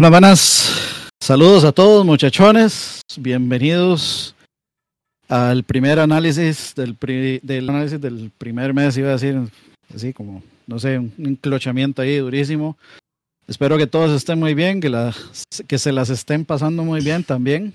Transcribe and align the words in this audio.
Buenas, 0.00 0.12
buenas. 0.12 1.10
Saludos 1.20 1.62
a 1.62 1.72
todos, 1.72 2.06
muchachones. 2.06 3.02
Bienvenidos 3.18 4.34
al 5.28 5.62
primer 5.62 5.98
análisis 5.98 6.74
del, 6.74 6.96
del 7.42 7.68
análisis 7.68 8.00
del 8.00 8.32
primer 8.38 8.72
mes, 8.72 8.96
iba 8.96 9.10
a 9.10 9.12
decir, 9.12 9.38
así 9.94 10.14
como, 10.14 10.42
no 10.66 10.78
sé, 10.78 10.98
un 10.98 11.12
enclochamiento 11.18 12.00
ahí 12.00 12.16
durísimo. 12.16 12.78
Espero 13.46 13.76
que 13.76 13.86
todos 13.86 14.16
estén 14.16 14.38
muy 14.38 14.54
bien, 14.54 14.80
que, 14.80 14.88
la, 14.88 15.14
que 15.68 15.76
se 15.76 15.92
las 15.92 16.08
estén 16.08 16.46
pasando 16.46 16.82
muy 16.82 17.02
bien 17.02 17.22
también. 17.22 17.74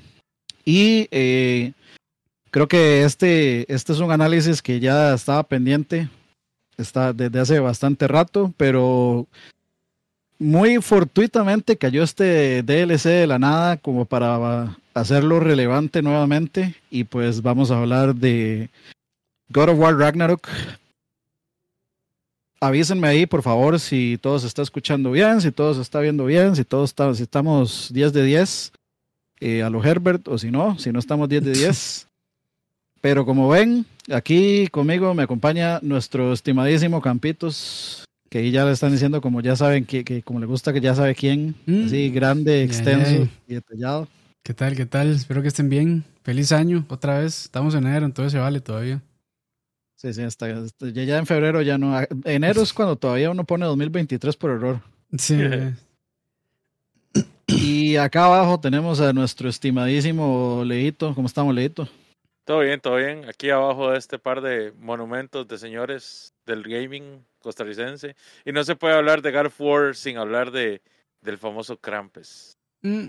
Y 0.66 1.08
eh, 1.12 1.74
creo 2.50 2.68
que 2.68 3.04
este, 3.04 3.72
este 3.72 3.94
es 3.94 4.00
un 4.00 4.12
análisis 4.12 4.64
que 4.64 4.80
ya 4.80 5.14
estaba 5.14 5.44
pendiente 5.44 6.10
está 6.78 7.14
desde 7.14 7.40
hace 7.40 7.60
bastante 7.60 8.08
rato, 8.08 8.52
pero 8.58 9.28
muy 10.40 10.82
fortuitamente 10.82 11.78
cayó 11.78 12.04
este 12.04 12.64
DLC 12.64 13.04
de 13.04 13.28
la 13.28 13.40
nada 13.40 13.78
como 13.78 14.06
para 14.06 14.78
hacerlo 14.94 15.40
relevante 15.40 16.02
nuevamente 16.02 16.76
y 16.90 17.06
pues 17.06 17.42
vamos 17.42 17.72
a 17.72 17.80
hablar 17.80 18.16
de 18.16 18.70
God 19.50 19.70
of 19.70 19.80
War 19.80 19.98
Ragnarok. 19.98 20.48
Avísenme 22.60 23.08
ahí, 23.08 23.26
por 23.26 23.44
favor, 23.44 23.80
si 23.80 24.18
todo 24.22 24.40
se 24.40 24.48
está 24.48 24.62
escuchando 24.62 25.12
bien, 25.12 25.42
si 25.42 25.52
todo 25.52 25.74
se 25.74 25.82
está 25.82 26.00
viendo 26.00 26.26
bien, 26.26 26.56
si 26.56 26.64
todos 26.64 26.90
está, 26.90 27.14
si 27.14 27.24
estamos 27.24 27.92
10 27.94 28.14
de 28.14 28.24
10 28.24 28.72
eh, 29.42 29.64
a 29.64 29.70
lo 29.70 29.84
Herbert 29.84 30.28
o 30.28 30.38
si 30.38 30.50
no, 30.52 30.80
si 30.80 30.92
no 30.92 31.00
estamos 31.00 31.30
10 31.30 31.44
de 31.44 31.52
10. 31.52 32.08
Pero 33.02 33.26
como 33.26 33.50
ven, 33.50 33.86
aquí 34.12 34.68
conmigo 34.70 35.14
me 35.14 35.24
acompaña 35.24 35.80
nuestro 35.84 36.34
estimadísimo 36.34 37.02
Campitos 37.02 38.05
que 38.30 38.40
ahí 38.40 38.52
ya 38.52 38.66
le 38.66 38.72
están 38.72 38.92
diciendo 38.92 39.22
como 39.22 39.42
ya 39.42 39.56
saben 39.56 39.86
que, 39.86 40.04
que 40.04 40.22
como 40.24 40.40
le 40.40 40.46
gusta 40.46 40.74
que 40.74 40.82
ya 40.82 40.96
sabe 40.96 41.16
quién, 41.16 41.56
mm. 41.66 41.86
así 41.86 42.10
grande, 42.10 42.64
extenso 42.64 43.28
y 43.48 43.54
detallado. 43.54 44.08
¿Qué 44.46 44.54
tal? 44.54 44.76
¿Qué 44.76 44.86
tal? 44.86 45.12
Espero 45.12 45.42
que 45.42 45.48
estén 45.48 45.70
bien. 45.70 46.04
Feliz 46.22 46.52
año 46.52 46.86
otra 46.90 47.20
vez. 47.20 47.46
Estamos 47.46 47.74
en 47.74 47.88
enero, 47.88 48.06
entonces 48.06 48.32
se 48.32 48.38
vale 48.38 48.62
todavía. 48.62 49.02
Sí, 49.96 50.14
sí, 50.14 50.22
hasta, 50.22 50.48
ya, 50.48 51.04
ya, 51.04 51.18
en 51.18 51.26
febrero 51.26 51.64
ya 51.64 51.80
no. 51.80 52.00
Enero 52.26 52.62
es 52.62 52.72
cuando 52.72 52.96
todavía 52.96 53.32
uno 53.32 53.44
pone 53.44 53.66
2023 53.66 54.36
por 54.36 54.52
error. 54.52 54.82
Sí. 55.18 55.36
y 57.48 57.96
acá 57.96 58.26
abajo 58.26 58.60
tenemos 58.60 59.02
a 59.02 59.14
nuestro 59.14 59.50
estimadísimo 59.50 60.62
Leito. 60.64 61.16
¿Cómo 61.16 61.26
estamos, 61.26 61.56
Leito? 61.56 61.90
Todo 62.44 62.60
bien, 62.60 62.80
todo 62.80 62.98
bien. 62.98 63.28
Aquí 63.28 63.50
abajo 63.50 63.90
de 63.90 63.98
este 63.98 64.20
par 64.20 64.42
de 64.42 64.74
monumentos 64.78 65.48
de 65.48 65.58
señores 65.58 66.35
del 66.46 66.64
gaming 66.64 67.26
costarricense. 67.40 68.16
Y 68.46 68.52
no 68.52 68.64
se 68.64 68.76
puede 68.76 68.96
hablar 68.96 69.22
de 69.22 69.32
God 69.32 69.48
of 69.48 69.62
War 69.62 69.96
sin 69.96 70.18
hablar 70.18 70.52
de, 70.52 70.82
del 71.22 71.38
famoso 71.38 71.78
Krampus. 71.78 72.58
Mm. 72.82 73.08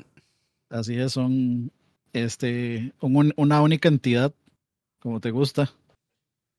Así 0.71 0.99
es, 0.99 1.13
son 1.13 1.71
este, 2.13 2.93
una 3.01 3.63
única 3.63 3.89
entidad, 3.89 4.33
como 4.99 5.21
te 5.21 5.31
gusta. 5.31 5.71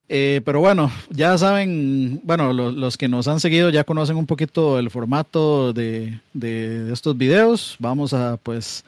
Eh, 0.10 0.42
pero 0.46 0.62
bueno, 0.62 0.90
ya 1.10 1.38
saben, 1.38 2.22
bueno, 2.24 2.54
los 2.54 2.98
que 2.98 3.10
nos 3.10 3.28
han 3.28 3.42
seguido 3.42 3.70
ya 3.70 3.84
conocen 3.84 4.16
un 4.16 4.26
poquito 4.26 4.80
el 4.80 4.90
formato 4.90 5.74
de, 5.74 6.22
de 6.34 6.94
estos 6.94 7.18
videos. 7.18 7.76
Vamos 7.80 8.14
a 8.14 8.38
pues 8.38 8.86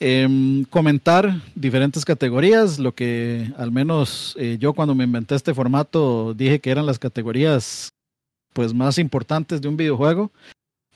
em, 0.00 0.64
comentar 0.64 1.40
diferentes 1.54 2.04
categorías, 2.04 2.78
lo 2.78 2.94
que 2.94 3.52
al 3.56 3.70
menos 3.70 4.34
eh, 4.38 4.56
yo 4.58 4.72
cuando 4.72 4.94
me 4.94 5.04
inventé 5.04 5.34
este 5.34 5.54
formato 5.54 6.34
dije 6.34 6.58
que 6.58 6.70
eran 6.70 6.86
las 6.86 6.98
categorías 6.98 7.92
pues 8.52 8.74
más 8.74 8.98
importantes 8.98 9.60
de 9.60 9.68
un 9.68 9.76
videojuego. 9.76 10.32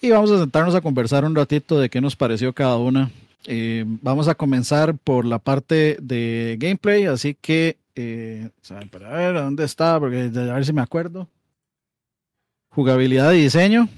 Y 0.00 0.10
vamos 0.10 0.30
a 0.30 0.38
sentarnos 0.38 0.74
a 0.74 0.80
conversar 0.80 1.24
un 1.24 1.34
ratito 1.34 1.78
de 1.78 1.88
qué 1.88 2.00
nos 2.00 2.16
pareció 2.16 2.52
cada 2.52 2.76
una. 2.76 3.10
Eh, 3.46 3.84
vamos 3.86 4.28
a 4.28 4.34
comenzar 4.34 4.96
por 4.96 5.24
la 5.24 5.38
parte 5.38 5.96
de 6.00 6.56
gameplay, 6.58 7.04
así 7.04 7.34
que, 7.34 7.76
eh, 7.94 8.50
para 8.90 9.10
ver, 9.10 9.34
¿dónde 9.34 9.64
está? 9.64 9.98
Porque 10.00 10.30
a 10.34 10.54
ver 10.54 10.64
si 10.64 10.72
me 10.72 10.82
acuerdo. 10.82 11.28
Jugabilidad 12.70 13.32
y 13.32 13.42
diseño. 13.42 13.88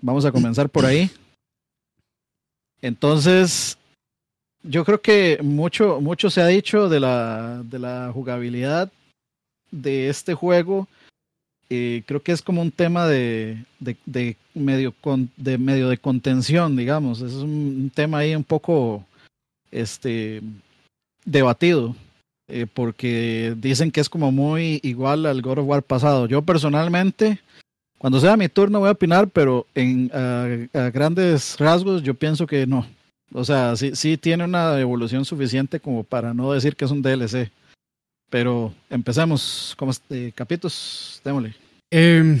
Vamos 0.00 0.24
a 0.24 0.32
comenzar 0.32 0.68
por 0.68 0.86
ahí. 0.86 1.10
Entonces, 2.80 3.76
yo 4.62 4.84
creo 4.84 5.00
que 5.00 5.38
mucho, 5.42 6.00
mucho 6.00 6.30
se 6.30 6.40
ha 6.40 6.46
dicho 6.46 6.88
de 6.88 7.00
la, 7.00 7.62
de 7.64 7.78
la 7.78 8.10
jugabilidad 8.12 8.90
de 9.70 10.08
este 10.08 10.34
juego 10.34 10.88
eh, 11.68 12.04
creo 12.06 12.22
que 12.22 12.32
es 12.32 12.42
como 12.42 12.62
un 12.62 12.70
tema 12.70 13.06
de, 13.08 13.64
de, 13.80 14.36
medio 14.54 14.94
de 15.36 15.58
medio 15.58 15.88
de 15.88 15.98
contención, 15.98 16.76
digamos. 16.76 17.20
Es 17.20 17.34
un, 17.34 17.90
tema 17.92 18.18
ahí 18.18 18.36
un 18.36 18.44
poco 18.44 19.04
este 19.70 20.42
debatido. 21.24 21.94
Eh, 22.48 22.66
porque 22.72 23.54
dicen 23.56 23.90
que 23.90 24.00
es 24.00 24.08
como 24.08 24.30
muy 24.30 24.78
igual 24.84 25.26
al 25.26 25.42
God 25.42 25.58
of 25.58 25.66
War 25.66 25.82
pasado. 25.82 26.26
Yo 26.26 26.42
personalmente, 26.42 27.40
cuando 27.98 28.20
sea 28.20 28.36
mi 28.36 28.48
turno 28.48 28.78
voy 28.78 28.88
a 28.88 28.92
opinar, 28.92 29.28
pero 29.28 29.66
en 29.74 30.08
a, 30.14 30.90
grandes 30.90 31.58
rasgos 31.58 32.04
yo 32.04 32.14
pienso 32.14 32.46
que 32.46 32.64
no. 32.64 32.86
O 33.32 33.44
sea, 33.44 33.76
sí, 33.76 33.92
sí 33.94 34.16
tiene 34.16 34.44
una 34.44 34.78
evolución 34.78 35.24
suficiente 35.24 35.80
como 35.80 36.04
para 36.04 36.32
no 36.32 36.52
decir 36.52 36.76
que 36.76 36.84
es 36.84 36.90
un 36.90 37.02
DLC. 37.02 37.50
Pero 38.30 38.74
empecemos. 38.90 39.74
como 39.76 39.90
este, 39.90 40.32
capitos, 40.32 41.20
démosle. 41.24 41.54
Em, 41.90 42.40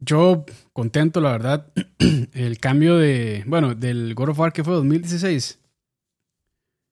yo 0.00 0.44
contento, 0.72 1.20
la 1.20 1.32
verdad. 1.32 1.66
El 2.34 2.58
cambio 2.58 2.96
de, 2.96 3.44
bueno, 3.46 3.74
del 3.74 4.14
God 4.14 4.30
of 4.30 4.38
War 4.38 4.52
que 4.52 4.64
fue 4.64 4.74
2016. 4.74 5.58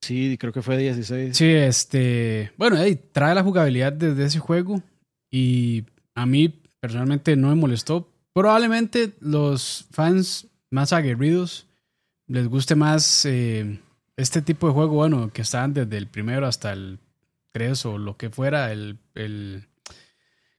Sí, 0.01 0.37
creo 0.39 0.51
que 0.51 0.61
fue 0.63 0.77
16. 0.77 1.37
Sí, 1.37 1.45
este, 1.45 2.51
bueno, 2.57 2.77
trae 3.11 3.35
la 3.35 3.43
jugabilidad 3.43 3.93
desde 3.93 4.25
ese 4.25 4.39
juego 4.39 4.81
y 5.29 5.83
a 6.15 6.25
mí 6.25 6.53
personalmente 6.79 7.35
no 7.35 7.49
me 7.49 7.55
molestó. 7.55 8.07
Probablemente 8.33 9.11
los 9.19 9.85
fans 9.91 10.47
más 10.71 10.91
aguerridos 10.93 11.67
les 12.31 12.47
guste 12.47 12.75
más 12.75 13.25
eh, 13.25 13.79
este 14.15 14.41
tipo 14.41 14.67
de 14.67 14.73
juego, 14.73 14.95
bueno, 14.95 15.31
que 15.33 15.41
estaban 15.41 15.73
desde 15.73 15.97
el 15.97 16.07
primero 16.07 16.47
hasta 16.47 16.71
el 16.71 16.99
3 17.51 17.85
o 17.85 17.97
lo 17.97 18.17
que 18.17 18.29
fuera, 18.29 18.71
el, 18.71 18.97
el 19.15 19.67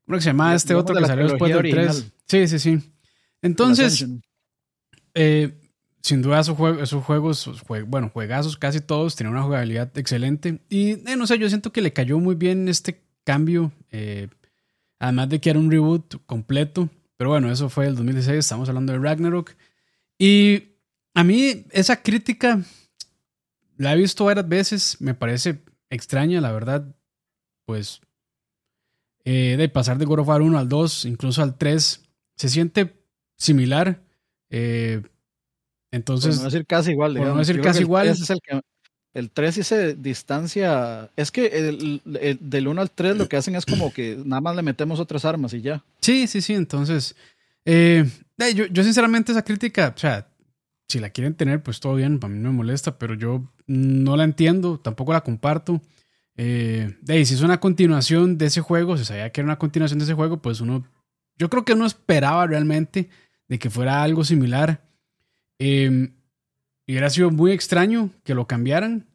¿cómo 0.07 0.21
se 0.21 0.27
llama 0.27 0.55
este 0.55 0.75
otro 0.75 0.95
que 0.95 1.07
salió 1.07 1.29
después 1.29 1.55
del 1.55 1.71
3? 1.71 2.13
Sí, 2.27 2.49
sí, 2.49 2.59
sí. 2.59 2.79
Entonces, 3.41 4.07
eh, 5.15 5.53
sin 6.03 6.21
duda 6.21 6.41
esos, 6.41 6.57
juegos, 6.57 6.83
esos 6.83 7.03
juegos, 7.05 7.63
bueno, 7.87 8.11
juegazos 8.11 8.57
casi 8.57 8.81
todos, 8.81 9.17
tienen 9.17 9.33
una 9.33 9.43
jugabilidad 9.43 9.97
excelente. 9.97 10.61
Y 10.69 10.91
eh, 11.09 11.17
no 11.17 11.27
sé, 11.27 11.39
yo 11.39 11.49
siento 11.49 11.73
que 11.73 11.81
le 11.81 11.93
cayó 11.93 12.19
muy 12.19 12.35
bien 12.35 12.69
este 12.69 13.03
cambio, 13.25 13.73
eh, 13.91 14.29
además 14.99 15.31
de 15.31 15.41
que 15.41 15.51
era 15.51 15.59
un 15.59 15.71
reboot 15.71 16.17
completo. 16.27 16.91
Pero 17.17 17.31
bueno, 17.31 17.51
eso 17.51 17.69
fue 17.71 17.87
el 17.87 17.95
2016, 17.95 18.39
estamos 18.39 18.69
hablando 18.69 18.93
de 18.93 18.99
Ragnarok. 18.99 19.55
Y 20.19 20.72
a 21.15 21.25
mí 21.25 21.65
esa 21.71 22.03
crítica 22.03 22.63
la 23.77 23.95
he 23.95 23.97
visto 23.97 24.25
varias 24.25 24.49
veces, 24.49 24.97
me 25.01 25.15
parece 25.15 25.63
extraña, 25.91 26.41
la 26.41 26.53
verdad, 26.53 26.95
pues 27.67 28.01
eh, 29.25 29.57
de 29.57 29.69
pasar 29.69 29.99
de 29.99 30.05
God 30.05 30.21
of 30.21 30.29
War 30.29 30.43
1 30.43 30.59
al 30.59 30.69
2, 30.69 31.05
incluso 31.05 31.43
al 31.43 31.57
3, 31.57 32.03
se 32.37 32.49
siente 32.49 32.93
similar. 33.37 34.01
Eh, 34.51 35.03
entonces. 35.91 36.39
no 36.39 36.45
decir 36.45 36.67
casi 36.67 36.93
igual. 36.93 37.15
no 37.15 37.37
decir 37.37 37.61
casi 37.61 37.81
igual. 37.81 38.09
el, 38.09 38.17
que, 38.17 38.61
el 39.15 39.31
3 39.31 39.55
sí 39.55 39.63
se 39.63 39.95
distancia. 39.95 41.11
Es 41.17 41.31
que 41.31 41.47
el, 41.47 42.03
del 42.41 42.69
1 42.69 42.81
al 42.81 42.91
3 42.91 43.17
lo 43.17 43.29
que 43.29 43.37
hacen 43.37 43.55
es 43.55 43.65
como 43.65 43.93
que 43.93 44.19
nada 44.25 44.41
más 44.41 44.57
le 44.57 44.63
metemos 44.63 44.99
otras 44.99 45.25
armas 45.25 45.53
y 45.55 45.61
ya. 45.61 45.85
Sí, 46.01 46.27
sí, 46.27 46.41
sí. 46.41 46.55
Entonces. 46.55 47.15
Eh, 47.65 48.05
yo, 48.57 48.67
yo, 48.67 48.83
sinceramente, 48.83 49.31
esa 49.31 49.45
crítica, 49.45 49.93
o 49.95 49.99
sea, 49.99 50.27
si 50.89 50.99
la 50.99 51.11
quieren 51.11 51.35
tener, 51.35 51.63
pues 51.63 51.81
todo 51.81 51.95
bien, 51.95 52.21
para 52.21 52.33
mí 52.33 52.39
no 52.39 52.51
me 52.51 52.57
molesta, 52.59 52.99
pero 52.99 53.15
yo 53.15 53.51
no 53.67 54.17
la 54.17 54.25
entiendo, 54.25 54.79
tampoco 54.79 55.13
la 55.13 55.23
comparto. 55.23 55.81
Eh, 56.37 56.97
si 57.07 57.35
es 57.35 57.43
una 57.43 57.61
continuación 57.61 58.39
de 58.39 58.47
ese 58.47 58.61
juego, 58.61 58.97
se 58.97 59.05
sabía 59.05 59.31
que 59.31 59.41
era 59.41 59.47
una 59.47 59.59
continuación 59.59 59.99
de 59.99 60.05
ese 60.05 60.15
juego, 60.15 60.43
pues 60.43 60.61
uno, 60.61 60.85
yo 61.39 61.49
creo 61.49 61.65
que 61.65 61.73
uno 61.73 61.87
esperaba 61.87 62.47
realmente 62.47 63.09
de 63.49 63.59
que 63.59 63.71
fuera 63.71 64.03
algo 64.03 64.25
similar. 64.25 64.85
Eh, 65.59 66.11
y 66.87 66.93
hubiera 66.93 67.11
sido 67.11 67.31
muy 67.31 67.53
extraño 67.53 68.11
que 68.25 68.35
lo 68.35 68.47
cambiaran, 68.47 69.07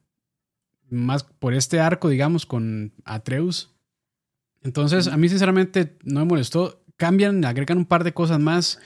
más 0.89 1.23
por 1.23 1.53
este 1.53 1.79
arco, 1.79 2.09
digamos, 2.09 2.45
con 2.45 2.93
Atreus. 3.03 3.75
Entonces, 4.61 5.07
a 5.07 5.17
mí 5.17 5.29
sinceramente 5.29 5.97
no 6.03 6.21
me 6.21 6.25
molestó. 6.25 6.83
Cambian, 6.95 7.43
agregan 7.45 7.77
un 7.77 7.85
par 7.85 8.03
de 8.03 8.13
cosas 8.13 8.39
más, 8.39 8.79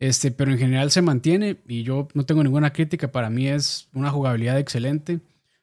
este, 0.00 0.32
pero 0.32 0.50
en 0.50 0.58
general 0.58 0.90
se 0.90 1.02
mantiene 1.02 1.58
y 1.68 1.84
yo 1.84 2.08
no 2.14 2.24
tengo 2.26 2.42
ninguna 2.42 2.72
crítica. 2.72 3.12
Para 3.12 3.30
mí 3.30 3.46
es 3.46 3.88
una 3.94 4.10
jugabilidad 4.10 4.58
excelente. 4.58 5.20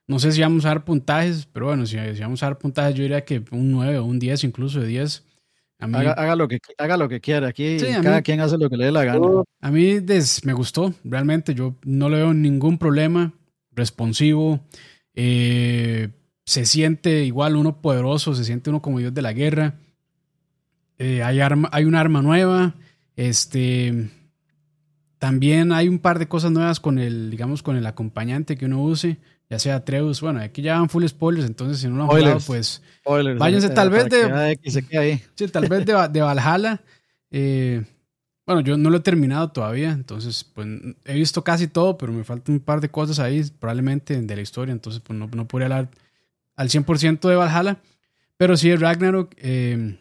No 0.08 0.20
sé 0.20 0.32
si 0.32 0.40
vamos 0.42 0.64
a 0.64 0.70
dar 0.70 0.86
puntajes, 0.86 1.48
pero 1.52 1.66
bueno, 1.66 1.86
si, 1.86 1.98
vamos 2.22 2.42
a 2.42 2.46
dar 2.46 2.58
puntajes, 2.58 2.96
yo 2.96 3.02
diría 3.04 3.26
que 3.26 3.44
un 3.52 3.72
9 3.72 3.98
o 3.98 4.06
un 4.06 4.20
10, 4.20 4.46
incluso 4.46 4.80
de 4.80 4.88
10. 4.88 5.26
A 5.80 5.88
mí, 5.88 5.96
Haga, 5.98 6.14
haga 6.14 6.36
lo 6.38 6.48
que, 6.48 6.60
haga 6.78 6.96
lo 6.98 7.10
que 7.10 7.20
quiera. 7.20 7.50
Aquí 7.50 7.78
Sí, 7.80 7.88
a 7.88 8.02
cada 8.02 8.18
mí- 8.18 8.24
quien 8.24 8.40
hace 8.40 8.58
lo 8.58 8.70
que 8.70 8.78
le 8.78 8.86
dé 8.86 8.92
la 8.92 9.04
gana. 9.04 9.20
a 9.62 9.70
mí 9.72 10.00
des- 10.00 10.46
me 10.46 10.54
gustó, 10.54 10.94
realmente. 11.04 11.54
Yo 11.54 11.76
no 11.84 12.08
le 12.10 12.18
veo 12.18 12.34
ningún 12.34 12.78
problema. 12.78 13.34
Responsivo. 13.72 14.62
eh, 15.20 16.10
se 16.46 16.66
siente 16.66 17.26
igual 17.26 17.56
uno 17.58 17.82
poderoso, 17.82 18.34
se 18.36 18.44
siente 18.46 18.70
uno 18.70 18.82
como 18.82 19.00
Dios 19.00 19.14
de 19.14 19.22
la 19.24 19.34
guerra. 19.34 19.76
Eh, 21.00 21.22
hay, 21.24 21.40
arma, 21.42 21.70
hay 21.72 21.86
un 21.86 21.96
arma 21.96 22.22
nueva. 22.22 22.76
Este. 23.16 24.10
También 25.20 25.72
hay 25.72 25.88
un 25.90 26.00
par 26.00 26.20
de 26.20 26.28
cosas 26.28 26.52
nuevas 26.52 26.80
con 26.80 27.00
el, 27.00 27.30
digamos, 27.32 27.64
con 27.64 27.76
el 27.76 27.86
acompañante 27.88 28.56
que 28.58 28.66
uno 28.66 28.84
use, 28.84 29.18
ya 29.50 29.58
sea 29.60 29.76
Atreus. 29.78 30.22
Bueno, 30.22 30.40
aquí 30.42 30.62
ya 30.62 30.80
van 30.80 30.90
full 30.90 31.06
spoilers, 31.08 31.48
entonces 31.48 31.80
si 31.80 31.88
no 31.88 31.96
lo 31.98 32.04
han 32.04 32.10
jugado, 32.10 32.40
pues 32.46 32.82
Spoilers, 33.00 33.40
Váyanse 33.40 33.68
eh, 33.68 33.72
tal 33.72 33.90
vez 33.90 34.06
que 34.10 34.16
de- 34.28 34.52
X 34.54 34.74
se 34.74 34.86
quede 34.86 35.00
ahí. 35.00 35.22
Sí, 35.36 35.48
tal 35.48 35.68
vez 35.68 35.86
de, 35.86 35.94
de 36.10 36.22
Valhalla. 36.22 36.82
eh, 37.32 37.84
bueno, 38.46 38.62
yo 38.62 38.78
no 38.78 38.90
lo 38.90 38.98
he 38.98 39.02
terminado 39.02 39.50
todavía, 39.50 39.92
entonces 39.92 40.44
pues 40.46 40.68
he 41.04 41.14
visto 41.16 41.44
casi 41.44 41.68
todo, 41.68 41.98
pero 41.98 42.14
me 42.14 42.24
faltan 42.24 42.56
un 42.56 42.62
par 42.62 42.80
de 42.80 42.90
cosas 42.90 43.20
ahí, 43.20 43.44
probablemente 43.60 44.22
de 44.22 44.36
la 44.36 44.42
historia, 44.42 44.72
entonces 44.72 45.02
pues 45.06 45.20
no, 45.20 45.28
no 45.34 45.48
podría 45.48 45.66
hablar 45.66 45.90
al 46.56 46.70
100% 46.70 47.28
de 47.28 47.36
Valhalla, 47.36 47.82
pero 48.38 48.56
sí 48.56 48.74
Ragnarok. 48.76 49.34
eh, 49.38 49.98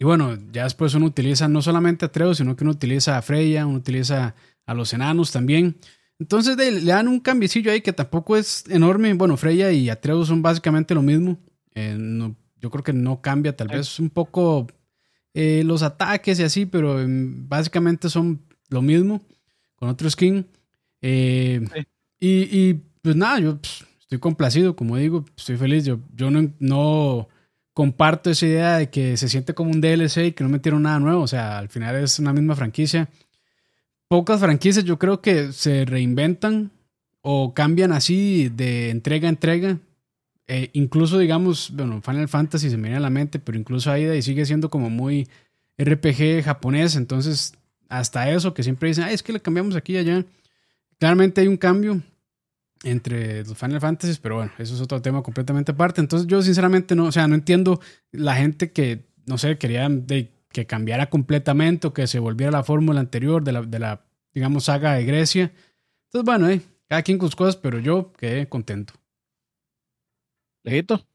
y 0.00 0.04
bueno, 0.04 0.36
ya 0.50 0.64
después 0.64 0.94
uno 0.94 1.06
utiliza 1.06 1.46
no 1.46 1.62
solamente 1.62 2.04
a 2.04 2.08
Atreus, 2.08 2.38
sino 2.38 2.56
que 2.56 2.64
uno 2.64 2.72
utiliza 2.72 3.16
a 3.18 3.22
Freya, 3.22 3.66
uno 3.66 3.78
utiliza 3.78 4.34
a 4.66 4.74
los 4.74 4.92
enanos 4.94 5.30
también. 5.30 5.76
Entonces 6.18 6.56
de- 6.56 6.72
le 6.72 6.90
dan 6.92 7.06
un 7.06 7.20
cambiecillo 7.20 7.70
ahí 7.70 7.82
que 7.82 7.92
tampoco 7.92 8.36
es 8.36 8.64
enorme. 8.68 9.12
Bueno, 9.14 9.36
Freya 9.36 9.70
y 9.72 9.88
Atreus 9.90 10.28
son 10.28 10.42
básicamente 10.42 10.94
lo 10.94 11.02
mismo. 11.02 11.38
Eh, 11.74 11.94
no- 11.98 12.34
yo 12.60 12.70
creo 12.70 12.82
que 12.82 12.92
no 12.92 13.20
cambia, 13.22 13.54
tal 13.56 13.68
vez 13.68 14.00
un 14.00 14.10
poco 14.10 14.66
eh, 15.34 15.62
los 15.64 15.82
ataques 15.82 16.40
y 16.40 16.42
así, 16.42 16.66
pero 16.66 17.00
em, 17.00 17.48
básicamente 17.48 18.08
son 18.10 18.40
lo 18.68 18.82
mismo 18.82 19.20
con 19.76 19.88
otro 19.88 20.10
skin. 20.10 20.46
Eh, 21.02 21.60
Sí. 21.74 21.80
y, 22.20 22.28
y, 22.70 22.74
pues 23.02 23.16
nada, 23.16 23.38
yo 23.40 23.56
pues, 23.58 23.84
estoy 24.00 24.18
complacido, 24.18 24.74
como 24.76 24.96
digo, 24.96 25.24
estoy 25.36 25.56
feliz. 25.56 25.84
Yo, 25.84 26.00
yo 26.14 26.30
no, 26.30 26.52
no 26.58 27.28
comparto 27.72 28.30
esa 28.30 28.46
idea 28.46 28.76
de 28.78 28.90
que 28.90 29.16
se 29.16 29.28
siente 29.28 29.54
como 29.54 29.70
un 29.70 29.80
DLC 29.80 30.26
y 30.26 30.32
que 30.32 30.44
no 30.44 30.50
metieron 30.50 30.82
nada 30.82 30.98
nuevo. 30.98 31.22
O 31.22 31.28
sea, 31.28 31.58
al 31.58 31.68
final 31.68 31.96
es 31.96 32.18
una 32.18 32.32
misma 32.32 32.56
franquicia. 32.56 33.08
Pocas 34.08 34.40
franquicias 34.40 34.84
yo 34.84 34.98
creo 34.98 35.20
que 35.20 35.52
se 35.52 35.84
reinventan 35.84 36.72
o 37.22 37.54
cambian 37.54 37.92
así 37.92 38.48
de 38.48 38.90
entrega 38.90 39.28
a 39.28 39.30
entrega. 39.30 39.78
Eh, 40.48 40.70
incluso, 40.72 41.18
digamos, 41.18 41.70
bueno, 41.74 42.02
Final 42.02 42.28
Fantasy 42.28 42.70
se 42.70 42.76
me 42.76 42.84
viene 42.84 42.96
a 42.96 43.00
la 43.00 43.10
mente, 43.10 43.38
pero 43.38 43.56
incluso 43.56 43.92
de 43.92 44.10
ahí 44.10 44.22
sigue 44.22 44.44
siendo 44.44 44.68
como 44.68 44.90
muy 44.90 45.28
RPG 45.78 46.42
japonés. 46.42 46.96
Entonces, 46.96 47.54
hasta 47.88 48.30
eso 48.30 48.52
que 48.52 48.64
siempre 48.64 48.88
dicen, 48.88 49.04
Ay, 49.04 49.14
es 49.14 49.22
que 49.22 49.32
le 49.32 49.40
cambiamos 49.40 49.76
aquí 49.76 49.92
y 49.94 49.98
allá. 49.98 50.24
Claramente 50.98 51.40
hay 51.40 51.46
un 51.46 51.56
cambio 51.56 52.02
entre 52.82 53.44
los 53.44 53.56
Final 53.56 53.80
Fantasies, 53.80 54.18
pero 54.18 54.36
bueno, 54.36 54.52
eso 54.58 54.74
es 54.74 54.80
otro 54.80 55.02
tema 55.02 55.22
completamente 55.22 55.72
aparte. 55.72 56.00
Entonces, 56.00 56.26
yo 56.26 56.42
sinceramente 56.42 56.94
no, 56.94 57.06
o 57.06 57.12
sea, 57.12 57.28
no 57.28 57.34
entiendo 57.34 57.80
la 58.12 58.34
gente 58.36 58.72
que, 58.72 59.06
no 59.26 59.38
sé, 59.38 59.58
quería 59.58 59.88
de, 59.88 60.32
que 60.50 60.66
cambiara 60.66 61.10
completamente 61.10 61.86
o 61.86 61.94
que 61.94 62.06
se 62.06 62.18
volviera 62.18 62.52
la 62.52 62.64
fórmula 62.64 63.00
anterior 63.00 63.42
de 63.44 63.52
la, 63.52 63.62
de 63.62 63.78
la, 63.78 64.04
digamos, 64.32 64.64
saga 64.64 64.94
de 64.94 65.04
Grecia. 65.04 65.52
Entonces, 66.06 66.24
bueno, 66.24 66.48
eh, 66.48 66.62
cada 66.88 67.02
quien 67.02 67.18
con 67.18 67.28
sus 67.28 67.36
cosas, 67.36 67.56
pero 67.56 67.78
yo 67.78 68.12
quedé 68.14 68.48
contento. 68.48 68.94
Lejito. 70.64 71.06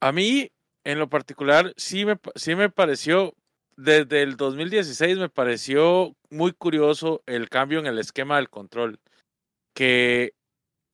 A 0.00 0.12
mí, 0.12 0.50
en 0.84 0.98
lo 0.98 1.08
particular, 1.08 1.72
sí 1.76 2.04
me, 2.04 2.18
sí 2.34 2.54
me 2.54 2.68
pareció, 2.68 3.34
desde 3.76 4.22
el 4.22 4.36
2016 4.36 5.18
me 5.18 5.28
pareció 5.28 6.14
muy 6.28 6.52
curioso 6.52 7.22
el 7.26 7.48
cambio 7.48 7.78
en 7.78 7.86
el 7.86 7.98
esquema 7.98 8.36
del 8.36 8.50
control. 8.50 9.00
Que 9.74 10.34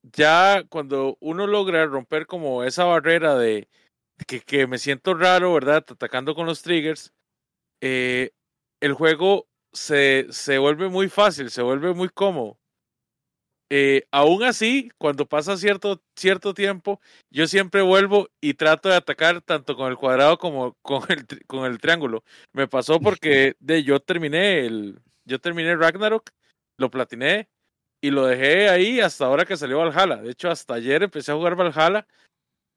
ya 0.03 0.63
cuando 0.69 1.17
uno 1.19 1.47
logra 1.47 1.85
romper 1.85 2.25
como 2.25 2.63
esa 2.63 2.85
barrera 2.85 3.35
de 3.35 3.67
que, 4.27 4.41
que 4.41 4.67
me 4.67 4.77
siento 4.77 5.13
raro, 5.13 5.53
¿verdad? 5.53 5.85
Atacando 5.87 6.35
con 6.35 6.45
los 6.45 6.61
triggers, 6.61 7.13
eh, 7.81 8.31
el 8.81 8.93
juego 8.93 9.47
se, 9.73 10.27
se 10.31 10.57
vuelve 10.57 10.89
muy 10.89 11.09
fácil, 11.09 11.49
se 11.49 11.61
vuelve 11.61 11.93
muy 11.93 12.09
cómodo. 12.09 12.57
Eh, 13.71 14.07
aún 14.11 14.43
así, 14.43 14.89
cuando 14.97 15.27
pasa 15.27 15.55
cierto, 15.55 16.01
cierto 16.15 16.55
tiempo, 16.55 16.99
yo 17.29 17.47
siempre 17.47 17.83
vuelvo 17.83 18.29
y 18.41 18.55
trato 18.55 18.89
de 18.89 18.95
atacar 18.95 19.41
tanto 19.41 19.75
con 19.75 19.91
el 19.91 19.97
cuadrado 19.97 20.39
como 20.39 20.73
con 20.81 21.03
el, 21.09 21.25
con 21.45 21.65
el 21.65 21.79
triángulo. 21.79 22.23
Me 22.51 22.67
pasó 22.67 22.99
porque 22.99 23.55
de, 23.59 23.83
yo 23.83 23.99
terminé 23.99 24.61
el, 24.65 24.99
yo 25.25 25.39
terminé 25.39 25.75
Ragnarok, 25.75 26.31
lo 26.77 26.89
platiné 26.89 27.47
y 28.01 28.11
lo 28.11 28.25
dejé 28.25 28.69
ahí 28.69 28.99
hasta 28.99 29.25
ahora 29.25 29.45
que 29.45 29.57
salió 29.57 29.79
Valhalla. 29.79 30.17
De 30.17 30.31
hecho, 30.31 30.49
hasta 30.49 30.75
ayer 30.75 31.03
empecé 31.03 31.31
a 31.31 31.35
jugar 31.35 31.55
Valhalla 31.55 32.07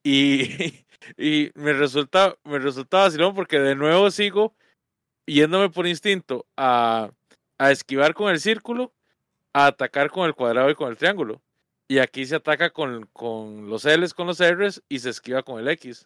y, 0.02 0.84
y 1.16 1.50
me 1.54 1.72
resulta, 1.72 2.36
me 2.44 2.58
resulta 2.58 2.98
vacilón 2.98 3.34
porque 3.34 3.58
de 3.58 3.74
nuevo 3.74 4.10
sigo 4.10 4.54
yéndome 5.26 5.70
por 5.70 5.86
instinto 5.86 6.46
a, 6.56 7.10
a 7.58 7.70
esquivar 7.70 8.14
con 8.14 8.30
el 8.30 8.40
círculo, 8.40 8.92
a 9.52 9.66
atacar 9.66 10.10
con 10.10 10.26
el 10.26 10.34
cuadrado 10.34 10.70
y 10.70 10.74
con 10.74 10.90
el 10.90 10.96
triángulo. 10.96 11.40
Y 11.88 11.98
aquí 11.98 12.24
se 12.24 12.36
ataca 12.36 12.70
con, 12.70 13.06
con 13.12 13.68
los 13.68 13.84
L's, 13.84 14.14
con 14.14 14.26
los 14.26 14.40
R's 14.40 14.82
y 14.88 14.98
se 14.98 15.10
esquiva 15.10 15.42
con 15.42 15.60
el 15.60 15.68
X. 15.68 16.04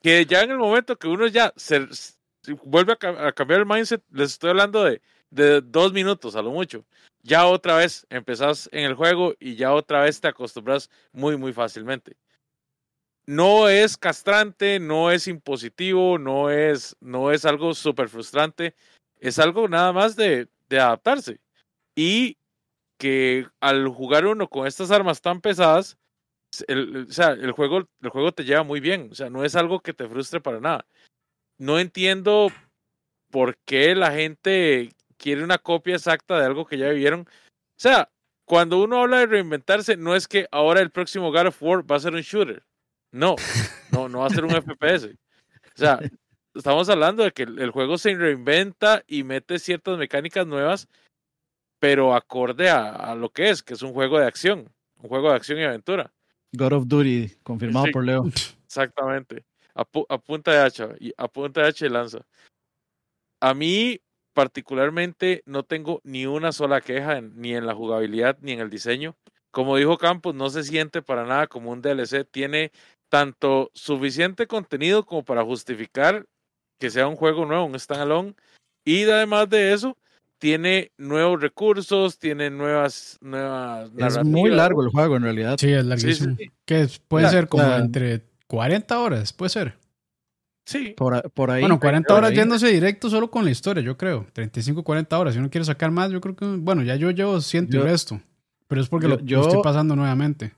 Que 0.00 0.26
ya 0.26 0.42
en 0.42 0.50
el 0.50 0.58
momento 0.58 0.96
que 0.96 1.08
uno 1.08 1.26
ya 1.26 1.52
se, 1.56 1.88
se 1.92 2.52
vuelve 2.64 2.96
a, 3.00 3.28
a 3.28 3.32
cambiar 3.32 3.60
el 3.60 3.66
mindset, 3.66 4.02
les 4.12 4.32
estoy 4.32 4.50
hablando 4.50 4.84
de, 4.84 5.00
de 5.30 5.60
dos 5.60 5.92
minutos 5.92 6.36
a 6.36 6.42
lo 6.42 6.50
mucho. 6.50 6.84
Ya 7.22 7.46
otra 7.46 7.76
vez 7.76 8.06
empezás 8.10 8.68
en 8.72 8.84
el 8.84 8.94
juego 8.94 9.34
y 9.38 9.56
ya 9.56 9.72
otra 9.74 10.02
vez 10.02 10.20
te 10.20 10.28
acostumbras 10.28 10.90
muy, 11.12 11.36
muy 11.36 11.52
fácilmente. 11.52 12.16
No 13.26 13.68
es 13.68 13.98
castrante, 13.98 14.80
no 14.80 15.10
es 15.10 15.28
impositivo, 15.28 16.18
no 16.18 16.50
es, 16.50 16.96
no 17.00 17.30
es 17.30 17.44
algo 17.44 17.74
súper 17.74 18.08
frustrante, 18.08 18.74
es 19.20 19.38
algo 19.38 19.68
nada 19.68 19.92
más 19.92 20.16
de, 20.16 20.48
de 20.68 20.80
adaptarse. 20.80 21.40
Y 21.94 22.38
que 22.98 23.46
al 23.60 23.88
jugar 23.88 24.26
uno 24.26 24.48
con 24.48 24.66
estas 24.66 24.90
armas 24.90 25.20
tan 25.20 25.40
pesadas, 25.40 25.98
el- 26.68 27.06
o 27.08 27.12
sea, 27.12 27.32
el 27.32 27.52
juego, 27.52 27.88
el 28.00 28.10
juego 28.10 28.32
te 28.32 28.44
lleva 28.44 28.62
muy 28.62 28.80
bien, 28.80 29.08
o 29.12 29.14
sea, 29.14 29.28
no 29.30 29.44
es 29.44 29.56
algo 29.56 29.80
que 29.80 29.92
te 29.92 30.08
frustre 30.08 30.40
para 30.40 30.60
nada. 30.60 30.86
No 31.58 31.78
entiendo 31.78 32.48
por 33.30 33.58
qué 33.66 33.94
la 33.94 34.12
gente 34.12 34.90
quiere 35.18 35.44
una 35.44 35.58
copia 35.58 35.96
exacta 35.96 36.38
de 36.38 36.46
algo 36.46 36.66
que 36.66 36.78
ya 36.78 36.88
vivieron. 36.88 37.20
O 37.22 37.80
sea, 37.80 38.10
cuando 38.46 38.82
uno 38.82 39.00
habla 39.02 39.18
de 39.18 39.26
reinventarse, 39.26 39.96
no 39.96 40.16
es 40.16 40.26
que 40.26 40.46
ahora 40.50 40.80
el 40.80 40.90
próximo 40.90 41.30
God 41.30 41.48
of 41.48 41.62
War 41.62 41.90
va 41.90 41.96
a 41.96 42.00
ser 42.00 42.14
un 42.14 42.22
shooter. 42.22 42.64
No, 43.12 43.36
no, 43.92 44.08
no 44.08 44.20
va 44.20 44.26
a 44.26 44.30
ser 44.30 44.44
un 44.44 44.50
FPS. 44.62 45.06
O 45.06 45.78
sea, 45.78 46.00
estamos 46.54 46.88
hablando 46.88 47.24
de 47.24 47.32
que 47.32 47.42
el, 47.42 47.70
juego 47.70 47.98
se 47.98 48.14
reinventa 48.14 49.02
y 49.06 49.22
mete 49.24 49.58
ciertas 49.58 49.98
mecánicas 49.98 50.46
nuevas, 50.46 50.88
pero 51.78 52.14
acorde 52.14 52.70
a, 52.70 52.88
a 52.90 53.14
lo 53.14 53.30
que 53.30 53.50
es, 53.50 53.62
que 53.62 53.74
es 53.74 53.82
un 53.82 53.92
juego 53.92 54.18
de 54.18 54.26
acción, 54.26 54.72
un 54.96 55.08
juego 55.08 55.30
de 55.30 55.36
acción 55.36 55.58
y 55.58 55.64
aventura. 55.64 56.12
God 56.52 56.72
of 56.72 56.88
Duty, 56.88 57.36
confirmado 57.42 57.86
Sí. 57.86 57.92
por 57.92 58.04
Leo. 58.04 58.24
Exactamente. 58.64 59.44
A, 59.74 59.84
pu- 59.84 60.06
a 60.08 60.18
punta 60.18 60.50
de 60.52 60.58
hacha 60.58 60.88
y 60.98 61.12
a 61.16 61.28
punta 61.28 61.60
de 61.62 61.68
hacha 61.68 61.86
y 61.86 61.90
lanza. 61.90 62.26
A 63.40 63.54
mí, 63.54 64.00
particularmente, 64.38 65.42
no 65.46 65.64
tengo 65.64 66.00
ni 66.04 66.26
una 66.26 66.52
sola 66.52 66.80
queja 66.80 67.18
en- 67.18 67.32
ni 67.34 67.56
en 67.56 67.66
la 67.66 67.74
jugabilidad 67.74 68.38
ni 68.40 68.52
en 68.52 68.60
el 68.60 68.70
diseño. 68.70 69.16
Como 69.50 69.76
dijo 69.76 69.98
Campos, 69.98 70.32
no 70.32 70.48
se 70.48 70.62
siente 70.62 71.02
para 71.02 71.24
nada 71.24 71.48
como 71.48 71.72
un 71.72 71.82
DLC. 71.82 72.24
Tiene 72.24 72.70
tanto 73.10 73.72
suficiente 73.74 74.46
contenido 74.46 75.04
como 75.04 75.24
para 75.24 75.42
justificar 75.42 76.24
que 76.78 76.88
sea 76.88 77.08
un 77.08 77.16
juego 77.16 77.46
nuevo, 77.46 77.64
un 77.64 77.76
standalone. 77.80 78.34
Y 78.84 79.02
además 79.10 79.50
de 79.50 79.72
eso, 79.72 79.96
tiene 80.38 80.92
nuevos 80.98 81.40
recursos, 81.40 82.20
tiene 82.20 82.48
nuevas, 82.48 83.18
nuevas 83.20 83.90
Es 83.98 84.24
muy 84.24 84.50
largo 84.50 84.84
el 84.84 84.90
juego 84.90 85.16
en 85.16 85.24
realidad. 85.24 85.56
Sí, 85.58 85.72
es 85.72 85.84
larguísimo. 85.84 86.36
sí, 86.38 86.44
sí. 86.44 86.50
Que 86.64 86.86
puede 87.08 87.28
ser 87.28 87.48
como 87.48 87.64
entre 87.74 88.22
40 88.46 89.00
horas, 89.00 89.32
puede 89.32 89.48
ser. 89.50 89.74
Sí. 90.68 90.92
Por, 90.94 91.14
a- 91.14 91.22
por 91.22 91.50
ahí. 91.50 91.62
bueno, 91.62 91.80
40 91.80 92.06
por 92.08 92.18
horas 92.18 92.30
ahí. 92.30 92.36
yéndose 92.36 92.68
directo 92.68 93.08
solo 93.08 93.30
con 93.30 93.42
la 93.42 93.50
historia, 93.50 93.82
yo 93.82 93.96
creo. 93.96 94.26
35, 94.34 94.84
40 94.84 95.18
horas. 95.18 95.32
Si 95.32 95.40
uno 95.40 95.48
quiere 95.48 95.64
sacar 95.64 95.90
más, 95.90 96.10
yo 96.10 96.20
creo 96.20 96.36
que. 96.36 96.44
Bueno, 96.44 96.82
ya 96.82 96.94
yo 96.96 97.10
llevo 97.10 97.40
ciento 97.40 97.78
y 97.78 97.80
resto. 97.80 98.20
Pero 98.66 98.82
es 98.82 98.88
porque 98.90 99.04
yo- 99.06 99.08
lo, 99.08 99.16
lo 99.16 99.24
yo- 99.24 99.40
estoy 99.40 99.62
pasando 99.62 99.96
nuevamente. 99.96 100.52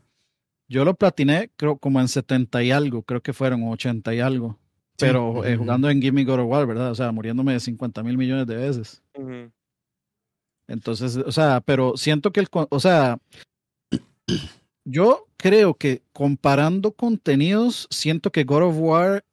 Yo 0.69 0.85
lo 0.85 0.95
platiné, 0.95 1.51
creo, 1.57 1.77
como 1.79 2.01
en 2.01 2.09
70 2.09 2.61
y 2.65 2.73
algo, 2.73 3.03
creo 3.03 3.21
que 3.23 3.33
fueron 3.33 3.63
80 3.69 4.13
y 4.15 4.19
algo. 4.21 4.59
Sí. 4.99 5.07
Pero 5.07 5.45
eh, 5.45 5.57
jugando 5.57 5.89
en 5.89 6.03
Gimme 6.03 6.25
God 6.25 6.41
of 6.41 6.47
War, 6.49 6.67
¿verdad? 6.67 6.91
O 6.91 6.95
sea, 6.97 7.13
muriéndome 7.13 7.53
de 7.53 7.61
50 7.61 8.03
mil 8.03 8.19
millones 8.19 8.47
de 8.49 8.57
veces. 8.57 9.03
Entonces, 10.69 11.17
o 11.17 11.33
sea, 11.33 11.61
pero 11.61 11.97
siento 11.97 12.33
que 12.33 12.41
el, 12.41 12.49
o 12.53 12.81
sea, 12.81 13.19
yo 14.85 15.27
creo 15.37 15.75
que 15.75 16.03
comparando 16.13 16.93
contenidos, 16.93 17.87
siento 17.91 18.31
que 18.31 18.45
God 18.45 18.63
of 18.65 18.77
War 18.79 19.25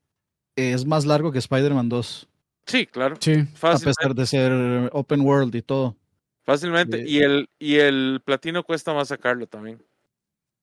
es 0.58 0.86
más 0.86 1.06
largo 1.06 1.32
que 1.32 1.40
Spider-Man 1.40 1.88
2. 1.90 2.28
Sí, 2.66 2.86
claro. 2.86 3.16
Sí. 3.20 3.32
A 3.34 3.46
Fácilmente. 3.56 3.86
pesar 3.86 4.16
de 4.16 4.26
ser 4.26 4.90
open 4.92 5.22
world 5.22 5.56
y 5.56 5.62
todo. 5.62 5.96
fácilmente. 6.44 7.04
Y, 7.08 7.20
el, 7.20 7.50
y 7.60 7.76
el 7.76 8.22
platino 8.26 8.64
cuesta 8.64 8.94
más 8.94 9.08
sacarlo 9.10 9.48
también. 9.48 9.82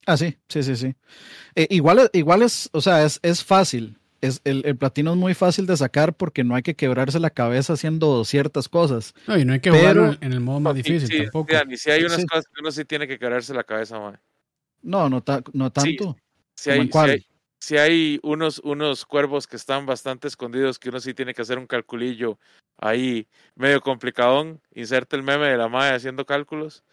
Ah, 0.07 0.17
sí, 0.17 0.37
sí, 0.49 0.61
sí, 0.63 0.75
sí. 0.75 0.95
Eh, 1.55 1.67
igual, 1.71 1.99
es- 1.99 2.09
igual 2.13 2.41
es, 2.43 2.69
o 2.73 2.81
sea, 2.81 3.03
es, 3.05 3.19
es 3.23 3.43
fácil. 3.43 3.97
Es, 4.21 4.41
el, 4.43 4.63
el 4.65 4.75
platino 4.77 5.11
es 5.11 5.17
muy 5.17 5.33
fácil 5.33 5.65
de 5.67 5.77
sacar 5.77 6.15
porque 6.15 6.43
no 6.43 6.55
hay 6.55 6.63
que 6.63 6.75
quebrarse 6.75 7.19
la 7.19 7.29
cabeza 7.29 7.73
haciendo 7.73 8.23
ciertas 8.25 8.69
cosas. 8.69 9.13
No, 9.27 9.37
y 9.37 9.45
no 9.45 9.53
hay 9.53 9.59
que 9.59 9.71
Pero- 9.71 10.15
en 10.21 10.33
el 10.33 10.39
modo 10.41 10.59
más 10.59 10.75
Sí, 10.75 10.81
difícil 10.83 11.07
sí, 11.07 11.23
tampoco. 11.23 11.49
sí, 11.49 11.55
Dani, 11.55 11.77
sí 11.77 11.91
hay 11.91 12.01
unas 12.03 12.21
Sí. 12.21 12.25
cosas 12.27 12.45
que 12.45 12.61
uno 12.61 12.71
sí 12.71 12.85
tiene 12.85 13.07
que 13.07 13.17
quebrarse 13.19 13.53
la 13.53 13.63
cabeza, 13.63 13.99
mae. 13.99 14.15
No, 14.83 15.09
no, 15.09 15.21
ta- 15.21 15.43
no 15.53 15.71
tanto. 15.71 16.15
Sí 16.55 16.69
¿Cómo 16.69 16.73
hay, 16.73 16.79
en 16.81 16.85
sí 16.85 16.89
cuál? 16.91 17.09
hay, 17.11 17.25
sí 17.65 17.77
hay 17.77 18.19
unos, 18.21 18.59
unos 18.59 19.05
cuervos 19.05 19.47
que 19.47 19.55
están 19.55 19.87
bastante 19.87 20.27
escondidos 20.27 20.77
que 20.77 20.89
uno 20.89 20.99
sí 20.99 21.15
tiene 21.15 21.33
que 21.33 21.41
hacer 21.41 21.57
un 21.57 21.65
calculillo 21.65 22.37
ahí 22.77 23.27
medio 23.55 23.81
complicadón. 23.81 24.61
Inserta 24.75 25.15
el 25.15 25.23
meme 25.23 25.47
de 25.47 25.57
la 25.57 25.67
madre 25.67 25.95
haciendo 25.95 26.27
cálculos. 26.27 26.83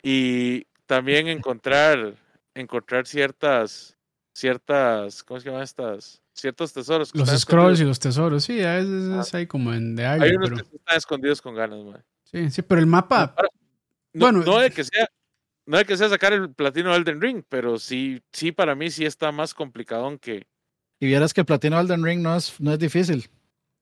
Y 0.00 0.64
también 0.86 1.26
encontrar, 1.56 2.14
encontrar 2.54 3.08
ciertas, 3.08 3.96
ciertas, 4.32 5.24
¿cómo 5.24 5.40
se 5.40 5.46
llaman 5.48 5.64
estas? 5.64 6.22
Ciertos 6.34 6.72
tesoros. 6.72 7.12
Los 7.14 7.28
scrolls 7.28 7.80
y 7.80 7.82
escondidos. 7.82 7.88
los 7.88 7.98
tesoros, 7.98 8.44
sí, 8.44 8.62
a 8.62 8.76
veces 8.76 9.10
Ah. 9.10 9.20
es 9.22 9.34
ahí 9.34 9.46
como 9.48 9.74
en 9.74 9.96
de 9.96 10.06
Hay 10.06 10.30
unos 10.36 10.50
pero 10.50 10.62
que 10.68 10.76
están 10.76 10.96
escondidos 10.98 11.42
con 11.42 11.56
ganas, 11.56 11.84
mae. 11.84 12.00
sí, 12.24 12.48
sí, 12.50 12.62
pero 12.62 12.80
el 12.80 12.86
mapa, 12.86 13.34
Ahora, 13.36 13.48
No, 14.14 14.26
Bueno, 14.26 14.44
no 14.44 14.58
de 14.58 14.70
que 14.70 14.84
sea, 14.84 15.08
no 15.66 15.78
de 15.78 15.84
que 15.84 15.96
sea 15.96 16.08
sacar 16.08 16.32
el 16.32 16.50
platino 16.52 16.90
de 16.92 16.96
Elden 16.98 17.20
Ring, 17.20 17.42
pero 17.48 17.78
sí, 17.78 18.20
sí 18.32 18.52
para 18.52 18.74
mí 18.74 18.90
sí 18.90 19.04
está 19.04 19.32
más 19.32 19.54
complicadón 19.54 20.18
que. 20.18 20.46
Y 21.00 21.06
vieras 21.06 21.34
que 21.34 21.40
el 21.40 21.46
platino 21.46 21.80
Elden 21.80 22.04
Ring 22.04 22.20
no 22.20 22.36
es, 22.36 22.54
no 22.60 22.72
es 22.72 22.78
difícil. 22.78 23.28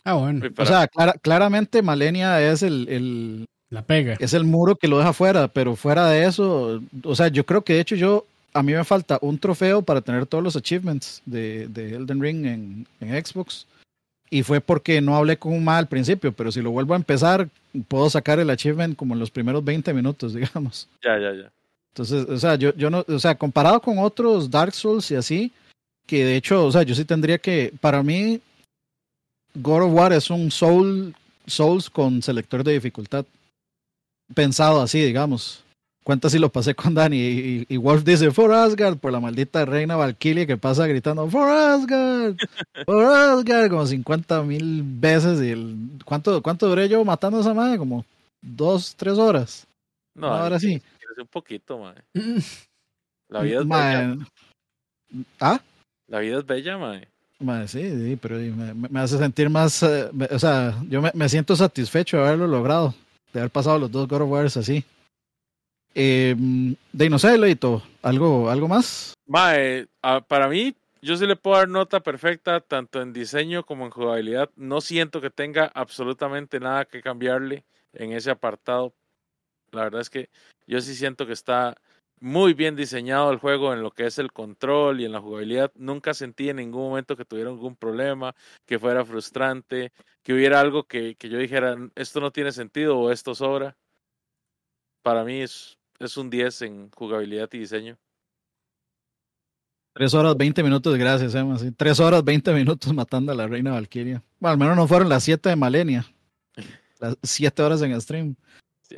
ah, 0.04 0.14
bueno, 0.14 0.46
O 0.56 0.64
sea, 0.66 0.86
clara- 0.88 1.14
claramente 1.20 1.82
Malenia 1.82 2.40
es 2.42 2.62
el, 2.62 2.88
el, 2.88 3.46
la 3.70 3.82
pega. 3.84 4.16
es 4.18 4.32
el 4.34 4.44
muro 4.44 4.76
que 4.76 4.88
lo 4.88 4.98
deja 4.98 5.12
fuera, 5.12 5.48
pero 5.48 5.76
fuera 5.76 6.08
de 6.08 6.24
eso, 6.24 6.82
o 7.04 7.14
sea, 7.14 7.28
yo 7.28 7.44
creo 7.44 7.62
que 7.62 7.74
de 7.74 7.80
hecho 7.80 7.96
yo, 7.96 8.24
a 8.54 8.62
mí 8.62 8.72
me 8.72 8.84
falta 8.84 9.18
un 9.22 9.38
trofeo 9.38 9.82
para 9.82 10.00
tener 10.00 10.26
todos 10.26 10.42
los 10.42 10.56
achievements 10.56 11.22
de, 11.26 11.68
de 11.68 11.94
Elden 11.96 12.20
Ring 12.20 12.46
en, 12.46 12.86
en 13.00 13.24
Xbox. 13.24 13.66
Y 14.32 14.42
fue 14.44 14.60
porque 14.60 15.00
no 15.00 15.16
hablé 15.16 15.36
con 15.36 15.52
un 15.52 15.64
mal 15.64 15.78
al 15.78 15.88
principio, 15.88 16.30
pero 16.32 16.52
si 16.52 16.62
lo 16.62 16.70
vuelvo 16.70 16.94
a 16.94 16.96
empezar, 16.96 17.48
puedo 17.88 18.08
sacar 18.08 18.38
el 18.38 18.48
achievement 18.48 18.96
como 18.96 19.12
en 19.14 19.20
los 19.20 19.30
primeros 19.30 19.64
20 19.64 19.92
minutos, 19.92 20.32
digamos. 20.34 20.88
Ya, 21.02 21.18
ya, 21.18 21.32
ya. 21.34 21.52
Entonces, 21.92 22.28
o 22.28 22.38
sea, 22.38 22.54
yo, 22.54 22.74
yo 22.74 22.88
no, 22.90 23.04
o 23.06 23.18
sea, 23.18 23.34
comparado 23.34 23.80
con 23.80 23.98
otros 23.98 24.50
Dark 24.50 24.72
Souls 24.72 25.10
y 25.10 25.16
así, 25.16 25.52
que 26.06 26.24
de 26.24 26.36
hecho, 26.36 26.64
o 26.64 26.72
sea, 26.72 26.82
yo 26.82 26.94
sí 26.94 27.04
tendría 27.04 27.38
que, 27.38 27.72
para 27.80 28.02
mí, 28.02 28.40
God 29.54 29.82
of 29.82 29.92
War 29.92 30.12
es 30.12 30.30
un 30.30 30.50
Soul, 30.50 31.14
Souls 31.46 31.90
con 31.90 32.22
selector 32.22 32.62
de 32.62 32.74
dificultad. 32.74 33.24
Pensado 34.34 34.80
así, 34.80 35.02
digamos. 35.02 35.64
Cuenta 36.04 36.30
si 36.30 36.38
lo 36.38 36.48
pasé 36.48 36.74
con 36.74 36.94
Dani 36.94 37.16
y, 37.16 37.66
y 37.68 37.76
Wolf 37.76 38.04
dice, 38.04 38.30
For 38.30 38.52
Asgard, 38.52 38.96
por 38.96 39.12
la 39.12 39.20
maldita 39.20 39.64
reina 39.64 39.96
Valkyrie 39.96 40.46
que 40.46 40.56
pasa 40.56 40.86
gritando, 40.86 41.28
For 41.28 41.50
Asgard, 41.50 42.36
For 42.86 43.04
Asgard, 43.04 43.70
como 43.70 43.86
50 43.86 44.42
mil 44.44 44.82
veces. 44.84 45.42
Y 45.42 45.50
el, 45.50 45.76
¿cuánto, 46.04 46.42
¿Cuánto 46.42 46.68
duré 46.68 46.88
yo 46.88 47.04
matando 47.04 47.38
a 47.38 47.40
esa 47.42 47.52
madre? 47.52 47.76
Como 47.76 48.04
dos, 48.40 48.94
tres 48.96 49.18
horas. 49.18 49.66
No, 50.14 50.28
Ahora 50.28 50.58
sí. 50.58 50.80
Un 51.18 51.26
poquito, 51.28 51.78
mae. 51.78 51.94
La 53.28 53.42
vida 53.42 53.60
es 53.60 53.66
Mae, 53.66 53.96
bella. 53.96 54.26
¿Ah? 55.40 55.60
La 56.08 56.18
vida 56.18 56.38
es 56.38 56.46
bella, 56.46 56.78
mae. 56.78 57.08
Mae, 57.38 57.68
sí, 57.68 57.80
sí, 57.82 58.18
pero 58.20 58.36
me, 58.36 59.00
hace 59.00 59.16
sentir 59.18 59.48
más, 59.48 59.82
eh, 59.82 60.10
me- 60.12 60.26
o 60.26 60.38
sea, 60.38 60.74
yo 60.88 61.00
me, 61.00 61.10
me 61.14 61.28
siento 61.28 61.54
satisfecho 61.56 62.16
de 62.18 62.24
haberlo 62.24 62.46
logrado, 62.46 62.94
de 63.32 63.40
haber 63.40 63.50
pasado 63.50 63.78
los 63.78 63.90
dos 63.90 64.08
God 64.08 64.22
of 64.22 64.30
Wars 64.30 64.56
así. 64.56 64.84
Eh, 65.94 66.34
de 66.92 67.10
no 67.10 67.18
sé, 67.18 67.36
Leito, 67.38 67.82
¿algo, 68.02 68.50
¿algo 68.50 68.68
más? 68.68 69.14
Mae, 69.26 69.86
para 70.28 70.48
mí, 70.48 70.74
yo 71.02 71.16
sí 71.16 71.26
le 71.26 71.36
puedo 71.36 71.56
dar 71.56 71.68
nota 71.68 72.00
perfecta, 72.00 72.60
tanto 72.60 73.00
en 73.00 73.12
diseño 73.12 73.64
como 73.64 73.84
en 73.86 73.90
jugabilidad. 73.90 74.50
No 74.56 74.80
siento 74.80 75.20
que 75.20 75.30
tenga 75.30 75.70
absolutamente 75.74 76.60
nada 76.60 76.84
que 76.84 77.00
cambiarle 77.00 77.64
en 77.92 78.12
ese 78.12 78.30
apartado. 78.30 78.92
La 79.72 79.84
verdad 79.84 80.00
es 80.00 80.10
que 80.10 80.28
yo 80.66 80.80
sí 80.80 80.94
siento 80.94 81.26
que 81.26 81.32
está 81.32 81.76
muy 82.20 82.52
bien 82.52 82.76
diseñado 82.76 83.30
el 83.32 83.38
juego 83.38 83.72
en 83.72 83.82
lo 83.82 83.90
que 83.90 84.06
es 84.06 84.18
el 84.18 84.30
control 84.32 85.00
y 85.00 85.06
en 85.06 85.12
la 85.12 85.20
jugabilidad. 85.20 85.72
Nunca 85.74 86.12
sentí 86.14 86.50
en 86.50 86.56
ningún 86.56 86.88
momento 86.88 87.16
que 87.16 87.24
tuviera 87.24 87.50
algún 87.50 87.76
problema, 87.76 88.34
que 88.66 88.78
fuera 88.78 89.04
frustrante, 89.04 89.92
que 90.22 90.34
hubiera 90.34 90.60
algo 90.60 90.84
que, 90.84 91.16
que 91.16 91.28
yo 91.28 91.38
dijera, 91.38 91.76
esto 91.94 92.20
no 92.20 92.30
tiene 92.30 92.52
sentido 92.52 92.98
o 92.98 93.10
esto 93.10 93.34
sobra. 93.34 93.76
Para 95.02 95.24
mí 95.24 95.40
es, 95.40 95.78
es 95.98 96.16
un 96.16 96.28
10 96.28 96.62
en 96.62 96.90
jugabilidad 96.90 97.48
y 97.52 97.58
diseño. 97.58 97.98
Tres 99.92 100.14
horas, 100.14 100.36
20 100.36 100.62
minutos, 100.62 100.96
gracias, 100.96 101.34
Emma. 101.34 101.58
sí. 101.58 101.72
Tres 101.72 101.98
horas, 101.98 102.22
20 102.22 102.52
minutos 102.52 102.92
matando 102.94 103.32
a 103.32 103.34
la 103.34 103.48
reina 103.48 103.72
Valkyria. 103.72 104.22
Bueno, 104.38 104.52
al 104.52 104.58
menos 104.58 104.76
no 104.76 104.86
fueron 104.86 105.08
las 105.08 105.24
siete 105.24 105.48
de 105.48 105.56
Malenia. 105.56 106.06
Las 107.00 107.16
siete 107.22 107.62
horas 107.62 107.80
en 107.80 107.98
stream. 107.98 108.36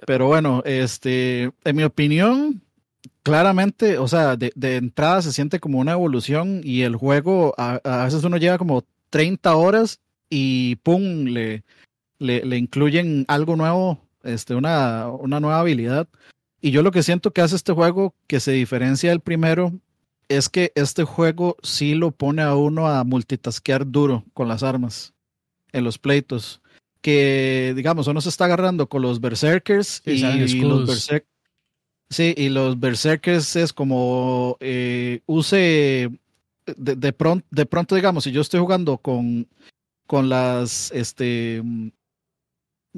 Pero 0.06 0.26
bueno, 0.26 0.62
este, 0.64 1.50
en 1.64 1.76
mi 1.76 1.82
opinión, 1.84 2.62
claramente, 3.22 3.98
o 3.98 4.08
sea, 4.08 4.36
de, 4.36 4.52
de 4.54 4.76
entrada 4.76 5.22
se 5.22 5.32
siente 5.32 5.60
como 5.60 5.78
una 5.78 5.92
evolución 5.92 6.60
y 6.64 6.82
el 6.82 6.96
juego, 6.96 7.54
a, 7.58 7.80
a 7.84 8.04
veces 8.04 8.24
uno 8.24 8.36
lleva 8.36 8.58
como 8.58 8.84
30 9.10 9.54
horas 9.56 10.00
y 10.30 10.76
pum, 10.76 11.24
le, 11.24 11.64
le, 12.18 12.44
le 12.44 12.56
incluyen 12.56 13.24
algo 13.28 13.56
nuevo, 13.56 14.00
este, 14.22 14.54
una, 14.54 15.08
una 15.08 15.40
nueva 15.40 15.60
habilidad. 15.60 16.08
Y 16.60 16.70
yo 16.70 16.82
lo 16.82 16.92
que 16.92 17.02
siento 17.02 17.32
que 17.32 17.42
hace 17.42 17.56
este 17.56 17.72
juego 17.72 18.14
que 18.26 18.40
se 18.40 18.52
diferencia 18.52 19.10
del 19.10 19.20
primero 19.20 19.72
es 20.28 20.48
que 20.48 20.72
este 20.74 21.04
juego 21.04 21.56
sí 21.62 21.94
lo 21.94 22.12
pone 22.12 22.40
a 22.40 22.54
uno 22.54 22.88
a 22.88 23.04
multitaskear 23.04 23.90
duro 23.90 24.24
con 24.32 24.48
las 24.48 24.62
armas 24.62 25.12
en 25.72 25.84
los 25.84 25.98
pleitos. 25.98 26.61
Que, 27.02 27.72
digamos, 27.76 28.06
uno 28.06 28.20
se 28.20 28.28
está 28.30 28.44
agarrando 28.46 28.88
con 28.88 29.02
los 29.02 29.20
berserkers 29.20 30.00
y, 30.06 30.18
los 30.22 30.34
escudos. 30.52 30.88
berserk- 30.88 31.26
Sí, 32.08 32.34
y 32.36 32.48
los 32.50 32.78
berserkers 32.78 33.56
es 33.56 33.72
como 33.72 34.56
eh, 34.60 35.20
use 35.26 36.10
de, 36.76 36.94
de 36.96 37.12
pronto, 37.12 37.46
de 37.50 37.66
pronto, 37.66 37.94
digamos, 37.94 38.24
si 38.24 38.32
yo 38.32 38.42
estoy 38.42 38.60
jugando 38.60 38.98
con, 38.98 39.48
con 40.06 40.28
las 40.28 40.90
este 40.92 41.62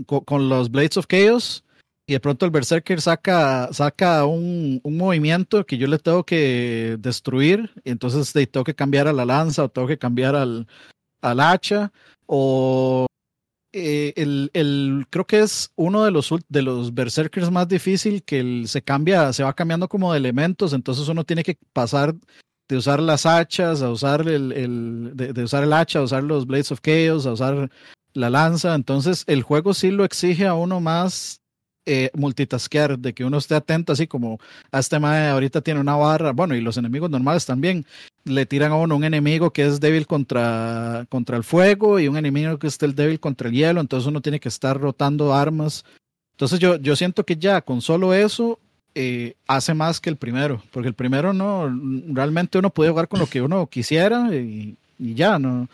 con, 0.07 0.21
con 0.21 0.49
los 0.49 0.71
Blades 0.71 0.97
of 0.97 1.07
Chaos 1.07 1.65
y 2.07 2.13
de 2.15 2.21
pronto 2.21 2.45
el 2.45 2.51
Berserker 2.51 3.01
saca, 3.01 3.73
saca 3.73 4.25
un, 4.27 4.81
un 4.83 4.97
movimiento 4.99 5.65
que 5.65 5.79
yo 5.79 5.87
le 5.87 5.99
tengo 5.99 6.25
que 6.25 6.97
destruir, 6.99 7.71
y 7.85 7.91
entonces 7.93 8.33
de, 8.35 8.47
tengo 8.47 8.65
que 8.65 8.75
cambiar 8.75 9.07
a 9.09 9.13
la 9.13 9.25
lanza 9.25 9.65
o 9.65 9.69
tengo 9.71 9.87
que 9.89 9.97
cambiar 9.97 10.35
al, 10.35 10.67
al 11.23 11.41
hacha, 11.41 11.93
o 12.27 13.07
eh, 13.75 14.13
el, 14.17 14.51
el, 14.55 15.07
creo 15.11 15.27
que 15.27 15.41
es 15.41 15.71
uno 15.77 16.05
de 16.05 16.11
los, 16.11 16.31
de 16.49 16.63
los 16.63 16.95
Berserkers 16.95 17.51
más 17.51 17.69
difícil 17.69 18.23
que 18.23 18.41
el- 18.41 18.69
se 18.69 18.83
cambia, 18.83 19.33
se 19.33 19.43
va 19.45 19.53
cambiando 19.55 19.89
como 19.89 20.13
de 20.13 20.19
elementos, 20.19 20.73
entonces 20.73 21.09
uno 21.09 21.25
tiene 21.25 21.43
que 21.43 21.59
pasar 21.73 22.15
de 22.69 22.77
usar 22.77 23.01
las 23.01 23.27
hachas, 23.27 23.83
a 23.83 23.91
usar 23.91 24.23
el, 24.29 24.53
el 24.53 25.11
de, 25.15 25.33
de 25.35 25.45
usar 25.45 25.65
el 25.65 25.73
hacha, 25.73 25.99
a 25.99 26.03
usar 26.03 26.23
los 26.25 26.47
Blades 26.47 26.73
of 26.73 26.81
Chaos, 26.81 27.27
a 27.27 27.33
usar 27.33 27.71
la 28.15 28.31
lanza. 28.31 28.75
Entonces, 28.75 29.25
el 29.27 29.43
juego 29.43 29.75
sí 29.75 29.91
lo 29.91 30.05
exige 30.05 30.47
a 30.47 30.55
uno 30.55 30.81
más 30.81 31.43
eh, 31.87 32.11
de 32.99 33.15
que 33.15 33.25
uno 33.25 33.39
esté 33.39 33.55
atento, 33.55 33.93
así 33.93 34.07
como 34.07 34.39
a 34.73 34.79
este 34.79 34.99
mae 34.99 35.29
ahorita 35.29 35.61
tiene 35.61 35.81
una 35.81 35.97
barra, 35.97 36.33
bueno, 36.33 36.55
y 36.55 36.61
los 36.61 36.77
enemigos 36.77 37.11
normales 37.11 37.47
también. 37.47 37.85
Le 38.25 38.47
tiran 38.47 38.73
a 38.73 38.77
uno 38.77 38.97
un 38.97 39.05
enemigo 39.05 39.53
que 39.53 39.67
es 39.67 39.81
débil 39.81 40.07
contra, 40.07 41.07
contra 41.11 41.37
el 41.37 41.45
fuego 41.45 42.01
y 42.01 42.09
un 42.09 42.17
enemigo 42.17 42.59
que 42.59 42.69
es 42.69 42.83
el 42.83 42.95
débil 42.95 43.21
contra 43.21 43.49
el 43.49 43.55
hielo, 43.55 43.81
entonces 43.81 44.07
uno 44.07 44.21
tiene 44.21 44.41
que 44.41 44.49
estar 44.49 44.81
rotando 44.81 45.35
armas. 45.35 45.85
Entonces 46.33 46.59
yo, 46.59 46.77
yo 46.77 46.97
siento 46.97 47.25
que 47.25 47.37
ya 47.37 47.61
con 47.61 47.81
solo 47.81 48.15
eso 48.15 48.59
eh, 48.95 49.35
hace 49.47 49.75
más 49.75 50.01
que 50.01 50.11
el 50.11 50.17
primero, 50.17 50.63
porque 50.73 50.89
el 50.89 50.95
primero 50.95 51.33
no, 51.33 51.71
realmente 52.13 52.59
uno 52.59 52.71
puede 52.71 52.91
jugar 52.91 53.09
con 53.09 53.21
lo 53.21 53.27
que 53.27 53.43
uno 53.43 53.67
quisiera 53.67 54.35
y 54.35 54.77
ya, 54.99 55.39
no, 55.39 55.69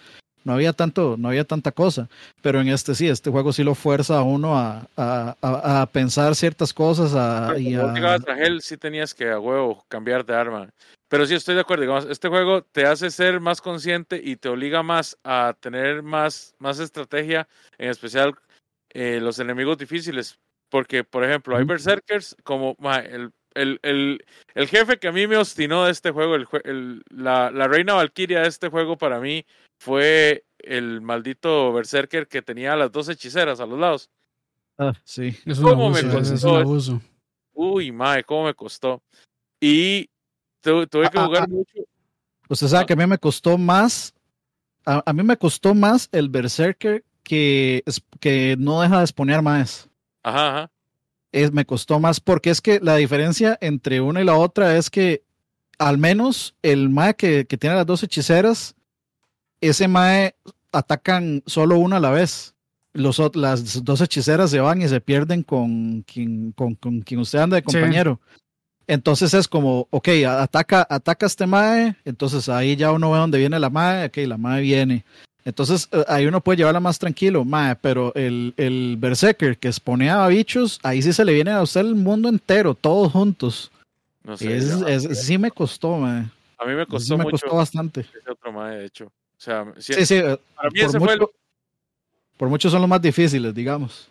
no 0.44 0.52
había 0.54 0.72
tanto, 0.72 1.16
no 1.18 1.28
había 1.28 1.44
tanta 1.44 1.72
cosa. 1.72 2.08
Pero 2.42 2.60
en 2.60 2.68
este 2.68 2.94
sí, 2.94 3.08
este 3.08 3.30
juego 3.30 3.52
sí 3.52 3.62
lo 3.64 3.74
fuerza 3.74 4.18
a 4.18 4.22
uno 4.22 4.58
a, 4.58 4.86
a, 4.96 5.36
a- 5.42 5.82
a 5.82 5.86
pensar 5.86 6.34
ciertas 6.34 6.72
cosas 6.72 7.14
a, 7.14 7.58
y 7.58 7.74
a- 7.74 7.92
llegabas 7.92 8.26
a 8.26 8.38
Hell 8.38 8.60
sí 8.62 8.76
tenías 8.76 9.14
que 9.14 9.30
a 9.30 9.38
huevo 9.38 9.84
cambiar 9.88 10.24
de 10.24 10.34
arma. 10.34 10.68
Pero 11.08 11.26
sí 11.26 11.34
estoy 11.34 11.56
de 11.56 11.62
acuerdo, 11.62 11.82
digamos, 11.82 12.06
este 12.06 12.28
juego 12.28 12.62
te 12.62 12.86
hace 12.86 13.10
ser 13.10 13.40
más 13.40 13.60
consciente 13.60 14.20
y 14.22 14.36
te 14.36 14.48
obliga 14.48 14.82
más 14.84 15.18
a 15.24 15.56
tener 15.58 16.02
más, 16.04 16.54
más 16.58 16.78
estrategia, 16.78 17.48
en 17.78 17.90
especial 17.90 18.34
eh, 18.92 19.18
los 19.20 19.38
enemigos 19.40 19.76
difíciles. 19.76 20.38
Porque, 20.70 21.02
por 21.02 21.24
ejemplo, 21.24 21.56
hay 21.56 21.64
berserkers 21.64 22.36
como 22.44 22.76
ma, 22.78 22.98
el, 22.98 23.32
el, 23.54 23.80
el, 23.82 24.24
el 24.54 24.68
jefe 24.68 24.98
que 24.98 25.08
a 25.08 25.12
mí 25.12 25.26
me 25.26 25.36
obstinó 25.36 25.84
de 25.84 25.90
este 25.90 26.12
juego, 26.12 26.36
el, 26.36 26.46
el- 26.62 27.02
la, 27.10 27.50
la 27.50 27.66
reina 27.66 27.94
valquiria 27.94 28.42
de 28.42 28.48
este 28.48 28.68
juego 28.68 28.96
para 28.96 29.18
mí 29.18 29.44
fue 29.80 30.44
el 30.58 31.00
maldito 31.00 31.72
Berserker 31.72 32.28
que 32.28 32.42
tenía 32.42 32.76
las 32.76 32.92
dos 32.92 33.08
hechiceras 33.08 33.60
a 33.60 33.66
los 33.66 33.78
lados. 33.78 34.10
Ah, 34.78 34.92
sí. 35.04 35.34
Es 35.46 35.58
un 35.58 35.64
¿Cómo 35.64 35.90
me 35.90 36.00
es, 36.00 36.04
costó? 36.04 36.52
un 36.52 36.60
abuso. 36.60 37.02
Uy, 37.54 37.90
mae, 37.90 38.22
cómo 38.24 38.44
me 38.44 38.54
costó. 38.54 39.02
Y 39.58 40.08
tu- 40.60 40.86
tuve 40.86 41.08
que 41.10 41.18
Ah, 41.18 41.22
ah, 41.22 41.26
jugar 41.26 41.42
ah. 41.44 41.46
mucho. 41.48 41.78
Usted 42.48 42.66
sabe 42.68 42.86
que 42.86 42.92
a 42.92 42.96
mí 42.96 43.06
me 43.06 43.18
costó 43.18 43.56
más, 43.56 44.12
a, 44.84 45.02
a 45.04 45.12
mí 45.12 45.22
me 45.22 45.36
costó 45.36 45.74
más 45.74 46.08
el 46.12 46.28
Berserker 46.28 47.04
que, 47.22 47.82
que 48.18 48.56
no 48.58 48.80
deja 48.82 48.98
de 48.98 49.04
exponer 49.04 49.40
más. 49.40 49.88
Ajá, 50.22 50.48
ajá. 50.48 50.70
Es, 51.32 51.52
me 51.52 51.64
costó 51.64 52.00
más 52.00 52.20
porque 52.20 52.50
es 52.50 52.60
que 52.60 52.80
la 52.80 52.96
diferencia 52.96 53.56
entre 53.60 54.00
una 54.00 54.20
y 54.20 54.24
la 54.24 54.36
otra 54.36 54.76
es 54.76 54.90
que 54.90 55.22
al 55.78 55.96
menos 55.96 56.54
el 56.62 56.90
mae 56.90 57.14
que, 57.14 57.46
que 57.46 57.56
tiene 57.56 57.76
las 57.76 57.86
dos 57.86 58.02
hechiceras, 58.02 58.74
ese 59.60 59.88
mae 59.88 60.34
atacan 60.72 61.42
solo 61.46 61.78
una 61.78 61.96
a 61.96 62.00
la 62.00 62.10
vez. 62.10 62.54
Los, 62.92 63.20
las 63.36 63.84
dos 63.84 64.00
hechiceras 64.00 64.50
se 64.50 64.58
van 64.60 64.82
y 64.82 64.88
se 64.88 65.00
pierden 65.00 65.42
con 65.44 66.02
quien, 66.02 66.52
con, 66.52 66.74
con 66.74 67.00
quien 67.02 67.20
usted 67.20 67.38
anda 67.38 67.56
de 67.56 67.60
Sí. 67.60 67.66
compañero. 67.66 68.18
Entonces 68.86 69.32
es 69.34 69.46
como, 69.46 69.86
ok, 69.90 70.08
ataca, 70.26 70.84
ataca 70.90 71.26
a 71.26 71.28
este 71.28 71.46
mae, 71.46 71.94
entonces 72.04 72.48
ahí 72.48 72.74
ya 72.74 72.90
uno 72.90 73.12
ve 73.12 73.18
dónde 73.18 73.38
viene 73.38 73.60
la 73.60 73.70
mae, 73.70 74.06
ok, 74.06 74.16
la 74.26 74.36
mae 74.36 74.60
viene. 74.62 75.04
Entonces 75.44 75.88
eh, 75.92 76.04
ahí 76.08 76.26
uno 76.26 76.40
puede 76.40 76.56
llevarla 76.58 76.80
más 76.80 76.98
tranquilo, 76.98 77.44
mae, 77.44 77.76
pero 77.76 78.12
el, 78.16 78.52
el 78.56 78.96
Berserker 78.98 79.56
que 79.56 79.68
exponía 79.68 80.24
a 80.24 80.28
bichos, 80.28 80.80
ahí 80.82 81.00
sí 81.02 81.12
se 81.12 81.24
le 81.24 81.32
viene 81.32 81.52
a 81.52 81.62
usted 81.62 81.82
el 81.82 81.94
mundo 81.94 82.28
entero, 82.28 82.74
todos 82.74 83.12
juntos. 83.12 83.70
No 84.24 84.34
Y 84.34 84.38
sé. 84.38 84.56
es- 84.56 84.80
ya. 84.80 84.88
es- 84.88 85.24
sí 85.24 85.38
me 85.38 85.52
costó, 85.52 85.96
mae. 85.98 86.24
a 86.58 86.64
mí 86.66 86.74
me 86.74 86.84
Sí 86.84 86.90
costó 86.90 87.16
me 87.18 87.24
mucho 87.24 87.36
costó 87.42 87.56
bastante. 87.56 88.00
ese 88.00 88.30
otro 88.32 88.50
mae, 88.52 88.76
de 88.78 88.86
hecho. 88.86 89.12
O 89.40 89.42
sea, 89.42 89.72
sí- 89.78 89.94
Sí, 89.94 90.04
sí, 90.04 90.14
eh, 90.16 90.38
para 90.54 90.68
mí 90.68 90.80
por 90.80 90.88
ese 90.90 91.00
fue 91.00 91.14
el, 91.14 91.20
por 92.36 92.48
mucho 92.50 92.68
son 92.68 92.82
los 92.82 92.90
más 92.90 93.00
difíciles, 93.00 93.54
digamos. 93.54 94.06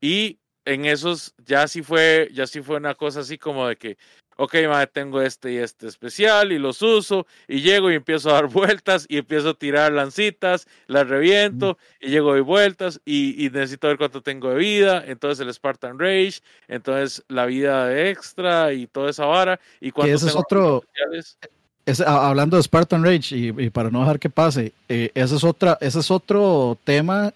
Y 0.00 0.38
en 0.64 0.86
esos 0.86 1.34
ya 1.44 1.68
sí 1.68 1.82
fue, 1.82 2.30
ya 2.32 2.46
sí 2.46 2.62
fue 2.62 2.78
una 2.78 2.94
cosa 2.94 3.20
así 3.20 3.36
como 3.36 3.68
de 3.68 3.76
que, 3.76 3.98
ok, 4.38 4.54
madre, 4.66 4.86
tengo 4.86 5.20
este 5.20 5.52
y 5.52 5.56
este 5.58 5.86
especial 5.88 6.52
y 6.52 6.58
los 6.58 6.80
uso 6.80 7.26
y 7.46 7.60
llego 7.60 7.90
y 7.90 7.96
empiezo 7.96 8.30
a 8.30 8.34
dar 8.34 8.46
vueltas 8.46 9.04
y 9.10 9.18
empiezo 9.18 9.50
a 9.50 9.54
tirar 9.54 9.92
lancitas, 9.92 10.66
las 10.86 11.06
reviento 11.06 11.76
y 12.00 12.08
llego 12.08 12.32
de 12.32 12.40
vueltas 12.40 12.98
y, 13.04 13.44
y 13.44 13.50
necesito 13.50 13.88
ver 13.88 13.98
cuánto 13.98 14.22
tengo 14.22 14.48
de 14.50 14.56
vida, 14.56 15.04
entonces 15.06 15.46
el 15.46 15.52
Spartan 15.52 15.98
Rage, 15.98 16.40
entonces 16.66 17.22
la 17.28 17.44
vida 17.44 17.88
de 17.88 18.08
extra 18.10 18.72
y 18.72 18.86
toda 18.86 19.10
esa 19.10 19.26
vara 19.26 19.60
y 19.82 19.90
cuánto 19.90 20.14
ese 20.14 20.26
es 20.26 20.32
tengo 20.32 20.40
otro, 20.40 20.82
especiales. 20.82 21.38
Es- 21.86 22.00
a- 22.00 22.28
hablando 22.28 22.56
de 22.56 22.62
Spartan 22.62 23.04
Rage 23.04 23.36
y, 23.36 23.70
para 23.70 23.90
no 23.90 24.00
dejar 24.00 24.18
que 24.18 24.28
pase, 24.28 24.72
eh, 24.88 25.10
ese, 25.14 25.36
es 25.36 25.44
ese 25.80 26.00
es 26.00 26.10
otro 26.10 26.76
tema 26.84 27.32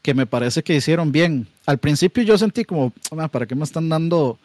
que 0.00 0.14
me 0.14 0.26
parece 0.26 0.62
que 0.62 0.76
hicieron 0.76 1.10
bien. 1.12 1.46
Al 1.66 1.78
principio 1.78 2.22
yo 2.22 2.38
sentí 2.38 2.64
como, 2.64 2.92
"Ah, 3.18 3.28
¿para 3.28 3.46
qué 3.46 3.54
me 3.54 3.64
están 3.64 3.88
dando, 3.88 4.38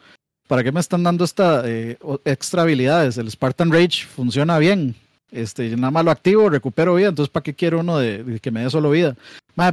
para 0.48 0.64
qué 0.64 0.72
me 0.72 0.80
están 0.80 1.02
dando 1.02 1.24
esta 1.24 1.62
eh, 1.64 1.96
extra 2.24 2.62
habilidades? 2.62 3.18
El 3.18 3.30
Spartan 3.30 3.70
Rage 3.70 4.04
funciona 4.06 4.58
bien. 4.58 4.94
Este, 5.30 5.76
nada 5.76 5.92
más 5.92 6.04
lo 6.04 6.10
activo, 6.10 6.50
recupero 6.50 6.96
vida, 6.96 7.08
entonces 7.10 7.30
¿para 7.30 7.44
qué 7.44 7.54
quiero 7.54 7.78
uno 7.80 7.98
de, 7.98 8.40
que 8.42 8.50
me 8.50 8.62
dé 8.64 8.70
solo 8.70 8.90
vida? 8.90 9.14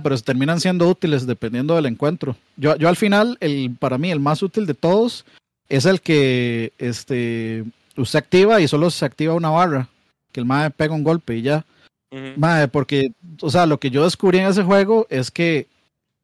Pero 0.03 0.17
terminan 0.19 0.59
siendo 0.59 0.87
útiles 0.87 1.25
dependiendo 1.25 1.75
del 1.75 1.87
encuentro. 1.87 2.35
Yo, 2.57 2.75
yo 2.75 2.89
al 2.89 2.95
final, 2.97 3.37
el, 3.39 3.75
para 3.79 3.97
mí, 3.97 4.11
el 4.11 4.19
más 4.19 4.43
útil 4.43 4.65
de 4.67 4.73
todos 4.75 5.25
es 5.69 5.85
el 5.85 6.01
que 6.01 6.73
este, 6.77 7.63
usted 7.97 8.19
activa 8.19 8.61
y 8.61 8.67
solo 8.67 8.89
se 8.91 9.05
activa 9.05 9.33
una 9.33 9.49
barra, 9.49 9.87
que 10.31 10.39
el 10.39 10.45
mae 10.45 10.69
pega 10.71 10.93
un 10.93 11.03
golpe 11.03 11.37
y 11.37 11.41
ya. 11.41 11.65
Ujú. 12.11 12.21
Mae, 12.37 12.67
porque, 12.67 13.11
o 13.41 13.49
sea, 13.49 13.65
lo 13.65 13.79
que 13.79 13.89
yo 13.89 14.03
descubrí 14.03 14.39
en 14.39 14.47
ese 14.47 14.63
juego 14.63 15.05
es 15.10 15.29
que 15.31 15.67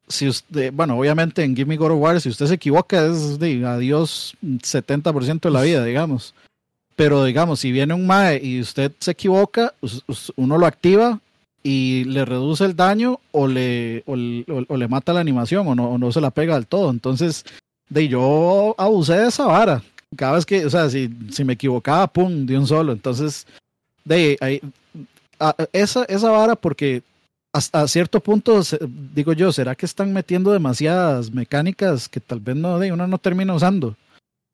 si 0.08 0.28
usted, 0.28 0.72
bueno, 0.72 0.98
obviamente 0.98 1.42
en 1.44 1.54
Give 1.56 1.66
Me 1.68 1.76
God 1.76 1.92
of 1.92 2.00
War, 2.00 2.20
si 2.20 2.28
usted 2.28 2.46
se 2.46 2.54
equivoca 2.54 3.06
es 3.06 3.38
de 3.38 3.64
adiós 3.66 4.34
70% 4.42 5.40
de 5.48 5.50
la 5.50 5.62
vida, 5.62 5.84
digamos. 5.84 6.34
Pero 6.96 7.24
digamos, 7.24 7.60
si 7.60 7.72
viene 7.72 7.92
un 7.94 8.06
mae 8.06 8.40
y 8.42 8.60
usted 8.60 8.92
se 9.00 9.10
equivoca, 9.10 9.74
uno 10.36 10.58
lo 10.58 10.66
activa 10.66 11.18
y 11.62 12.04
le 12.04 12.24
reduce 12.24 12.64
el 12.64 12.76
daño 12.76 13.18
o 13.32 13.48
le, 13.48 14.02
o, 14.06 14.14
le- 14.14 14.44
o- 14.48 14.64
o 14.68 14.76
le 14.76 14.86
mata 14.88 15.12
la 15.12 15.20
animación 15.20 15.66
o 15.66 15.74
no, 15.74 15.98
no 15.98 16.12
se 16.12 16.20
la 16.20 16.30
pega 16.30 16.54
del 16.54 16.66
todo. 16.66 16.90
Entonces, 16.90 17.44
de 17.88 18.06
yo 18.08 18.74
abusé 18.78 19.14
de 19.14 19.28
esa 19.28 19.46
vara. 19.46 19.82
Cada 20.16 20.34
vez 20.34 20.46
que, 20.46 20.64
o 20.66 20.70
sea, 20.70 20.88
si, 20.90 21.10
si 21.30 21.44
me 21.44 21.54
equivocaba, 21.54 22.06
pum, 22.06 22.46
de 22.46 22.58
un 22.58 22.66
solo. 22.66 22.92
Entonces, 22.92 23.46
de 24.04 24.36
ahí, 24.40 24.60
esa, 25.72 26.04
esa 26.04 26.30
vara, 26.30 26.56
porque 26.56 27.02
hasta 27.52 27.86
cierto 27.86 28.20
punto, 28.20 28.60
digo 29.14 29.32
yo, 29.32 29.52
¿será 29.52 29.74
que 29.74 29.86
están 29.86 30.12
metiendo 30.12 30.52
demasiadas 30.52 31.30
mecánicas 31.32 32.08
que 32.08 32.20
tal 32.20 32.40
vez 32.40 32.56
no, 32.56 32.78
de 32.78 32.92
uno 32.92 33.06
no 33.06 33.18
termina 33.18 33.54
usando? 33.54 33.96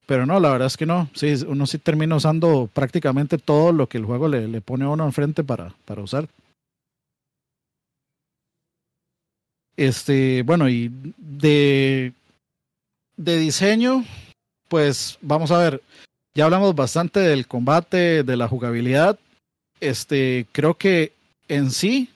Pero 0.06 0.26
no, 0.26 0.40
la 0.40 0.50
verdad 0.50 0.66
es 0.66 0.76
que 0.76 0.86
no. 0.86 1.08
Sí, 1.14 1.34
uno 1.46 1.66
sí 1.66 1.78
termina 1.78 2.16
usando 2.16 2.68
prácticamente 2.72 3.38
todo 3.38 3.72
lo 3.72 3.88
que 3.88 3.98
el 3.98 4.04
juego 4.04 4.28
le, 4.28 4.48
le 4.48 4.60
pone 4.60 4.84
a 4.84 4.88
uno 4.88 5.04
enfrente 5.04 5.44
para, 5.44 5.72
para 5.84 6.02
usar. 6.02 6.28
Este, 9.76 10.42
bueno, 10.42 10.68
y 10.68 10.90
de, 11.16 12.12
de 13.16 13.38
diseño, 13.38 14.04
pues 14.70 15.18
vamos 15.20 15.50
a 15.50 15.58
ver. 15.58 15.82
Ya 16.32 16.44
hablamos 16.44 16.76
bastante 16.76 17.18
del 17.18 17.48
combate, 17.48 18.22
de 18.22 18.36
la 18.36 18.46
jugabilidad. 18.46 19.18
Este, 19.80 20.46
creo 20.52 20.74
que 20.74 21.12
en 21.48 21.72
sí 21.72 22.08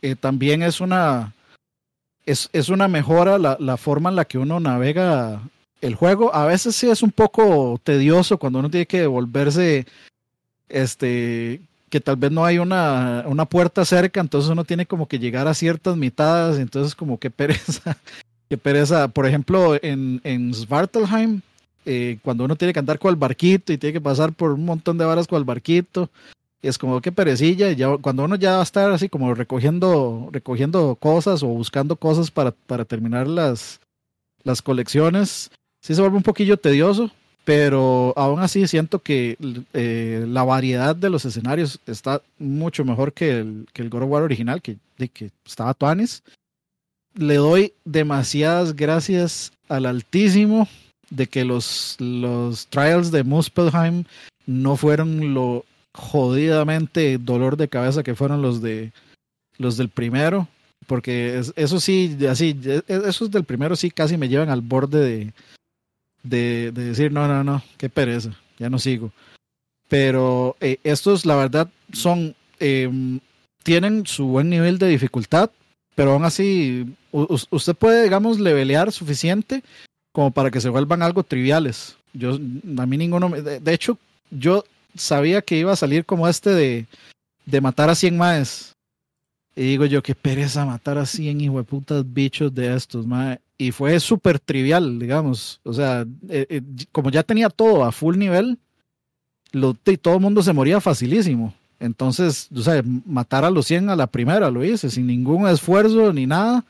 eh, 0.00 0.16
también 0.16 0.62
es 0.62 0.80
una 0.80 1.34
es, 2.24 2.48
es 2.54 2.70
una 2.70 2.88
mejora 2.88 3.36
la, 3.38 3.58
la 3.60 3.76
forma 3.76 4.08
en 4.08 4.16
la 4.16 4.24
que 4.24 4.38
uno 4.38 4.58
navega 4.60 5.42
el 5.82 5.94
juego. 5.94 6.34
A 6.34 6.46
veces 6.46 6.74
sí 6.74 6.88
es 6.88 7.02
un 7.02 7.12
poco 7.12 7.78
tedioso 7.84 8.38
cuando 8.38 8.60
uno 8.60 8.70
tiene 8.70 8.86
que 8.86 9.00
devolverse 9.00 9.86
este 10.70 11.60
que 11.90 12.00
tal 12.00 12.16
vez 12.16 12.32
no 12.32 12.44
hay 12.44 12.58
una, 12.58 13.22
una 13.28 13.44
puerta 13.44 13.84
cerca, 13.84 14.20
entonces 14.20 14.50
uno 14.50 14.64
tiene 14.64 14.84
como 14.84 15.06
que 15.06 15.20
llegar 15.20 15.46
a 15.46 15.54
ciertas 15.54 15.96
mitades, 15.96 16.58
entonces 16.58 16.94
como 16.96 17.18
que 17.18 17.30
pereza, 17.30 17.98
que 18.48 18.56
pereza. 18.56 19.06
Por 19.08 19.26
ejemplo, 19.26 19.76
en, 19.80 20.20
en 20.24 20.52
Svartalheim, 20.54 21.42
eh, 21.84 22.18
cuando 22.22 22.44
uno 22.44 22.56
tiene 22.56 22.72
que 22.72 22.78
andar 22.78 22.98
con 22.98 23.10
el 23.10 23.16
barquito 23.16 23.72
y 23.72 23.78
tiene 23.78 23.92
que 23.92 24.00
pasar 24.00 24.32
por 24.32 24.52
un 24.52 24.64
montón 24.64 24.98
de 24.98 25.04
varas 25.04 25.26
con 25.26 25.38
el 25.38 25.44
barquito, 25.44 26.10
es 26.62 26.78
como 26.78 27.00
que 27.00 27.12
perecilla. 27.12 27.70
Y 27.70 27.76
ya, 27.76 27.96
cuando 27.98 28.24
uno 28.24 28.36
ya 28.36 28.54
va 28.54 28.60
a 28.60 28.64
estar 28.64 28.90
así 28.90 29.08
como 29.08 29.34
recogiendo, 29.34 30.28
recogiendo 30.32 30.96
cosas 30.96 31.42
o 31.42 31.48
buscando 31.48 31.96
cosas 31.96 32.30
para, 32.30 32.52
para 32.52 32.84
terminar 32.84 33.28
las, 33.28 33.80
las 34.42 34.62
colecciones, 34.62 35.50
sí 35.80 35.94
se 35.94 36.00
vuelve 36.00 36.16
un 36.16 36.22
poquillo 36.22 36.56
tedioso, 36.56 37.10
pero 37.44 38.14
aún 38.16 38.40
así 38.40 38.66
siento 38.66 39.00
que 39.00 39.36
eh, 39.74 40.24
la 40.26 40.44
variedad 40.44 40.96
de 40.96 41.10
los 41.10 41.24
escenarios 41.24 41.80
está 41.86 42.22
mucho 42.38 42.84
mejor 42.84 43.12
que 43.12 43.38
el, 43.38 43.66
que 43.72 43.82
el 43.82 43.90
God 43.90 44.04
of 44.04 44.10
War 44.10 44.22
original, 44.22 44.62
que, 44.62 44.78
de 44.96 45.08
que 45.08 45.30
estaba 45.44 45.74
Tuanis. 45.74 46.22
Le 47.14 47.36
doy 47.36 47.74
demasiadas 47.84 48.74
gracias 48.74 49.52
al 49.68 49.86
Altísimo 49.86 50.66
de 51.14 51.26
que 51.26 51.44
los, 51.44 51.96
los 51.98 52.66
trials 52.68 53.10
de 53.10 53.24
Muspelheim 53.24 54.04
no 54.46 54.76
fueron 54.76 55.34
lo 55.34 55.64
jodidamente 55.92 57.18
dolor 57.18 57.56
de 57.56 57.68
cabeza 57.68 58.02
que 58.02 58.14
fueron 58.14 58.42
los 58.42 58.60
de 58.60 58.92
los 59.58 59.76
del 59.76 59.88
primero 59.88 60.48
porque 60.86 61.38
es, 61.38 61.52
eso 61.56 61.78
sí 61.78 62.16
así 62.28 62.58
esos 62.88 63.30
del 63.30 63.44
primero 63.44 63.76
sí 63.76 63.90
casi 63.90 64.16
me 64.16 64.28
llevan 64.28 64.50
al 64.50 64.60
borde 64.60 65.00
de, 65.00 65.32
de, 66.24 66.72
de 66.72 66.84
decir 66.84 67.12
no 67.12 67.28
no 67.28 67.44
no 67.44 67.62
qué 67.78 67.88
pereza 67.88 68.36
ya 68.58 68.68
no 68.68 68.78
sigo 68.78 69.12
pero 69.88 70.56
eh, 70.60 70.78
estos 70.82 71.24
la 71.26 71.36
verdad 71.36 71.70
son 71.92 72.34
eh, 72.58 72.90
tienen 73.62 74.04
su 74.06 74.26
buen 74.26 74.50
nivel 74.50 74.78
de 74.78 74.88
dificultad 74.88 75.50
pero 75.94 76.12
aún 76.12 76.24
así 76.24 76.92
usted 77.12 77.74
puede 77.76 78.02
digamos 78.02 78.40
levelear 78.40 78.90
suficiente 78.90 79.62
como 80.14 80.30
para 80.30 80.50
que 80.50 80.62
se 80.62 80.70
vuelvan 80.70 81.02
algo 81.02 81.22
triviales 81.24 81.96
yo 82.14 82.38
a 82.78 82.86
mí 82.86 82.96
ninguno 82.96 83.28
me- 83.28 83.42
de, 83.42 83.72
hecho 83.74 83.98
yo 84.30 84.64
sabía 84.94 85.42
que 85.42 85.58
iba 85.58 85.72
a 85.72 85.76
salir 85.76 86.04
como 86.06 86.28
este 86.28 86.50
de, 86.50 86.86
de 87.44 87.60
matar 87.60 87.90
a 87.90 87.94
100 87.94 88.16
maes. 88.16 88.70
Y 89.56 89.62
digo 89.62 89.84
yo, 89.84 90.02
qué 90.02 90.14
pereza 90.14 90.64
matar 90.64 90.98
a 90.98 91.06
100 91.06 91.40
hijueputas 91.40 92.04
bichos 92.06 92.52
de 92.54 92.74
estos, 92.74 93.06
mae. 93.06 93.38
Y 93.58 93.70
fue 93.70 93.98
súper 94.00 94.40
trivial, 94.40 94.98
digamos. 94.98 95.60
O 95.62 95.72
sea, 95.72 96.04
eh, 96.28 96.46
eh, 96.48 96.62
como 96.90 97.10
ya 97.10 97.22
tenía 97.22 97.48
todo 97.50 97.84
a 97.84 97.92
full 97.92 98.16
nivel, 98.16 98.58
lo, 99.52 99.76
y 99.86 99.96
todo 99.96 100.14
el 100.14 100.20
mundo 100.20 100.42
se 100.42 100.52
moría 100.52 100.80
facilísimo. 100.80 101.54
Entonces, 101.78 102.48
o 102.54 102.62
sea, 102.62 102.82
matar 103.06 103.44
a 103.44 103.50
los 103.50 103.66
100 103.66 103.90
a 103.90 103.96
la 103.96 104.08
primera 104.08 104.50
lo 104.50 104.64
hice, 104.64 104.90
sin 104.90 105.06
ningún 105.06 105.46
esfuerzo 105.48 106.12
ni 106.12 106.26
nada. 106.26 106.64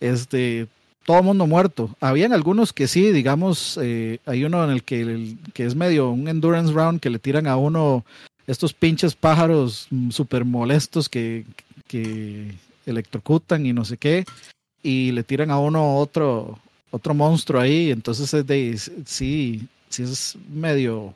Este, 0.00 0.66
todo 1.06 1.18
el 1.18 1.24
mundo 1.24 1.46
muerto. 1.46 1.96
Habían 2.00 2.32
algunos 2.34 2.72
que 2.72 2.88
sí, 2.88 3.12
digamos, 3.12 3.78
eh, 3.80 4.18
hay 4.26 4.44
uno 4.44 4.62
en 4.64 4.70
el 4.70 4.82
que, 4.82 5.36
que 5.54 5.64
es 5.64 5.74
medio 5.74 6.10
un 6.10 6.28
endurance 6.28 6.72
round 6.72 7.00
que 7.00 7.10
le 7.10 7.18
tiran 7.18 7.46
a 7.46 7.56
uno 7.56 8.04
estos 8.46 8.74
pinches 8.74 9.14
pájaros 9.14 9.86
mm, 9.90 10.10
súper 10.10 10.44
molestos 10.44 11.08
que, 11.08 11.46
que 11.86 12.52
electrocutan 12.84 13.64
y 13.64 13.72
no 13.72 13.84
sé 13.84 13.96
qué, 13.96 14.24
y 14.82 15.12
le 15.12 15.22
tiran 15.22 15.50
a 15.50 15.58
uno 15.58 15.96
otro, 15.96 16.58
otro 16.90 17.14
monstruo 17.14 17.60
ahí, 17.60 17.90
entonces 17.90 18.32
es 18.34 18.46
de, 18.46 18.78
sí, 19.04 19.66
sí 19.88 20.02
es 20.02 20.36
medio, 20.48 21.14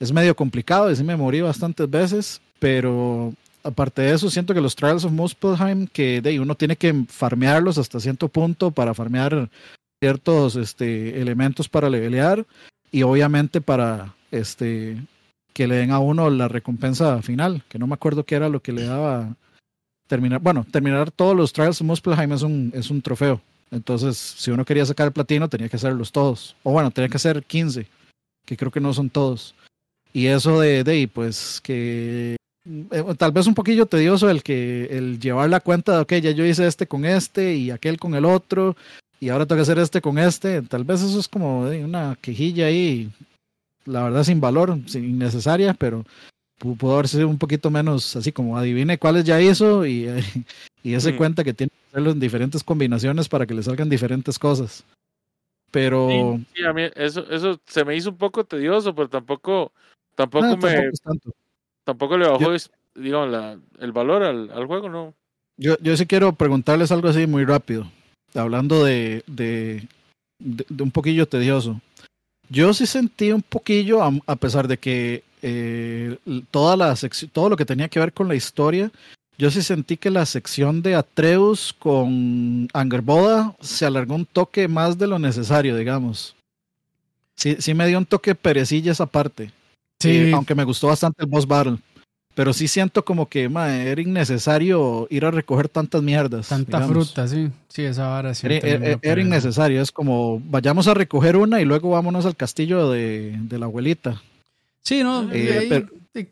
es 0.00 0.12
medio 0.12 0.34
complicado, 0.34 0.90
y 0.90 0.96
sí 0.96 1.04
me 1.04 1.16
morí 1.16 1.40
bastantes 1.40 1.88
veces, 1.90 2.40
pero 2.58 3.32
aparte 3.64 4.02
de 4.02 4.12
eso, 4.12 4.30
siento 4.30 4.54
que 4.54 4.60
los 4.60 4.76
Trials 4.76 5.04
of 5.04 5.12
Muspelheim, 5.12 5.86
que 5.86 6.20
de 6.20 6.38
uno 6.38 6.54
tiene 6.54 6.76
que 6.76 7.04
farmearlos 7.08 7.78
hasta 7.78 7.98
cierto 7.98 8.28
punto 8.28 8.70
para 8.70 8.94
farmear 8.94 9.50
ciertos 10.00 10.54
este, 10.56 11.20
elementos 11.20 11.68
para 11.68 11.90
levelear 11.90 12.46
y 12.92 13.02
obviamente 13.02 13.60
para 13.60 14.14
este, 14.30 15.02
que 15.52 15.66
le 15.66 15.76
den 15.76 15.90
a 15.90 15.98
uno 15.98 16.28
la 16.30 16.46
recompensa 16.46 17.20
final, 17.22 17.64
que 17.68 17.78
no 17.78 17.86
me 17.86 17.94
acuerdo 17.94 18.24
qué 18.24 18.34
era 18.34 18.48
lo 18.48 18.60
que 18.60 18.72
le 18.72 18.84
daba 18.84 19.34
terminar, 20.06 20.40
bueno, 20.40 20.66
terminar 20.70 21.10
todos 21.10 21.34
los 21.34 21.52
Trials 21.52 21.80
of 21.80 21.86
Muspelheim 21.86 22.32
es 22.32 22.42
un, 22.42 22.70
es 22.74 22.90
un 22.90 23.00
trofeo. 23.00 23.40
Entonces, 23.70 24.16
si 24.16 24.50
uno 24.50 24.64
quería 24.64 24.86
sacar 24.86 25.06
el 25.06 25.12
platino, 25.12 25.48
tenía 25.48 25.68
que 25.68 25.76
hacerlos 25.76 26.12
todos. 26.12 26.54
O 26.62 26.72
bueno, 26.72 26.90
tenía 26.90 27.08
que 27.08 27.16
hacer 27.16 27.42
15, 27.42 27.88
que 28.44 28.56
creo 28.56 28.70
que 28.70 28.80
no 28.80 28.92
son 28.92 29.10
todos. 29.10 29.54
Y 30.12 30.26
eso 30.26 30.60
de, 30.60 30.84
de 30.84 31.08
pues, 31.08 31.60
que 31.60 32.36
tal 33.18 33.32
vez 33.32 33.46
un 33.46 33.54
poquillo 33.54 33.86
tedioso 33.86 34.30
el 34.30 34.42
que 34.42 34.86
el 34.86 35.18
llevar 35.18 35.50
la 35.50 35.60
cuenta 35.60 35.92
de, 35.92 35.98
ok, 35.98 36.12
ya 36.14 36.30
yo 36.30 36.46
hice 36.46 36.66
este 36.66 36.86
con 36.86 37.04
este 37.04 37.54
y 37.54 37.70
aquel 37.70 37.98
con 37.98 38.14
el 38.14 38.24
otro, 38.24 38.76
y 39.20 39.28
ahora 39.28 39.46
tengo 39.46 39.58
que 39.58 39.62
hacer 39.62 39.78
este 39.78 40.00
con 40.00 40.18
este. 40.18 40.62
Tal 40.62 40.84
vez 40.84 41.02
eso 41.02 41.18
es 41.18 41.28
como 41.28 41.60
una 41.62 42.16
quejilla 42.20 42.66
ahí, 42.66 43.10
la 43.84 44.04
verdad 44.04 44.24
sin 44.24 44.40
valor, 44.40 44.78
sin 44.86 45.04
innecesaria, 45.04 45.74
pero 45.74 46.04
pudo 46.58 46.94
haber 46.94 47.08
sido 47.08 47.28
un 47.28 47.38
poquito 47.38 47.70
menos 47.70 48.16
así 48.16 48.32
como 48.32 48.56
adivine 48.56 48.98
cuáles 48.98 49.24
ya 49.24 49.40
hizo 49.40 49.84
y, 49.86 50.08
y 50.82 50.94
ese 50.94 51.12
mm. 51.12 51.16
cuenta 51.16 51.44
que 51.44 51.52
tiene 51.52 51.70
que 51.70 51.88
hacerlo 51.88 52.12
en 52.12 52.20
diferentes 52.20 52.64
combinaciones 52.64 53.28
para 53.28 53.46
que 53.46 53.54
le 53.54 53.62
salgan 53.62 53.90
diferentes 53.90 54.38
cosas. 54.38 54.84
Pero. 55.70 56.38
Sí, 56.54 56.64
a 56.64 56.72
mí 56.72 56.82
eso, 56.94 57.28
eso 57.30 57.60
se 57.66 57.84
me 57.84 57.96
hizo 57.96 58.10
un 58.10 58.16
poco 58.16 58.44
tedioso, 58.44 58.94
pero 58.94 59.08
tampoco, 59.08 59.72
tampoco 60.14 60.46
ah, 60.46 60.56
me 60.56 60.90
tampoco 61.02 61.36
le 61.86 62.28
bajó, 62.28 62.52
digamos, 62.94 63.30
la, 63.30 63.58
el 63.80 63.92
valor 63.92 64.22
al, 64.22 64.50
al, 64.50 64.66
juego, 64.66 64.88
¿no? 64.88 65.14
Yo, 65.56 65.76
yo 65.80 65.96
sí 65.96 66.06
quiero 66.06 66.32
preguntarles 66.32 66.90
algo 66.90 67.08
así 67.08 67.26
muy 67.26 67.44
rápido, 67.44 67.86
hablando 68.34 68.84
de, 68.84 69.22
de, 69.26 69.86
de, 70.38 70.82
un 70.82 70.90
poquillo 70.90 71.26
tedioso. 71.26 71.80
Yo 72.48 72.74
sí 72.74 72.86
sentí 72.86 73.32
un 73.32 73.42
poquillo, 73.42 74.02
a, 74.02 74.36
pesar 74.36 74.68
de 74.68 74.78
que 74.78 75.22
eh, 75.42 76.16
toda 76.50 76.76
la 76.76 76.94
todo 77.32 77.48
lo 77.48 77.56
que 77.56 77.64
tenía 77.64 77.88
que 77.88 78.00
ver 78.00 78.12
con 78.12 78.28
la 78.28 78.34
historia, 78.34 78.90
yo 79.36 79.50
sí 79.50 79.62
sentí 79.62 79.96
que 79.96 80.10
la 80.10 80.26
sección 80.26 80.82
de 80.82 80.94
Atreus 80.94 81.74
con 81.78 82.68
Angerboda 82.72 83.56
se 83.60 83.86
alargó 83.86 84.14
un 84.14 84.26
toque 84.26 84.68
más 84.68 84.98
de 84.98 85.06
lo 85.06 85.18
necesario, 85.18 85.76
digamos. 85.76 86.36
Sí, 87.34 87.56
sí 87.58 87.74
me 87.74 87.86
dio 87.88 87.98
un 87.98 88.06
toque 88.06 88.34
perecilla 88.34 88.92
esa 88.92 89.06
parte. 89.06 89.50
Sí. 90.00 90.32
aunque 90.32 90.54
me 90.54 90.64
gustó 90.64 90.88
bastante 90.88 91.24
el 91.24 91.30
boss 91.30 91.46
battle. 91.46 91.78
Pero 92.34 92.52
sí 92.52 92.66
siento 92.66 93.04
como 93.04 93.28
que 93.28 93.44
era 93.44 94.00
innecesario 94.00 95.06
ir 95.08 95.24
a 95.24 95.30
recoger 95.30 95.68
tantas 95.68 96.02
mierdas. 96.02 96.48
Tanta 96.48 96.80
fruta, 96.86 97.28
sí. 97.28 97.50
Sí, 97.68 97.82
esa 97.82 98.08
vara 98.08 98.34
sí. 98.34 98.48
Era, 98.50 99.20
innecesario. 99.20 99.80
Es 99.80 99.92
como, 99.92 100.42
vayamos 100.44 100.88
a 100.88 100.94
recoger 100.94 101.36
una 101.36 101.60
y 101.60 101.64
luego 101.64 101.90
vámonos 101.90 102.26
al 102.26 102.34
castillo 102.34 102.90
de, 102.90 103.38
la 103.50 103.66
abuelita. 103.66 104.20
Sí, 104.82 105.04
no. 105.04 105.30
Eh, 105.32 105.86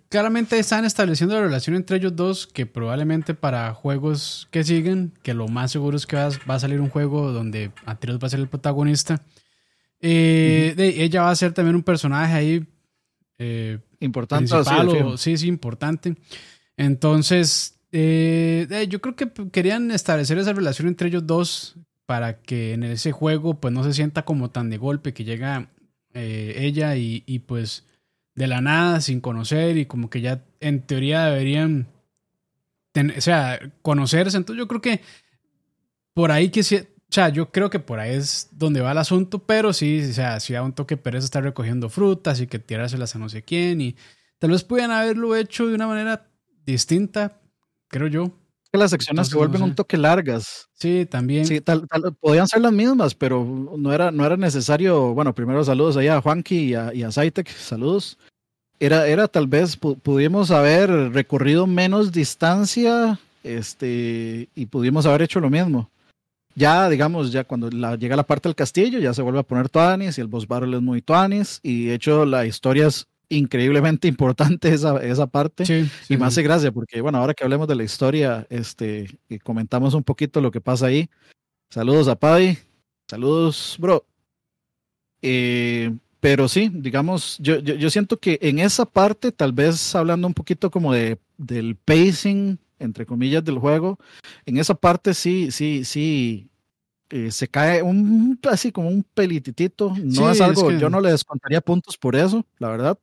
claramente 0.09 0.59
están 0.59 0.85
estableciendo 0.85 1.37
la 1.37 1.42
relación 1.42 1.77
entre 1.77 1.96
ellos 1.96 2.14
dos 2.16 2.46
que 2.48 2.66
probablemente 2.66 3.35
para 3.35 3.72
juegos 3.72 4.48
que 4.51 4.64
siguen, 4.64 5.12
que 5.22 5.35
lo 5.35 5.46
más 5.46 5.70
seguro 5.70 5.96
es 5.96 6.07
que 6.07 6.16
va, 6.16 6.31
a 6.46 6.59
salir 6.59 6.81
un 6.81 6.88
juego 6.88 7.33
donde 7.33 7.70
Atreus 7.87 8.18
va 8.18 8.27
a 8.27 8.31
ser 8.31 8.40
el 8.40 8.48
protagonista. 8.48 9.22
Eh, 10.01 10.75
ella 10.96 11.22
va 11.22 11.31
a 11.31 11.37
ser 11.37 11.53
también 11.53 11.77
un 11.77 11.85
personaje 11.85 12.35
ahí 12.35 12.66
eh, 13.38 13.79
importante. 14.01 14.53
sí, 15.16 15.37
sí, 15.37 15.49
importante. 15.49 16.14
Entonces, 16.77 17.79
eh, 17.92 18.66
eh, 18.71 18.87
yo 18.88 19.01
creo 19.01 19.16
que 19.16 19.31
querían 19.51 19.90
establecer 19.90 20.38
esa 20.38 20.53
relación 20.53 20.88
entre 20.88 21.09
ellos 21.09 21.27
dos 21.27 21.77
para 22.07 22.40
que 22.40 22.73
en 22.73 22.83
ese 22.85 23.12
juego 23.12 23.61
pues 23.61 23.73
no 23.73 23.85
se 23.85 23.92
sienta 23.92 24.25
como 24.25 24.51
tan 24.51 24.71
de 24.71 24.79
golpe 24.79 25.12
que 25.12 25.25
llega 25.25 25.68
ella 26.14 26.95
y, 26.97 27.23
y, 27.25 27.38
pues 27.38 27.87
de 28.35 28.47
la 28.47 28.61
nada 28.61 29.01
sin 29.01 29.21
conocer 29.21 29.79
y 29.79 29.87
como 29.87 30.11
que 30.11 30.21
ya 30.21 30.45
en 30.61 30.83
teoría 30.83 31.25
deberían 31.27 31.87
o 33.16 33.21
sea, 33.21 33.61
conocerse. 33.83 34.37
Entonces 34.37 34.59
yo 34.59 34.68
creo 34.68 34.83
que 34.83 35.01
por 36.14 36.31
ahí 36.31 36.51
que 36.51 36.62
o 37.12 37.14
sea, 37.14 37.29
yo 37.29 37.51
creo 37.51 37.68
que 37.68 37.79
por 37.79 38.01
ahí 38.01 38.14
es 38.14 38.48
donde 38.53 38.81
va 38.81 38.92
el 38.92 38.96
asunto, 38.96 39.38
pero 39.38 39.75
sí, 39.75 40.01
o 40.01 40.12
sea, 40.14 40.40
si 40.40 40.55
da 40.55 40.62
un 40.62 40.72
toque 40.72 40.96
pereza 40.96 41.27
estar 41.27 41.42
recogiendo 41.42 41.90
frutas 41.90 42.40
y 42.40 42.46
que 42.46 42.59
tirárselas 42.59 43.14
a 43.14 43.18
no 43.18 43.29
sé 43.29 43.42
quién 43.42 43.83
y 43.83 43.96
tal 44.38 44.53
vez 44.53 44.64
pudieran 44.64 44.92
haberlo 44.92 45.37
hecho 45.37 45.66
de 45.66 45.75
una 45.75 45.87
manera 45.87 46.27
distinta, 46.64 47.38
creo 47.88 48.07
yo. 48.07 48.33
Que 48.72 48.79
las 48.79 48.92
secciones 48.92 49.29
se 49.29 49.37
vuelven 49.37 49.61
un 49.61 49.75
toque 49.75 49.98
largas. 49.98 50.70
Sí, 50.72 51.05
también. 51.05 51.44
Sí, 51.44 51.61
tal, 51.61 51.87
podían 52.18 52.48
ser 52.48 52.62
las 52.62 52.72
mismas, 52.72 53.14
pero 53.14 53.44
no 53.77 53.92
era, 53.92 54.11
no 54.11 54.25
era 54.25 54.38
necesario. 54.38 55.12
Bueno, 55.12 55.35
primero 55.35 55.62
saludos 55.64 55.98
allá 55.98 56.16
a 56.16 56.22
Juanqui 56.22 56.70
y 56.70 56.75
a, 56.75 56.94
y 56.94 57.03
a 57.03 57.12
saludos. 57.12 58.16
Era, 58.81 59.07
era 59.07 59.29
tal 59.29 59.48
vez 59.48 59.77
pudimos 59.77 60.51
haber 60.51 60.88
recorrido 61.12 61.66
menos 61.66 62.11
distancia 62.11 63.20
este, 63.44 64.48
y 64.55 64.64
pudimos 64.64 65.05
haber 65.05 65.20
hecho 65.20 65.40
lo 65.40 65.51
mismo 65.51 65.90
ya, 66.55 66.88
digamos, 66.88 67.33
ya 67.33 67.45
cuando 67.45 67.71
la, 67.71 67.97
llega 67.97 68.17
la 68.17 68.27
parte 68.27 68.49
del 68.49 68.57
castillo, 68.57 68.99
ya 68.99 69.15
se 69.15 69.23
vuelve 69.23 69.41
a 69.41 69.45
poner 69.45 69.69
Tuanis 69.69 70.19
y 70.19 70.21
el 70.21 70.27
boss 70.27 70.47
battle 70.47 70.77
es 70.77 70.83
muy 70.83 71.03
Tuanis. 71.03 71.61
Y 71.62 71.87
de 71.87 71.95
hecho, 71.95 72.25
la 72.25 72.47
historia 72.47 72.87
es 72.88 73.07
increíblemente 73.29 74.09
importante 74.09 74.73
esa, 74.73 75.03
esa 75.03 75.27
parte. 75.27 75.65
y 76.09 76.17
más 76.17 76.35
de 76.35 76.43
gracia, 76.43 76.73
porque 76.73 77.01
bueno, 77.01 77.19
ahora 77.19 77.35
que 77.35 77.45
hablemos 77.45 77.69
de 77.69 77.77
la 77.77 77.85
historia, 77.85 78.47
este, 78.51 79.09
y 79.29 79.38
comentamos 79.38 79.95
un 79.95 80.03
poquito 80.03 80.41
lo 80.41 80.51
que 80.51 80.61
pasa 80.61 80.87
ahí. 80.87 81.09
Saludos 81.71 82.09
a 82.09 82.17
Paddy. 82.17 82.59
Saludos, 83.09 83.77
bro. 83.79 84.05
Eh, 85.23 85.93
pero 86.21 86.49
sí, 86.49 86.71
digamos, 86.73 87.38
yo, 87.41 87.59
yo, 87.59 87.75
yo, 87.75 87.91
siento 87.91 88.19
que 88.19 88.38
en 88.43 88.59
esa 88.59 88.85
parte, 88.85 89.33
tal 89.33 89.53
vez 89.53 89.95
hablando 89.95 90.27
un 90.27 90.35
poquito 90.35 90.71
como 90.71 90.93
de, 90.93 91.19
del 91.37 91.77
pacing 91.77 92.59
entre 92.83 93.07
comillas, 93.07 93.45
del 93.45 93.59
juego, 93.59 93.99
en 94.45 94.59
esa 94.59 94.75
parte 94.75 95.14
sí, 95.14 95.51
sí, 95.51 95.85
sí, 95.85 96.51
eh, 97.11 97.31
se 97.31 97.49
cae 97.49 97.83
un 97.83 98.38
así 98.51 98.73
como 98.73 98.88
un 98.88 99.03
pelititito. 99.03 99.95
No 100.03 100.31
es 100.31 100.40
algo, 100.40 100.71
yo 100.73 100.88
no 100.88 101.01
le 101.01 101.11
descontaría 101.11 101.61
puntos 101.61 101.99
por 101.99 102.16
eso, 102.16 102.47
la 102.59 102.68
verdad. 102.68 102.99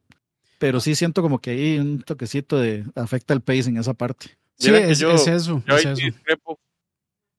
Pero 0.58 0.80
sí 0.80 0.96
siento 0.96 1.22
como 1.22 1.40
que 1.40 1.52
hay 1.52 1.80
un 1.80 2.02
toquecito 2.02 2.60
de 2.60 2.86
afecta 2.96 3.34
el 3.34 3.42
pace 3.42 3.70
en 3.70 3.78
esa 3.78 3.94
parte. 3.94 4.38
Sí, 4.58 4.72
es, 4.74 5.02
eso. 5.02 5.64
Yo 5.66 5.76
ahí, 5.76 5.86
Discrepo, 5.94 6.60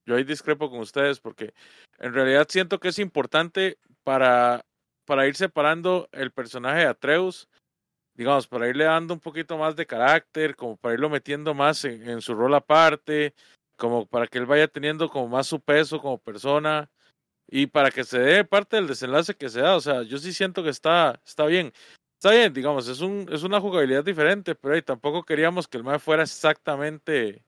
yo 0.05 0.15
ahí 0.15 0.23
discrepo 0.23 0.69
con 0.71 0.79
ustedes 0.79 1.19
porque 1.19 1.53
en 1.99 2.13
realidad 2.13 2.47
siento 2.49 2.79
que 2.79 2.87
es 2.87 2.97
importante 2.97 3.77
para, 4.03 4.65
para 5.05 5.27
ir 5.27 5.35
separando 5.35 6.09
el 6.13 6.31
personaje 6.31 6.79
de 6.79 6.87
Atreus 6.87 7.47
digamos, 8.21 8.47
para 8.47 8.69
irle 8.69 8.83
dando 8.83 9.15
un 9.15 9.19
poquito 9.19 9.57
más 9.57 9.75
de 9.75 9.87
carácter, 9.87 10.55
como 10.55 10.77
para 10.77 10.93
irlo 10.93 11.09
metiendo 11.09 11.55
más 11.55 11.83
en, 11.85 12.21
su 12.21 12.35
rol 12.35 12.53
aparte, 12.53 13.33
como 13.75 14.05
para 14.05 14.27
que 14.27 14.37
él 14.37 14.45
vaya 14.45 14.67
teniendo 14.67 15.09
como 15.09 15.27
más 15.27 15.47
su 15.47 15.59
peso 15.59 15.99
como 15.99 16.19
persona 16.19 16.87
y 17.47 17.65
para 17.65 17.89
que 17.89 18.03
se 18.03 18.19
dé 18.19 18.45
parte 18.45 18.75
del 18.75 18.85
desenlace 18.85 19.33
que 19.33 19.49
se 19.49 19.61
da. 19.61 19.75
O 19.75 19.81
sea, 19.81 20.03
yo 20.03 20.19
sí 20.19 20.33
siento 20.33 20.61
que 20.61 20.69
está, 20.69 21.19
está 21.25 21.47
bien. 21.47 21.73
Está 22.19 22.29
bien, 22.29 22.53
digamos, 22.53 22.87
es, 22.87 23.01
un, 23.01 23.27
es 23.31 23.41
una 23.41 23.59
jugabilidad 23.59 24.03
diferente, 24.03 24.53
pero 24.53 24.75
ahí 24.75 24.83
tampoco 24.83 25.23
queríamos 25.23 25.67
que 25.67 25.77
el 25.77 25.83
MAE 25.83 25.97
fuera 25.97 26.21
exactamente, 26.21 27.43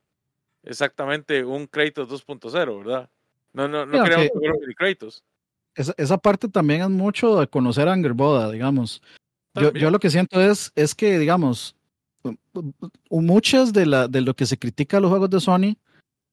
exactamente 0.63 1.45
un 1.45 1.67
Kratos 1.67 2.09
2.0, 2.09 2.79
¿verdad? 2.79 3.11
No, 3.53 3.67
no, 3.67 3.85
no 3.85 4.03
queríamos 4.03 4.25
que 4.25 4.39
fuera 4.39 4.53
un 4.55 4.73
Kratos. 4.73 5.23
Esa, 5.75 5.93
esa 5.97 6.17
parte 6.17 6.49
también 6.49 6.81
es 6.81 6.89
mucho 6.89 7.39
de 7.39 7.45
conocer 7.45 7.87
a 7.87 7.93
Angerboda, 7.93 8.49
digamos. 8.49 9.03
Yo, 9.55 9.71
yo, 9.73 9.91
lo 9.91 9.99
que 9.99 10.09
siento 10.09 10.41
es, 10.41 10.71
es 10.75 10.95
que, 10.95 11.19
digamos, 11.19 11.75
muchas 13.09 13.73
de, 13.73 13.85
la, 13.85 14.07
de 14.07 14.21
lo 14.21 14.35
que 14.35 14.45
se 14.45 14.57
critica 14.57 14.97
a 14.97 14.99
los 14.99 15.09
juegos 15.09 15.29
de 15.29 15.39
Sony 15.39 15.77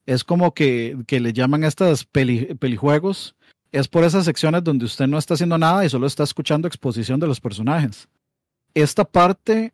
es 0.06 0.24
como 0.24 0.54
que, 0.54 0.96
que 1.06 1.20
le 1.20 1.33
llaman 1.33 1.64
a 1.64 1.68
estas 1.68 2.04
pelijuegos, 2.04 3.37
es 3.72 3.88
por 3.88 4.04
esas 4.04 4.24
secciones 4.24 4.64
donde 4.64 4.85
usted 4.85 5.06
no 5.06 5.18
está 5.18 5.35
haciendo 5.35 5.59
nada 5.59 5.85
y 5.85 5.88
solo 5.88 6.06
está 6.06 6.24
escuchando 6.24 6.66
exposición 6.66 7.20
de 7.20 7.26
los 7.26 7.40
personajes. 7.40 8.09
Esta 8.74 9.04
parte, 9.04 9.72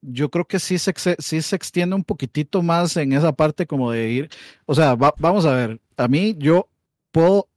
yo 0.00 0.30
creo 0.30 0.46
que 0.46 0.58
sí 0.58 0.78
se, 0.78 0.94
sí 1.18 1.42
se 1.42 1.56
extiende 1.56 1.94
un 1.94 2.04
poquitito 2.04 2.62
más 2.62 2.96
en 2.96 3.12
esa 3.12 3.32
parte 3.32 3.66
como 3.66 3.92
de 3.92 4.10
ir, 4.10 4.30
o 4.64 4.74
sea, 4.74 4.94
vamos 4.94 5.44
a 5.44 5.54
ver, 5.54 5.80
a 5.96 6.08
mí 6.08 6.34
yo 6.38 6.68
puedo 7.12 7.48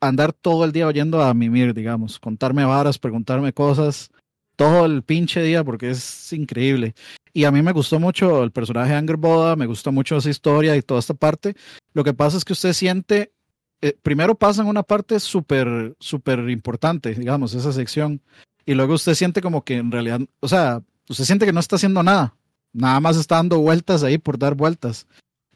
andar 0.00 0.32
todo 0.32 0.64
el 0.64 0.72
día 0.72 0.86
oyendo 0.86 1.22
a 1.22 1.34
mimir, 1.34 1.74
digamos, 1.74 2.18
contarme 2.18 2.64
varas, 2.64 2.98
preguntarme 2.98 3.52
cosas, 3.52 4.10
todo 4.56 4.84
el 4.84 5.02
pinche 5.02 5.42
día 5.42 5.62
porque 5.64 5.90
es 5.90 6.32
increíble. 6.32 6.94
Y 7.32 7.44
a 7.44 7.50
mí 7.50 7.62
me 7.62 7.72
gustó 7.72 8.00
mucho 8.00 8.42
el 8.42 8.50
personaje 8.50 8.92
de 8.92 8.98
Anger 8.98 9.16
Boda, 9.16 9.56
me 9.56 9.66
gustó 9.66 9.92
mucho 9.92 10.16
esa 10.16 10.30
historia 10.30 10.76
y 10.76 10.82
toda 10.82 11.00
esta 11.00 11.14
parte. 11.14 11.54
Lo 11.92 12.02
que 12.02 12.14
pasa 12.14 12.36
es 12.36 12.44
que 12.44 12.54
usted 12.54 12.72
siente, 12.72 13.32
eh, 13.80 13.96
primero 14.02 14.34
pasa 14.34 14.62
en 14.62 14.68
una 14.68 14.82
parte 14.82 15.20
súper, 15.20 15.94
súper 16.00 16.50
importante, 16.50 17.14
digamos, 17.14 17.54
esa 17.54 17.72
sección. 17.72 18.20
Y 18.66 18.74
luego 18.74 18.94
usted 18.94 19.14
siente 19.14 19.40
como 19.40 19.64
que 19.64 19.76
en 19.76 19.90
realidad, 19.92 20.20
o 20.40 20.48
sea, 20.48 20.82
usted 21.08 21.24
siente 21.24 21.46
que 21.46 21.52
no 21.52 21.60
está 21.60 21.76
haciendo 21.76 22.02
nada. 22.02 22.34
Nada 22.72 23.00
más 23.00 23.16
está 23.16 23.36
dando 23.36 23.58
vueltas 23.58 24.02
ahí 24.02 24.18
por 24.18 24.38
dar 24.38 24.54
vueltas. 24.54 25.06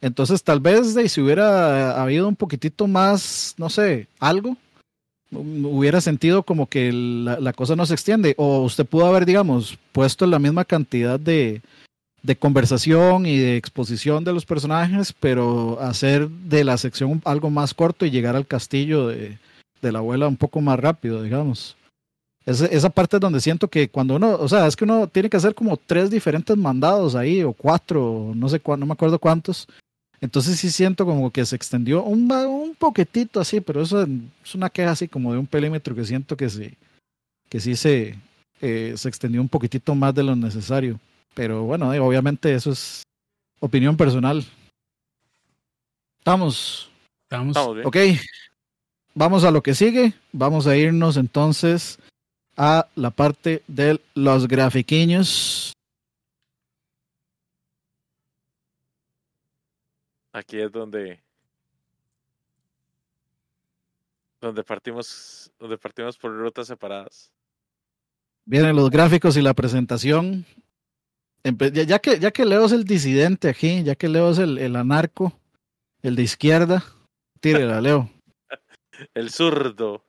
Entonces, 0.00 0.42
tal 0.42 0.61
vez 0.61 0.94
de, 0.94 1.09
si 1.09 1.20
hubiera 1.20 2.00
habido 2.00 2.28
un 2.28 2.37
poquitito 2.37 2.87
más, 2.87 3.54
no 3.57 3.70
sé, 3.70 4.09
algo, 4.18 4.57
hubiera 5.33 6.00
sentido 6.00 6.42
como 6.42 6.68
que 6.68 6.92
la, 6.92 7.52
cosa 7.52 7.76
no 7.76 7.87
se 7.87 7.94
extiende. 7.94 8.35
O 8.37 8.62
usted 8.62 8.87
pudo 8.87 9.07
haber, 9.07 9.26
digamos, 9.26 9.78
puesto 9.92 10.26
la 10.26 10.38
misma 10.38 10.64
cantidad 10.64 11.18
de, 11.18 11.62
de, 12.22 12.37
conversación 12.37 13.26
y 13.26 13.38
de 13.38 13.57
exposición 13.57 14.24
de 14.24 14.33
los 14.33 14.44
personajes, 14.44 15.12
pero 15.12 15.78
hacer 15.80 16.28
de 16.28 16.64
la 16.64 16.76
sección 16.76 17.22
algo 17.24 17.50
más 17.50 17.74
corto 17.74 18.04
y 18.04 18.11
llegar 18.11 18.37
al 18.37 18.46
castillo 18.46 19.09
de, 19.09 19.38
de 19.80 19.92
la 19.92 20.00
abuela 20.00 20.28
un 20.28 20.37
poco 20.37 20.61
más 20.61 20.78
rápido, 20.78 21.22
digamos. 21.22 21.76
Esa, 22.46 22.90
parte 22.90 23.16
es 23.16 23.20
donde 23.20 23.40
siento 23.40 23.68
que 23.68 23.88
cuando 23.88 24.16
uno, 24.16 24.37
o 24.38 24.48
sea, 24.48 24.66
es 24.66 24.76
que 24.76 24.85
uno 24.85 25.07
tiene 25.07 25.30
que 25.30 25.37
hacer 25.38 25.54
como 25.54 25.78
tres 25.78 26.11
diferentes 26.11 26.54
mandados 26.57 27.14
ahí, 27.14 27.42
o 27.42 27.54
cuatro, 27.54 28.33
no 28.35 28.50
sé 28.50 28.61
cuánto, 28.61 28.80
no 28.80 28.87
me 28.87 28.92
acuerdo 28.92 29.18
cuántos, 29.18 29.66
entonces 30.25 30.59
sí 30.59 30.71
siento 30.71 31.05
como 31.05 31.31
que 31.31 31.45
se 31.45 31.55
extendió 31.55 32.03
un, 32.03 32.33
un 32.33 32.75
poquitito 32.75 33.41
así, 33.41 33.61
pero 33.61 33.83
eso 33.83 34.05
es 34.43 34.55
una 34.55 34.71
queja 34.71 34.93
así 34.93 35.07
como 35.07 35.35
de 35.35 35.39
un 35.39 35.47
perímetro 35.47 35.95
que 35.95 36.07
siento 36.07 36.35
que 36.35 36.49
sí, 36.49 36.79
que 37.51 37.61
sí 37.61 37.77
se, 37.77 38.17
eh, 38.63 38.95
se 38.97 39.09
extendió 39.11 39.43
un 39.43 39.51
poquitito 39.51 39.95
más 39.95 40.15
de 40.15 40.23
lo 40.23 40.35
necesario. 40.35 40.99
Pero 41.35 41.65
bueno, 41.65 41.93
eh, 41.93 42.01
obviamente 42.01 42.55
eso 42.55 42.73
es 42.73 43.03
opinión 43.61 43.99
personal. 43.99 44.43
Estamos. 46.21 46.89
Estamos. 47.29 47.55
Ok. 47.85 47.99
Vamos 49.15 49.45
a 49.45 49.51
lo 49.51 49.63
que 49.63 49.75
sigue. 49.75 50.15
Vamos 50.33 50.67
a 50.67 50.75
irnos 50.75 51.19
entonces 51.19 51.99
a 52.57 52.87
la 52.95 53.11
parte 53.11 53.63
de 53.67 54.01
los 54.15 54.49
grafiquiños. 54.49 55.75
Aquí 60.35 60.61
es 60.61 60.73
donde 60.73 61.23
donde 64.40 64.64
partimos 64.64 65.53
donde 65.61 65.79
partimos 65.79 66.18
por 66.18 66.37
rutas 66.37 66.66
separadas. 66.66 67.31
Vienen 68.44 68.75
los 68.75 68.90
gráficos 68.90 69.37
y 69.37 69.42
la 69.42 69.55
presentación. 69.55 70.44
Ya 71.44 72.01
que, 72.01 72.18
ya 72.18 72.33
que 72.33 72.44
Leo 72.44 72.64
es 72.64 72.73
el 72.73 72.85
disidente 72.85 73.49
aquí, 73.49 73.85
ya 73.85 73.94
que 73.94 74.09
Leo 74.09 74.31
es 74.31 74.38
el, 74.38 74.59
el 74.59 74.75
anarco, 74.75 75.38
el 76.03 76.16
de 76.16 76.23
izquierda, 76.25 76.85
tírela, 77.40 77.81
Leo. 77.81 78.11
el 79.14 79.31
zurdo. 79.31 80.03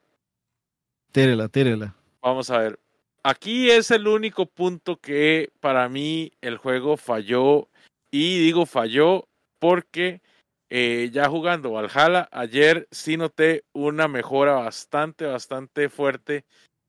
Tírela, 1.11 1.49
tírela. 1.49 1.95
Vamos 2.21 2.49
a 2.49 2.57
ver. 2.57 2.79
Aquí 3.21 3.69
es 3.69 3.91
el 3.91 4.07
único 4.07 4.47
punto 4.47 4.97
que 4.97 5.51
para 5.59 5.87
mí 5.87 6.31
el 6.41 6.57
juego 6.57 6.97
falló. 6.97 7.69
Y 8.09 8.39
digo 8.39 8.65
falló 8.65 9.27
porque 9.59 10.21
eh, 10.69 11.09
ya 11.11 11.29
jugando 11.29 11.71
Valhalla, 11.71 12.27
ayer 12.31 12.87
sí 12.91 13.17
noté 13.17 13.63
una 13.73 14.07
mejora 14.07 14.53
bastante, 14.53 15.25
bastante 15.25 15.89
fuerte 15.89 16.45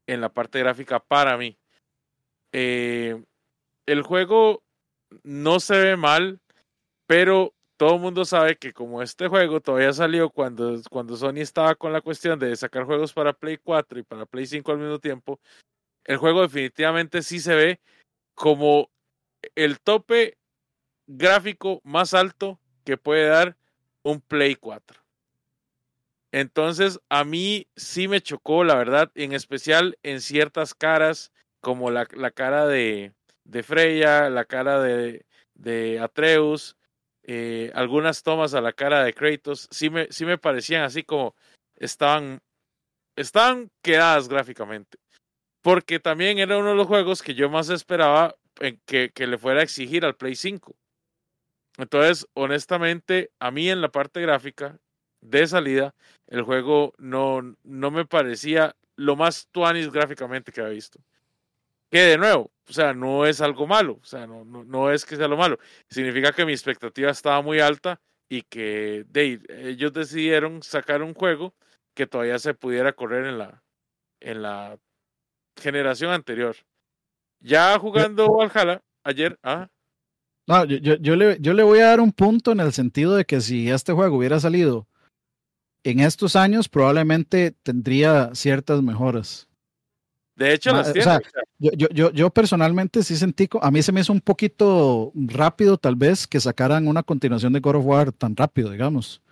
en 0.06 0.20
la 0.20 0.30
parte 0.30 0.58
gráfica 0.58 1.00
para 1.00 1.36
mí. 1.36 1.58
Eh, 2.52 3.22
el 3.86 4.02
juego 4.02 4.62
no 5.22 5.60
se 5.60 5.78
ve 5.78 5.96
mal, 5.96 6.40
pero 7.06 7.54
todo 7.76 7.96
el 7.96 8.00
mundo 8.00 8.24
sabe 8.24 8.56
que 8.56 8.72
como 8.72 9.02
este 9.02 9.28
juego 9.28 9.60
todavía 9.60 9.92
salió 9.92 10.30
cuando, 10.30 10.80
cuando 10.90 11.16
Sony 11.16 11.40
estaba 11.40 11.74
con 11.74 11.92
la 11.92 12.00
cuestión 12.00 12.38
de 12.38 12.56
sacar 12.56 12.84
juegos 12.84 13.12
para 13.12 13.34
Play 13.34 13.58
4 13.58 13.98
y 13.98 14.02
para 14.02 14.26
Play 14.26 14.46
5 14.46 14.72
al 14.72 14.78
mismo 14.78 14.98
tiempo, 14.98 15.38
el 16.04 16.16
juego 16.16 16.42
definitivamente 16.42 17.22
sí 17.22 17.40
se 17.40 17.54
ve 17.54 17.80
como 18.34 18.90
el 19.54 19.80
tope 19.80 20.35
gráfico 21.06 21.80
más 21.84 22.14
alto 22.14 22.58
que 22.84 22.96
puede 22.96 23.26
dar 23.26 23.56
un 24.02 24.20
Play 24.20 24.54
4. 24.54 25.02
Entonces, 26.32 27.00
a 27.08 27.24
mí 27.24 27.66
sí 27.76 28.08
me 28.08 28.20
chocó, 28.20 28.64
la 28.64 28.74
verdad, 28.74 29.10
en 29.14 29.32
especial 29.32 29.98
en 30.02 30.20
ciertas 30.20 30.74
caras, 30.74 31.32
como 31.60 31.90
la, 31.90 32.06
la 32.12 32.30
cara 32.30 32.66
de, 32.66 33.12
de, 33.44 33.62
Freya, 33.62 34.28
la 34.28 34.44
cara 34.44 34.80
de, 34.80 35.24
de 35.54 35.98
Atreus, 35.98 36.76
eh, 37.22 37.72
algunas 37.74 38.22
tomas 38.22 38.54
a 38.54 38.60
la 38.60 38.72
cara 38.72 39.02
de 39.02 39.14
Kratos, 39.14 39.68
sí 39.70 39.90
me, 39.90 40.08
sí 40.10 40.24
me 40.24 40.38
parecían 40.38 40.82
así 40.82 41.02
como 41.02 41.34
estaban, 41.76 42.40
estaban 43.16 43.70
quedadas 43.82 44.28
gráficamente. 44.28 44.98
Porque 45.62 45.98
también 45.98 46.38
era 46.38 46.58
uno 46.58 46.70
de 46.70 46.76
los 46.76 46.86
juegos 46.86 47.22
que 47.22 47.34
yo 47.34 47.50
más 47.50 47.70
esperaba 47.70 48.36
que, 48.84 49.10
que 49.10 49.26
le 49.26 49.38
fuera 49.38 49.60
a 49.60 49.64
exigir 49.64 50.04
al 50.04 50.16
Play 50.16 50.36
5. 50.36 50.76
Entonces, 51.78 52.26
honestamente, 52.34 53.30
a 53.38 53.50
mí 53.50 53.68
en 53.68 53.80
la 53.80 53.90
parte 53.90 54.20
gráfica 54.20 54.78
de 55.20 55.46
salida, 55.46 55.94
el 56.26 56.42
juego 56.42 56.94
no, 56.98 57.56
no 57.62 57.90
me 57.90 58.04
parecía 58.06 58.76
lo 58.96 59.16
más 59.16 59.48
tuanis 59.50 59.90
gráficamente 59.90 60.52
que 60.52 60.60
había 60.60 60.74
visto. 60.74 60.98
Que 61.90 62.00
de 62.00 62.18
nuevo, 62.18 62.50
o 62.68 62.72
sea, 62.72 62.94
no 62.94 63.26
es 63.26 63.40
algo 63.40 63.66
malo, 63.66 63.98
o 64.02 64.04
sea, 64.04 64.26
no, 64.26 64.44
no, 64.44 64.64
no 64.64 64.90
es 64.90 65.04
que 65.04 65.16
sea 65.16 65.28
lo 65.28 65.36
malo. 65.36 65.58
Significa 65.88 66.32
que 66.32 66.44
mi 66.44 66.52
expectativa 66.52 67.10
estaba 67.10 67.42
muy 67.42 67.60
alta 67.60 68.00
y 68.28 68.42
que 68.42 69.04
de, 69.08 69.40
ellos 69.48 69.92
decidieron 69.92 70.62
sacar 70.62 71.02
un 71.02 71.14
juego 71.14 71.54
que 71.94 72.06
todavía 72.06 72.38
se 72.38 72.54
pudiera 72.54 72.92
correr 72.92 73.26
en 73.26 73.38
la, 73.38 73.62
en 74.20 74.42
la 74.42 74.78
generación 75.56 76.12
anterior. 76.12 76.56
Ya 77.40 77.78
jugando 77.78 78.28
Valhalla, 78.28 78.82
ayer, 79.04 79.38
ah, 79.42 79.68
no, 80.46 80.64
yo, 80.64 80.96
yo, 80.96 81.16
le, 81.16 81.38
yo 81.40 81.52
le 81.54 81.62
voy 81.62 81.80
a 81.80 81.86
dar 81.86 82.00
un 82.00 82.12
punto 82.12 82.52
en 82.52 82.60
el 82.60 82.72
sentido 82.72 83.16
de 83.16 83.24
que 83.24 83.40
si 83.40 83.68
este 83.68 83.92
juego 83.92 84.16
hubiera 84.16 84.38
salido 84.38 84.86
en 85.82 86.00
estos 86.00 86.36
años, 86.36 86.68
probablemente 86.68 87.54
tendría 87.62 88.34
ciertas 88.34 88.82
mejoras. 88.82 89.48
De 90.36 90.52
hecho, 90.52 90.72
las 90.72 90.92
tiene. 90.92 91.18
yo, 91.58 91.88
yo, 91.88 92.10
yo, 92.12 92.30
personalmente 92.30 93.02
sí 93.02 93.16
sentí, 93.16 93.48
a 93.60 93.70
mí 93.70 93.82
se 93.82 93.90
me 93.90 94.00
hizo 94.02 94.12
un 94.12 94.20
poquito 94.20 95.10
rápido 95.14 95.78
tal 95.78 95.96
vez 95.96 96.26
que 96.26 96.40
sacaran 96.40 96.88
una 96.88 97.02
continuación 97.02 97.54
de 97.54 97.60
God 97.60 97.76
of 97.76 97.86
War 97.86 98.12
tan 98.12 98.36
rápido, 98.36 98.70
digamos. 98.70 99.22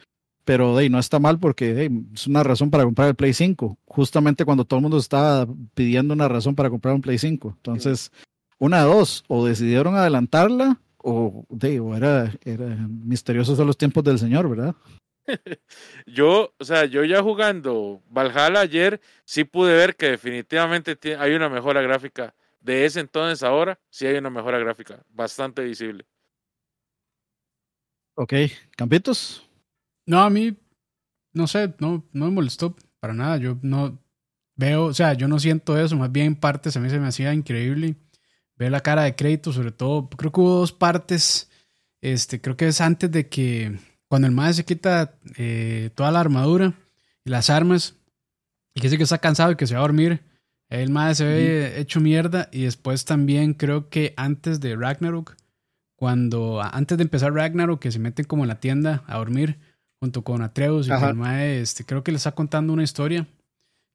Pero 0.46 0.78
no 0.88 0.98
está 0.98 1.18
mal 1.18 1.38
porque 1.38 1.90
es 2.14 2.26
una 2.26 2.42
razón 2.42 2.70
para 2.70 2.84
comprar 2.84 3.08
el 3.08 3.14
Play 3.14 3.34
5, 3.34 3.78
justamente 3.84 4.44
cuando 4.44 4.64
todo 4.64 4.78
el 4.78 4.82
mundo 4.82 4.98
estaba 4.98 5.46
pidiendo 5.74 6.14
una 6.14 6.28
razón 6.28 6.54
para 6.54 6.70
comprar 6.70 6.94
un 6.94 7.02
Play 7.02 7.18
5. 7.18 7.54
Entonces, 7.56 8.10
una 8.58 8.78
de 8.82 8.84
dos, 8.84 9.24
o 9.28 9.44
decidieron 9.44 9.96
adelantarla 9.96 10.80
o, 11.06 11.44
de, 11.50 11.76
era, 11.96 12.32
era 12.44 12.66
misteriosos 12.88 13.58
son 13.58 13.66
los 13.66 13.76
tiempos 13.76 14.02
del 14.04 14.18
Señor, 14.18 14.48
¿verdad? 14.48 14.74
yo, 16.06 16.54
o 16.58 16.64
sea, 16.64 16.86
yo 16.86 17.04
ya 17.04 17.22
jugando 17.22 18.02
Valhalla 18.08 18.60
ayer, 18.60 19.00
sí 19.24 19.44
pude 19.44 19.74
ver 19.74 19.96
que 19.96 20.10
definitivamente 20.10 20.96
hay 21.16 21.34
una 21.34 21.48
mejora 21.48 21.82
gráfica. 21.82 22.34
De 22.60 22.86
ese 22.86 23.00
entonces 23.00 23.42
ahora, 23.42 23.78
sí 23.90 24.06
hay 24.06 24.16
una 24.16 24.30
mejora 24.30 24.58
gráfica, 24.58 25.04
bastante 25.10 25.62
visible. 25.62 26.06
Ok, 28.16 28.32
¿campitos? 28.74 29.46
No, 30.06 30.20
a 30.20 30.30
mí, 30.30 30.56
no 31.34 31.46
sé, 31.46 31.74
no, 31.80 32.02
no 32.12 32.24
me 32.26 32.30
molestó 32.30 32.74
para 32.98 33.12
nada. 33.12 33.36
Yo 33.36 33.58
no 33.60 33.98
veo, 34.56 34.86
o 34.86 34.94
sea, 34.94 35.12
yo 35.12 35.28
no 35.28 35.38
siento 35.38 35.78
eso, 35.78 35.96
más 35.96 36.10
bien 36.10 36.26
en 36.28 36.36
partes 36.36 36.74
a 36.78 36.80
mí 36.80 36.88
se 36.88 36.98
me 36.98 37.08
hacía 37.08 37.34
increíble 37.34 37.96
ver 38.56 38.70
la 38.70 38.80
cara 38.80 39.02
de 39.02 39.14
crédito, 39.14 39.52
sobre 39.52 39.72
todo, 39.72 40.08
creo 40.08 40.32
que 40.32 40.40
hubo 40.40 40.58
dos 40.58 40.72
partes, 40.72 41.50
este, 42.00 42.40
creo 42.40 42.56
que 42.56 42.68
es 42.68 42.80
antes 42.80 43.10
de 43.10 43.28
que, 43.28 43.78
cuando 44.08 44.28
el 44.28 44.34
maestro 44.34 44.62
se 44.62 44.64
quita 44.64 45.16
eh, 45.36 45.90
toda 45.94 46.10
la 46.10 46.20
armadura 46.20 46.74
y 47.24 47.30
las 47.30 47.50
armas, 47.50 47.96
y 48.74 48.80
que 48.80 48.88
dice 48.88 48.96
que 48.96 49.04
está 49.04 49.18
cansado 49.18 49.52
y 49.52 49.56
que 49.56 49.66
se 49.66 49.74
va 49.74 49.80
a 49.80 49.82
dormir, 49.82 50.22
el 50.68 50.90
maestro 50.90 51.26
se 51.26 51.32
ve 51.32 51.80
hecho 51.80 52.00
mierda, 52.00 52.48
y 52.52 52.64
después 52.64 53.04
también 53.04 53.54
creo 53.54 53.88
que 53.88 54.14
antes 54.16 54.60
de 54.60 54.76
Ragnarok, 54.76 55.36
cuando, 55.96 56.60
antes 56.62 56.98
de 56.98 57.04
empezar 57.04 57.32
Ragnarok, 57.32 57.80
que 57.80 57.92
se 57.92 57.98
meten 57.98 58.24
como 58.24 58.44
en 58.44 58.48
la 58.48 58.60
tienda 58.60 59.04
a 59.06 59.18
dormir, 59.18 59.58
junto 60.00 60.22
con 60.22 60.42
Atreus 60.42 60.86
y 60.86 60.90
el 60.90 61.14
mae, 61.14 61.60
este, 61.60 61.84
creo 61.84 62.04
que 62.04 62.12
le 62.12 62.18
está 62.18 62.32
contando 62.32 62.72
una 62.72 62.82
historia 62.82 63.26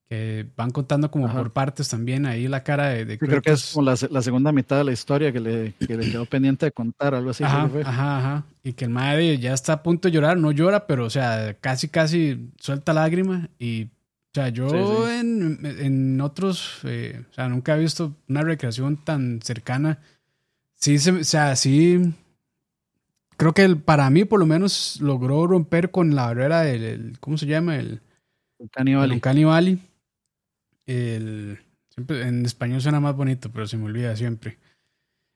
que 0.10 0.48
van 0.56 0.72
contando 0.72 1.12
como 1.12 1.32
por 1.32 1.52
partes 1.52 1.88
también 1.88 2.26
ahí 2.26 2.48
la 2.48 2.64
cara 2.64 2.90
de, 2.90 3.06
de 3.06 3.20
Creo 3.20 3.42
que 3.42 3.52
es 3.52 3.74
como 3.74 3.86
la, 3.86 3.96
la, 4.10 4.22
segunda 4.24 4.52
mitad 4.52 4.78
de 4.78 4.84
la 4.84 4.92
historia 4.92 5.32
que 5.32 5.40
le, 5.40 5.74
que 5.74 5.96
le 5.96 6.12
quedó 6.12 6.26
pendiente 6.26 6.66
de 6.66 6.72
contar, 6.72 7.14
algo 7.14 7.30
así. 7.30 7.44
Ajá, 7.44 7.70
ajá, 7.86 8.18
ajá. 8.18 8.44
Y 8.64 8.74
que 8.74 8.86
el 8.86 8.92
madre 8.92 9.38
ya 9.38 9.54
está 9.54 9.74
a 9.74 9.84
punto 9.84 10.08
de 10.08 10.14
llorar, 10.14 10.38
no 10.38 10.52
llora, 10.52 10.88
pero 10.88 11.06
o 11.06 11.10
sea, 11.10 11.56
casi, 11.62 11.90
casi 11.90 12.50
suelta 12.60 12.92
lágrima. 12.92 13.50
Y, 13.60 13.84
o 13.84 14.34
sea, 14.34 14.50
yo 14.50 15.08
En, 15.10 15.60
en, 15.64 16.20
otros, 16.22 16.80
eh, 16.84 17.24
o 17.30 17.34
sea, 17.34 17.48
nunca 17.48 17.78
he 17.78 17.80
visto 17.80 18.16
una 18.28 18.42
recreación 18.42 18.98
tan 18.98 19.42
cercana 19.44 20.00
sí, 20.80 20.96
o 20.96 21.24
sea, 21.24 21.56
sí. 21.56 22.14
Creo 23.38 23.54
que 23.54 23.76
para 23.76 24.10
mí, 24.10 24.26
por 24.26 24.40
lo 24.40 24.46
menos, 24.46 25.00
logró 25.02 25.48
romper 25.48 25.92
con 25.92 26.16
la 26.16 26.26
barrera 26.26 26.62
del. 26.62 27.18
¿Cómo 27.20 27.38
se 27.38 27.46
llama? 27.46 27.78
El. 27.78 28.02
Uncanny 28.60 28.96
Valley. 28.96 29.74
El, 29.74 29.80
siempre, 31.90 32.28
en 32.28 32.46
español 32.46 32.82
suena 32.82 33.00
más 33.00 33.16
bonito, 33.16 33.52
pero 33.52 33.68
se 33.68 33.78
me 33.78 33.86
olvida 33.86 34.16
siempre. 34.16 34.58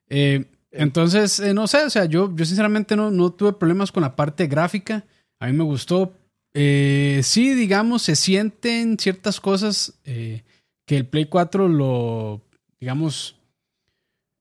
Eh, 0.10 0.46
entonces, 0.72 1.40
eh, 1.40 1.54
no 1.54 1.68
sé, 1.68 1.86
o 1.86 1.90
sea, 1.90 2.06
yo, 2.06 2.36
yo 2.36 2.46
sinceramente 2.46 2.96
no, 2.96 3.12
no 3.12 3.32
tuve 3.32 3.54
problemas 3.54 3.92
con 3.92 4.02
la 4.02 4.16
parte 4.16 4.48
gráfica. 4.48 5.06
A 5.40 5.48
mí 5.48 5.54
me 5.54 5.64
gustó. 5.64 6.14
Eh, 6.54 7.22
sí, 7.24 7.54
digamos, 7.54 8.04
se 8.04 8.16
sienten 8.16 8.98
ciertas 8.98 9.40
cosas 9.40 10.00
que 10.04 10.98
el 10.98 11.08
Play 11.08 11.26
4 11.26 11.68
lo, 11.68 12.42
digamos, 12.80 13.36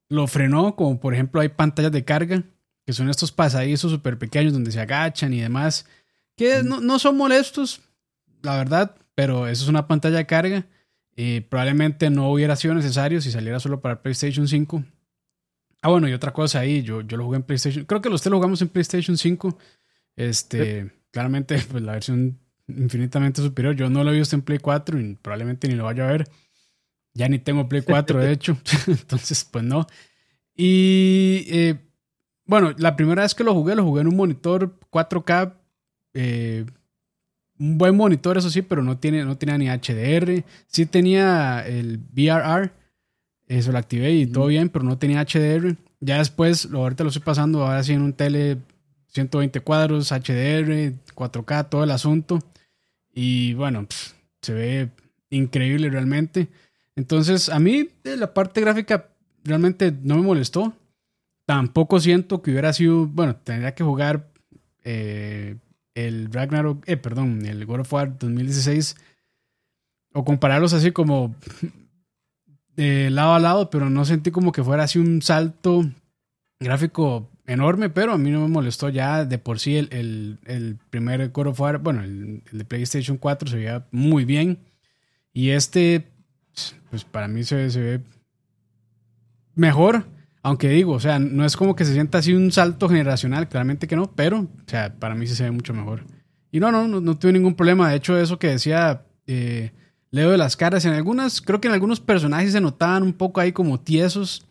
lo 0.08 0.26
frenó, 0.26 0.76
como 0.76 1.00
por 1.00 1.14
ejemplo 1.14 1.40
hay 1.40 1.48
pantallas 1.48 1.92
de 1.92 2.04
carga, 2.04 2.42
que 2.84 2.92
son 2.92 3.08
estos 3.08 3.32
pasadizos 3.32 3.90
súper 3.90 4.18
pequeños 4.18 4.52
donde 4.52 4.72
se 4.72 4.80
agachan 4.80 5.32
y 5.32 5.40
demás, 5.40 5.86
que 6.36 6.62
no, 6.62 6.80
no, 6.80 6.98
son 6.98 7.16
molestos, 7.16 7.80
la 8.42 8.56
verdad, 8.56 8.94
pero 9.14 9.46
eso 9.48 9.62
es 9.62 9.68
una 9.68 9.86
pantalla 9.86 10.18
de 10.18 10.26
carga. 10.26 10.66
Y 11.14 11.40
probablemente 11.40 12.10
no 12.10 12.30
hubiera 12.30 12.56
sido 12.56 12.74
necesario 12.74 13.20
si 13.20 13.30
saliera 13.30 13.60
solo 13.60 13.80
para 13.80 14.02
PlayStation 14.02 14.48
5. 14.48 14.84
Ah, 15.82 15.88
bueno, 15.88 16.08
y 16.08 16.12
otra 16.12 16.32
cosa 16.32 16.60
ahí, 16.60 16.82
yo, 16.82 17.02
yo 17.02 17.16
lo 17.16 17.24
jugué 17.24 17.36
en 17.36 17.42
PlayStation. 17.42 17.84
Creo 17.84 18.00
que 18.00 18.08
los 18.08 18.22
tres 18.22 18.30
lo 18.30 18.38
jugamos 18.38 18.62
en 18.62 18.68
PlayStation 18.68 19.16
5. 19.16 19.58
Este, 20.16 20.90
claramente, 21.10 21.58
pues 21.70 21.82
la 21.82 21.92
versión 21.92 22.38
infinitamente 22.68 23.42
superior. 23.42 23.74
Yo 23.74 23.90
no 23.90 24.04
lo 24.04 24.12
he 24.12 24.18
visto 24.18 24.36
en 24.36 24.42
Play 24.42 24.58
4 24.58 25.00
y 25.00 25.14
probablemente 25.16 25.68
ni 25.68 25.74
lo 25.74 25.84
vaya 25.84 26.08
a 26.08 26.12
ver. 26.12 26.28
Ya 27.14 27.28
ni 27.28 27.38
tengo 27.38 27.68
Play 27.68 27.82
4, 27.82 28.20
de 28.20 28.32
hecho. 28.32 28.56
Entonces, 28.86 29.44
pues 29.44 29.64
no. 29.64 29.86
Y 30.54 31.44
eh, 31.48 31.78
bueno, 32.46 32.72
la 32.78 32.96
primera 32.96 33.22
vez 33.22 33.34
que 33.34 33.44
lo 33.44 33.54
jugué, 33.54 33.74
lo 33.74 33.84
jugué 33.84 34.02
en 34.02 34.08
un 34.08 34.16
monitor 34.16 34.78
4K. 34.90 35.54
Eh, 36.14 36.66
un 37.62 37.78
buen 37.78 37.96
monitor, 37.96 38.36
eso 38.36 38.50
sí, 38.50 38.62
pero 38.62 38.82
no, 38.82 38.98
tiene, 38.98 39.24
no 39.24 39.36
tenía 39.38 39.56
ni 39.58 39.68
HDR. 39.68 40.44
Sí 40.66 40.86
tenía 40.86 41.64
el 41.66 42.00
VRR 42.12 42.72
eso 43.58 43.72
lo 43.72 43.78
activé 43.78 44.12
y 44.12 44.26
todo 44.26 44.46
bien, 44.46 44.68
pero 44.68 44.84
no 44.84 44.98
tenía 44.98 45.24
HDR. 45.24 45.76
Ya 46.00 46.18
después, 46.18 46.66
lo, 46.66 46.80
ahorita 46.80 47.04
lo 47.04 47.10
estoy 47.10 47.22
pasando 47.22 47.62
ahora 47.64 47.82
sí 47.82 47.92
en 47.92 48.02
un 48.02 48.12
tele 48.12 48.58
120 49.08 49.60
cuadros, 49.60 50.10
HDR, 50.10 50.94
4K, 51.14 51.68
todo 51.68 51.84
el 51.84 51.90
asunto. 51.90 52.38
Y 53.12 53.54
bueno, 53.54 53.86
se 54.40 54.54
ve 54.54 54.90
increíble 55.30 55.90
realmente. 55.90 56.48
Entonces, 56.96 57.48
a 57.48 57.58
mí 57.58 57.90
la 58.04 58.32
parte 58.32 58.60
gráfica 58.60 59.10
realmente 59.44 59.92
no 60.02 60.16
me 60.16 60.22
molestó. 60.22 60.72
Tampoco 61.44 62.00
siento 62.00 62.42
que 62.42 62.52
hubiera 62.52 62.72
sido, 62.72 63.06
bueno, 63.06 63.36
tendría 63.36 63.74
que 63.74 63.84
jugar 63.84 64.30
eh, 64.84 65.56
el 65.94 66.32
Ragnarok, 66.32 66.88
eh, 66.88 66.96
perdón, 66.96 67.44
el 67.46 67.66
God 67.66 67.80
of 67.80 67.92
War 67.92 68.18
2016 68.18 68.96
o 70.14 70.24
compararlos 70.24 70.72
así 70.72 70.92
como 70.92 71.34
de 72.76 73.10
lado 73.10 73.34
a 73.34 73.38
lado, 73.38 73.70
pero 73.70 73.90
no 73.90 74.04
sentí 74.04 74.30
como 74.30 74.52
que 74.52 74.64
fuera 74.64 74.84
así 74.84 74.98
un 74.98 75.22
salto 75.22 75.84
gráfico 76.60 77.28
enorme, 77.46 77.90
pero 77.90 78.12
a 78.12 78.18
mí 78.18 78.30
no 78.30 78.40
me 78.40 78.48
molestó 78.48 78.88
ya 78.88 79.24
de 79.24 79.38
por 79.38 79.58
sí 79.58 79.76
el, 79.76 80.38
el, 80.44 80.78
primer 80.90 81.30
God 81.30 81.48
of 81.48 81.60
War, 81.60 81.78
bueno, 81.78 82.02
el, 82.02 82.42
de 82.50 82.64
PlayStation 82.64 83.16
4 83.16 83.50
se 83.50 83.56
veía 83.56 83.86
muy 83.90 84.24
bien. 84.24 84.58
Y 85.32 85.50
este, 85.50 86.08
pues 86.90 87.04
para 87.04 87.28
mí 87.28 87.42
se, 87.44 87.70
se 87.70 87.80
ve 87.80 88.00
mejor, 89.54 90.06
aunque 90.42 90.68
digo, 90.68 90.92
o 90.92 91.00
sea, 91.00 91.18
no 91.18 91.44
es 91.44 91.56
como 91.56 91.76
que 91.76 91.84
se 91.84 91.92
sienta 91.92 92.18
así 92.18 92.32
un 92.34 92.50
salto 92.52 92.88
generacional, 92.88 93.48
claramente 93.48 93.86
que 93.86 93.96
no, 93.96 94.12
pero, 94.14 94.40
o 94.40 94.48
sea, 94.66 94.94
para 94.98 95.14
mí 95.14 95.26
sí 95.26 95.34
se 95.34 95.44
ve 95.44 95.50
mucho 95.50 95.72
mejor. 95.72 96.04
Y 96.50 96.60
no, 96.60 96.70
no, 96.72 96.86
no, 96.88 97.00
no 97.00 97.18
tuve 97.18 97.32
ningún 97.32 97.54
problema. 97.54 97.88
De 97.88 97.96
hecho, 97.96 98.18
eso 98.18 98.38
que 98.38 98.48
decía 98.48 99.06
eh, 99.26 99.72
Leo 100.12 100.30
de 100.30 100.38
las 100.38 100.56
caras. 100.56 100.84
En 100.84 100.92
algunas, 100.92 101.40
creo 101.40 101.60
que 101.60 101.68
en 101.68 101.74
algunos 101.74 101.98
personajes 101.98 102.52
se 102.52 102.60
notaban 102.60 103.02
un 103.02 103.14
poco 103.14 103.40
ahí 103.40 103.52
como 103.52 103.80
tiesos, 103.80 104.46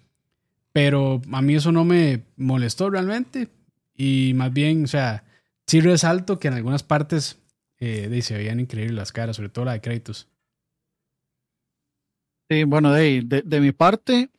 pero 0.73 1.21
a 1.31 1.41
mí 1.41 1.55
eso 1.55 1.71
no 1.71 1.85
me 1.85 2.23
molestó 2.35 2.89
realmente. 2.89 3.47
Y 3.95 4.33
más 4.35 4.51
bien, 4.51 4.85
o 4.85 4.87
sea, 4.87 5.23
sí 5.67 5.79
resalto 5.79 6.39
que 6.39 6.47
en 6.47 6.55
algunas 6.55 6.81
partes 6.81 7.37
eh, 7.79 8.21
se 8.23 8.35
veían 8.35 8.59
increíbles 8.59 8.95
las 8.95 9.11
caras, 9.11 9.35
sobre 9.35 9.49
todo 9.49 9.65
la 9.65 9.73
de 9.73 9.81
créditos. 9.81 10.27
Sí, 12.49 12.63
bueno, 12.63 12.91
de, 12.91 13.43
mi 13.61 13.71
parte, 13.71 14.29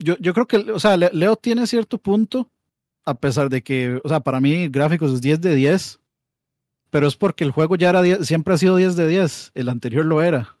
yo, 0.00 0.16
yo 0.18 0.34
creo 0.34 0.46
que, 0.46 0.56
o 0.56 0.80
sea, 0.80 0.96
Leo 0.96 1.36
tiene 1.36 1.66
cierto 1.66 1.98
punto, 1.98 2.50
a 3.04 3.14
pesar 3.14 3.48
de 3.48 3.62
que, 3.62 4.00
o 4.02 4.08
sea, 4.08 4.20
para 4.20 4.40
mí 4.40 4.68
gráficos 4.68 5.12
es 5.12 5.20
10 5.20 5.40
de 5.40 5.54
10, 5.54 6.00
pero 6.90 7.06
es 7.06 7.16
porque 7.16 7.44
el 7.44 7.52
juego 7.52 7.76
ya 7.76 7.90
era 7.90 8.24
siempre 8.24 8.54
ha 8.54 8.58
sido 8.58 8.76
10 8.76 8.96
de 8.96 9.08
10, 9.08 9.52
el 9.54 9.68
anterior 9.68 10.04
lo 10.04 10.22
era. 10.22 10.56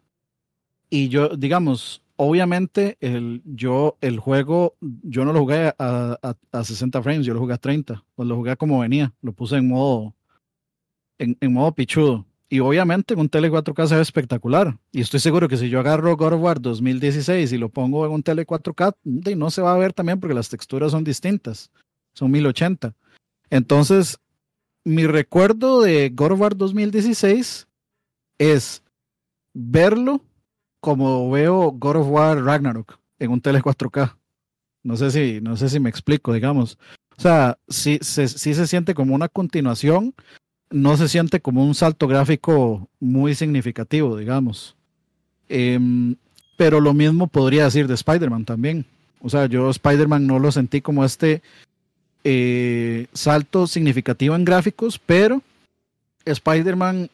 Y 0.88 1.08
yo, 1.08 1.36
digamos, 1.36 2.02
obviamente 2.16 2.98
el, 3.00 3.42
yo 3.44 3.96
el 4.00 4.18
juego, 4.18 4.76
yo 4.80 5.24
no 5.24 5.32
lo 5.32 5.40
jugué 5.40 5.72
a, 5.78 6.18
a, 6.52 6.64
60 6.64 7.02
frames, 7.02 7.26
yo 7.26 7.34
lo 7.34 7.40
jugué 7.40 7.54
a 7.54 7.58
30, 7.58 8.04
pues 8.14 8.28
lo 8.28 8.36
jugué 8.36 8.56
como 8.56 8.80
venía, 8.80 9.12
lo 9.22 9.32
puse 9.32 9.56
en 9.56 9.68
modo, 9.68 10.14
en, 11.18 11.36
en 11.40 11.52
modo 11.52 11.72
pichudo. 11.72 12.26
Y 12.52 12.58
obviamente 12.58 13.14
en 13.14 13.20
un 13.20 13.28
tele 13.28 13.48
4K 13.48 13.86
se 13.86 13.94
ve 13.94 14.02
espectacular. 14.02 14.76
Y 14.90 15.00
estoy 15.02 15.20
seguro 15.20 15.48
que 15.48 15.56
si 15.56 15.68
yo 15.68 15.78
agarro 15.78 16.16
God 16.16 16.32
of 16.32 16.42
War 16.42 16.60
2016 16.60 17.52
y 17.52 17.58
lo 17.58 17.68
pongo 17.68 18.04
en 18.04 18.10
un 18.10 18.24
tele 18.24 18.44
4K, 18.44 18.96
no 19.36 19.50
se 19.52 19.62
va 19.62 19.72
a 19.72 19.78
ver 19.78 19.92
también 19.92 20.18
porque 20.18 20.34
las 20.34 20.48
texturas 20.48 20.90
son 20.90 21.04
distintas. 21.04 21.70
Son 22.12 22.28
1080. 22.28 22.96
Entonces, 23.50 24.18
mi 24.84 25.06
recuerdo 25.06 25.80
de 25.82 26.10
God 26.10 26.32
of 26.32 26.40
War 26.40 26.56
2016 26.56 27.68
es 28.38 28.82
verlo 29.54 30.20
como 30.80 31.30
veo 31.30 31.70
God 31.70 31.96
of 31.96 32.08
War 32.08 32.42
Ragnarok 32.42 32.98
en 33.20 33.30
un 33.30 33.40
tele 33.40 33.60
4K. 33.60 34.16
No 34.82 34.96
sé 34.96 35.12
si, 35.12 35.40
no 35.40 35.56
sé 35.56 35.68
si 35.68 35.78
me 35.78 35.88
explico, 35.88 36.32
digamos. 36.32 36.78
O 37.16 37.20
sea, 37.20 37.58
sí, 37.68 37.98
se, 38.02 38.26
sí 38.26 38.54
se 38.54 38.66
siente 38.66 38.94
como 38.94 39.14
una 39.14 39.28
continuación, 39.28 40.14
no 40.70 40.96
se 40.96 41.08
siente 41.08 41.40
como 41.40 41.64
un 41.64 41.74
salto 41.74 42.06
gráfico 42.06 42.88
muy 43.00 43.34
significativo, 43.34 44.16
digamos. 44.16 44.76
Em, 45.48 46.14
pero 46.56 46.80
lo 46.80 46.94
mismo 46.94 47.26
podría 47.26 47.64
decir 47.64 47.86
de 47.88 47.94
Spider-Man 47.94 48.44
también. 48.44 48.84
O 49.20 49.28
sea, 49.28 49.46
yo 49.46 49.68
Spider-Man 49.70 50.26
no 50.26 50.38
lo 50.38 50.52
sentí 50.52 50.80
como 50.80 51.04
este 51.04 51.42
eh, 52.24 53.06
salto 53.12 53.66
significativo 53.66 54.34
en 54.34 54.44
gráficos, 54.44 54.98
pero 54.98 55.42
Spider-Man 56.24 57.10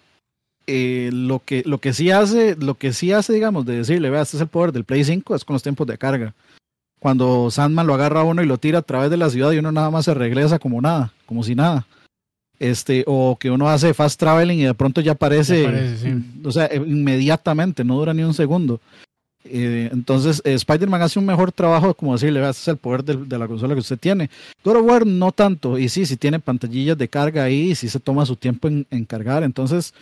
eh, 0.66 1.11
lo, 1.12 1.40
que, 1.45 1.62
lo 1.64 1.79
que 1.79 1.92
sí 1.92 2.11
hace, 2.11 2.57
lo 2.57 2.75
que 2.75 2.92
sí 2.92 3.12
hace, 3.12 3.33
digamos, 3.33 3.64
de 3.66 3.79
decirle, 3.79 4.11
vea, 4.11 4.23
este 4.23 4.37
es 4.37 4.40
el 4.40 4.49
poder 4.49 4.73
del 4.73 4.85
Play 4.85 5.05
5, 5.05 5.35
es 5.35 5.45
con 5.45 5.55
los 5.55 5.62
tiempos 5.62 5.87
de 5.87 5.97
carga. 5.97 6.35
Cuando 6.99 7.51
Sandman 7.51 7.87
lo 7.87 7.95
agarra 7.95 8.21
a 8.21 8.25
uno 8.25 8.42
y 8.42 8.47
lo 8.47 8.59
tira 8.59 8.81
a 8.81 8.83
través 8.83 9.11
de 9.11 9.16
la 9.16 9.31
ciudad 9.31 9.53
y 9.53 9.59
uno 9.59 9.71
nada 9.71 9.90
más 9.90 10.07
se 10.07 10.14
regresa 10.14 10.59
como 10.59 10.81
nada, 10.81 11.12
como 11.25 11.45
si 11.45 11.55
nada. 11.55 11.87
Este, 12.59 13.05
o 13.07 13.37
que 13.38 13.51
uno 13.51 13.69
hace 13.69 13.92
fast 13.92 14.19
traveling 14.19 14.61
y 14.61 14.64
de 14.64 14.75
pronto 14.75 15.03
ya 15.03 15.12
aparece, 15.12 15.66
o 16.42 16.51
sea, 16.51 16.71
inmediatamente, 16.75 17.85
no 17.85 17.97
dura 17.97 18.14
ni 18.14 18.23
un 18.23 18.33
segundo. 18.33 18.81
Eh, 19.45 19.88
entonces, 19.92 20.42
eh, 20.45 20.55
Spider-Man 20.55 21.03
hace 21.03 21.19
un 21.19 21.27
mejor 21.27 21.53
trabajo, 21.53 21.95
como 21.95 22.14
decirle, 22.14 22.40
este 22.40 22.62
es 22.62 22.69
el 22.69 22.77
poder 22.77 23.05
de, 23.05 23.38
la 23.38 23.47
consola 23.47 23.75
que 23.75 23.81
usted 23.81 23.99
tiene. 23.99 24.31
God 24.64 24.77
of 24.77 24.87
War 24.87 25.07
no 25.07 25.33
tanto, 25.33 25.79
y 25.79 25.88
sí, 25.88 26.07
sí 26.07 26.16
tiene 26.16 26.40
pantallillas 26.40 26.99
de 26.99 27.09
carga 27.09 27.45
ahí, 27.45 27.75
sí 27.75 27.88
se 27.88 28.01
toma 28.01 28.27
su 28.27 28.37
tiempo 28.37 28.69
en, 28.69 29.05
cargar, 29.05 29.42
entonces, 29.42 29.95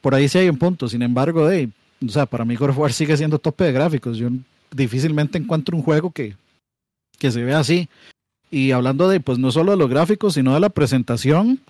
por 0.00 0.14
ahí 0.14 0.28
sí 0.28 0.38
hay 0.38 0.48
un 0.48 0.58
punto. 0.58 0.88
Sin 0.88 1.02
embargo, 1.02 1.46
de, 1.46 1.70
o 2.04 2.10
sea, 2.10 2.26
para 2.26 2.44
mí 2.44 2.56
God 2.56 2.70
of 2.70 2.78
War 2.78 2.92
sigue 2.92 3.16
siendo 3.16 3.38
tope 3.38 3.64
de 3.64 3.72
gráficos. 3.72 4.18
Yo 4.18 4.28
difícilmente 4.70 5.38
encuentro 5.38 5.76
un 5.76 5.82
juego 5.82 6.10
que, 6.10 6.36
que 7.18 7.30
se 7.30 7.42
vea 7.42 7.60
así. 7.60 7.88
Y 8.50 8.72
hablando 8.72 9.08
de, 9.08 9.20
pues 9.20 9.38
no 9.38 9.52
solo 9.52 9.72
de 9.72 9.78
los 9.78 9.88
gráficos, 9.88 10.34
sino 10.34 10.54
de 10.54 10.60
la 10.60 10.70
presentación, 10.70 11.60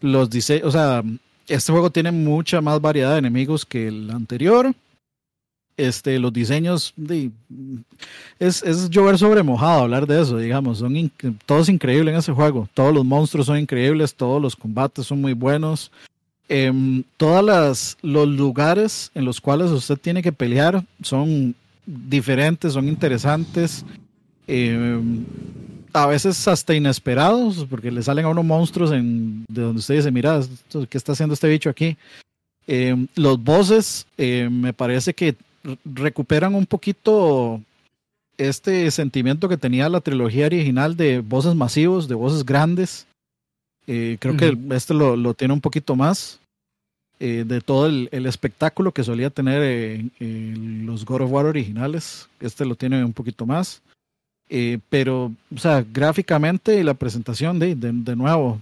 los 0.00 0.30
diseños, 0.30 0.66
o 0.66 0.70
sea, 0.70 1.02
este 1.46 1.72
juego 1.72 1.90
tiene 1.90 2.12
mucha 2.12 2.60
más 2.60 2.80
variedad 2.80 3.12
de 3.12 3.18
enemigos 3.18 3.64
que 3.64 3.88
el 3.88 4.10
anterior. 4.10 4.74
Este, 5.76 6.18
los 6.18 6.32
diseños, 6.32 6.92
de, 6.96 7.30
es, 8.40 8.64
es 8.64 8.90
llover 8.90 9.16
sobre 9.16 9.44
mojado 9.44 9.82
hablar 9.82 10.08
de 10.08 10.20
eso, 10.20 10.36
digamos, 10.36 10.78
son 10.78 11.12
todos 11.46 11.68
increíbles 11.68 12.12
en 12.12 12.18
ese 12.18 12.32
juego, 12.32 12.68
todos 12.74 12.92
los 12.92 13.04
monstruos 13.04 13.46
son 13.46 13.58
increíbles, 13.58 14.12
todos 14.12 14.42
los 14.42 14.56
combates 14.56 15.06
son 15.06 15.20
muy 15.20 15.34
buenos, 15.34 15.92
eh, 16.48 16.72
todas 17.16 17.44
las 17.44 17.96
los 18.02 18.26
lugares 18.26 19.12
en 19.14 19.24
los 19.24 19.40
cuales 19.40 19.70
usted 19.70 19.96
tiene 19.98 20.20
que 20.20 20.32
pelear 20.32 20.82
son 21.00 21.54
diferentes, 21.86 22.72
son 22.72 22.88
interesantes, 22.88 23.84
em, 24.46 25.24
a 25.92 26.06
veces 26.06 26.46
hasta 26.48 26.74
inesperados, 26.74 27.66
porque 27.68 27.90
le 27.90 28.02
salen 28.02 28.24
a 28.24 28.28
unos 28.28 28.44
monstruos 28.44 28.92
en, 28.92 29.44
de 29.48 29.62
donde 29.62 29.80
usted 29.80 29.96
dice, 29.96 30.10
mira, 30.10 30.40
¿qué 30.88 30.98
está 30.98 31.12
haciendo 31.12 31.34
este 31.34 31.48
bicho 31.48 31.70
aquí? 31.70 31.96
Em, 32.66 33.06
los 33.14 33.42
bosses, 33.42 34.06
me 34.16 34.72
parece 34.72 35.14
que 35.14 35.36
recuperan 35.84 36.54
un 36.54 36.66
poquito 36.66 37.62
este 38.38 38.90
sentimiento 38.90 39.48
que 39.48 39.56
tenía 39.56 39.88
la 39.88 40.00
trilogía 40.00 40.46
original 40.46 40.96
de 40.96 41.20
voces 41.20 41.54
masivos, 41.54 42.08
de 42.08 42.14
voces 42.14 42.46
grandes. 42.46 43.06
Eh, 43.86 44.16
creo 44.20 44.36
que 44.36 44.56
este 44.70 44.94
lo, 44.94 45.16
lo, 45.16 45.34
tiene 45.34 45.54
un 45.54 45.60
poquito 45.60 45.96
más. 45.96 46.40
Eh, 47.20 47.44
de 47.44 47.60
todo 47.60 47.86
el, 47.86 48.08
el, 48.12 48.26
espectáculo 48.26 48.92
que 48.92 49.02
solía 49.02 49.30
tener 49.30 49.60
eh, 49.60 50.54
los 50.84 51.04
God 51.04 51.22
of 51.22 51.32
War 51.32 51.46
originales. 51.46 52.28
Este 52.38 52.64
lo 52.64 52.76
tiene 52.76 53.04
un 53.04 53.12
poquito 53.12 53.44
más. 53.44 53.82
Pero, 54.88 55.32
o 55.54 55.58
sea, 55.58 55.84
gráficamente 55.90 56.78
y 56.78 56.82
la 56.82 56.94
presentación 56.94 57.58
de, 57.58 57.74
de, 57.74 57.92
de 57.92 58.16
nuevo, 58.16 58.60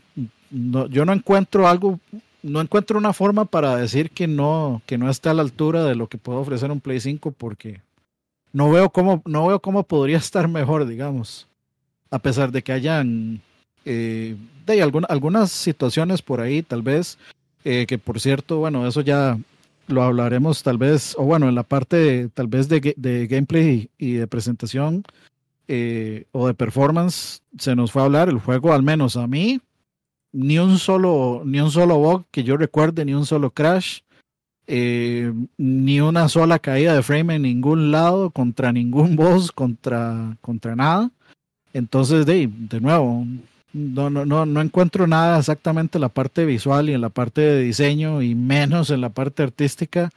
no, 0.51 0.87
yo 0.89 1.05
no 1.05 1.13
encuentro 1.13 1.69
algo, 1.69 2.01
no 2.43 2.61
encuentro 2.61 2.99
una 2.99 3.13
forma 3.13 3.45
para 3.45 3.77
decir 3.77 4.11
que 4.11 4.27
no, 4.27 4.83
que 4.87 4.99
no 4.99 5.11
está 5.11 5.31
a 5.31 5.35
la 5.35 5.43
altura 5.43 5.85
de 5.85 5.95
lo 5.95 6.09
que 6.09 6.19
puede 6.19 6.39
ofrecer 6.39 6.71
un 6.71 6.81
Play 6.81 7.01
5 7.01 7.33
porque 7.33 7.81
no 8.53 8.71
veo 8.71 8.91
cómo, 8.91 9.23
no 9.27 9.47
veo 9.47 9.61
cómo 9.61 9.83
podría 9.83 10.17
estar 10.19 10.49
mejor, 10.49 10.87
digamos. 10.87 11.47
A 12.11 12.19
pesar 12.19 12.53
de 12.53 12.63
que 12.63 12.73
hayan 12.73 13.43
eh, 13.85 14.37
de 14.65 14.83
algunas 14.83 15.51
situaciones 15.51 16.23
por 16.23 16.41
ahí, 16.41 16.63
tal 16.63 16.83
vez, 16.83 17.19
eh, 17.65 17.85
que 17.87 17.99
por 17.99 18.21
cierto, 18.21 18.59
bueno, 18.59 18.87
eso 18.87 19.01
ya 19.01 19.39
lo 19.89 20.03
hablaremos 20.03 20.63
tal 20.63 20.79
vez, 20.79 21.15
o 21.19 21.25
bueno, 21.25 21.49
en 21.49 21.55
la 21.55 21.63
parte 21.63 22.29
tal 22.35 22.49
vez 22.49 22.69
de, 22.69 22.95
de 22.97 23.27
gameplay 23.27 23.89
y, 23.99 24.15
de 24.15 24.27
presentación 24.27 25.05
eh, 25.69 26.25
o 26.33 26.47
de 26.47 26.55
performance, 26.55 27.43
se 27.59 27.75
nos 27.75 27.93
fue 27.93 28.03
a 28.03 28.07
hablar 28.07 28.29
el 28.29 28.39
juego, 28.39 28.73
al 28.73 28.83
menos 28.83 29.17
a 29.17 29.27
mí, 29.27 29.61
ni 30.33 30.59
un 30.59 30.79
solo, 30.79 31.43
ni 31.45 31.61
un 31.61 31.71
solo 31.71 31.99
bug 31.99 32.25
que 32.31 32.45
yo 32.45 32.57
recuerde, 32.57 33.05
ni 33.05 33.15
un 33.15 33.27
solo 33.27 33.51
crash. 33.51 34.01
Eh, 34.69 35.33
ni 35.57 36.01
una 36.01 36.29
sola 36.29 36.59
caída 36.59 36.97
de 36.97 37.03
frame 37.05 37.37
en 37.37 37.43
ningún 37.43 37.93
lado, 37.93 38.31
contra 38.31 38.73
ningún 38.73 39.15
boss, 39.17 39.53
contra, 39.53 40.37
contra 40.41 40.75
nada. 40.75 41.11
Entonces, 41.73 42.27
de, 42.27 42.49
de 42.53 42.81
nuevo, 42.81 43.25
no, 43.73 44.11
no, 44.11 44.25
no, 44.25 44.47
no 44.47 44.61
encuentro 44.61 45.07
nada 45.07 45.39
exactamente 45.39 45.99
en 45.99 46.03
la 46.03 46.09
parte 46.09 46.45
visual 46.45 46.89
y 46.89 46.95
en 46.95 47.01
la 47.01 47.11
parte 47.11 47.43
de 47.43 47.63
diseño 47.63 48.23
y 48.23 48.35
menos 48.35 48.91
en 48.91 49.03
la 49.03 49.11
parte 49.11 49.43
artística 49.43 50.11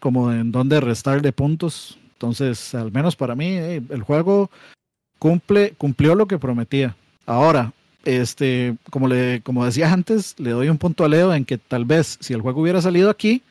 como 0.00 0.32
en 0.32 0.52
donde 0.52 0.80
restar 0.80 1.22
de 1.22 1.32
puntos. 1.32 1.98
Entonces, 2.12 2.74
al 2.74 2.92
menos 2.92 3.16
para 3.16 3.34
mí, 3.34 3.46
el 3.56 4.02
juego 4.02 4.50
cumple, 5.18 5.74
cumplió 5.78 6.14
lo 6.14 6.26
que 6.26 6.38
prometía. 6.38 6.96
Ahora, 7.26 7.72
este, 8.04 8.76
como, 8.90 9.08
le, 9.08 9.40
como 9.42 9.64
decía 9.64 9.92
antes, 9.92 10.34
le 10.38 10.50
doy 10.50 10.68
un 10.68 10.78
punto 10.78 11.04
a 11.04 11.08
Leo 11.08 11.34
en 11.34 11.44
que 11.44 11.58
tal 11.58 11.84
vez 11.84 12.18
si 12.20 12.32
el 12.32 12.40
juego 12.40 12.62
hubiera 12.62 12.80
salido 12.80 13.10
aquí, 13.10 13.42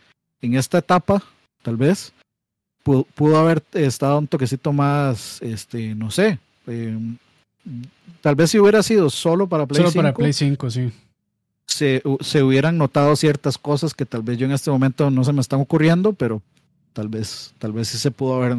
en 0.41 0.55
esta 0.55 0.77
etapa, 0.77 1.21
tal 1.61 1.77
vez, 1.77 2.13
pudo, 2.83 3.37
haber 3.37 3.63
estado 3.73 4.19
un 4.19 4.27
toquecito 4.27 4.71
más, 4.71 5.41
este, 5.41 5.95
no 5.95 6.11
sé, 6.11 6.39
em, 6.67 7.17
tal 8.21 8.35
vez 8.35 8.51
si 8.51 8.59
hubiera 8.59 8.83
sido 8.83 9.09
solo 9.09 9.47
para 9.47 9.65
Play 9.65 9.81
solo 9.81 9.93
para 9.93 10.13
Play 10.13 10.33
5, 10.33 10.69
sí. 10.69 10.91
Se, 11.65 12.01
se, 12.21 12.43
hubieran 12.43 12.77
notado 12.77 13.15
ciertas 13.15 13.57
cosas 13.57 13.93
que 13.93 14.05
tal 14.05 14.21
vez 14.21 14.37
yo 14.37 14.45
en 14.45 14.51
este 14.51 14.69
momento 14.69 15.09
no 15.09 15.23
se 15.23 15.33
me 15.33 15.41
están 15.41 15.59
ocurriendo, 15.59 16.13
pero 16.13 16.41
tal 16.93 17.09
vez, 17.09 17.53
tal 17.57 17.73
vez 17.73 17.89
sí 17.89 17.97
se 17.97 18.11
pudo 18.11 18.35
haber, 18.35 18.57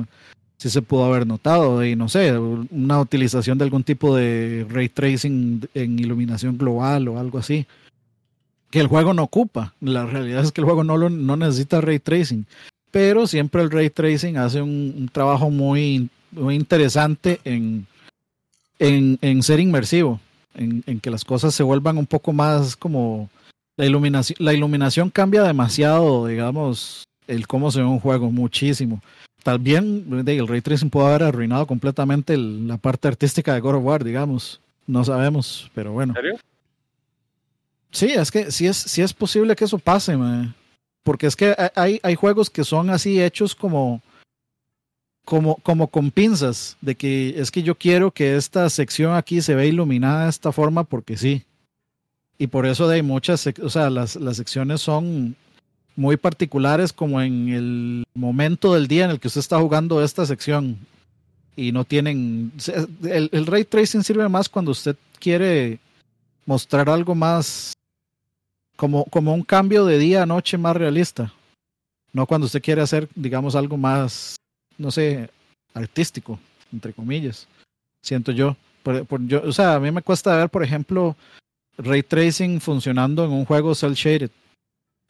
sí 0.56 0.70
se 0.70 0.82
pudo 0.82 1.04
haber 1.04 1.26
notado. 1.26 1.84
Y 1.84 1.96
no 1.96 2.08
sé, 2.08 2.36
una 2.38 3.00
utilización 3.00 3.58
de 3.58 3.64
algún 3.64 3.84
tipo 3.84 4.16
de 4.16 4.66
ray 4.68 4.88
tracing 4.88 5.68
en 5.74 5.98
iluminación 5.98 6.56
global 6.58 7.08
o 7.08 7.18
algo 7.18 7.38
así 7.38 7.66
que 8.70 8.80
el 8.80 8.88
juego 8.88 9.14
no 9.14 9.22
ocupa. 9.22 9.74
La 9.80 10.06
realidad 10.06 10.42
es 10.44 10.52
que 10.52 10.60
el 10.60 10.64
juego 10.64 10.84
no, 10.84 10.96
lo, 10.96 11.10
no 11.10 11.36
necesita 11.36 11.80
ray 11.80 11.98
tracing, 11.98 12.46
pero 12.90 13.26
siempre 13.26 13.62
el 13.62 13.70
ray 13.70 13.90
tracing 13.90 14.36
hace 14.36 14.62
un, 14.62 15.08
trabajo 15.12 15.50
muy, 15.50 16.08
muy 16.32 16.54
interesante 16.54 17.40
en, 17.44 17.86
en, 18.78 19.18
en 19.22 19.42
ser 19.42 19.60
inmersivo, 19.60 20.20
en, 20.54 20.82
en, 20.86 21.00
que 21.00 21.10
las 21.10 21.24
cosas 21.24 21.54
se 21.54 21.62
vuelvan 21.62 21.98
un 21.98 22.06
poco 22.06 22.32
más 22.32 22.76
como 22.76 23.30
la 23.76 23.86
iluminación, 23.86 24.36
la 24.40 24.54
iluminación 24.54 25.10
cambia 25.10 25.42
demasiado, 25.42 26.26
digamos, 26.26 27.04
el 27.26 27.46
cómo 27.46 27.70
se 27.70 27.80
ve 27.80 27.86
un 27.86 28.00
juego, 28.00 28.30
muchísimo. 28.30 29.02
También 29.46 30.24
el 30.26 30.48
ray 30.48 30.60
tracing 30.60 30.90
puede 30.90 31.06
haber 31.06 31.22
arruinado 31.22 31.68
completamente 31.68 32.36
la 32.36 32.78
parte 32.78 33.06
artística 33.06 33.54
de 33.54 33.60
God 33.60 33.76
of 33.76 33.84
War, 33.84 34.02
digamos. 34.02 34.60
No 34.88 35.04
sabemos, 35.04 35.70
pero 35.72 35.92
bueno. 35.92 36.14
¿En 36.16 36.16
serio? 36.16 36.40
Sí, 37.92 38.06
es 38.06 38.32
que 38.32 38.50
sí 38.50 38.66
es, 38.66 38.76
sí 38.76 39.02
es 39.02 39.14
posible 39.14 39.54
que 39.54 39.64
eso 39.64 39.78
pase, 39.78 40.18
porque 41.04 41.28
es 41.28 41.36
que 41.36 41.54
hay, 41.76 42.00
hay 42.02 42.16
juegos 42.16 42.50
que 42.50 42.64
son 42.64 42.90
así 42.90 43.22
hechos 43.22 43.54
como, 43.54 44.02
como, 45.24 45.54
como 45.62 45.86
con 45.86 46.10
pinzas, 46.10 46.76
de 46.80 46.96
que 46.96 47.40
es 47.40 47.52
que 47.52 47.62
yo 47.62 47.76
quiero 47.76 48.10
que 48.10 48.34
esta 48.34 48.68
sección 48.68 49.14
aquí 49.14 49.42
se 49.42 49.54
vea 49.54 49.66
iluminada 49.66 50.24
de 50.24 50.30
esta 50.30 50.50
forma 50.50 50.82
porque 50.82 51.16
sí. 51.16 51.44
Y 52.36 52.48
por 52.48 52.66
eso 52.66 52.88
hay 52.88 53.02
muchas, 53.02 53.46
o 53.62 53.70
sea, 53.70 53.90
las, 53.90 54.16
las 54.16 54.38
secciones 54.38 54.80
son 54.80 55.36
muy 55.96 56.16
particulares 56.16 56.92
como 56.92 57.20
en 57.20 57.48
el 57.48 58.04
momento 58.14 58.74
del 58.74 58.86
día 58.86 59.06
en 59.06 59.10
el 59.10 59.20
que 59.20 59.28
usted 59.28 59.40
está 59.40 59.58
jugando 59.58 60.02
esta 60.04 60.26
sección 60.26 60.78
y 61.56 61.72
no 61.72 61.84
tienen 61.84 62.52
el, 63.02 63.30
el, 63.32 63.46
ray 63.46 63.64
tracing 63.64 64.04
sirve 64.04 64.28
más 64.28 64.48
cuando 64.48 64.70
usted 64.72 64.94
quiere 65.18 65.78
mostrar 66.44 66.88
algo 66.90 67.14
más 67.14 67.72
como, 68.76 69.04
como 69.06 69.34
un 69.34 69.42
cambio 69.42 69.84
de 69.84 69.98
día 69.98 70.22
a 70.22 70.26
noche 70.26 70.56
más 70.58 70.76
realista. 70.76 71.32
No 72.12 72.26
cuando 72.26 72.46
usted 72.46 72.62
quiere 72.62 72.82
hacer, 72.82 73.08
digamos, 73.14 73.56
algo 73.56 73.76
más, 73.76 74.36
no 74.78 74.90
sé, 74.90 75.28
artístico, 75.74 76.38
entre 76.72 76.92
comillas. 76.92 77.46
Siento 78.02 78.32
yo. 78.32 78.56
Por, 78.82 79.26
yo 79.26 79.42
o 79.42 79.52
sea, 79.52 79.74
a 79.74 79.80
mí 79.80 79.90
me 79.90 80.02
cuesta 80.02 80.36
ver, 80.36 80.48
por 80.48 80.62
ejemplo, 80.62 81.16
ray 81.76 82.02
tracing 82.02 82.60
funcionando 82.60 83.24
en 83.24 83.32
un 83.32 83.44
juego 83.44 83.74
cel 83.74 83.94
shaded, 83.94 84.30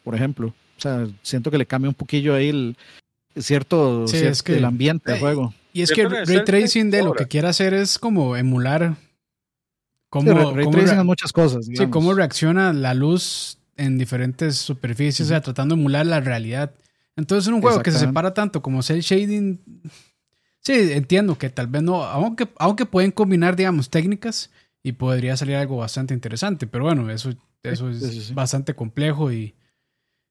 por 0.03 0.15
ejemplo. 0.15 0.55
O 0.77 0.81
sea, 0.81 1.07
siento 1.23 1.51
que 1.51 1.59
le 1.59 1.67
cambia 1.67 1.89
un 1.89 1.95
poquillo 1.95 2.35
ahí 2.35 2.49
el 2.49 2.77
cierto, 3.37 4.05
el 4.07 4.65
ambiente 4.65 5.13
del 5.13 5.21
juego. 5.21 5.55
Y 5.73 5.83
es 5.83 5.93
que 5.93 6.09
ray 6.09 6.45
tracing 6.45 6.91
de 6.91 7.03
lo 7.03 7.15
que 7.15 7.27
quiere 7.27 7.49
hacer 7.49 7.75
es 7.75 7.99
como 7.99 8.37
emular 8.37 8.97
cómo, 10.09 10.53
ray 10.53 10.71
tracing 10.71 11.05
muchas 11.05 11.33
cosas. 11.33 11.67
Sí, 11.67 11.87
cómo 11.89 12.15
reacciona 12.15 12.73
la 12.73 12.95
luz 12.95 13.59
en 13.77 13.99
diferentes 13.99 14.57
superficies, 14.57 15.27
o 15.27 15.29
sea, 15.29 15.43
tratando 15.43 15.75
de 15.75 15.81
emular 15.81 16.07
la 16.07 16.21
realidad. 16.21 16.73
Entonces, 17.15 17.49
en 17.49 17.55
un 17.55 17.63
juego 17.63 17.83
que 17.83 17.91
se 17.91 17.99
separa 17.99 18.33
tanto 18.35 18.63
como 18.63 18.83
cel 18.83 19.01
shading, 19.01 19.61
sí, 20.61 20.73
entiendo 20.93 21.37
que 21.37 21.51
tal 21.51 21.67
vez 21.67 21.83
no, 21.83 22.05
aunque, 22.05 22.49
aunque 22.59 22.87
pueden 22.87 23.11
combinar, 23.11 23.57
digamos, 23.57 23.91
técnicas 23.91 24.51
y 24.83 24.93
podría 24.93 25.37
salir 25.37 25.57
algo 25.57 25.79
bastante 25.79 26.15
interesante, 26.15 26.67
pero 26.67 26.85
bueno, 26.85 27.11
eso, 27.11 27.35
eso 27.63 27.89
es 27.89 28.35
bastante 28.35 28.75
complejo 28.75 29.33
y... 29.33 29.55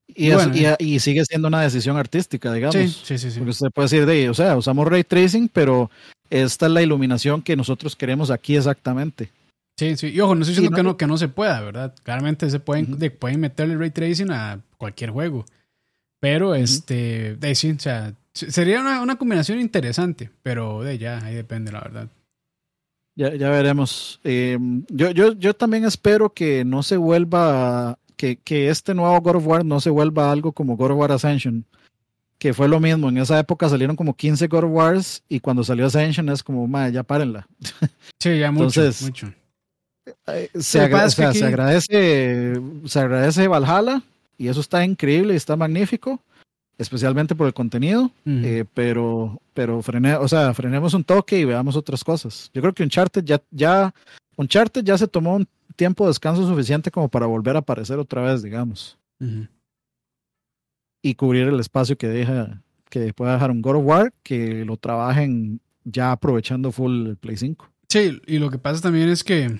Y, 0.07 0.31
y, 0.79 0.99
sigue 0.99 1.25
siendo 1.25 1.47
una 1.47 1.61
decisión 1.61 1.97
artística, 1.97 2.53
digamos. 2.53 2.75
Sí, 2.75 3.17
sí, 3.17 3.31
sí. 3.31 3.39
Porque 3.39 3.51
usted 3.51 3.67
puede 3.73 3.85
decir, 3.85 4.05
de, 4.05 4.29
o 4.29 4.33
sea, 4.33 4.55
usamos 4.55 4.87
ray 4.87 5.03
tracing, 5.03 5.49
pero 5.49 5.89
esta 6.29 6.67
es 6.67 6.71
la 6.71 6.81
iluminación 6.81 7.41
que 7.41 7.55
nosotros 7.55 7.95
queremos 7.95 8.29
aquí 8.29 8.55
exactamente. 8.55 9.31
Sí, 9.77 9.97
sí. 9.97 10.07
Y 10.07 10.19
ojo, 10.21 10.35
no 10.35 10.41
estoy 10.41 10.55
diciendo 10.55 10.75
que, 10.75 10.83
no, 10.83 10.97
que 10.97 11.07
no 11.07 11.17
se 11.17 11.27
pueda, 11.27 11.59
¿verdad? 11.61 11.93
Claramente 12.03 12.49
se 12.49 12.59
pueden, 12.59 12.97
pueden 13.19 13.39
meterle 13.39 13.77
ray 13.77 13.89
tracing 13.89 14.31
a 14.31 14.61
cualquier 14.77 15.09
juego. 15.09 15.45
Pero, 16.19 16.55
este, 16.55 17.35
de, 17.35 17.55
sí, 17.55 17.71
o 17.71 17.79
sea, 17.79 18.13
sería 18.33 18.81
una, 18.81 19.01
una, 19.01 19.17
combinación 19.17 19.59
interesante, 19.59 20.29
pero 20.43 20.81
de 20.81 20.97
ya, 20.97 21.23
ahí 21.23 21.35
depende, 21.35 21.71
la 21.71 21.81
verdad. 21.81 22.09
Ya, 23.15 23.33
ya 23.35 23.49
veremos. 23.49 24.19
Eh, 24.23 24.57
yo, 24.89 25.11
yo, 25.11 25.33
yo 25.33 25.53
también 25.53 25.85
espero 25.85 26.33
que 26.33 26.65
no 26.65 26.83
se 26.83 26.97
vuelva, 26.97 27.97
que, 28.15 28.37
que 28.37 28.69
este 28.69 28.93
nuevo 28.93 29.19
God 29.21 29.35
of 29.37 29.47
War 29.47 29.65
no 29.65 29.79
se 29.79 29.89
vuelva 29.89 30.31
algo 30.31 30.51
como 30.51 30.77
God 30.77 30.91
of 30.91 30.97
War 30.97 31.11
Ascension 31.11 31.65
que 32.37 32.53
fue 32.53 32.67
lo 32.67 32.79
mismo. 32.79 33.09
En 33.09 33.17
esa 33.17 33.39
época 33.39 33.69
salieron 33.69 33.95
como 33.95 34.15
15 34.15 34.47
God 34.47 34.65
of 34.65 34.71
Wars 34.71 35.23
y 35.29 35.39
cuando 35.39 35.63
salió 35.63 35.85
Ascension 35.85 36.29
es 36.29 36.43
como, 36.43 36.67
madre, 36.67 36.93
ya 36.93 37.03
párenla. 37.03 37.47
Sí, 38.19 38.39
ya 38.39 38.51
mucho, 38.51 38.81
mucho. 39.01 39.31
Se, 40.59 40.79
agradece, 40.79 41.19
se 42.85 42.99
agradece 42.99 43.47
Valhalla 43.47 44.01
y 44.37 44.47
eso 44.47 44.61
está 44.61 44.83
increíble 44.83 45.33
y 45.33 45.37
está 45.37 45.55
magnífico, 45.55 46.21
especialmente 46.77 47.35
por 47.35 47.45
el 47.45 47.53
contenido, 47.53 48.11
eh, 48.25 48.65
pero, 48.73 49.39
pero 49.53 49.81
frene, 49.81 50.15
o 50.15 50.27
sea, 50.27 50.53
frenemos 50.53 50.93
un 50.93 51.03
toque 51.03 51.37
y 51.37 51.45
veamos 51.45 51.75
otras 51.75 52.03
cosas. 52.03 52.49
Yo 52.53 52.61
creo 52.61 52.73
que 52.73 52.83
Uncharted 52.83 53.23
ya, 53.23 53.41
ya, 53.51 53.93
Uncharted 54.37 54.83
ya 54.83 54.97
se 54.97 55.07
tomó 55.07 55.35
un 55.35 55.47
tiempo 55.75 56.05
de 56.05 56.09
descanso 56.09 56.47
suficiente 56.47 56.91
como 56.91 57.09
para 57.09 57.25
volver 57.25 57.55
a 57.55 57.59
aparecer 57.59 57.99
otra 57.99 58.21
vez, 58.21 58.41
digamos. 58.41 58.97
Y 61.01 61.15
cubrir 61.15 61.47
el 61.47 61.59
espacio 61.59 61.97
que 61.97 62.07
deja, 62.07 62.61
que 62.89 63.13
pueda 63.13 63.33
dejar 63.33 63.51
un 63.51 63.61
God 63.61 63.77
of 63.77 63.85
War, 63.85 64.13
que 64.23 64.65
lo 64.65 64.77
trabajen 64.77 65.61
ya 65.83 66.11
aprovechando 66.11 66.71
full 66.71 67.07
el 67.07 67.17
Play 67.17 67.37
5. 67.37 67.69
Sí, 67.89 68.19
y 68.25 68.39
lo 68.39 68.49
que 68.49 68.57
pasa 68.57 68.81
también 68.81 69.09
es 69.09 69.23
que 69.23 69.59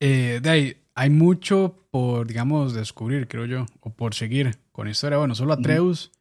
eh, 0.00 0.40
de 0.42 0.50
ahí, 0.50 0.76
hay 0.94 1.10
mucho 1.10 1.88
por, 1.90 2.26
digamos, 2.26 2.74
descubrir, 2.74 3.28
creo 3.28 3.46
yo, 3.46 3.66
o 3.80 3.90
por 3.90 4.14
seguir 4.14 4.56
con 4.72 4.88
historia. 4.88 5.18
Bueno, 5.18 5.34
solo 5.34 5.52
Atreus 5.52 6.12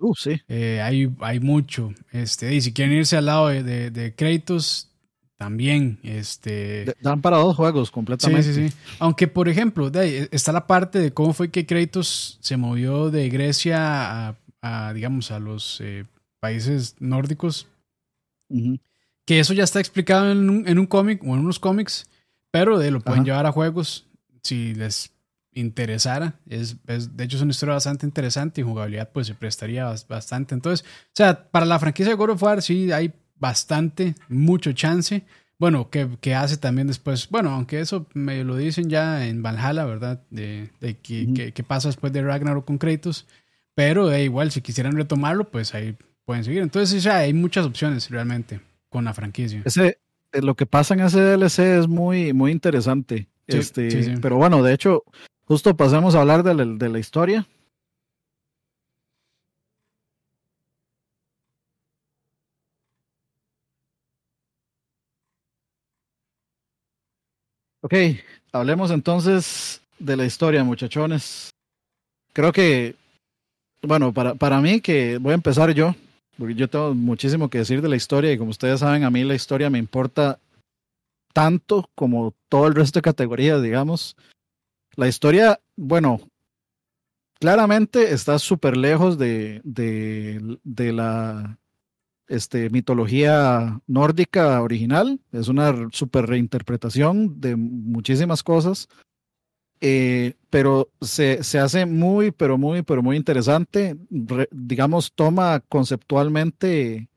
Uh, 0.00 0.14
sí. 0.14 0.40
Eh, 0.48 0.80
hay, 0.80 1.14
hay 1.20 1.40
mucho. 1.40 1.92
Este, 2.10 2.54
y 2.54 2.62
si 2.62 2.72
quieren 2.72 2.96
irse 2.96 3.18
al 3.18 3.26
lado 3.26 3.48
de, 3.48 3.62
de, 3.62 3.90
de 3.90 4.14
Kratos, 4.14 4.89
también. 5.40 5.98
Este, 6.02 6.94
Dan 7.00 7.22
para 7.22 7.38
dos 7.38 7.56
juegos 7.56 7.88
Sí, 7.88 7.94
completamente. 7.94 8.52
sí, 8.52 8.68
sí. 8.68 8.76
Aunque, 8.98 9.26
por 9.26 9.48
ejemplo, 9.48 9.88
de 9.90 9.98
ahí 10.00 10.28
está 10.32 10.52
la 10.52 10.66
parte 10.66 10.98
de 10.98 11.14
cómo 11.14 11.32
fue 11.32 11.50
que 11.50 11.64
Kratos 11.64 12.36
se 12.42 12.58
movió 12.58 13.10
de 13.10 13.30
Grecia 13.30 14.28
a, 14.28 14.36
a, 14.60 14.92
digamos, 14.92 15.30
a 15.30 15.38
los 15.38 15.80
eh, 15.80 16.04
países 16.40 16.96
nórdicos. 17.00 17.66
Ujú. 18.50 18.78
Que 19.24 19.40
eso 19.40 19.54
ya 19.54 19.64
está 19.64 19.80
explicado 19.80 20.30
en 20.30 20.50
un, 20.50 20.68
en 20.68 20.78
un 20.78 20.86
cómic 20.86 21.22
o 21.22 21.28
en 21.28 21.38
unos 21.40 21.58
cómics, 21.58 22.04
pero 22.50 22.78
de, 22.78 22.90
lo 22.90 23.00
pueden 23.00 23.20
Ajá. 23.22 23.26
llevar 23.26 23.46
a 23.46 23.52
juegos 23.52 24.06
si 24.42 24.74
les 24.74 25.10
interesara. 25.54 26.34
Es, 26.46 26.76
es- 26.86 27.16
de 27.16 27.24
hecho, 27.24 27.38
es 27.38 27.42
una 27.42 27.52
historia 27.52 27.74
bastante 27.76 28.04
interesante 28.04 28.60
y 28.60 28.64
jugabilidad 28.64 29.08
pues 29.10 29.26
se 29.26 29.34
prestaría 29.34 29.86
bas- 29.90 30.06
bastante. 30.06 30.54
Entonces, 30.54 30.84
o 30.86 31.10
sea, 31.14 31.50
para 31.50 31.64
la 31.64 31.78
franquicia 31.78 32.10
de 32.10 32.16
God 32.16 32.30
of 32.30 32.42
War 32.42 32.60
sí 32.60 32.92
hay 32.92 33.10
bastante, 33.40 34.14
mucho 34.28 34.72
chance. 34.72 35.24
Bueno, 35.58 35.90
que, 35.90 36.08
que 36.20 36.34
hace 36.34 36.56
también 36.56 36.86
después, 36.86 37.28
bueno, 37.28 37.50
aunque 37.50 37.80
eso 37.80 38.06
me 38.14 38.44
lo 38.44 38.56
dicen 38.56 38.88
ya 38.88 39.26
en 39.26 39.42
Valhalla, 39.42 39.84
¿verdad? 39.84 40.22
De, 40.30 40.70
de 40.80 40.96
que, 40.98 41.24
Ujú. 41.24 41.34
que- 41.34 41.52
que 41.52 41.62
pasa 41.62 41.88
después 41.88 42.12
de 42.12 42.22
Ragnarok 42.22 42.64
con 42.64 42.78
Kratos. 42.78 43.26
Pero 43.74 44.10
eh, 44.12 44.24
igual, 44.24 44.50
si 44.50 44.60
quisieran 44.62 44.96
retomarlo, 44.96 45.50
pues 45.50 45.74
ahí 45.74 45.96
pueden 46.24 46.44
seguir. 46.44 46.62
Entonces, 46.62 47.02
sea, 47.02 47.18
hay 47.18 47.32
muchas 47.34 47.66
opciones 47.66 48.08
realmente 48.10 48.60
con 48.88 49.04
la 49.04 49.14
franquicia. 49.14 49.62
Ese, 49.64 49.98
eh, 50.32 50.42
lo 50.42 50.54
que 50.54 50.66
pasa 50.66 50.94
en 50.94 51.00
ese 51.00 51.20
DLC 51.20 51.78
es 51.78 51.88
muy, 51.88 52.32
muy 52.32 52.52
interesante. 52.52 53.28
Sí, 53.48 53.58
este, 53.58 53.90
sí, 53.90 54.02
sí. 54.04 54.14
Pero 54.22 54.36
bueno, 54.36 54.62
de 54.62 54.72
hecho, 54.74 55.02
justo 55.44 55.76
pasemos 55.76 56.14
a 56.14 56.20
hablar 56.20 56.42
de 56.42 56.54
la, 56.54 56.64
de 56.64 56.88
la 56.88 56.98
historia. 56.98 57.46
Ok, 67.92 68.20
hablemos 68.52 68.92
entonces 68.92 69.82
de 69.98 70.16
la 70.16 70.24
historia, 70.24 70.62
muchachones. 70.62 71.50
Creo 72.32 72.52
que, 72.52 72.94
bueno, 73.82 74.12
para, 74.12 74.36
para 74.36 74.60
mí 74.60 74.80
que 74.80 75.18
voy 75.18 75.32
a 75.32 75.34
empezar 75.34 75.74
yo, 75.74 75.96
porque 76.38 76.54
yo 76.54 76.70
tengo 76.70 76.94
muchísimo 76.94 77.50
que 77.50 77.58
decir 77.58 77.82
de 77.82 77.88
la 77.88 77.96
historia 77.96 78.32
y 78.32 78.38
como 78.38 78.52
ustedes 78.52 78.78
saben, 78.78 79.02
a 79.02 79.10
mí 79.10 79.24
la 79.24 79.34
historia 79.34 79.70
me 79.70 79.78
importa 79.80 80.38
tanto 81.32 81.90
como 81.96 82.32
todo 82.48 82.68
el 82.68 82.76
resto 82.76 82.98
de 82.98 83.02
categorías, 83.02 83.60
digamos. 83.60 84.16
La 84.94 85.08
historia, 85.08 85.58
bueno, 85.74 86.20
claramente 87.40 88.12
está 88.12 88.38
súper 88.38 88.76
lejos 88.76 89.18
de, 89.18 89.62
de, 89.64 90.58
de 90.62 90.92
la 90.92 91.58
este, 92.30 92.70
mitología 92.70 93.80
nórdica 93.86 94.62
original. 94.62 95.20
Es 95.32 95.48
una 95.48 95.88
súper 95.92 96.26
reinterpretación 96.26 97.40
de 97.40 97.56
muchísimas 97.56 98.42
cosas. 98.42 98.88
Eh, 99.82 100.34
pero 100.50 100.90
se, 101.00 101.42
se 101.42 101.58
hace 101.58 101.86
muy, 101.86 102.30
pero 102.30 102.56
muy, 102.58 102.82
pero 102.82 103.02
muy 103.02 103.16
interesante. 103.16 103.96
Re- 104.10 104.48
digamos, 104.52 105.12
toma 105.14 105.60
conceptualmente 105.68 107.08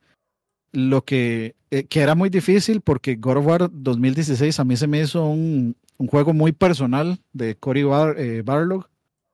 lo 0.72 1.03
que, 1.03 1.55
eh, 1.72 1.84
que 1.86 1.99
era 1.99 2.16
muy 2.16 2.30
difícil 2.30 2.82
porque 2.82 3.16
God 3.16 3.38
of 3.38 3.45
War 3.45 3.70
2016 3.72 4.59
a 4.59 4.64
mí 4.64 4.76
se 4.76 4.88
me 4.88 5.01
hizo 5.01 5.26
un, 5.26 5.76
un 5.97 6.07
juego 6.07 6.34
muy 6.34 6.51
personal 6.51 7.20
de 7.34 7.55
Cory 7.55 7.84
Bar, 7.84 8.16
eh, 8.18 8.41
Barlog. 8.43 8.88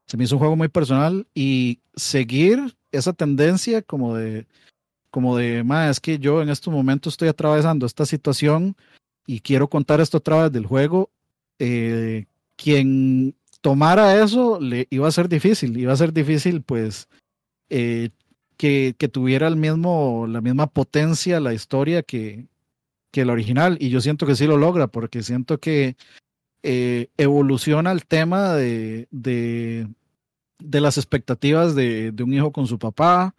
Se 0.07 0.17
me 0.17 0.23
hizo 0.23 0.35
un 0.35 0.39
juego 0.39 0.55
muy 0.55 0.67
personal 0.67 1.27
y 1.35 1.79
seguir 1.95 2.75
esa 2.91 3.13
tendencia 3.13 3.83
como 3.83 4.15
de, 4.15 4.47
como 5.11 5.37
de, 5.37 5.63
"Ma, 5.63 5.89
es 5.89 5.99
que 5.99 6.19
yo 6.19 6.41
en 6.41 6.49
estos 6.49 6.73
momentos 6.73 7.13
estoy 7.13 7.29
atravesando 7.29 7.85
esta 7.85 8.05
situación 8.05 8.75
y 9.27 9.41
quiero 9.41 9.69
contar 9.69 10.01
esto 10.01 10.17
otra 10.17 10.43
vez 10.43 10.51
del 10.51 10.65
juego. 10.65 11.09
eh, 11.59 12.25
quien 12.55 13.35
tomara 13.61 14.21
eso 14.23 14.59
le 14.61 14.87
iba 14.89 15.07
a 15.07 15.11
ser 15.11 15.27
difícil, 15.29 15.77
iba 15.77 15.91
a 15.93 15.97
ser 15.97 16.13
difícil 16.13 16.61
pues 16.61 17.07
eh, 17.69 18.09
que, 18.57 18.95
que 18.97 19.07
tuviera 19.09 19.47
el 19.47 19.55
mismo, 19.57 20.25
la 20.27 20.41
misma 20.41 20.67
potencia 20.67 21.39
la 21.39 21.53
historia 21.53 22.03
que, 22.03 22.45
que 23.11 23.25
la 23.25 23.33
original. 23.33 23.77
Y 23.79 23.89
yo 23.89 24.01
siento 24.01 24.25
que 24.25 24.35
sí 24.35 24.45
lo 24.47 24.57
logra, 24.57 24.87
porque 24.87 25.23
siento 25.23 25.57
que 25.59 25.95
eh, 26.63 27.07
evoluciona 27.17 27.91
el 27.91 28.05
tema 28.05 28.53
de, 28.53 29.07
de, 29.11 29.87
de 30.59 30.81
las 30.81 30.97
expectativas 30.97 31.75
de, 31.75 32.11
de 32.11 32.23
un 32.23 32.33
hijo 32.33 32.51
con 32.51 32.67
su 32.67 32.77
papá. 32.79 33.33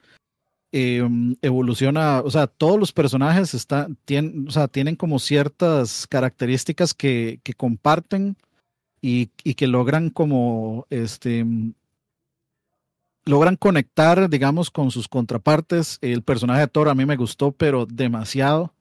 Eh, 0.72 1.08
evoluciona, 1.42 2.20
o 2.20 2.30
sea, 2.30 2.46
todos 2.46 2.78
los 2.78 2.92
personajes 2.92 3.54
están, 3.54 3.96
tienen, 4.04 4.46
o 4.48 4.50
sea, 4.50 4.68
tienen 4.68 4.96
como 4.96 5.18
ciertas 5.18 6.06
características 6.06 6.94
que, 6.94 7.40
que 7.42 7.54
comparten 7.54 8.36
y, 9.02 9.30
y 9.42 9.54
que 9.54 9.66
logran 9.66 10.10
como 10.10 10.86
este 10.90 11.44
logran 13.24 13.56
conectar, 13.56 14.28
digamos, 14.28 14.70
con 14.70 14.90
sus 14.90 15.08
contrapartes. 15.08 15.98
El 16.00 16.22
personaje 16.22 16.60
de 16.60 16.68
Thor 16.68 16.88
a 16.88 16.94
mí 16.94 17.06
me 17.06 17.16
gustó, 17.16 17.52
pero 17.52 17.86
demasiado. 17.86 18.72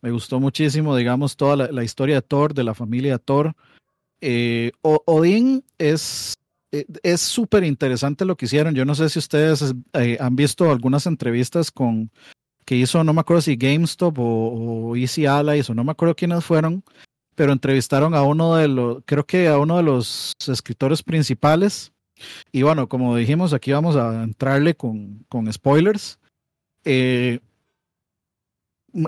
Me 0.00 0.10
gustó 0.10 0.40
muchísimo, 0.40 0.96
digamos, 0.96 1.36
toda 1.36 1.68
la, 1.70 1.84
historia 1.84 2.16
de 2.16 2.22
Thor, 2.22 2.54
de 2.54 2.64
la 2.64 2.74
familia 2.74 3.12
de 3.12 3.18
Thor. 3.18 3.54
Eh, 4.22 4.72
Odín 4.82 5.64
es 5.78 6.38
es 6.70 7.20
súper 7.20 7.64
interesante 7.64 8.24
lo 8.24 8.36
que 8.36 8.46
hicieron. 8.46 8.74
Yo 8.74 8.84
no 8.84 8.94
sé 8.94 9.08
si 9.08 9.18
ustedes 9.18 9.74
eh, 9.94 10.16
han 10.20 10.36
visto 10.36 10.70
algunas 10.70 11.06
entrevistas 11.06 11.70
con 11.70 12.10
que 12.64 12.76
hizo, 12.76 13.02
no 13.02 13.12
me 13.12 13.20
acuerdo 13.20 13.42
si 13.42 13.56
GameStop 13.56 14.16
o, 14.18 14.94
Easy 14.96 15.26
Allies 15.26 15.68
o 15.70 15.74
no 15.74 15.82
me 15.82 15.92
acuerdo 15.92 16.14
quiénes 16.14 16.44
fueron, 16.44 16.84
pero 17.34 17.52
entrevistaron 17.52 18.14
a 18.14 18.22
uno 18.22 18.56
de 18.56 18.68
los, 18.68 19.02
creo 19.06 19.26
que 19.26 19.48
a 19.48 19.58
uno 19.58 19.76
de 19.76 19.82
los 19.82 20.32
escritores 20.46 21.02
principales. 21.02 21.92
Y 22.52 22.62
bueno, 22.62 22.88
como 22.88 23.16
dijimos, 23.16 23.52
aquí 23.52 23.72
vamos 23.72 23.96
a 23.96 24.22
entrarle 24.22 24.74
con, 24.74 25.24
con 25.28 25.52
spoilers. 25.52 26.18
Eh, 26.84 27.40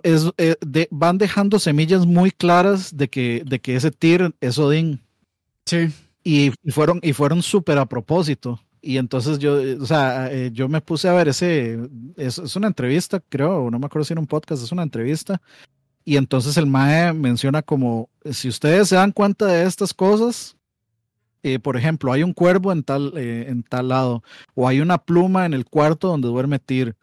eh, 0.04 0.86
van 0.90 1.18
dejando 1.18 1.58
semillas 1.58 2.06
muy 2.06 2.30
claras 2.30 2.96
de 2.96 3.08
que, 3.08 3.42
de 3.44 3.60
que 3.60 3.76
ese 3.76 3.90
Tyr 3.90 4.34
es 4.40 4.58
Odín 4.58 5.00
Sí, 5.66 5.88
y, 6.24 6.52
y 6.62 6.70
fueron 6.70 7.00
y 7.02 7.12
fueron 7.12 7.42
súper 7.42 7.78
a 7.78 7.86
propósito. 7.86 8.60
Y 8.80 8.98
entonces 8.98 9.38
yo 9.38 9.60
eh, 9.60 9.78
o 9.80 9.86
sea 9.86 10.32
eh, 10.32 10.50
yo 10.52 10.68
me 10.68 10.80
puse 10.80 11.08
a 11.08 11.12
ver 11.12 11.28
ese 11.28 11.78
es, 12.16 12.38
es 12.38 12.56
una 12.56 12.66
entrevista 12.66 13.20
creo 13.28 13.70
no 13.70 13.78
me 13.78 13.86
acuerdo 13.86 14.04
si 14.04 14.12
era 14.12 14.20
un 14.20 14.26
podcast 14.26 14.62
es 14.62 14.72
una 14.72 14.82
entrevista. 14.82 15.40
Y 16.04 16.16
entonces 16.16 16.56
el 16.56 16.66
mae 16.66 17.12
menciona 17.12 17.62
como 17.62 18.10
si 18.30 18.48
ustedes 18.48 18.88
se 18.88 18.96
dan 18.96 19.12
cuenta 19.12 19.46
de 19.46 19.64
estas 19.64 19.94
cosas 19.94 20.56
eh, 21.44 21.58
por 21.58 21.76
ejemplo 21.76 22.12
hay 22.12 22.22
un 22.22 22.32
cuervo 22.32 22.72
en 22.72 22.82
tal 22.82 23.12
eh, 23.16 23.46
en 23.48 23.62
tal 23.62 23.88
lado 23.88 24.22
o 24.54 24.68
hay 24.68 24.80
una 24.80 24.98
pluma 24.98 25.46
en 25.46 25.54
el 25.54 25.64
cuarto 25.64 26.08
donde 26.08 26.28
duerme 26.28 26.58
Tyr 26.58 26.96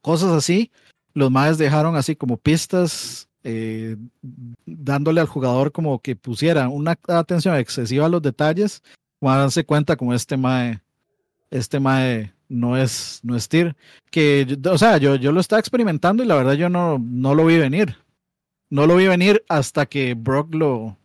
cosas 0.00 0.30
así 0.32 0.70
los 1.14 1.30
maes 1.30 1.58
dejaron 1.58 1.96
así 1.96 2.16
como 2.16 2.36
pistas 2.36 3.28
eh, 3.44 3.96
dándole 4.66 5.20
al 5.20 5.26
jugador 5.26 5.70
como 5.70 6.00
que 6.00 6.16
pusiera 6.16 6.68
una 6.68 6.98
atención 7.08 7.56
excesiva 7.56 8.06
a 8.06 8.08
los 8.08 8.22
detalles, 8.22 8.82
a 9.20 9.38
darse 9.38 9.64
cuenta 9.64 9.96
como 9.96 10.14
este 10.14 10.36
mae, 10.36 10.80
este 11.50 11.80
mae 11.80 12.32
no 12.48 12.76
es, 12.76 13.20
no 13.22 13.36
es 13.36 13.48
Tyr. 13.48 13.76
Que, 14.10 14.58
o 14.70 14.78
sea, 14.78 14.98
yo, 14.98 15.16
yo 15.16 15.32
lo 15.32 15.40
estaba 15.40 15.60
experimentando 15.60 16.22
y 16.22 16.26
la 16.26 16.36
verdad 16.36 16.54
yo 16.54 16.68
no, 16.68 16.98
no 16.98 17.34
lo 17.34 17.46
vi 17.46 17.58
venir. 17.58 17.96
No 18.70 18.86
lo 18.86 18.96
vi 18.96 19.06
venir 19.06 19.44
hasta 19.48 19.86
que 19.86 20.14
Brock 20.14 20.54
lo, 20.54 20.96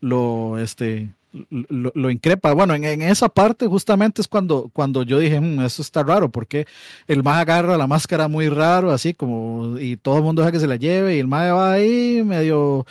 lo, 0.00 0.58
este, 0.58 1.14
lo, 1.50 1.92
lo 1.94 2.10
increpa. 2.10 2.52
Bueno, 2.52 2.74
en, 2.74 2.84
en 2.84 3.02
esa 3.02 3.28
parte 3.28 3.66
justamente 3.66 4.20
es 4.20 4.28
cuando, 4.28 4.70
cuando 4.72 5.02
yo 5.02 5.18
dije, 5.18 5.40
"Mm, 5.40 5.60
eso 5.60 5.82
está 5.82 6.02
raro, 6.02 6.30
porque 6.30 6.66
el 7.06 7.22
mae 7.22 7.40
agarra 7.42 7.76
la 7.76 7.86
máscara 7.86 8.28
muy 8.28 8.48
raro, 8.48 8.90
así 8.90 9.14
como, 9.14 9.78
y 9.78 9.96
todo 9.96 10.16
el 10.18 10.22
mundo 10.22 10.42
deja 10.42 10.52
que 10.52 10.60
se 10.60 10.66
la 10.66 10.76
lleve, 10.76 11.16
y 11.16 11.20
el 11.20 11.26
mae 11.28 11.50
va 11.52 11.72
ahí 11.72 12.22
medio, 12.24 12.86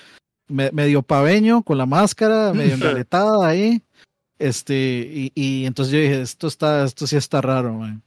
me- 0.48 0.72
medio 0.72 1.02
paveño 1.02 1.64
con 1.64 1.78
la 1.78 1.86
máscara, 1.86 2.54
medio 2.54 2.74
engaletada 3.06 3.48
ahí. 3.48 3.82
Este, 4.38 4.74
y, 5.14 5.32
y 5.36 5.66
entonces 5.66 5.94
yo 5.94 6.00
dije, 6.00 6.22
esto 6.22 6.48
está, 6.48 6.86
esto 6.86 7.06
sí 7.08 7.16
está 7.18 7.42
raro, 7.42 7.74
mae". 7.74 7.98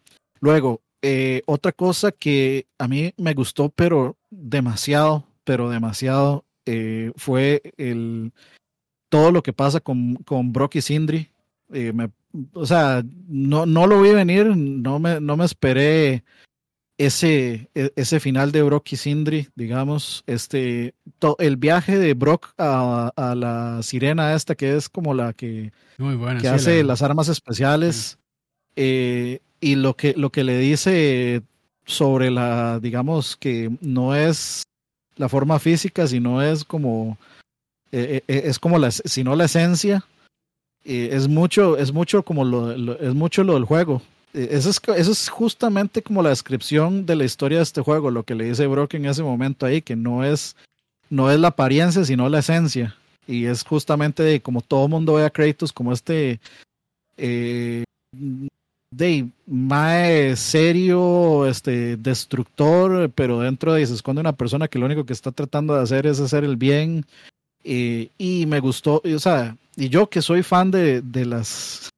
Luego, 0.40 0.80
eh, 1.02 1.42
otra 1.46 1.72
cosa 1.72 2.12
que 2.12 2.66
a 2.78 2.88
mí 2.88 3.12
me 3.16 3.34
gustó, 3.34 3.68
pero 3.68 4.16
demasiado, 4.30 5.24
pero 5.44 5.68
demasiado, 5.68 6.44
eh, 6.64 7.12
fue 7.16 7.60
el 7.76 8.32
todo 9.12 9.30
lo 9.30 9.42
que 9.42 9.52
pasa 9.52 9.78
con, 9.80 10.14
con 10.24 10.54
Brock 10.54 10.76
y 10.76 10.80
Sindri. 10.80 11.28
Eh, 11.70 11.92
me- 11.92 12.10
o 12.54 12.64
sea, 12.64 13.04
no, 13.28 13.66
no 13.66 13.86
lo 13.86 14.00
vi 14.00 14.10
venir, 14.12 14.46
no 14.56 14.98
me, 14.98 15.20
no 15.20 15.36
me 15.36 15.44
esperé 15.44 16.24
ese, 16.96 17.68
e- 17.74 17.92
ese 17.94 18.20
final 18.20 18.52
de 18.52 18.62
Brock 18.62 18.90
y 18.92 18.96
Sindri, 18.96 19.48
digamos, 19.54 20.24
este, 20.26 20.94
to- 21.18 21.36
el 21.40 21.58
viaje 21.58 21.98
de 21.98 22.14
Brock 22.14 22.54
a, 22.56 23.12
a 23.14 23.34
la 23.34 23.82
sirena 23.82 24.34
esta, 24.34 24.54
que 24.54 24.76
es 24.76 24.88
como 24.88 25.12
la 25.12 25.34
que, 25.34 25.72
muy 25.98 26.14
buena. 26.16 26.40
que 26.40 26.48
sí, 26.48 26.54
hace 26.54 26.78
la- 26.82 26.88
las 26.88 27.02
armas 27.02 27.28
especiales, 27.28 28.18
eh, 28.76 29.40
y 29.60 29.74
lo 29.74 29.94
que, 29.94 30.14
lo 30.16 30.30
que 30.30 30.44
le 30.44 30.58
dice 30.58 31.42
sobre 31.84 32.30
la, 32.30 32.80
digamos 32.80 33.36
que 33.36 33.70
no 33.82 34.14
es 34.14 34.62
la 35.16 35.28
forma 35.28 35.58
física, 35.58 36.06
sino 36.06 36.40
es 36.40 36.64
como, 36.64 37.18
eh, 37.92 38.22
eh, 38.26 38.42
es 38.46 38.58
como 38.58 38.78
la, 38.78 38.90
sino 38.90 39.36
la 39.36 39.44
esencia, 39.44 40.04
es 40.84 41.28
mucho, 41.28 41.76
es 41.76 41.92
mucho 41.92 42.24
como 42.24 42.44
lo, 42.44 42.72
es 42.98 43.14
mucho 43.14 43.44
lo 43.44 43.54
del 43.54 43.64
juego. 43.64 44.02
Eso 44.34 44.70
es, 44.70 44.80
eso 44.96 45.12
es 45.12 45.28
justamente 45.28 46.02
como 46.02 46.22
la 46.22 46.30
descripción 46.30 47.04
de 47.06 47.16
la 47.16 47.24
historia 47.24 47.58
de 47.58 47.64
este 47.64 47.82
juego, 47.82 48.10
lo 48.10 48.24
que 48.24 48.34
le 48.34 48.44
dice 48.44 48.66
Brock 48.66 48.94
en 48.94 49.04
ese 49.04 49.22
momento 49.22 49.66
ahí, 49.66 49.82
que 49.82 49.94
no 49.94 50.24
es, 50.24 50.56
no 51.10 51.30
es 51.30 51.38
la 51.38 51.48
apariencia, 51.48 52.04
sino 52.04 52.28
la 52.28 52.38
esencia. 52.38 52.96
Y 53.26 53.44
es 53.44 53.62
justamente 53.62 54.22
de 54.22 54.40
como 54.40 54.62
todo 54.62 54.88
mundo 54.88 55.14
ve 55.14 55.24
a 55.24 55.30
Kratos 55.30 55.72
como 55.72 55.92
este 55.92 56.40
eh, 57.16 57.84
de 58.90 59.28
mae 59.46 60.36
serio, 60.36 61.46
este 61.46 61.96
destructor, 61.96 63.10
pero 63.10 63.40
dentro 63.40 63.72
de 63.72 63.80
ahí 63.80 63.86
se 63.86 63.94
esconde 63.94 64.20
una 64.20 64.34
persona 64.34 64.68
que 64.68 64.78
lo 64.78 64.86
único 64.86 65.06
que 65.06 65.12
está 65.12 65.30
tratando 65.32 65.74
de 65.74 65.82
hacer 65.82 66.06
es 66.06 66.20
hacer 66.20 66.44
el 66.44 66.56
bien. 66.56 67.06
Y 67.64 68.44
me 68.46 68.60
gustó, 68.60 69.02
o 69.04 69.18
sea, 69.18 69.56
y 69.76 69.88
yo 69.88 70.08
que 70.08 70.22
soy 70.22 70.42
fan 70.42 70.70
de, 70.70 71.00
de 71.00 71.24
las 71.24 71.90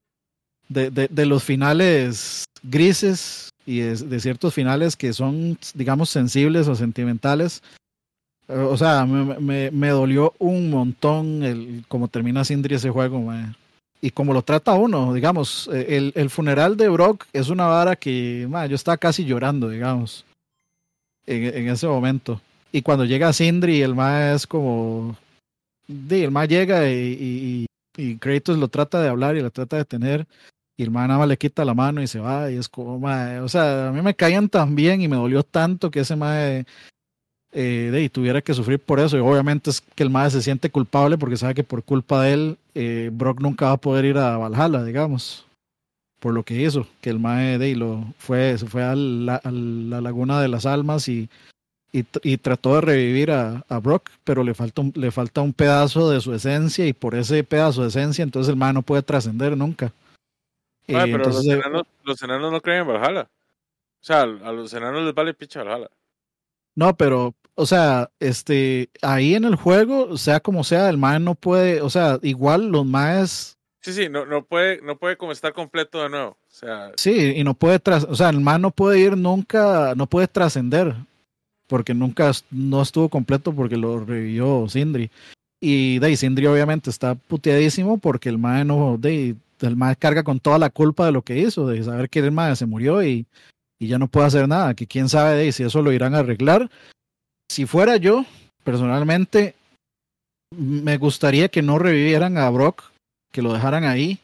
de, 0.69 0.91
de, 0.91 1.09
de, 1.09 1.27
los 1.27 1.43
finales 1.43 2.45
grises 2.63 3.51
y 3.67 3.81
de, 3.81 4.21
ciertos 4.21 4.55
finales 4.55 4.97
que 4.97 5.13
son, 5.13 5.59
digamos, 5.75 6.11
sensibles 6.11 6.69
o 6.69 6.75
sentimentales. 6.75 7.63
O 8.47 8.77
sea, 8.77 9.07
me, 9.07 9.39
me, 9.41 9.71
me 9.71 9.89
dolió 9.89 10.35
un 10.39 10.71
montón 10.71 11.43
el 11.43 11.85
cómo 11.89 12.09
termina 12.09 12.45
Sindri 12.45 12.75
ese 12.75 12.91
juego, 12.91 13.21
mae 13.21 13.55
y 14.05 14.11
como 14.11 14.35
lo 14.35 14.43
trata 14.43 14.75
uno, 14.75 15.15
digamos, 15.15 15.71
eh, 15.73 15.97
el, 15.97 16.13
el 16.15 16.29
funeral 16.29 16.77
de 16.77 16.91
Brock 16.91 17.25
es 17.33 17.49
una 17.49 17.65
vara 17.69 17.97
que 17.97 18.47
yo 18.69 18.75
estaba 18.75 18.99
casi 18.99 19.25
llorando, 19.25 19.71
digamos, 19.71 20.27
en, 21.27 21.45
en, 21.45 21.69
ese 21.71 21.87
momento. 21.87 22.39
Y 22.71 22.83
cuando 22.83 23.07
llega 23.07 23.33
Sindri, 23.33 23.81
el 23.81 23.95
ma 23.95 24.33
es 24.33 24.47
como. 24.47 25.17
El 25.89 26.31
ma 26.31 26.47
llega 26.47 26.89
y, 26.91 26.97
y, 26.97 27.67
y, 27.97 28.17
Kratos 28.17 28.59
lo 28.59 28.69
trata 28.69 29.01
de 29.03 29.09
hablar 29.09 29.37
y 29.37 29.43
lo 29.43 29.51
trata 29.51 29.77
de 29.77 29.85
tener. 29.85 30.27
Y 30.77 30.83
el 30.83 30.91
ma 30.91 31.07
nada 31.07 31.21
más 31.21 31.29
le 31.29 31.37
quita 31.37 31.65
la 31.65 31.75
mano 31.75 32.03
y 32.03 32.07
se 32.07 32.19
va. 32.19 32.51
Y 32.51 32.57
es 32.57 32.69
como, 32.69 32.97
o 33.43 33.49
sea, 33.49 33.89
a 33.89 33.93
mí 33.93 34.03
me 34.03 34.15
caían 34.15 34.49
tan 34.49 34.75
bien 34.75 35.01
y 35.01 35.09
me 35.09 35.17
dolió 35.17 35.43
tanto 35.43 35.91
que 35.91 36.01
ese 36.01 36.17
ma 36.17 36.65
eh, 37.57 38.03
y 38.05 38.09
tuviera 38.09 38.43
que 38.43 38.53
sufrir 38.53 38.81
por 38.81 38.99
eso. 38.99 39.17
Y 39.17 39.21
obviamente 39.21 39.71
es 39.71 39.81
que 39.81 40.03
el 40.03 40.11
Mae 40.11 40.31
se 40.31 40.43
siente 40.43 40.71
culpable 40.71 41.17
porque 41.17 41.37
sabe 41.37 41.55
que 41.55 41.65
por 41.65 41.85
culpa 41.85 42.23
de 42.23 42.33
él, 42.33 42.59
eh, 42.75 43.11
Brock 43.13 43.41
nunca 43.41 43.67
va 43.67 43.73
a 43.73 43.77
poder 43.77 44.05
ir 44.05 44.19
a 44.19 44.37
Valhalla, 44.37 44.83
digamos, 44.83 45.47
por 46.19 46.35
lo 46.35 46.43
que 46.43 46.61
hizo. 46.61 46.87
Que 47.01 47.11
el 47.11 47.21
Mae 47.21 47.59
de, 47.59 47.77
lo 47.77 48.05
fue, 48.19 48.59
se 48.59 48.67
fue 48.67 48.83
a 48.83 48.97
la, 48.97 49.41
Laguna 49.45 50.41
de 50.41 50.49
las 50.49 50.67
Almas 50.67 51.09
y, 51.09 51.29
y, 51.95 52.37
trató 52.39 52.75
de 52.75 52.81
revivir 52.81 53.31
a, 53.31 53.65
a, 53.69 53.79
Brock, 53.79 54.11
pero 54.25 54.43
le 54.43 54.53
falta, 54.53 54.83
un, 54.83 54.93
le 54.97 55.13
falta 55.13 55.43
un 55.43 55.53
pedazo 55.53 56.11
de 56.11 56.21
su 56.21 56.35
esencia 56.35 56.85
y 56.87 56.93
por 56.93 57.15
ese 57.15 57.45
pedazo 57.45 57.83
de 57.83 57.89
esencia, 57.89 58.25
entonces 58.25 58.51
el 58.51 58.57
Mae 58.57 58.73
no 58.73 58.83
puede 58.83 59.03
trascender 59.03 59.57
nunca. 59.57 59.87
Eh, 60.89 60.95
pero 60.95 61.05
entonces, 61.05 61.47
los, 61.47 61.55
enanos, 61.55 61.87
los, 62.03 62.23
enanos, 62.23 62.51
no 62.51 62.61
creen 62.61 62.81
en 62.81 62.89
Valhalla. 62.89 63.23
O 63.23 64.05
sea, 64.05 64.23
a 64.23 64.27
los 64.27 64.75
enanos 64.75 65.05
les 65.05 65.15
vale 65.15 65.35
picha 65.35 65.63
Valhalla. 65.63 65.89
No, 66.75 66.97
pero, 66.97 67.33
o 67.55 67.65
sea, 67.65 68.11
este, 68.19 68.91
ahí 69.01 69.37
en 69.37 69.45
el 69.45 69.55
juego, 69.55 70.17
sea 70.17 70.41
como 70.41 70.65
sea, 70.65 70.89
el 70.89 70.99
mae 70.99 71.21
no 71.21 71.37
puede, 71.37 71.81
o 71.81 71.91
sea, 71.91 72.19
igual 72.23 72.71
los 72.71 72.85
maes. 72.85 73.57
Sí, 73.83 73.93
sí, 73.93 74.09
no, 74.09 74.27
no 74.27 74.45
puede, 74.45 74.83
no 74.83 74.99
puede 74.99 75.17
como 75.17 75.31
estar 75.31 75.53
completo 75.53 76.03
de 76.03 76.09
nuevo. 76.09 76.31
O 76.31 76.51
sea. 76.51 76.91
Sí, 76.97 77.35
y 77.37 77.45
no 77.45 77.55
puede 77.55 77.79
tras, 77.79 78.03
o 78.03 78.17
sea, 78.17 78.31
el 78.31 78.41
mae 78.41 78.59
no 78.59 78.73
puede 78.73 78.99
ir 78.99 79.17
nunca, 79.17 79.95
no 79.95 80.09
puede 80.09 80.27
trascender, 80.27 80.97
porque 81.67 81.95
nunca 81.95 82.33
no 82.51 82.83
estuvo 82.83 83.09
completo 83.09 83.53
porque 83.53 83.77
lo 83.77 84.05
revivió 84.05 84.69
Sindri. 84.69 85.11
Y 85.61 85.99
de 85.99 86.17
Sindri 86.17 86.47
obviamente 86.47 86.91
está 86.91 87.15
puteadísimo 87.15 87.99
porque 87.99 88.29
el 88.29 88.39
mae 88.39 88.65
no, 88.65 88.99
de, 88.99 89.35
el 89.61 89.77
mae 89.77 89.97
carga 89.97 90.23
con 90.23 90.41
toda 90.41 90.59
la 90.59 90.71
culpa 90.71 91.07
de 91.07 91.13
lo 91.13 91.23
que 91.23 91.39
hizo, 91.39 91.67
de 91.67 91.83
saber 91.83 92.11
que 92.11 92.19
el 92.19 92.33
mae 92.33 92.55
se 92.57 92.67
murió 92.67 93.03
y 93.03 93.27
y 93.79 93.89
ya 93.89 93.99
no 93.99 94.09
puedo 94.09 94.27
hacer 94.27 94.49
nada, 94.49 94.75
que 94.75 94.87
quién 94.87 95.09
sabe 95.09 95.37
de 95.37 95.53
si 95.53 95.63
eso 95.63 95.83
lo 95.83 95.93
irán 95.93 96.15
a 96.15 96.21
arreglar. 96.21 96.71
Si 97.51 97.67
fuera 97.67 97.97
yo, 97.97 98.25
personalmente, 98.63 99.55
me 100.57 100.97
gustaría 100.97 101.49
que 101.49 101.63
no 101.63 101.79
revivieran 101.79 102.39
a 102.39 102.49
Brock, 102.51 102.85
que 103.33 103.43
lo 103.43 103.53
dejaran 103.53 103.85
ahí, 103.85 104.19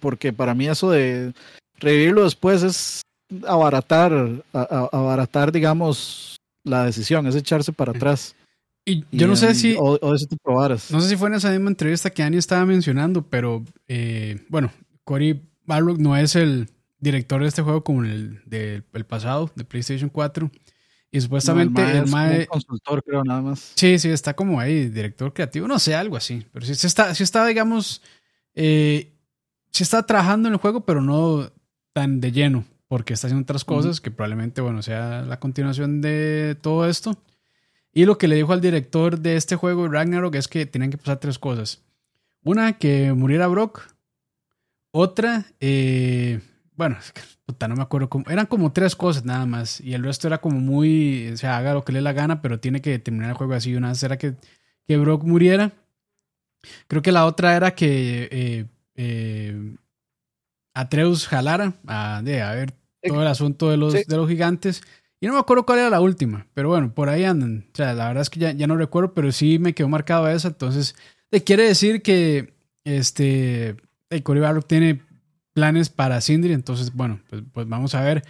porque 0.00 0.32
para 0.32 0.54
mí 0.54 0.68
eso 0.68 0.90
de 0.90 1.32
revivirlo 1.78 2.24
después 2.24 2.62
es 2.62 3.02
abaratar, 3.46 4.12
abaratar, 4.52 5.52
digamos, 5.52 6.36
la 6.64 6.84
decisión, 6.84 7.26
es 7.26 7.34
echarse 7.34 7.72
para 7.72 7.92
atrás. 7.92 8.34
Y 8.84 9.04
yo 9.12 9.26
no 9.26 9.36
sé 9.36 9.54
si. 9.54 9.76
O, 9.78 10.14
ese 10.14 10.26
tipo 10.26 10.62
de 10.62 10.68
No 10.90 11.00
sé 11.00 11.08
si 11.08 11.16
fue 11.16 11.28
en 11.28 11.34
esa 11.34 11.50
misma 11.50 11.70
entrevista 11.70 12.10
que 12.10 12.22
Annie 12.22 12.38
estaba 12.38 12.64
mencionando, 12.64 13.22
pero 13.22 13.64
eh, 13.88 14.44
bueno, 14.48 14.72
Cory 15.04 15.42
Barlock 15.66 15.98
no 15.98 16.16
es 16.16 16.34
el, 16.36 16.68
director 17.00 17.40
de 17.42 17.48
este 17.48 17.62
juego 17.62 17.82
como 17.82 18.04
el 18.04 18.40
del 18.44 18.84
pasado, 19.06 19.50
de 19.54 19.64
PlayStation 19.64 20.10
4. 20.10 20.50
Y 21.12 21.20
supuestamente 21.20 21.82
el 21.98 22.06
mae, 22.06 22.46
consultor, 22.46 23.02
creo, 23.02 23.24
nada 23.24 23.42
más. 23.42 23.72
Sí, 23.74 23.98
sí, 23.98 24.10
está 24.10 24.34
como 24.34 24.60
ahí, 24.60 24.88
director 24.88 25.32
creativo, 25.32 25.66
no 25.66 25.80
sé, 25.80 25.94
algo 25.96 26.16
así. 26.16 26.46
Pero 26.52 26.64
sí, 26.64 26.86
está, 26.86 27.12
sí 27.16 27.24
está, 27.24 27.44
digamos, 27.46 28.00
eh, 28.54 29.12
sí 29.72 29.82
está 29.82 30.06
trabajando 30.06 30.48
en 30.48 30.54
el 30.54 30.60
juego, 30.60 30.84
pero 30.84 31.02
no 31.02 31.50
tan 31.92 32.20
de 32.20 32.30
lleno, 32.30 32.64
porque 32.90 33.14
está 33.14 33.28
haciendo 33.28 33.44
otras 33.44 33.64
cosas 33.64 34.00
que 34.00 34.10
probablemente, 34.10 34.60
bueno, 34.60 34.82
sea 34.82 35.22
la 35.22 35.38
continuación 35.38 36.00
de 36.00 36.56
todo 36.60 36.88
esto. 36.88 37.16
Y 37.92 38.04
lo 38.04 38.18
que 38.18 38.26
le 38.26 38.34
dijo 38.34 38.52
al 38.52 38.60
director 38.60 39.20
de 39.20 39.36
este 39.36 39.54
juego, 39.54 39.86
Ragnarok, 39.86 40.34
es 40.34 40.48
que 40.48 40.66
tenían 40.66 40.90
que 40.90 40.98
pasar 40.98 41.18
tres 41.18 41.38
cosas. 41.38 41.84
Una, 42.42 42.78
que 42.78 43.12
muriera 43.12 43.46
Brock. 43.46 43.82
Otra, 44.90 45.46
eh, 45.60 46.40
bueno, 46.74 46.96
puta, 47.46 47.68
no 47.68 47.76
me 47.76 47.82
acuerdo 47.82 48.10
cómo. 48.10 48.24
Eran 48.28 48.46
como 48.46 48.72
tres 48.72 48.96
cosas 48.96 49.24
nada 49.24 49.46
más. 49.46 49.80
Y 49.80 49.94
el 49.94 50.02
resto 50.02 50.26
era 50.26 50.38
como 50.38 50.58
muy. 50.58 51.30
O 51.32 51.36
sea, 51.36 51.58
haga 51.58 51.74
lo 51.74 51.84
que 51.84 51.92
le 51.92 51.98
dé 52.00 52.02
la 52.02 52.12
gana, 52.12 52.42
pero 52.42 52.58
tiene 52.58 52.80
que 52.80 52.98
terminar 52.98 53.30
el 53.30 53.36
juego 53.36 53.54
así. 53.54 53.72
Una 53.76 53.92
era 54.02 54.18
que, 54.18 54.34
que 54.88 54.96
Brock 54.96 55.22
muriera. 55.22 55.70
Creo 56.88 57.02
que 57.02 57.12
la 57.12 57.26
otra 57.26 57.54
era 57.54 57.72
que 57.72 58.28
eh, 58.32 58.66
eh, 58.96 59.76
Atreus 60.74 61.28
jalara 61.28 61.74
a, 61.86 62.20
de, 62.24 62.42
a 62.42 62.52
ver 62.54 62.79
todo 63.02 63.22
el 63.22 63.28
asunto 63.28 63.70
de 63.70 63.76
los, 63.76 63.92
de 63.92 64.16
los 64.16 64.28
gigantes. 64.28 64.82
Y 65.20 65.26
no 65.26 65.34
me 65.34 65.38
acuerdo 65.38 65.66
cuál 65.66 65.80
era 65.80 65.90
la 65.90 66.00
última, 66.00 66.46
pero 66.54 66.70
bueno, 66.70 66.94
por 66.94 67.10
ahí 67.10 67.24
andan. 67.24 67.66
O 67.72 67.76
sea, 67.76 67.92
la 67.92 68.08
verdad 68.08 68.22
es 68.22 68.30
que 68.30 68.40
ya, 68.40 68.52
ya 68.52 68.66
no 68.66 68.76
recuerdo, 68.76 69.12
pero 69.12 69.30
sí 69.32 69.58
me 69.58 69.74
quedó 69.74 69.88
marcado 69.88 70.26
esa. 70.28 70.48
Entonces, 70.48 70.96
te 71.28 71.44
quiere 71.44 71.64
decir 71.64 72.00
que 72.00 72.54
este, 72.84 73.76
el 74.08 74.22
Cory 74.22 74.40
Barrock 74.40 74.66
tiene 74.66 75.02
planes 75.52 75.90
para 75.90 76.20
Sindri. 76.22 76.54
Entonces, 76.54 76.94
bueno, 76.94 77.20
pues, 77.28 77.42
pues, 77.52 77.68
vamos 77.68 77.94
a 77.94 78.02
ver. 78.02 78.24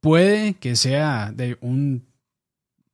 Puede 0.00 0.54
que 0.54 0.76
sea 0.76 1.32
de 1.34 1.58
un 1.60 2.06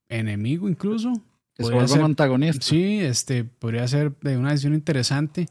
enemigo 0.09 0.69
incluso. 0.69 1.13
Que 1.55 1.65
ser 1.65 1.99
un 1.99 2.07
antagonista. 2.07 2.65
Sí, 2.65 3.01
este, 3.01 3.45
podría 3.45 3.87
ser 3.87 4.13
de 4.23 4.39
una 4.39 4.51
decisión 4.51 4.73
interesante. 4.73 5.47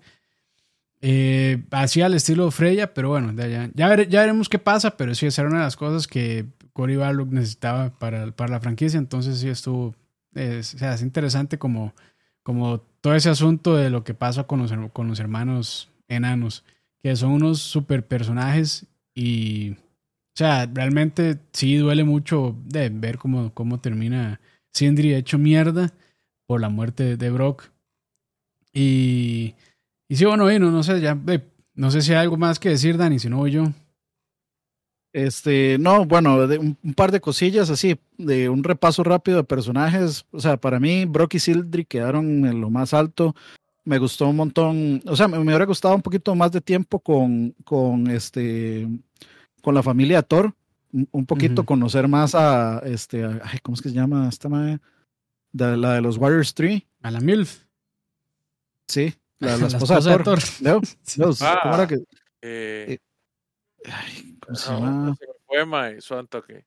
Eh, 1.02 1.64
así 1.72 2.02
al 2.02 2.14
estilo 2.14 2.52
Freya, 2.52 2.94
pero 2.94 3.10
bueno, 3.10 3.34
ya, 3.34 3.70
ya, 3.74 3.88
veremos 3.88 4.50
qué 4.50 4.60
pasa, 4.60 4.98
pero 4.98 5.16
sí, 5.16 5.26
esa 5.26 5.42
era 5.42 5.50
una 5.50 5.60
de 5.60 5.66
las 5.66 5.76
cosas 5.76 6.08
que 6.08 6.46
Cory 6.74 6.96
Barlock 6.96 7.32
necesitaba 7.32 7.90
para, 7.98 8.32
para 8.32 8.52
la 8.52 8.60
franquicia, 8.60 9.00
entonces 9.00 9.40
sí 9.40 9.50
estuvo, 9.50 9.88
o 9.88 10.64
sea, 10.64 10.94
es 10.94 11.02
interesante 11.02 11.58
como, 11.58 11.94
como 12.44 12.82
todo 13.02 13.16
ese 13.16 13.30
asunto 13.30 13.76
de 13.76 13.90
lo 13.90 14.04
que 14.04 14.14
pasa 14.14 14.44
con 14.44 14.60
los, 14.60 14.72
con 14.94 15.08
los 15.08 15.20
hermanos 15.20 15.90
enanos 16.08 16.64
que 17.02 17.16
son 17.16 17.32
unos 17.32 17.60
super 17.60 18.06
personajes 18.06 18.86
y, 19.14 19.72
o 19.72 20.36
sea, 20.36 20.70
realmente 20.72 21.40
sí 21.52 21.78
duele 21.78 22.04
mucho 22.04 22.56
de 22.66 22.90
ver 22.90 23.18
cómo, 23.18 23.54
cómo 23.54 23.80
termina 23.80 24.40
Sindri 24.72 25.14
hecho 25.14 25.38
mierda 25.38 25.94
por 26.46 26.62
la 26.62 26.70
muerte 26.70 27.18
de 27.18 27.30
Brock. 27.30 27.72
Y, 28.74 29.56
y 30.12 30.18
sí, 30.18 30.26
bueno, 30.26 30.52
no, 30.60 30.72
no 30.72 30.84
sé, 30.84 31.00
ya, 31.00 31.18
no 31.74 31.90
sé 31.90 32.02
si 32.02 32.12
hay 32.12 32.18
algo 32.18 32.36
más 32.36 32.60
que 32.60 32.68
decir, 32.68 32.98
Dani, 32.98 33.18
si 33.18 33.30
no 33.30 33.38
voy 33.38 33.52
yo. 33.52 33.64
Este, 35.14 35.78
no, 35.80 36.04
bueno, 36.04 36.48
de 36.48 36.58
un, 36.58 36.76
par 36.98 37.14
de 37.14 37.22
cosillas 37.22 37.70
así, 37.70 37.98
de 38.18 38.50
un 38.50 38.62
repaso 38.62 39.06
rápido 39.06 39.38
de 39.38 39.46
personajes. 39.46 40.26
O 40.32 40.42
sea, 40.42 40.58
para 40.58 40.82
mí, 40.82 41.06
Brock 41.06 41.36
y 41.36 41.40
Sindri 41.40 41.86
quedaron 41.86 42.46
en 42.46 42.60
lo 42.60 42.70
más 42.70 42.94
alto 42.94 43.34
me 43.86 44.00
gustó 44.00 44.28
un 44.28 44.36
montón, 44.36 45.02
o 45.06 45.16
sea, 45.16 45.30
me, 45.30 45.40
hubiera 45.40 45.66
gustado 45.66 45.96
un 45.96 46.02
poquito 46.02 46.36
más 46.36 46.52
de 46.52 46.60
tiempo 46.60 47.00
con, 47.00 47.56
con 47.64 48.08
este, 48.12 48.86
con 49.62 49.74
la 49.74 49.82
familia 49.82 50.24
Thor, 50.24 50.54
un, 50.92 51.26
poquito 51.26 51.66
conocer 51.66 52.10
más 52.10 52.36
a, 52.36 52.80
este, 52.80 53.24
ay, 53.24 53.60
¿cómo 53.64 53.76
es 53.76 53.82
que 53.82 53.90
se 53.90 53.96
llama 53.96 54.28
esta 54.28 54.50
madre? 54.50 54.80
De, 55.54 55.78
la 55.78 55.94
de 55.94 56.02
los 56.02 56.18
Warriors 56.18 56.54
3. 56.54 56.84
A 57.02 57.12
la 57.12 57.22
MILF. 57.22 57.64
Sí, 58.88 59.16
la, 59.42 59.58
la, 59.58 59.68
esposa, 59.68 60.00
de 60.00 60.24
Thor. 60.24 60.40
¿cómo 61.64 61.76
era 61.76 61.88
que? 61.88 61.98
Eh, 62.42 62.98
ay, 63.86 64.38
¿cómo 64.40 64.56
se 64.56 64.72
llama? 64.72 65.16
fue, 65.46 65.66
mae, 65.66 66.00
su 66.02 66.16
toque. 66.28 66.66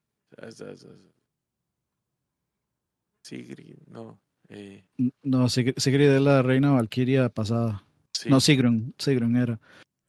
Sigrid, 3.23 3.77
no. 3.87 4.19
Eh. 4.49 4.85
No, 5.23 5.49
Sigrid 5.49 6.09
es 6.09 6.21
la 6.21 6.43
reina 6.43 6.71
Valkyria 6.73 7.29
pasada. 7.29 7.83
No, 8.27 8.39
Sigrun, 8.39 8.93
Sigrun 8.97 9.35
era. 9.35 9.59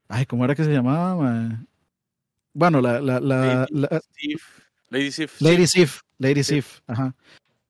Ay, 0.08 0.26
¿cómo 0.26 0.44
era 0.44 0.54
que 0.54 0.64
se 0.64 0.72
llamaba? 0.72 1.58
Bueno, 2.52 2.80
la, 2.80 3.00
la, 3.00 3.20
la, 3.20 3.66
Lady 4.90 5.10
Sif. 5.12 5.40
Lady 5.40 5.66
Sif. 5.66 6.00
Lady 6.18 6.44
Sif, 6.44 6.80
ajá. 6.86 7.14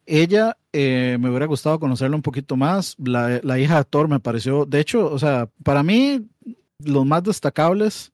Ella 0.06 0.56
eh, 0.72 1.18
me 1.20 1.28
hubiera 1.28 1.46
gustado 1.46 1.80
conocerla 1.80 2.16
un 2.16 2.22
poquito 2.22 2.56
más. 2.56 2.94
La, 2.98 3.40
la, 3.42 3.58
hija 3.58 3.78
de 3.78 3.84
Thor 3.84 4.08
me 4.08 4.20
pareció, 4.20 4.64
de 4.64 4.80
hecho, 4.80 5.10
o 5.10 5.18
sea, 5.18 5.50
para 5.64 5.82
mí, 5.82 6.26
los 6.78 7.04
más 7.04 7.24
destacables 7.24 8.12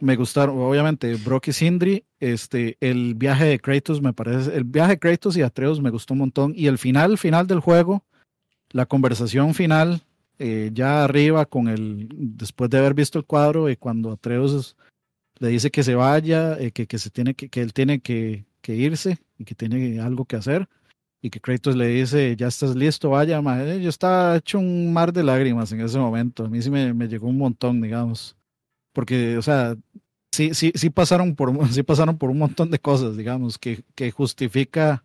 me 0.00 0.16
gustaron, 0.16 0.58
obviamente, 0.58 1.14
Brock 1.14 1.48
y 1.48 1.52
Sindri. 1.52 2.04
Este, 2.20 2.76
el 2.80 3.14
viaje 3.14 3.46
de 3.46 3.58
Kratos 3.58 4.02
me 4.02 4.12
parece, 4.12 4.54
el 4.54 4.64
viaje 4.64 4.92
de 4.92 4.98
Kratos 4.98 5.36
y 5.36 5.42
Atreus 5.42 5.80
me 5.80 5.90
gustó 5.90 6.12
un 6.12 6.20
montón. 6.20 6.52
Y 6.54 6.66
el 6.66 6.76
final, 6.76 7.16
final 7.16 7.46
del 7.46 7.60
juego, 7.60 8.04
la 8.70 8.84
conversación 8.84 9.54
final, 9.54 10.02
eh, 10.38 10.70
ya 10.74 11.04
arriba 11.04 11.46
con 11.46 11.68
el, 11.68 12.08
después 12.12 12.68
de 12.68 12.78
haber 12.78 12.92
visto 12.92 13.18
el 13.18 13.24
cuadro 13.24 13.70
y 13.70 13.76
cuando 13.76 14.12
Atreus 14.12 14.76
le 15.38 15.48
dice 15.48 15.70
que 15.70 15.82
se 15.82 15.94
vaya, 15.94 16.58
eh, 16.58 16.70
que, 16.70 16.86
que, 16.86 16.98
se 16.98 17.08
tiene 17.08 17.34
que, 17.34 17.48
que 17.48 17.62
él 17.62 17.72
tiene 17.72 18.00
que, 18.00 18.44
que 18.60 18.74
irse 18.74 19.18
y 19.38 19.44
que 19.44 19.54
tiene 19.54 20.00
algo 20.00 20.24
que 20.26 20.36
hacer 20.36 20.68
y 21.24 21.30
que 21.30 21.40
Kratos 21.40 21.74
le 21.74 21.86
dice, 21.86 22.36
ya 22.36 22.48
estás 22.48 22.76
listo, 22.76 23.08
vaya, 23.08 23.40
madre. 23.40 23.80
yo 23.80 23.88
estaba 23.88 24.36
hecho 24.36 24.58
un 24.58 24.92
mar 24.92 25.10
de 25.10 25.22
lágrimas 25.22 25.72
en 25.72 25.80
ese 25.80 25.98
momento, 25.98 26.44
a 26.44 26.48
mí 26.50 26.60
sí 26.60 26.70
me, 26.70 26.92
me 26.92 27.08
llegó 27.08 27.28
un 27.28 27.38
montón, 27.38 27.80
digamos, 27.80 28.36
porque, 28.92 29.38
o 29.38 29.40
sea, 29.40 29.74
sí, 30.32 30.52
sí, 30.52 30.70
sí 30.74 30.90
pasaron 30.90 31.34
por, 31.34 31.50
sí 31.72 31.82
pasaron 31.82 32.18
por 32.18 32.28
un 32.28 32.36
montón 32.36 32.70
de 32.70 32.78
cosas, 32.78 33.16
digamos, 33.16 33.56
que, 33.56 33.84
que 33.94 34.10
justifica 34.10 35.02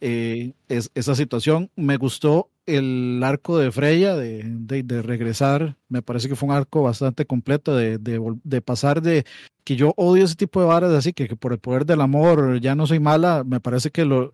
eh, 0.00 0.54
es, 0.68 0.90
esa 0.96 1.14
situación. 1.14 1.70
Me 1.76 1.98
gustó 1.98 2.50
el 2.66 3.22
arco 3.22 3.58
de 3.58 3.70
Freya 3.70 4.16
de, 4.16 4.42
de, 4.42 5.02
regresar, 5.02 5.76
me 5.88 6.02
parece 6.02 6.28
que 6.28 6.34
fue 6.34 6.48
un 6.48 6.54
arco 6.56 6.82
bastante 6.82 7.26
completo 7.26 7.76
de, 7.76 7.98
de, 7.98 8.60
pasar 8.60 9.02
de 9.02 9.24
que 9.62 9.76
yo 9.76 9.94
odio 9.96 10.24
ese 10.24 10.34
tipo 10.34 10.60
de 10.60 10.66
varas 10.66 10.92
así, 10.92 11.12
que, 11.12 11.28
que 11.28 11.36
por 11.36 11.52
el 11.52 11.60
poder 11.60 11.86
del 11.86 12.00
amor 12.00 12.60
ya 12.60 12.74
no 12.74 12.88
soy 12.88 12.98
mala, 12.98 13.44
me 13.44 13.60
parece 13.60 13.90
que 13.90 14.04
lo, 14.04 14.32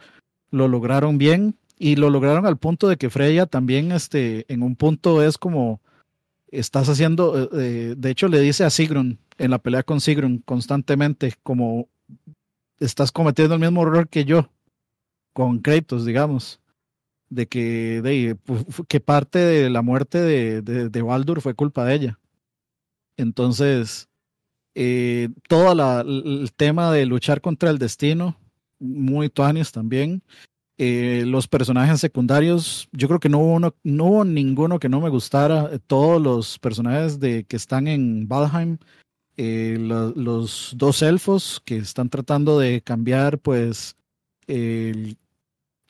lo 0.54 0.68
lograron 0.68 1.18
bien 1.18 1.56
y 1.78 1.96
lo 1.96 2.08
lograron 2.08 2.46
al 2.46 2.56
punto 2.56 2.88
de 2.88 2.96
que 2.96 3.10
Freya 3.10 3.46
también 3.46 3.92
este, 3.92 4.44
en 4.52 4.62
un 4.62 4.76
punto 4.76 5.22
es 5.22 5.36
como 5.36 5.80
estás 6.50 6.88
haciendo, 6.88 7.42
eh, 7.42 7.48
eh, 7.52 7.94
de 7.96 8.10
hecho 8.10 8.28
le 8.28 8.40
dice 8.40 8.64
a 8.64 8.70
Sigrun 8.70 9.18
en 9.38 9.50
la 9.50 9.58
pelea 9.58 9.82
con 9.82 10.00
Sigrun 10.00 10.38
constantemente 10.38 11.34
como 11.42 11.88
estás 12.78 13.10
cometiendo 13.10 13.54
el 13.54 13.60
mismo 13.60 13.82
error 13.82 14.08
que 14.08 14.24
yo 14.24 14.48
con 15.32 15.58
Kratos, 15.58 16.04
digamos, 16.04 16.60
de 17.28 17.48
que, 17.48 18.00
de, 18.02 18.36
que 18.86 19.00
parte 19.00 19.40
de 19.40 19.68
la 19.68 19.82
muerte 19.82 20.20
de, 20.20 20.62
de, 20.62 20.88
de 20.88 21.02
Baldur 21.02 21.40
fue 21.40 21.54
culpa 21.54 21.84
de 21.84 21.94
ella. 21.94 22.20
Entonces, 23.16 24.08
eh, 24.76 25.28
todo 25.48 26.02
el 26.02 26.52
tema 26.52 26.92
de 26.92 27.06
luchar 27.06 27.40
contra 27.40 27.70
el 27.70 27.78
destino 27.78 28.36
muy 28.78 29.28
tuanis 29.28 29.72
también. 29.72 30.22
Eh, 30.76 31.22
los 31.26 31.46
personajes 31.46 32.00
secundarios, 32.00 32.88
yo 32.90 33.06
creo 33.06 33.20
que 33.20 33.28
no 33.28 33.38
hubo, 33.38 33.54
uno, 33.54 33.74
no 33.84 34.24
ninguno 34.24 34.78
que 34.80 34.88
no 34.88 35.00
me 35.00 35.08
gustara. 35.08 35.70
Eh, 35.72 35.78
todos 35.86 36.20
los 36.20 36.58
personajes 36.58 37.20
de, 37.20 37.44
que 37.44 37.56
están 37.56 37.86
en 37.86 38.26
Valheim, 38.26 38.78
eh, 39.36 39.76
los 39.78 40.74
dos 40.76 41.02
elfos 41.02 41.62
que 41.64 41.76
están 41.76 42.08
tratando 42.08 42.58
de 42.58 42.82
cambiar, 42.82 43.38
pues, 43.38 43.96
el, 44.46 45.16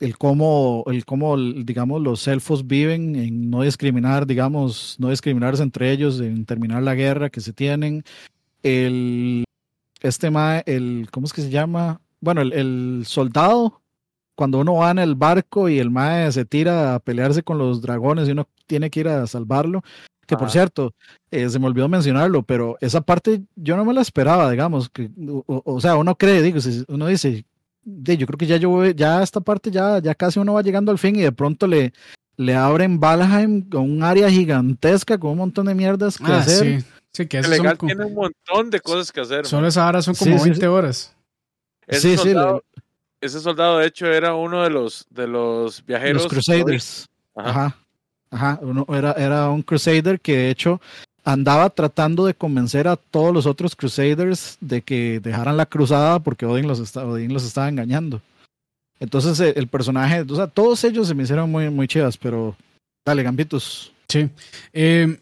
el 0.01 0.19
cómo, 0.19 0.85
el 0.87 1.05
cómo, 1.07 1.37
digamos, 1.39 2.03
los 2.03 2.27
elfos 2.29 2.67
viven 2.67 3.17
en 3.17 3.51
no 3.51 3.63
discriminar, 3.63 4.27
digamos, 4.27 4.97
no 4.99 5.09
discriminarse 5.09 5.63
entre 5.63 5.93
ellos, 5.93 6.21
en 6.21 6.45
terminar 6.45 6.83
la 6.83 6.95
guerra 6.95 7.31
que 7.31 7.41
se 7.41 7.53
tienen. 7.55 8.05
El, 8.63 9.45
este 10.01 10.31
ma, 10.31 10.59
el, 10.61 11.09
¿cómo 11.11 11.27
es 11.27 11.33
que 11.33 11.43
se 11.43 11.51
llama? 11.51 12.01
Bueno, 12.25 12.41
el, 12.41 13.05
soldado, 13.07 13.81
cuando 14.35 14.59
uno 14.59 14.75
va 14.75 14.91
en 14.91 14.99
el 14.99 15.15
barco 15.15 15.69
y 15.69 15.79
el 15.79 15.91
mae 15.91 16.33
se 16.33 16.45
tira 16.45 16.95
a 16.95 16.99
pelearse 16.99 17.43
con 17.43 17.59
los 17.59 17.83
dragones 17.83 18.29
y 18.29 18.33
uno 18.33 18.49
tiene 18.67 18.91
que 18.91 19.01
ir 19.01 19.09
a 19.09 19.27
salvarlo, 19.27 19.83
que 20.27 20.37
por 20.39 20.51
cierto, 20.51 20.95
eh, 21.31 21.49
se 21.51 21.59
me 21.59 21.67
olvidó 21.67 21.87
mencionarlo, 21.87 22.43
pero 22.43 22.79
esa 22.81 23.03
parte 23.03 23.43
yo 23.57 23.77
no 23.77 23.85
me 23.85 23.93
la 23.93 24.01
esperaba, 24.01 24.51
digamos, 24.51 24.89
que, 24.89 25.11
o, 25.47 25.81
sea, 25.81 25.97
uno 25.97 26.17
cree, 26.17 26.41
digo, 26.41 26.59
uno 26.89 27.07
dice, 27.07 27.45
yo 27.85 28.27
creo 28.27 28.39
que 28.39 28.47
ya 28.47 28.57
yo 28.57 28.87
ya 28.87 29.23
esta 29.23 29.41
parte 29.41 29.71
ya, 29.71 29.99
ya 29.99 30.15
casi 30.15 30.39
uno 30.39 30.55
va 30.55 30.63
llegando 30.63 30.91
al 30.91 30.99
fin 30.99 31.15
y 31.17 31.21
de 31.21 31.33
pronto 31.33 31.67
le, 31.67 31.93
le 32.39 32.55
abren 32.55 32.99
Valheim 32.99 33.69
con 33.69 33.83
un 33.83 34.03
área 34.03 34.31
gigantesca 34.31 35.19
con 35.19 35.33
un 35.33 35.39
montón 35.39 35.67
de 35.67 35.75
mierdas 35.75 36.17
que 36.17 36.33
ah, 36.33 36.39
hacer. 36.39 36.81
Sí. 36.81 36.87
Sí, 37.15 37.27
que 37.27 37.39
el 37.39 37.49
legal 37.49 37.79
tiene 37.79 38.07
un 38.07 38.15
montón 38.15 38.71
de 38.71 38.81
cosas 38.81 39.13
que 39.13 39.21
hacer. 39.21 39.47
Solo 39.47 39.69
esa 39.69 39.87
hora 39.87 40.03
son 40.03 40.17
como 40.17 40.43
20 40.43 40.67
horas. 40.67 41.14
Ese, 41.87 42.17
soldado, 42.17 42.65
ese 43.21 43.41
soldado, 43.41 43.79
de 43.79 43.87
hecho, 43.87 44.07
era 44.07 44.35
uno 44.35 44.63
de 44.63 44.71
los, 44.71 45.07
de 45.11 45.27
los 45.27 45.85
viajeros. 45.85 46.25
Los 46.25 46.33
Crusaders. 46.33 47.09
Ajá. 47.35 47.77
Ajá. 48.31 48.59
Uno, 48.63 48.87
era, 48.89 49.13
era 49.13 49.51
un 49.51 49.63
Crusader 49.63 50.21
que, 50.21 50.37
de 50.37 50.51
hecho, 50.51 50.81
andaba 51.25 51.71
tratando 51.71 52.27
de 52.27 52.35
convencer 52.35 52.87
a 52.89 52.97
todos 52.97 53.33
los 53.33 53.47
otros 53.47 53.75
Crusaders 53.75 54.59
de 54.61 54.83
que 54.83 55.21
dejaran 55.21 55.57
la 55.57 55.67
cruzada 55.67 56.19
porque 56.21 56.47
Odin 56.47 56.67
los, 56.67 56.81
está, 56.81 57.07
Odin 57.07 57.33
los 57.33 57.45
estaba 57.45 57.69
engañando. 57.69 58.21
Entonces, 59.01 59.41
el, 59.41 59.55
el, 59.57 59.69
personaje, 59.69 60.21
o 60.21 60.37
sea, 60.37 60.47
todos 60.47 60.85
ellos 60.85 61.09
se 61.09 61.15
me 61.15 61.25
hicieron 61.25 61.51
muy, 61.51 61.71
muy 61.71 61.89
chivas, 61.89 62.17
pero 62.17 62.57
dale, 63.05 63.23
Gambitos. 63.23 63.93
Sí. 64.09 64.29
Eh, 64.73 65.19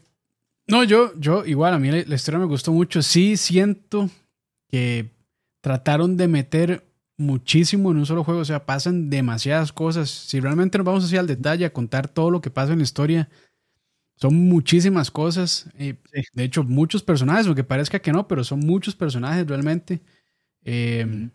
no, 0.67 0.85
yo, 0.85 1.13
yo, 1.19 1.45
igual, 1.45 1.75
a 1.75 1.79
mí 1.79 1.91
la 1.91 2.15
historia 2.15 2.39
me 2.39 2.47
gustó 2.47 2.73
mucho. 2.73 3.03
Sí, 3.03 3.37
siento 3.37 4.09
que 4.71 5.09
trataron 5.63 6.19
de 6.19 6.29
meter 6.29 6.85
muchísimo 7.17 7.91
en 7.91 7.99
un 7.99 8.07
solo 8.07 8.25
juego, 8.25 8.41
o 8.41 8.45
sea, 8.45 8.67
pasan 8.67 9.09
demasiadas 9.09 9.73
cosas. 9.73 10.11
Si 10.11 10.41
realmente 10.41 10.77
nos 10.77 10.85
vamos 10.85 11.05
así 11.05 11.17
al 11.17 11.27
detalle 11.27 11.65
a 11.65 11.73
contar 11.73 12.09
todo 12.09 12.31
lo 12.31 12.43
que 12.43 12.51
pasa 12.51 12.73
en 12.73 12.81
la 12.81 12.85
historia, 12.85 13.31
son 14.17 14.35
muchísimas 14.35 15.11
cosas. 15.11 15.71
Eh, 15.79 15.95
de 16.35 16.45
hecho, 16.45 16.65
muchos 16.65 17.03
personajes, 17.03 17.47
aunque 17.47 17.65
parezca 17.65 18.01
que 18.01 18.13
no, 18.13 18.29
pero 18.29 18.45
son 18.45 18.61
muchos 18.61 18.95
personajes 18.95 19.47
realmente. 19.47 20.03
Eh, 20.65 21.31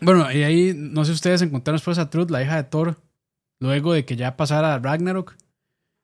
bueno, 0.00 0.30
y 0.32 0.42
ahí 0.44 0.72
no 0.74 1.04
sé 1.04 1.12
si 1.12 1.16
ustedes 1.16 1.42
encontraron 1.42 1.76
después 1.76 1.98
a 1.98 2.08
Truth, 2.08 2.30
la 2.30 2.42
hija 2.42 2.56
de 2.56 2.64
Thor, 2.64 3.00
luego 3.58 3.92
de 3.92 4.04
que 4.04 4.16
ya 4.16 4.36
pasara 4.36 4.78
Ragnarok, 4.78 5.36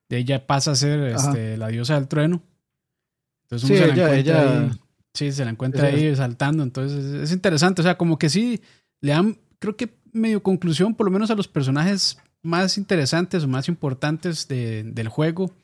de 0.09 0.19
ella 0.19 0.47
pasa 0.47 0.73
a 0.73 0.77
ser 0.77 1.01
este, 1.01 1.57
la 1.57 1.69
diosa 1.69 1.95
del 1.95 2.09
trueno. 2.09 2.43
Entonces 3.43 3.69
sí, 3.69 3.75
ella, 3.75 4.17
ella, 4.17 4.71
Sí, 5.15 5.31
se 5.31 5.45
la 5.45 5.53
encuentra 5.53 5.87
ahí 5.87 6.15
saltando, 6.17 6.65
entonces 6.65 7.05
es 7.23 7.33
interesante, 7.33 7.81
o 7.81 7.85
sea, 7.85 7.97
como 7.97 8.19
que 8.19 8.29
sí, 8.29 8.61
le 9.01 9.13
dan, 9.13 9.39
creo 9.61 9.77
que 9.77 9.95
medio 10.13 10.43
conclusión, 10.43 10.95
por 10.95 11.07
lo 11.07 11.13
menos 11.13 11.31
a 11.31 11.37
los 11.37 11.47
personajes 11.47 12.19
más 12.43 12.77
interesantes 12.79 13.45
o 13.45 13.49
más 13.49 13.69
importantes 13.69 14.49
de, 14.49 14.83
del 14.83 15.09
juego. 15.09 15.55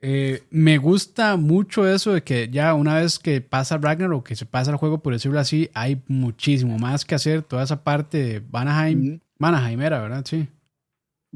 Eh, 0.00 0.42
me 0.50 0.76
gusta 0.76 1.36
mucho 1.36 1.88
eso 1.88 2.12
de 2.12 2.22
que 2.22 2.50
ya 2.50 2.74
una 2.74 2.96
vez 2.96 3.18
que 3.18 3.40
pasa 3.40 3.78
Ragnar 3.78 4.12
o 4.12 4.24
que 4.24 4.36
se 4.36 4.44
pasa 4.44 4.70
el 4.70 4.76
juego, 4.76 5.02
por 5.02 5.12
decirlo 5.12 5.40
así, 5.40 5.70
hay 5.72 6.02
muchísimo 6.08 6.78
más 6.78 7.04
que 7.04 7.14
hacer. 7.14 7.42
Toda 7.42 7.62
esa 7.62 7.84
parte 7.84 8.18
de 8.18 8.40
Vanaheim, 8.40 9.20
Vanaheim 9.38 9.80
era, 9.80 10.00
¿verdad? 10.00 10.24
Sí. 10.26 10.48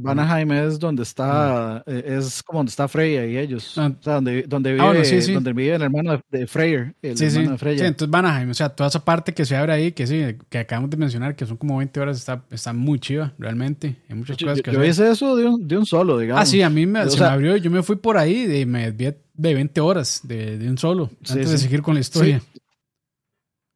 Vanaheim 0.00 0.52
es 0.52 0.78
donde 0.78 1.02
está, 1.02 1.82
eh, 1.84 2.18
es 2.18 2.40
como 2.44 2.60
donde 2.60 2.70
está 2.70 2.86
Freya 2.86 3.26
y 3.26 3.36
ellos. 3.36 3.76
Ah. 3.76 3.90
O 3.98 4.02
sea, 4.02 4.14
donde, 4.14 4.42
donde 4.44 4.72
vive, 4.72 4.84
ah, 4.84 5.32
donde 5.32 5.52
vive 5.52 5.74
el 5.74 5.82
hermano 5.82 6.20
de 6.30 6.46
Freyr, 6.46 6.94
el 7.02 7.20
hermano 7.20 7.50
de 7.50 7.58
Freya. 7.58 7.78
Sí, 7.78 7.84
entonces 7.84 8.08
Vanaheim, 8.08 8.50
o 8.50 8.54
sea, 8.54 8.68
toda 8.68 8.88
esa 8.88 9.04
parte 9.04 9.34
que 9.34 9.44
se 9.44 9.56
abre 9.56 9.72
ahí, 9.72 9.90
que 9.90 10.06
sí, 10.06 10.36
que 10.48 10.58
acabamos 10.58 10.90
de 10.90 10.98
mencionar, 10.98 11.34
que 11.34 11.44
son 11.46 11.56
como 11.56 11.78
20 11.78 11.98
horas, 11.98 12.16
está, 12.16 12.44
está 12.50 12.72
muy 12.72 13.00
chiva, 13.00 13.32
realmente. 13.38 13.96
Hay 14.08 14.14
muchas 14.14 14.36
cosas 14.36 14.62
que 14.62 14.70
yo 14.70 14.84
hice 14.84 15.10
eso 15.10 15.34
de 15.34 15.46
un, 15.46 15.66
de 15.66 15.76
un, 15.76 15.84
solo, 15.84 16.16
digamos. 16.16 16.42
Ah, 16.42 16.46
sí, 16.46 16.62
a 16.62 16.70
mí 16.70 16.86
me, 16.86 17.10
se 17.10 17.18
me 17.18 17.26
abrió, 17.26 17.56
yo 17.56 17.70
me 17.70 17.82
fui 17.82 17.96
por 17.96 18.16
ahí 18.16 18.60
y 18.60 18.66
me 18.66 18.92
desvié 18.92 19.18
de 19.34 19.54
20 19.54 19.80
horas 19.80 20.20
de, 20.22 20.58
de 20.58 20.70
un 20.70 20.78
solo, 20.78 21.10
antes 21.28 21.50
de 21.50 21.58
seguir 21.58 21.82
con 21.82 21.94
la 21.94 22.00
historia. 22.00 22.40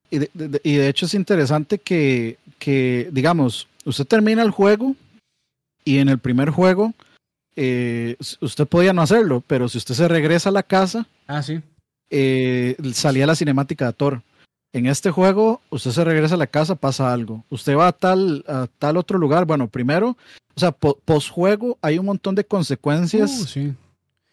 Y 0.09 0.19
de, 0.19 0.31
y 0.63 0.75
de 0.77 0.89
hecho 0.89 1.07
es 1.07 1.15
interesante 1.15 1.79
que, 1.79 2.37
que, 2.61 3.09
digamos, 3.11 3.67
usted 3.85 4.07
termina 4.07 4.43
el 4.43 4.51
juego 4.51 4.95
y 5.85 5.99
en 5.99 6.09
el 6.09 6.19
primer 6.19 6.51
juego, 6.51 6.95
eh, 7.57 8.17
usted 8.41 8.67
podía 8.67 8.93
no 8.93 9.03
hacerlo, 9.03 9.43
pero 9.47 9.69
si 9.69 9.79
usted 9.79 9.95
se 9.95 10.09
regresa 10.09 10.49
a 10.49 10.53
la 10.53 10.63
casa, 10.63 11.07
ah, 11.27 11.43
sí. 11.43 11.61
Eh, 12.11 12.77
salía 12.93 13.27
la 13.27 13.35
cinemática 13.35 13.87
de 13.87 13.93
Thor. 13.95 14.23
En 14.75 14.87
este 14.87 15.11
juego, 15.11 15.61
usted 15.71 15.91
se 15.91 16.05
regresa 16.05 16.35
a 16.35 16.39
la 16.39 16.47
casa, 16.47 16.75
pasa 16.75 17.13
algo. 17.13 17.45
Usted 17.51 17.77
va 17.77 17.89
a 17.89 17.93
tal, 17.93 18.45
a 18.49 18.67
tal 18.79 18.97
otro 18.97 19.19
lugar. 19.19 19.45
Bueno, 19.45 19.69
primero, 19.69 20.17
o 20.55 20.61
sea, 20.61 20.73
post 20.73 21.31
juego 21.31 21.79
hay 21.83 21.99
un 21.99 22.07
montón 22.07 22.35
de 22.35 22.45
consecuencias 22.45 23.57
uh, 23.57 23.73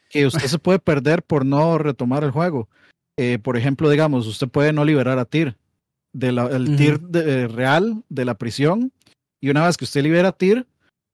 que 0.09 0.25
usted 0.25 0.47
se 0.47 0.59
puede 0.59 0.79
perder 0.79 1.23
por 1.23 1.45
no 1.45 1.77
retomar 1.77 2.23
el 2.23 2.31
juego. 2.31 2.69
Eh, 3.17 3.37
por 3.41 3.57
ejemplo, 3.57 3.89
digamos, 3.89 4.27
usted 4.27 4.47
puede 4.47 4.71
no 4.71 4.85
liberar 4.85 5.19
a 5.19 5.25
Tyr 5.25 5.55
del. 6.13 6.37
Tyr 6.77 7.01
de- 7.01 7.47
real 7.49 8.03
de 8.07 8.23
la 8.25 8.35
prisión. 8.35 8.93
Y 9.41 9.49
una 9.49 9.65
vez 9.65 9.75
que 9.75 9.85
usted 9.85 10.03
libera 10.03 10.29
a 10.29 10.33
Tyr, 10.33 10.65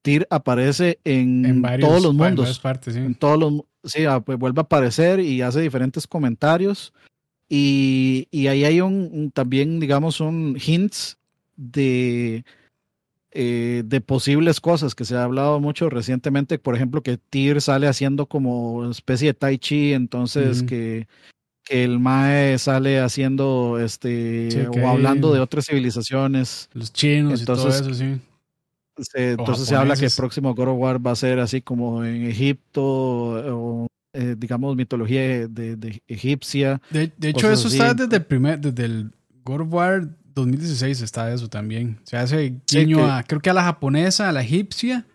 Tyr 0.05 0.27
aparece 0.29 0.99
en, 1.03 1.43
En 1.45 1.61
varios, 1.63 1.89
todos 1.89 2.03
los 2.03 2.11
en 2.11 2.17
mundos. 2.17 2.59
partes, 2.59 2.93
sí. 2.93 2.99
En 2.99 3.15
todos 3.15 3.39
los 3.39 3.53
sí, 3.83 4.05
ah, 4.05 4.19
pues 4.19 4.37
vuelve 4.37 4.59
a 4.59 4.63
aparecer 4.63 5.19
y 5.19 5.41
hace 5.41 5.61
diferentes 5.61 6.05
comentarios. 6.07 6.93
Y, 7.49 8.27
y 8.31 8.47
ahí 8.47 8.63
hay 8.65 8.81
un, 8.81 9.09
un- 9.11 9.31
también, 9.31 9.79
digamos, 9.79 10.19
un 10.19 10.57
hints 10.63 11.17
de, 11.55 12.43
eh, 13.31 13.83
de 13.85 14.01
posibles 14.01 14.59
cosas 14.61 14.95
que 14.95 15.05
se 15.05 15.15
ha 15.15 15.23
hablado 15.23 15.59
mucho 15.59 15.89
recientemente. 15.89 16.57
Por 16.59 16.75
ejemplo, 16.75 17.01
que 17.03 17.17
Tyr 17.17 17.61
sale 17.61 17.87
haciendo 17.87 18.25
como 18.27 18.89
especie 18.89 19.29
de 19.29 19.33
Tai 19.33 19.57
Chi, 19.57 19.93
entonces 19.93 20.63
que, 20.63 21.07
que 21.63 21.83
el 21.83 21.99
Mae 21.99 22.57
sale 22.57 22.99
haciendo 22.99 23.79
este 23.79 24.51
Sí, 24.51 24.59
o 24.67 24.73
hay- 24.79 24.85
hablando 24.85 25.33
de 25.33 25.39
otras 25.39 25.65
civilizaciones. 25.65 26.69
Los 26.73 26.93
chinos 26.93 27.39
Entonces, 27.41 27.79
y 27.79 27.81
todo 27.83 27.91
eso, 27.91 27.93
sí. 27.93 28.19
Se- 28.97 29.31
entonces 29.31 29.67
se 29.67 29.75
habla 29.75 29.95
que 29.95 30.05
el 30.05 30.11
próximo 30.15 30.53
God 30.55 30.67
of 30.69 30.77
War 30.79 31.05
va 31.05 31.11
a 31.11 31.15
ser 31.15 31.39
así 31.39 31.61
como 31.61 32.03
en 32.05 32.25
Egipto 32.25 32.81
o 32.83 33.87
eh, 34.13 34.35
digamos 34.37 34.75
mitología 34.75 35.47
de, 35.47 35.75
de 35.75 36.01
egipcia. 36.07 36.81
De, 36.89 37.11
de 37.17 37.29
hecho, 37.29 37.51
eso 37.51 37.67
así. 37.67 37.77
está 37.77 37.93
desde 37.93 38.15
el 38.17 38.23
primer, 38.25 38.59
desde 38.59 38.85
el 38.85 39.11
God 39.43 39.61
of 39.61 39.73
War 39.73 40.07
2016 40.33 41.01
está 41.01 41.33
eso 41.33 41.49
también. 41.49 41.99
Se 42.03 42.15
hace 42.17 42.53
Sí, 42.65 42.79
guiño 42.79 42.97
que- 42.97 43.03
a, 43.03 43.23
creo 43.23 43.41
que 43.41 43.49
a 43.49 43.53
la 43.53 43.63
japonesa, 43.63 44.29
a 44.29 44.31
la 44.31 44.41
egipcia, 44.43 45.05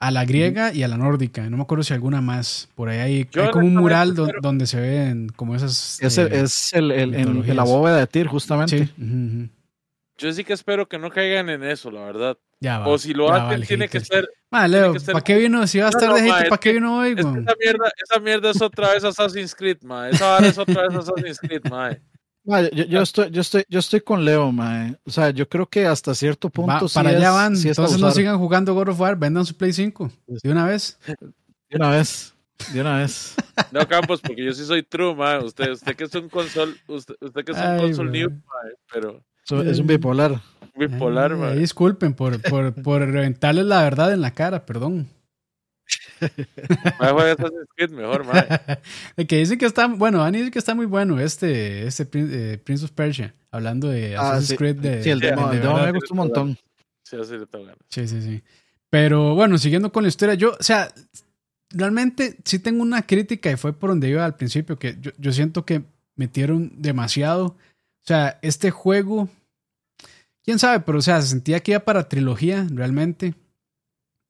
a 0.00 0.10
la 0.10 0.24
griega 0.24 0.72
y 0.74 0.82
a 0.82 0.88
la 0.88 0.96
nórdica. 0.96 1.48
No 1.48 1.56
me 1.56 1.62
acuerdo 1.62 1.84
si 1.84 1.94
alguna 1.94 2.20
más. 2.20 2.68
Por 2.74 2.88
ahí 2.88 2.98
hay, 2.98 3.24
como 3.52 3.66
un 3.66 3.76
mural 3.76 4.14
do- 4.16 4.28
donde 4.42 4.66
se 4.66 4.80
ven 4.80 5.28
como 5.36 5.54
esas. 5.54 6.00
Es, 6.02 6.18
eh, 6.18 6.28
es 6.32 6.72
el, 6.72 6.90
el- 6.90 7.14
en- 7.14 7.44
en 7.48 7.56
la 7.56 7.62
bóveda 7.62 7.98
de 7.98 8.06
Tyr 8.08 8.26
justamente. 8.26 8.86
sí. 8.86 9.48
Yo 10.18 10.32
sí 10.32 10.44
que 10.44 10.52
espero 10.52 10.88
que 10.88 10.98
no 10.98 11.10
caigan 11.10 11.48
en 11.48 11.62
eso, 11.64 11.90
la 11.90 12.04
verdad. 12.04 12.36
Ya 12.62 12.78
va. 12.78 12.86
O 12.86 12.96
si 12.96 13.12
lo 13.12 13.32
hacen, 13.32 13.62
tiene 13.62 13.88
que 13.88 13.98
ser. 13.98 14.28
Ma, 14.48 14.66
tiene 14.68 14.80
Leo, 14.82 14.92
que 14.92 15.00
ser- 15.00 15.12
¿para 15.14 15.24
qué 15.24 15.36
vino? 15.36 15.66
Si 15.66 15.78
va 15.80 15.88
a 15.88 15.90
No, 15.90 15.98
estar 15.98 16.08
no, 16.10 16.14
de 16.14 16.28
ma, 16.28 16.40
es 16.42 16.48
¿para 16.48 16.60
qué 16.60 16.72
vino 16.74 16.98
hoy, 16.98 17.10
Es 17.10 17.18
esa 17.18 17.30
mierda, 17.58 17.92
esa 18.04 18.20
mierda 18.20 18.50
es 18.50 18.62
otra 18.62 18.92
vez 18.92 19.02
Assassin's 19.02 19.54
Creed, 19.54 19.78
ma. 19.82 20.08
Esa 20.10 20.26
vara 20.28 20.46
es 20.46 20.58
otra 20.58 20.82
vez 20.86 20.94
Assassin's 20.96 21.40
Creed, 21.40 21.62
ma. 21.68 21.90
Ma, 22.44 22.60
yo, 22.70 22.84
yo 22.84 23.02
estoy, 23.02 23.30
yo 23.30 23.40
estoy, 23.40 23.64
yo 23.68 23.78
estoy 23.80 24.00
con 24.00 24.24
Leo, 24.24 24.52
mae. 24.52 24.96
O 25.04 25.10
sea, 25.10 25.30
yo 25.30 25.48
creo 25.48 25.66
que 25.68 25.86
hasta 25.86 26.14
cierto 26.14 26.50
punto 26.50 26.72
Va- 26.72 26.88
sí 26.88 26.94
para 26.94 27.08
allá 27.10 27.30
van. 27.32 27.56
sí 27.56 27.68
es 27.68 27.76
Entonces 27.78 28.00
no 28.00 28.10
sigan 28.12 28.38
jugando 28.38 28.74
God 28.74 28.90
of 28.90 29.00
War, 29.00 29.16
vendan 29.16 29.44
su 29.44 29.56
Play 29.56 29.72
5 29.72 30.08
de 30.26 30.50
una 30.52 30.66
vez. 30.66 30.98
De 31.68 31.76
una 31.76 31.90
vez, 31.90 32.32
de 32.72 32.80
una 32.80 32.98
vez. 32.98 33.34
No, 33.72 33.86
Campos, 33.88 34.20
porque 34.20 34.44
yo 34.44 34.52
sí 34.52 34.64
soy 34.64 34.84
true, 34.84 35.14
ma. 35.16 35.38
Usted, 35.40 35.70
usted 35.72 35.96
que 35.96 36.04
es 36.04 36.14
un 36.14 36.28
console, 36.28 36.74
usted, 36.86 37.14
usted 37.20 37.44
que 37.44 37.52
es 37.52 37.58
un 37.58 37.64
Ay, 37.64 37.80
console 37.80 38.10
ma. 38.10 38.16
new, 38.16 38.30
ma, 38.30 38.70
pero 38.92 39.24
So- 39.44 39.62
es 39.62 39.78
un 39.80 39.86
bipolar. 39.88 40.40
Bipolar, 40.76 41.32
Ay, 41.32 41.38
ma. 41.38 41.48
ay, 41.50 41.58
disculpen 41.58 42.14
por, 42.14 42.40
por, 42.42 42.72
por 42.82 43.00
reventarles 43.02 43.66
la 43.66 43.82
verdad 43.82 44.12
en 44.12 44.20
la 44.20 44.32
cara, 44.32 44.64
perdón. 44.66 45.08
Juega 46.98 47.32
Assassin's 47.32 47.68
Creed 47.76 47.90
mejor, 47.90 48.24
ma. 48.26 48.46
El 49.16 49.26
que 49.26 49.38
dicen 49.38 49.58
que 49.58 49.66
está, 49.66 49.86
bueno, 49.88 50.18
Dani 50.18 50.38
dice 50.38 50.50
que 50.50 50.58
está 50.58 50.74
muy 50.74 50.86
bueno 50.86 51.18
este, 51.20 51.86
este 51.86 52.06
eh, 52.14 52.58
Prince 52.58 52.84
of 52.84 52.92
Persia, 52.92 53.34
hablando 53.50 53.88
de 53.88 54.16
Ah, 54.16 54.30
Assassin's 54.32 54.48
sí. 54.48 54.56
Creed 54.56 54.76
de, 54.76 55.02
Sí, 55.02 55.10
el 55.10 55.20
de 55.20 55.36
me 55.36 55.92
gustó 55.92 56.14
un 56.14 56.18
montón. 56.18 56.58
Sí, 57.04 57.16
así 57.20 57.32
le 57.36 57.46
tengo 57.46 57.64
ganas. 57.64 57.78
Sí, 57.88 58.06
sí, 58.08 58.22
sí. 58.22 58.42
Pero 58.88 59.34
bueno, 59.34 59.58
siguiendo 59.58 59.90
con 59.92 60.02
la 60.04 60.08
historia, 60.08 60.34
yo, 60.34 60.52
o 60.58 60.62
sea, 60.62 60.92
realmente 61.70 62.36
sí 62.44 62.58
tengo 62.58 62.82
una 62.82 63.02
crítica 63.02 63.50
y 63.50 63.56
fue 63.56 63.72
por 63.72 63.90
donde 63.90 64.08
iba 64.08 64.24
al 64.24 64.36
principio, 64.36 64.78
que 64.78 64.96
yo, 65.00 65.10
yo 65.18 65.32
siento 65.32 65.64
que 65.64 65.82
metieron 66.16 66.70
demasiado. 66.76 67.46
O 67.46 67.56
sea, 68.04 68.38
este 68.42 68.70
juego, 68.70 69.28
quién 70.44 70.58
sabe, 70.58 70.80
pero 70.80 70.98
o 70.98 71.02
sea, 71.02 71.20
se 71.22 71.28
sentía 71.28 71.60
que 71.60 71.72
iba 71.72 71.80
para 71.80 72.08
trilogía 72.08 72.66
realmente. 72.70 73.34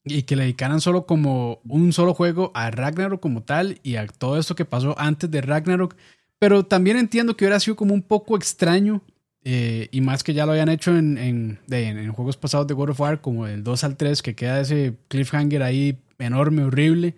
Y 0.05 0.25
que 0.25 0.35
le 0.35 0.43
dedicaran 0.43 0.81
solo 0.81 1.07
como 1.07 1.61
un 1.65 1.93
solo 1.93 2.13
juego 2.13 2.51
a 2.55 2.73
Ragnarok 2.73 3.21
como 3.21 3.45
tal 3.45 3.79
y 3.85 3.95
a 3.95 4.07
todo 4.09 4.37
esto 4.37 4.57
que 4.57 4.65
pasó 4.65 4.99
antes 4.99 5.31
de 5.31 5.41
Ragnarok. 5.41 5.95
Pero 6.41 6.65
también 6.65 6.97
entiendo 6.97 7.37
que 7.37 7.45
hubiera 7.45 7.61
sido 7.61 7.77
como 7.77 7.95
un 7.95 8.03
poco 8.03 8.37
extraño 8.37 9.01
eh, 9.45 9.89
y 9.91 10.01
más 10.01 10.23
que 10.23 10.35
ya 10.35 10.47
lo 10.47 10.53
habían 10.53 10.69
hecho 10.69 10.97
en, 10.97 11.19
en, 11.19 12.13
juegos 12.13 12.37
pasados 12.37 12.67
de 12.67 12.75
God 12.75 12.91
of 12.91 13.01
War, 13.01 13.21
como 13.21 13.47
el 13.47 13.65
2 13.65 13.85
al 13.85 13.97
3, 13.97 14.23
que 14.23 14.35
queda 14.35 14.61
ese 14.61 14.97
cliffhanger 15.09 15.63
ahí 15.63 15.99
enorme, 16.19 16.63
horrible, 16.63 17.17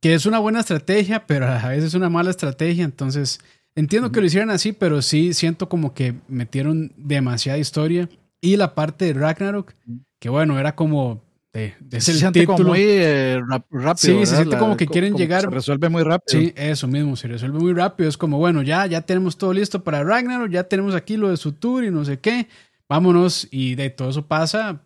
que 0.00 0.14
es 0.14 0.26
una 0.26 0.38
buena 0.38 0.60
estrategia, 0.60 1.26
pero 1.26 1.46
a 1.46 1.68
veces 1.68 1.84
es 1.86 1.94
una 1.94 2.10
mala 2.10 2.30
estrategia. 2.30 2.84
Entonces, 2.84 3.40
entiendo 3.74 4.12
que 4.12 4.20
lo 4.20 4.26
hicieran 4.26 4.50
así, 4.50 4.72
pero 4.72 5.02
sí 5.02 5.34
siento 5.34 5.68
como 5.68 5.94
que 5.94 6.14
metieron 6.28 6.92
demasiada 6.96 7.58
historia. 7.58 8.08
Y 8.40 8.56
la 8.56 8.74
parte 8.74 9.04
de 9.06 9.12
Ragnarok, 9.14 9.74
que 10.18 10.28
bueno, 10.28 10.58
era 10.58 10.74
como. 10.74 11.22
De 11.52 11.74
Se 11.90 11.96
ese 11.98 12.14
siente 12.14 12.40
título. 12.40 12.58
como 12.58 12.68
muy 12.70 12.80
eh, 12.84 13.40
rápido. 13.70 13.96
Sí, 13.96 14.06
se 14.06 14.14
¿verdad? 14.18 14.34
siente 14.36 14.54
La- 14.54 14.58
como 14.60 14.76
que 14.76 14.86
quieren 14.86 15.14
llegar- 15.16 15.40
Se 15.42 15.50
resuelve 15.50 15.88
muy 15.88 16.04
rápido. 16.04 16.40
Sí, 16.40 16.52
eso 16.54 16.86
mismo, 16.86 17.16
se 17.16 17.26
resuelve 17.26 17.58
muy 17.58 17.72
rápido. 17.72 18.08
Es 18.08 18.16
como, 18.16 18.38
bueno, 18.38 18.62
ya, 18.62 18.86
ya 18.86 19.00
tenemos 19.02 19.36
todo 19.36 19.52
listo 19.52 19.82
para 19.82 20.04
Ragnarok, 20.04 20.48
ya 20.48 20.62
tenemos 20.64 20.94
aquí 20.94 21.16
lo 21.16 21.28
de 21.28 21.36
su 21.36 21.52
tour 21.52 21.82
y 21.84 21.90
no 21.90 22.04
sé 22.04 22.20
qué. 22.20 22.46
Vámonos, 22.88 23.48
y 23.50 23.74
de 23.74 23.90
todo 23.90 24.10
eso 24.10 24.26
pasa. 24.26 24.80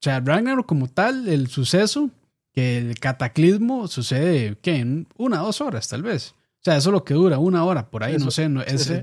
sea, 0.00 0.20
Ragnarok 0.20 0.66
como 0.66 0.86
tal, 0.86 1.26
el 1.28 1.48
suceso, 1.48 2.10
que 2.54 2.78
el 2.78 2.98
cataclismo 3.00 3.88
sucede, 3.88 4.56
¿qué? 4.62 4.76
En 4.76 5.08
una, 5.16 5.38
dos 5.38 5.60
horas, 5.60 5.88
tal 5.88 6.04
vez. 6.04 6.32
Sea, 6.70 6.76
eso 6.78 6.90
es 6.90 6.92
lo 6.92 7.04
que 7.04 7.14
dura, 7.14 7.38
una 7.38 7.64
hora, 7.64 7.90
por 7.90 8.04
ahí, 8.04 8.12
no 8.12 8.18
Eso, 8.18 8.30
sé. 8.30 8.48
No, 8.48 8.62
es, 8.62 8.82
sí. 8.84 8.94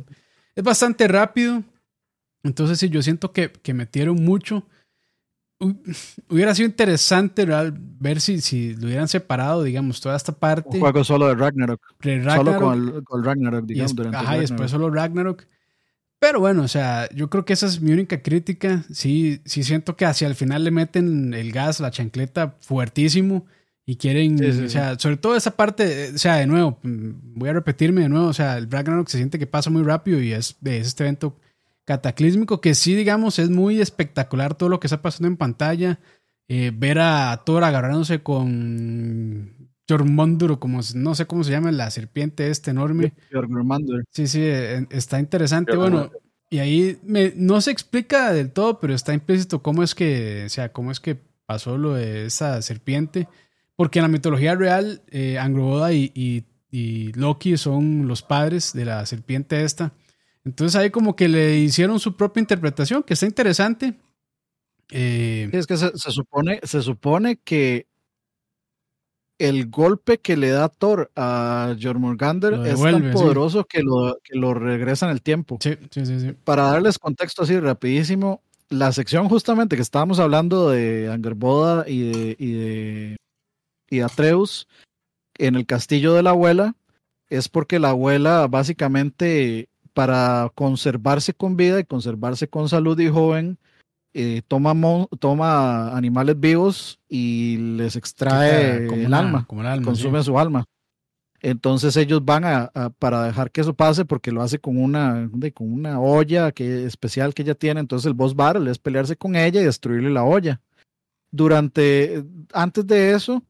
es 0.55 0.63
bastante 0.63 1.07
rápido. 1.07 1.63
Entonces, 2.43 2.77
sí, 2.79 2.89
yo 2.89 3.01
siento 3.01 3.31
que, 3.31 3.51
que 3.51 3.73
metieron 3.73 4.15
mucho. 4.23 4.67
Hu- 5.59 5.79
Hubiera 6.29 6.53
sido 6.53 6.67
interesante 6.67 7.45
real, 7.45 7.73
ver 7.77 8.19
si, 8.21 8.41
si 8.41 8.75
lo 8.75 8.87
hubieran 8.87 9.07
separado, 9.07 9.63
digamos, 9.63 10.01
toda 10.01 10.15
esta 10.15 10.33
parte. 10.33 10.69
Un 10.73 10.79
juego 10.79 11.03
solo 11.03 11.27
de 11.27 11.35
Ragnarok. 11.35 11.81
de 12.03 12.21
Solo 12.23 12.29
Ragnarok 12.51 12.59
con 12.61 12.73
el, 12.97 13.03
con 13.03 13.23
Ragnarok, 13.23 13.63
y, 13.63 13.67
digamos. 13.73 13.91
es- 13.91 13.95
durante 13.95 14.17
ajá, 14.17 14.23
y 14.25 14.27
Ragnarok. 14.27 14.49
después 14.49 14.71
solo 14.71 14.89
Ragnarok. 14.91 15.43
Pero 16.19 16.39
bueno, 16.39 16.63
o 16.63 16.67
sea, 16.67 17.09
yo 17.13 17.29
creo 17.29 17.45
que 17.45 17.53
esa 17.53 17.65
es 17.67 17.81
mi 17.81 17.91
única 17.91 18.21
crítica. 18.21 18.83
Sí, 18.91 19.41
sí 19.45 19.63
siento 19.63 19.95
que 19.95 20.05
hacia 20.05 20.27
el 20.27 20.35
final 20.35 20.63
le 20.63 20.71
meten 20.71 21.33
el 21.33 21.51
gas, 21.51 21.79
la 21.79 21.91
chancleta 21.91 22.55
fuertísimo 22.59 23.45
y 23.85 23.97
quieren, 23.97 24.37
Sí, 24.37 24.51
sí, 24.51 24.63
o 24.65 24.69
sea, 24.69 24.97
sobre 24.99 25.17
todo 25.17 25.35
esa 25.35 25.51
parte, 25.55 26.11
o 26.15 26.17
sea, 26.17 26.35
de 26.35 26.47
nuevo, 26.47 26.79
voy 26.83 27.49
a 27.49 27.53
repetirme 27.53 28.01
de 28.01 28.09
nuevo, 28.09 28.27
o 28.27 28.33
sea, 28.33 28.57
el 28.57 28.69
Ragnarok 28.69 29.07
se 29.07 29.17
siente 29.17 29.37
que 29.39 29.47
pasa 29.47 29.69
muy 29.69 29.83
rápido 29.83 30.21
y 30.21 30.31
es, 30.33 30.57
es 30.63 30.87
este 30.87 31.03
evento 31.03 31.37
cataclísmico 31.85 32.61
que 32.61 32.73
sí, 32.73 32.95
digamos, 32.95 33.37
es 33.39 33.49
muy 33.49 33.79
espectacular 33.79 34.55
todo 34.55 34.69
lo 34.69 34.79
que 34.79 34.87
está 34.87 35.01
pasando 35.01 35.27
en 35.27 35.37
pantalla. 35.37 35.99
Eh, 36.47 36.71
ver 36.75 36.99
a 36.99 37.41
Thor 37.45 37.63
agarrándose 37.63 38.21
con 38.21 39.69
Jormundur, 39.89 40.59
como 40.59 40.81
no 40.95 41.15
sé 41.15 41.25
cómo 41.25 41.43
se 41.43 41.51
llama 41.51 41.71
la 41.71 41.89
serpiente 41.91 42.49
este 42.49 42.71
enorme. 42.71 43.13
Jormundur. 43.31 44.03
Sí, 44.11 44.27
sí, 44.27 44.41
eh, 44.43 44.85
está 44.91 45.19
interesante. 45.19 45.75
Bueno, 45.75 46.11
y 46.49 46.59
ahí 46.59 46.99
me- 47.03 47.33
no 47.35 47.61
se 47.61 47.71
explica 47.71 48.31
del 48.31 48.51
todo, 48.51 48.79
pero 48.79 48.93
está 48.93 49.13
implícito 49.13 49.61
cómo 49.61 49.83
es 49.83 49.95
que, 49.95 50.43
o 50.45 50.49
sea, 50.49 50.71
cómo 50.71 50.91
es 50.91 50.99
que 50.99 51.17
pasó 51.45 51.77
lo 51.77 51.93
de 51.95 52.25
esa 52.27 52.61
serpiente. 52.61 53.27
Porque 53.75 53.99
en 53.99 54.03
la 54.03 54.09
mitología 54.09 54.55
real, 54.55 55.01
eh, 55.11 55.37
Angroboda 55.37 55.91
y, 55.93 56.11
y- 56.13 56.43
y 56.71 57.13
Loki 57.13 57.55
son 57.57 58.07
los 58.07 58.21
padres 58.21 58.73
de 58.73 58.83
la 58.85 59.05
serpiente 59.05 59.63
esta. 59.63 59.93
Entonces 60.43 60.75
ahí 60.75 60.89
como 60.91 61.15
que 61.15 61.27
le 61.29 61.57
hicieron 61.59 61.99
su 61.99 62.15
propia 62.17 62.41
interpretación, 62.41 63.01
que 63.03 63.13
está 63.13 63.25
interesante. 63.25 63.95
Eh, 64.91 65.49
es 65.53 65.67
que 65.67 65.77
se, 65.77 65.97
se 65.97 66.11
supone, 66.11 66.59
se 66.63 66.81
supone 66.81 67.37
que 67.37 67.87
el 69.37 69.69
golpe 69.69 70.19
que 70.19 70.37
le 70.37 70.49
da 70.49 70.69
Thor 70.69 71.11
a 71.15 71.75
Jormungandr 71.81 72.65
es 72.67 72.79
tan 72.81 73.03
sí. 73.03 73.09
poderoso 73.11 73.65
que 73.65 73.81
lo, 73.81 74.17
que 74.23 74.37
lo 74.37 74.53
regresa 74.53 75.07
en 75.07 75.11
el 75.11 75.21
tiempo. 75.21 75.57
sí, 75.61 75.75
sí, 75.91 76.05
sí, 76.05 76.19
sí. 76.19 76.31
Para 76.43 76.63
darles 76.63 76.99
contexto 76.99 77.43
así 77.43 77.59
rapidísimo, 77.59 78.41
la 78.69 78.91
sección 78.93 79.27
justamente 79.27 79.75
que 79.75 79.81
estábamos 79.81 80.19
hablando 80.19 80.69
de 80.69 81.09
Angerboda 81.11 81.83
y 81.87 82.11
de, 82.11 82.35
y 82.39 82.51
de, 82.53 83.17
y 83.95 84.01
Atreus 84.01 84.67
en 85.37 85.55
el 85.55 85.65
castillo 85.65 86.13
de 86.13 86.23
la 86.23 86.31
abuela 86.31 86.75
es 87.29 87.49
porque 87.49 87.79
la 87.79 87.89
abuela 87.89 88.47
básicamente 88.47 89.69
para 89.93 90.51
conservarse 90.55 91.33
con 91.33 91.55
vida 91.57 91.79
y 91.79 91.85
conservarse 91.85 92.47
con 92.47 92.67
salud 92.69 92.99
y 92.99 93.09
joven 93.09 93.57
eh, 94.13 94.41
toma, 94.47 94.73
mon- 94.73 95.07
toma 95.19 95.95
animales 95.95 96.39
vivos 96.39 96.99
y 97.09 97.57
les 97.75 97.95
extrae 97.97 98.87
como 98.87 99.01
el 99.01 99.07
una- 99.07 99.19
alma 99.19 99.45
Como 99.47 99.61
el 99.61 99.67
alma. 99.67 99.85
consume 99.85 100.19
sí. 100.19 100.25
su 100.25 100.39
alma. 100.39 100.63
Entonces 101.41 101.95
ellos 101.97 102.23
van 102.23 102.45
a, 102.45 102.71
a- 102.73 102.89
para 102.91 103.23
dejar 103.23 103.51
que 103.51 103.61
eso 103.61 103.73
pase 103.73 104.05
porque 104.05 104.31
lo 104.31 104.41
hace 104.41 104.57
con 104.57 104.81
una, 104.81 105.27
de- 105.33 105.51
con 105.51 105.71
una 105.71 105.99
olla 105.99 106.51
que, 106.53 106.85
especial 106.85 107.33
que 107.33 107.41
ella 107.43 107.55
tiene. 107.55 107.79
Entonces 107.81 108.05
el 108.07 108.13
boss 108.13 108.35
battle 108.35 108.71
es 108.71 108.79
pelearse 108.79 109.15
con 109.17 109.35
ella 109.35 109.61
y 109.61 109.65
destruirle 109.65 110.09
la 110.09 110.23
olla. 110.23 110.61
Durante, 111.31 112.23
antes 112.53 112.87
de 112.87 113.11
eso, 113.13 113.43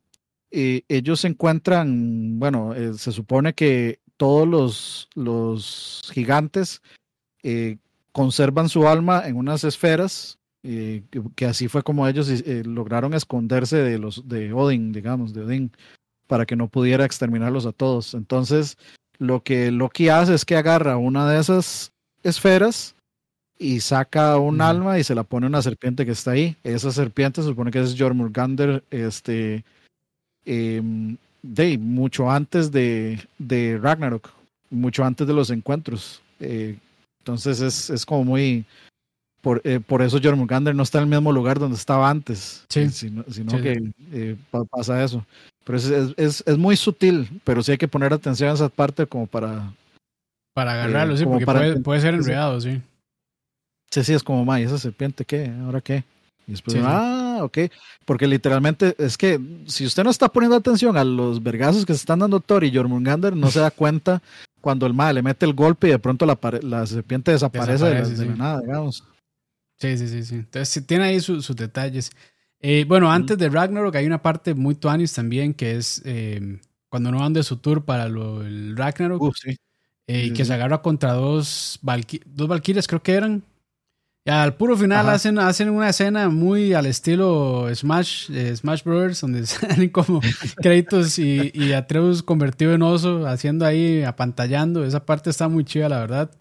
eh, 0.57 0.85
ellos 0.87 1.19
se 1.19 1.27
encuentran, 1.27 2.39
bueno, 2.39 2.73
eh, 2.73 2.93
se 2.93 3.11
supone 3.11 3.53
que 3.53 3.99
todos 4.15 4.47
los, 4.47 5.09
los 5.13 6.09
gigantes 6.13 6.81
eh, 7.43 7.75
conservan 8.13 8.69
su 8.69 8.87
alma 8.87 9.27
en 9.27 9.35
unas 9.35 9.65
esferas, 9.65 10.39
que, 10.63 11.03
que, 11.35 11.45
así 11.45 11.67
fue 11.67 11.83
como 11.83 12.07
ellos 12.07 12.31
lograron 12.65 13.13
esconderse 13.13 13.75
de 13.75 13.99
los 13.99 14.29
de 14.29 14.53
Odin, 14.53 14.93
digamos, 14.93 15.33
de 15.33 15.41
Odin, 15.41 15.71
para 16.25 16.45
que 16.45 16.55
no 16.55 16.69
pudiera 16.69 17.03
exterminarlos 17.03 17.65
a 17.65 17.73
todos. 17.73 18.13
Entonces, 18.13 18.77
lo 19.17 19.43
que 19.43 19.71
Loki 19.71 20.07
hace 20.07 20.33
es 20.35 20.45
que 20.45 20.55
agarra 20.55 20.95
una 20.95 21.29
de 21.29 21.41
esas 21.41 21.91
esferas 22.23 22.95
y 23.59 23.81
saca 23.81 24.37
un 24.37 24.61
alma 24.61 24.99
y 24.99 25.03
se 25.03 25.15
la 25.15 25.23
pone 25.23 25.47
a 25.47 25.49
una 25.49 25.61
serpiente 25.61 26.05
que 26.05 26.13
está 26.13 26.31
ahí. 26.31 26.55
Esa 26.63 26.93
serpiente 26.93 27.41
se 27.41 27.49
supone 27.49 27.71
que 27.71 27.81
es 27.81 27.93
Jormungandr, 27.97 28.85
este, 28.89 29.65
de 30.45 31.77
mucho 31.77 32.29
antes 32.29 32.71
de, 32.71 33.19
de, 33.37 33.77
Ragnarok, 33.81 34.29
mucho 34.69 35.03
antes 35.03 35.27
de 35.27 35.33
los 35.33 35.49
encuentros. 35.49 36.21
Eh, 36.39 36.77
entonces 37.19 37.61
es, 37.61 37.89
es, 37.89 38.05
como 38.05 38.23
muy... 38.23 38.65
Por, 39.41 39.61
eh, 39.63 39.79
por 39.79 40.01
eso 40.01 40.19
Jormungandr 40.21 40.73
no 40.73 40.81
está 40.81 40.97
en 40.97 41.03
el 41.03 41.09
mismo 41.11 41.31
lugar 41.31 41.59
donde 41.59 41.77
estaba 41.77 42.09
antes, 42.09 42.65
sí. 42.67 42.89
sino, 42.89 43.23
que 43.61 43.91
eh, 44.11 44.35
pasa 44.71 45.03
eso. 45.03 45.23
Pero 45.63 45.77
es, 45.77 45.85
es, 46.17 46.43
es, 46.45 46.57
muy 46.57 46.75
sutil, 46.75 47.41
pero 47.43 47.61
sí 47.61 47.71
hay 47.71 47.77
que 47.77 47.87
poner 47.87 48.11
atención 48.11 48.49
a 48.49 48.53
esa 48.53 48.69
parte 48.69 49.05
como 49.05 49.27
para... 49.27 49.71
Para 50.53 50.73
agarrarlo, 50.73 51.17
sí, 51.17 51.25
porque 51.25 51.45
puede, 51.45 51.79
puede, 51.81 52.01
ser 52.01 52.15
enredado, 52.15 52.59
sí. 52.61 52.81
Sí, 53.91 54.03
sí, 54.03 54.13
es 54.13 54.23
como, 54.23 54.45
ma, 54.45 54.59
¿y 54.59 54.63
esa 54.63 54.77
serpiente 54.77 55.25
qué? 55.25 55.51
¿Ahora 55.63 55.81
qué? 55.81 56.03
Y 56.47 56.51
después, 56.51 56.77
ah, 56.81 57.24
ok. 57.43 57.59
Porque 58.05 58.27
literalmente 58.27 58.95
es 58.97 59.17
que 59.17 59.39
si 59.67 59.85
usted 59.85 60.03
no 60.03 60.09
está 60.09 60.29
poniendo 60.29 60.55
atención 60.55 60.97
a 60.97 61.03
los 61.03 61.41
vergazos 61.41 61.85
que 61.85 61.93
se 61.93 61.99
están 61.99 62.19
dando 62.19 62.39
Thor 62.39 62.63
y 62.63 62.73
Jormungandr, 62.73 63.35
no 63.35 63.51
se 63.51 63.59
da 63.59 63.71
cuenta 63.71 64.21
cuando 64.61 64.85
el 64.85 64.93
ma 64.93 65.13
le 65.13 65.21
mete 65.21 65.45
el 65.45 65.53
golpe 65.53 65.87
y 65.87 65.91
de 65.91 65.99
pronto 65.99 66.25
la, 66.25 66.39
la 66.61 66.85
serpiente 66.87 67.31
desaparece, 67.31 67.85
de, 67.85 68.25
nada, 68.35 68.61
digamos. 68.61 69.03
Sí, 69.77 69.97
sí, 69.97 70.07
sí, 70.07 70.23
sí. 70.23 70.35
Entonces 70.35 70.87
tiene 70.87 71.05
ahí 71.05 71.19
sus 71.19 71.55
detalles. 71.55 72.11
Eh, 72.61 72.85
bueno, 72.87 73.11
antes 73.11 73.37
de 73.37 73.49
Ragnarok 73.49 73.95
hay 73.95 74.07
una 74.07 74.21
parte 74.21 74.55
muy 74.55 74.73
tuanis 74.73 75.13
también 75.13 75.53
que 75.53 75.75
es 75.75 76.01
eh, 76.05 76.59
cuando 76.89 77.11
no 77.11 77.19
van 77.19 77.33
de 77.33 77.43
su 77.43 77.57
tour 77.57 77.85
para 77.85 78.07
lo, 78.07 78.41
el 78.41 78.75
Ragnarok. 78.75 79.21
Uh, 79.21 79.33
sí. 79.33 79.57
Eh, 80.07 80.33
que 80.33 80.45
se 80.45 80.53
agarra 80.53 80.81
contra 80.81 81.13
dos, 81.13 81.79
dos 82.25 82.47
Valkyrias, 82.47 82.87
creo 82.87 83.01
que 83.01 83.13
eran. 83.13 83.43
Y 84.27 84.31
al 84.31 84.55
puro 84.55 84.75
final 84.75 85.07
hacen, 85.09 85.37
hacen 85.37 85.69
una 85.69 85.89
escena 85.89 86.29
muy 86.29 86.73
al 86.73 86.87
estilo 86.87 87.67
Smash, 87.73 88.31
Smash 88.55 88.83
Brothers, 88.83 89.21
donde 89.21 89.45
salen 89.45 89.89
como 89.89 90.19
créditos 90.55 91.19
y, 91.19 91.51
y, 91.53 91.73
Atreus 91.73 92.23
convertido 92.23 92.73
en 92.73 92.81
oso, 92.81 93.27
haciendo 93.27 93.67
ahí, 93.67 94.01
apantallando. 94.01 94.83
Esa 94.83 95.05
parte 95.05 95.29
está 95.29 95.47
muy 95.47 95.63
chida, 95.63 95.89
la 95.89 95.99
verdad. 95.99 96.31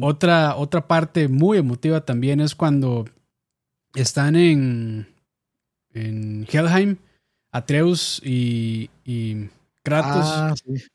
otra, 0.00 0.54
otra 0.54 0.86
parte 0.86 1.26
muy 1.26 1.58
emotiva 1.58 2.02
también 2.02 2.40
es 2.40 2.54
cuando 2.54 3.06
están 3.96 4.36
en, 4.36 5.08
en 5.94 6.46
Helheim, 6.48 6.98
Atreus 7.50 8.22
y, 8.24 8.88
y 9.04 9.48
Kratos 9.86 10.24
ah, 10.24 10.54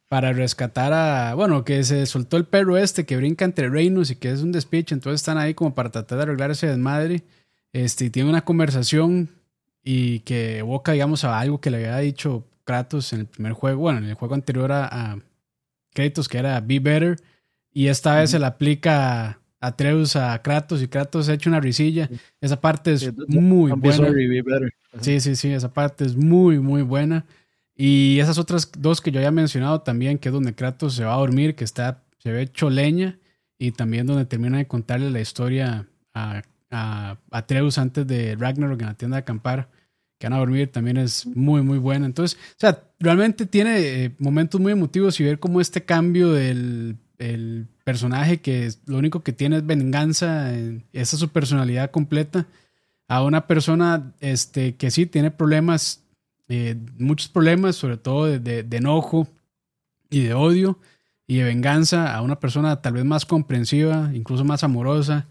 para 0.09 0.33
rescatar 0.33 0.91
a, 0.91 1.33
bueno, 1.33 1.63
que 1.63 1.81
se 1.85 2.05
soltó 2.05 2.35
el 2.35 2.43
perro 2.43 2.77
este 2.77 3.05
que 3.05 3.15
brinca 3.15 3.45
entre 3.45 3.69
reinos 3.69 4.11
y 4.11 4.17
que 4.17 4.29
es 4.29 4.41
un 4.41 4.51
despiche, 4.51 4.93
entonces 4.93 5.21
están 5.21 5.37
ahí 5.37 5.53
como 5.53 5.73
para 5.73 5.91
tratar 5.91 6.17
de 6.17 6.23
arreglar 6.23 6.51
ese 6.51 6.67
desmadre. 6.67 7.23
Este, 7.71 8.05
y 8.05 8.09
tiene 8.09 8.29
una 8.29 8.43
conversación 8.43 9.29
y 9.81 10.19
que 10.19 10.57
evoca, 10.57 10.91
digamos, 10.91 11.23
a 11.23 11.39
algo 11.39 11.61
que 11.61 11.71
le 11.71 11.77
había 11.77 11.97
dicho 11.99 12.45
Kratos 12.65 13.13
en 13.13 13.21
el 13.21 13.25
primer 13.27 13.53
juego, 13.53 13.79
bueno, 13.79 13.99
en 13.99 14.05
el 14.09 14.15
juego 14.15 14.35
anterior 14.35 14.73
a, 14.73 14.87
a 15.13 15.19
Kratos, 15.93 16.27
que 16.27 16.39
era 16.39 16.59
Be 16.59 16.79
Better, 16.79 17.15
y 17.71 17.87
esta 17.87 18.15
vez 18.19 18.31
se 18.31 18.39
le 18.39 18.45
aplica 18.45 19.39
Atreus 19.61 20.17
a 20.17 20.41
Kratos 20.41 20.81
y 20.81 20.89
Kratos 20.89 21.29
ha 21.29 21.33
hecho 21.33 21.49
una 21.49 21.61
risilla. 21.61 22.09
Esa 22.41 22.59
parte 22.59 22.91
es 22.91 23.09
muy 23.29 23.71
buena. 23.71 24.09
Sí, 24.99 25.21
sí, 25.21 25.37
sí, 25.37 25.53
esa 25.53 25.71
parte 25.71 26.03
es 26.03 26.17
muy, 26.17 26.59
muy 26.59 26.81
buena. 26.81 27.25
Y 27.83 28.19
esas 28.19 28.37
otras 28.37 28.71
dos 28.77 29.01
que 29.01 29.11
yo 29.11 29.19
había 29.19 29.31
mencionado 29.31 29.81
también, 29.81 30.19
que 30.19 30.29
es 30.29 30.33
donde 30.33 30.53
Kratos 30.53 30.93
se 30.93 31.03
va 31.03 31.15
a 31.15 31.17
dormir, 31.17 31.55
que 31.55 31.63
está, 31.63 32.03
se 32.19 32.31
ve 32.31 32.43
hecho 32.43 32.69
leña, 32.69 33.17
y 33.57 33.71
también 33.71 34.05
donde 34.05 34.25
termina 34.25 34.59
de 34.59 34.67
contarle 34.67 35.09
la 35.09 35.19
historia 35.19 35.87
a, 36.13 36.43
a 36.69 37.17
Atreus 37.31 37.79
antes 37.79 38.05
de 38.05 38.35
Ragnarok 38.35 38.79
en 38.81 38.85
la 38.85 38.93
tienda 38.93 39.17
de 39.17 39.21
acampar, 39.21 39.69
que 40.19 40.27
van 40.27 40.33
a 40.33 40.37
dormir, 40.37 40.71
también 40.71 40.97
es 40.97 41.25
muy, 41.25 41.63
muy 41.63 41.79
buena. 41.79 42.05
Entonces, 42.05 42.37
o 42.51 42.59
sea, 42.59 42.83
realmente 42.99 43.47
tiene 43.47 43.79
eh, 43.79 44.11
momentos 44.19 44.61
muy 44.61 44.73
emotivos 44.73 45.19
y 45.19 45.23
ver 45.23 45.39
cómo 45.39 45.59
este 45.59 45.83
cambio 45.83 46.33
del 46.33 46.97
el 47.17 47.67
personaje 47.83 48.41
que 48.41 48.71
lo 48.85 48.97
único 48.97 49.23
que 49.23 49.33
tiene 49.33 49.57
es 49.57 49.65
venganza, 49.65 50.53
esa 50.55 51.15
es 51.15 51.19
su 51.19 51.29
personalidad 51.29 51.91
completa, 51.91 52.47
a 53.07 53.23
una 53.23 53.47
persona 53.47 54.13
este, 54.19 54.75
que 54.75 54.89
sí 54.91 55.05
tiene 55.05 55.31
problemas, 55.31 56.00
eh, 56.53 56.75
muchos 56.97 57.29
problemas, 57.29 57.77
sobre 57.77 57.95
todo 57.95 58.25
de, 58.25 58.67
enojo 58.71 59.25
y 60.09 60.23
de 60.23 60.33
odio 60.33 60.77
y 61.25 61.37
de 61.37 61.45
venganza, 61.45 62.13
a 62.13 62.21
una 62.21 62.41
persona 62.41 62.81
tal 62.81 62.95
vez 62.95 63.05
más 63.05 63.25
comprensiva, 63.25 64.11
incluso 64.13 64.43
más 64.43 64.61
amorosa. 64.65 65.29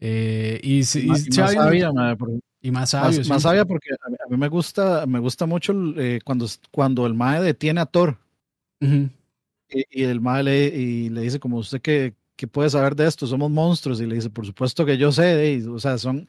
Eh, 0.00 0.58
y, 0.62 0.78
más, 1.06 1.24
sabia, 1.30 1.90
y 2.62 2.70
más 2.70 2.88
sabia. 2.88 3.22
Más, 3.28 3.42
sabia 3.42 3.66
porque 3.66 3.90
a 4.00 4.30
mí, 4.30 4.36
me 4.38 4.48
gusta, 4.48 5.04
me 5.04 5.18
gusta 5.18 5.44
mucho 5.44 5.74
cuando, 6.24 6.46
cuando 6.70 7.04
el 7.06 7.12
Mae 7.12 7.42
detiene 7.42 7.82
a 7.82 7.86
Thor. 7.86 8.16
Y, 8.80 10.04
el 10.04 10.22
mae 10.22 10.42
le, 10.42 10.66
y 10.68 11.10
le 11.10 11.20
dice, 11.20 11.38
como 11.38 11.58
usted 11.58 11.82
que, 11.82 12.14
que, 12.34 12.46
puede 12.46 12.70
saber 12.70 12.96
de 12.96 13.06
esto, 13.06 13.26
somos 13.26 13.50
monstruos. 13.50 14.00
Y 14.00 14.06
le 14.06 14.14
dice, 14.14 14.30
por 14.30 14.46
supuesto 14.46 14.86
que 14.86 14.96
yo 14.96 15.12
sé. 15.12 15.62
o 15.68 15.78
sea, 15.78 15.98
son 15.98 16.26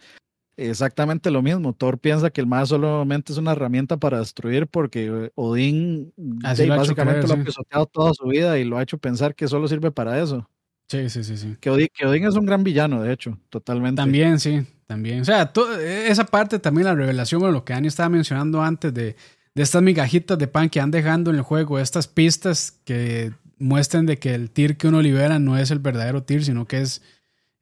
exactamente 0.58 1.32
lo 1.32 1.41
mismo. 1.41 1.74
Thor 1.74 1.99
piensa 1.99 2.30
que 2.30 2.41
el 2.41 2.47
mae 2.47 2.66
solamente 2.66 3.32
es 3.32 3.38
una 3.38 3.51
herramienta 3.54 3.97
para 3.97 4.20
destruir 4.20 4.68
porque 4.68 5.06
eh, 5.06 5.32
Odín 5.36 6.14
básicamente 6.18 7.28
lo 7.28 7.34
ha 7.34 7.43
pisoteado 7.43 7.86
toda 7.86 8.14
su 8.14 8.26
vida 8.28 8.58
y 8.60 8.64
lo 8.64 8.78
ha 8.78 8.84
hecho 8.84 8.97
pensar 8.97 9.36
que 9.36 9.47
solo 9.47 9.68
sirve 9.68 9.91
para 9.91 10.22
eso. 10.22 10.49
Sí, 10.88 11.10
sí, 11.10 11.24
sí, 11.24 11.38
sí. 11.38 11.56
Que 11.60 11.70
Odín, 11.70 11.88
que 11.93 12.06
Odín 12.06 12.26
es 12.26 12.36
un 12.36 12.45
gran 12.45 12.64
villano, 12.64 13.01
de 13.01 13.14
hecho, 13.14 13.38
totalmente. 13.49 14.01
También, 14.01 14.39
sí, 14.39 14.66
también. 14.86 15.22
O 15.22 15.26
sea, 15.26 15.51
esa 15.82 16.26
parte 16.26 16.60
también, 16.60 16.86
la 16.86 16.95
revelación, 16.95 17.39
bueno, 17.39 17.54
lo 17.54 17.66
que 17.66 17.74
Dani 17.74 17.88
estaba 17.88 18.10
mencionando 18.10 18.62
antes 18.62 18.93
de 18.93 19.16
de 19.56 19.64
estas 19.64 19.82
migajitas 19.82 20.38
de 20.38 20.47
pan 20.47 20.70
que 20.70 20.80
han 20.80 20.91
dejando 20.91 21.30
en 21.30 21.38
el 21.38 21.41
juego, 21.43 21.80
estas 21.80 22.08
pistas 22.08 22.80
que 22.86 23.34
muestran 23.60 24.06
de 24.06 24.18
que 24.18 24.34
el 24.34 24.49
tir 24.49 24.78
que 24.78 24.88
uno 24.88 25.01
libera 25.01 25.39
no 25.39 25.58
es 25.58 25.72
el 25.72 25.80
verdadero 25.80 26.24
tir, 26.24 26.43
sino 26.43 26.66
que 26.66 26.82
es, 26.82 27.01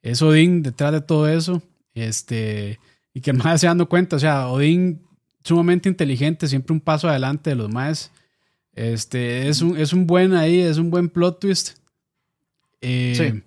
es 0.02 0.22
Odín 0.22 0.62
detrás 0.62 0.92
de 0.92 1.00
todo 1.00 1.28
eso. 1.28 1.62
Este, 1.94 2.78
y 3.12 3.20
que 3.20 3.32
más 3.32 3.60
se 3.60 3.66
dando 3.66 3.88
cuenta, 3.88 4.16
o 4.16 4.18
sea, 4.18 4.48
Odín 4.48 5.02
sumamente 5.44 5.88
inteligente, 5.88 6.48
siempre 6.48 6.72
un 6.72 6.80
paso 6.80 7.08
adelante 7.08 7.50
de 7.50 7.56
los 7.56 7.70
más. 7.70 8.10
Este, 8.74 9.48
es 9.48 9.60
un, 9.60 9.76
es 9.76 9.92
un 9.92 10.06
buen 10.06 10.34
ahí, 10.34 10.60
es 10.60 10.78
un 10.78 10.90
buen 10.90 11.08
plot 11.08 11.40
twist. 11.40 11.78
Eh, 12.80 13.14
sí. 13.16 13.42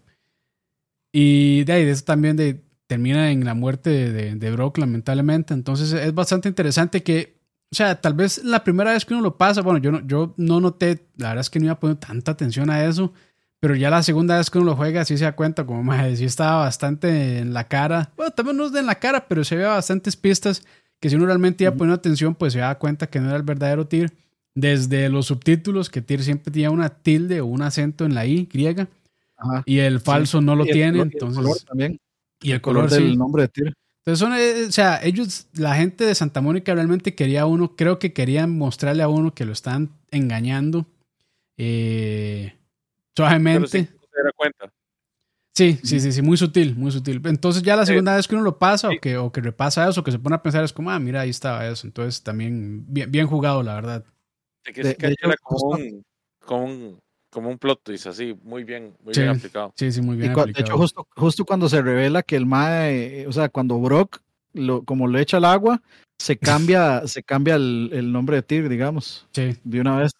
Y 1.12 1.64
de 1.64 1.74
ahí, 1.74 1.86
de 1.86 1.91
eso 1.91 2.04
también 2.04 2.36
de, 2.36 2.62
termina 2.88 3.32
en 3.32 3.46
la 3.46 3.54
muerte 3.54 4.12
de, 4.12 4.36
de 4.36 4.52
Brock, 4.52 4.78
lamentablemente. 4.78 5.54
Entonces 5.54 5.93
es 5.93 6.14
bastante 6.14 6.50
interesante 6.50 7.02
que 7.02 7.36
o 7.72 7.76
sea, 7.76 8.00
tal 8.00 8.14
vez 8.14 8.43
la 8.43 8.64
primera 8.64 8.93
vez 8.93 9.06
que 9.06 9.14
uno 9.14 9.24
lo 9.24 9.38
pasa, 9.38 9.62
bueno, 9.62 9.80
yo 9.80 9.91
no, 9.91 10.06
yo 10.08 10.34
no 10.38 10.62
noté, 10.62 11.08
la 11.18 11.30
verdad 11.30 11.41
es 11.41 11.50
que 11.50 11.60
no 11.60 11.66
iba 11.66 11.80
poniendo 11.80 12.00
tanta 12.00 12.32
atención 12.32 12.70
a 12.70 12.86
eso, 12.86 13.12
pero 13.66 13.76
ya 13.76 13.89
la 13.89 14.03
segunda 14.03 14.38
vez 14.38 14.51
que 14.51 14.59
uno 14.59 14.68
lo 14.68 14.76
juega, 14.76 15.03
sí 15.05 15.18
se 15.18 15.24
da 15.24 15.36
cuenta, 15.36 15.66
como 15.66 15.82
más, 15.82 16.20
sí 16.20 16.26
estaba 16.26 16.57
bastante 16.57 17.39
en 17.39 17.51
la 17.51 17.63
cara. 17.63 18.11
Bueno, 18.16 18.32
también 18.32 18.57
no 18.57 18.68
es 18.68 18.72
de 18.72 18.82
en 18.82 18.86
la 18.86 18.93
cara, 18.93 19.28
pero 19.28 19.43
se 19.43 19.55
ve 19.55 19.63
bastantes 19.63 20.16
pistas 20.16 20.63
que 20.99 21.09
si 21.09 21.16
uno 21.16 21.26
realmente 21.26 21.63
iba 21.63 21.72
poniendo 21.72 21.95
atención, 21.95 22.36
pues 22.36 22.53
se 22.53 22.59
da 22.59 22.78
cuenta 22.78 23.07
que 23.07 23.20
no 23.20 23.30
era 23.30 23.38
el 23.38 23.41
verdadero 23.41 23.88
Tyr. 23.88 24.13
Desde 24.53 25.09
los 25.09 25.26
subtítulos, 25.26 25.89
que 25.89 26.03
Tyr 26.03 26.22
siempre 26.22 26.53
tenía 26.53 26.70
una 26.70 26.89
tilde 26.89 27.41
o 27.41 27.47
un 27.47 27.63
acento 27.63 28.05
en 28.05 28.13
la 28.13 28.28
I 28.28 28.47
griega, 28.53 28.88
y 29.66 29.80
el 29.80 29.99
falso 29.99 30.41
no 30.41 30.55
lo 30.55 30.66
tiene, 30.66 31.01
entonces. 31.01 31.39
Y 31.39 31.41
el 31.41 31.41
color 31.41 31.57
también. 31.68 31.99
Y 32.43 32.51
el, 32.51 32.61
color, 32.61 32.88
del 32.88 33.18
nombre 33.18 33.41
de 33.41 33.47
Tyr. 33.47 33.74
Entonces, 34.05 34.20
son, 34.20 34.34
eh, 34.36 34.68
o 34.68 34.72
sea, 34.72 35.03
ellos, 35.03 35.47
la 35.55 35.74
gente 35.74 36.05
de 36.05 36.13
Santa 36.13 36.39
Mónica 36.39 36.76
realmente 36.76 37.16
quería 37.16 37.41
a 37.41 37.45
uno, 37.47 37.76
creo 37.76 37.97
que 37.97 38.13
querían 38.13 38.55
mostrarle 38.55 39.01
a 39.01 39.07
uno 39.07 39.34
que 39.34 39.45
lo 39.45 39.53
están 39.53 39.89
engañando 40.11 40.86
eh, 41.57 42.55
suavemente. 43.16 43.68
sí, 43.68 43.86
se 43.86 44.24
da 44.24 44.32
cuenta. 44.36 44.72
Sí, 45.55 45.80
sí, 45.84 46.01
sí, 46.01 46.11
sí, 46.11 46.22
muy 46.22 46.36
sutil, 46.36 46.76
muy 46.76 46.91
sutil. 46.91 47.22
Entonces 47.24 47.63
ya 47.63 47.78
la 47.78 47.86
segunda 47.86 48.18
vez 48.18 48.28
que 48.28 48.36
uno 48.36 48.43
lo 48.43 48.59
pasa 48.59 48.89
o, 48.89 48.99
que, 48.99 49.16
o 49.16 49.32
que 49.32 49.39
repasa 49.39 49.88
eso, 49.88 50.03
que 50.03 50.11
se 50.11 50.20
pone 50.20 50.36
a 50.36 50.43
pensar 50.43 50.66
es 50.66 50.74
como, 50.74 50.91
ah, 50.91 50.99
mira, 50.99 51.22
ahí 51.22 51.30
estaba 51.30 51.66
eso. 51.66 51.88
Entonces 51.88 52.22
también 52.22 52.84
bien, 52.88 53.09
bien 53.09 53.26
jugado, 53.26 53.63
la 53.63 53.76
verdad. 53.76 54.03
De 54.66 54.74
que 54.74 54.84
de, 54.84 54.95
que 54.97 55.16
como, 55.41 55.70
un, 55.70 56.03
como, 56.43 56.66
un, 56.66 56.99
como 57.30 57.49
un 57.49 57.57
plot 57.57 57.84
twist 57.84 58.07
así, 58.07 58.38
muy 58.43 58.66
bien, 58.66 58.97
muy 59.01 59.13
bien 59.13 59.30
aplicado. 59.30 59.74
Sí, 59.78 59.93
sí, 59.93 60.01
muy 60.01 60.18
bien 60.18 60.32
aplicado. 60.32 60.53
De 60.53 60.61
hecho, 60.61 60.78
justo, 60.78 61.07
justo 61.16 61.45
cuando 61.45 61.70
se 61.70 61.82
revela 61.82 62.22
que 62.22 62.36
el 62.36 62.45
Mae, 62.45 63.26
o 63.26 63.32
sea, 63.32 63.47
cuando 63.47 63.80
Brock, 63.80 64.20
lo, 64.51 64.84
como 64.84 65.07
le 65.07 65.22
echa 65.22 65.38
el 65.38 65.45
agua, 65.45 65.82
se 66.20 66.38
cambia, 66.74 67.07
se 67.07 67.24
cambia 67.24 67.55
el, 67.55 67.91
el, 67.93 68.11
nombre 68.11 68.36
de 68.36 68.43
Tyr, 68.43 68.68
digamos. 68.68 69.26
Sí. 69.32 69.55
De 69.63 69.80
una 69.80 69.99
vez. 69.99 70.11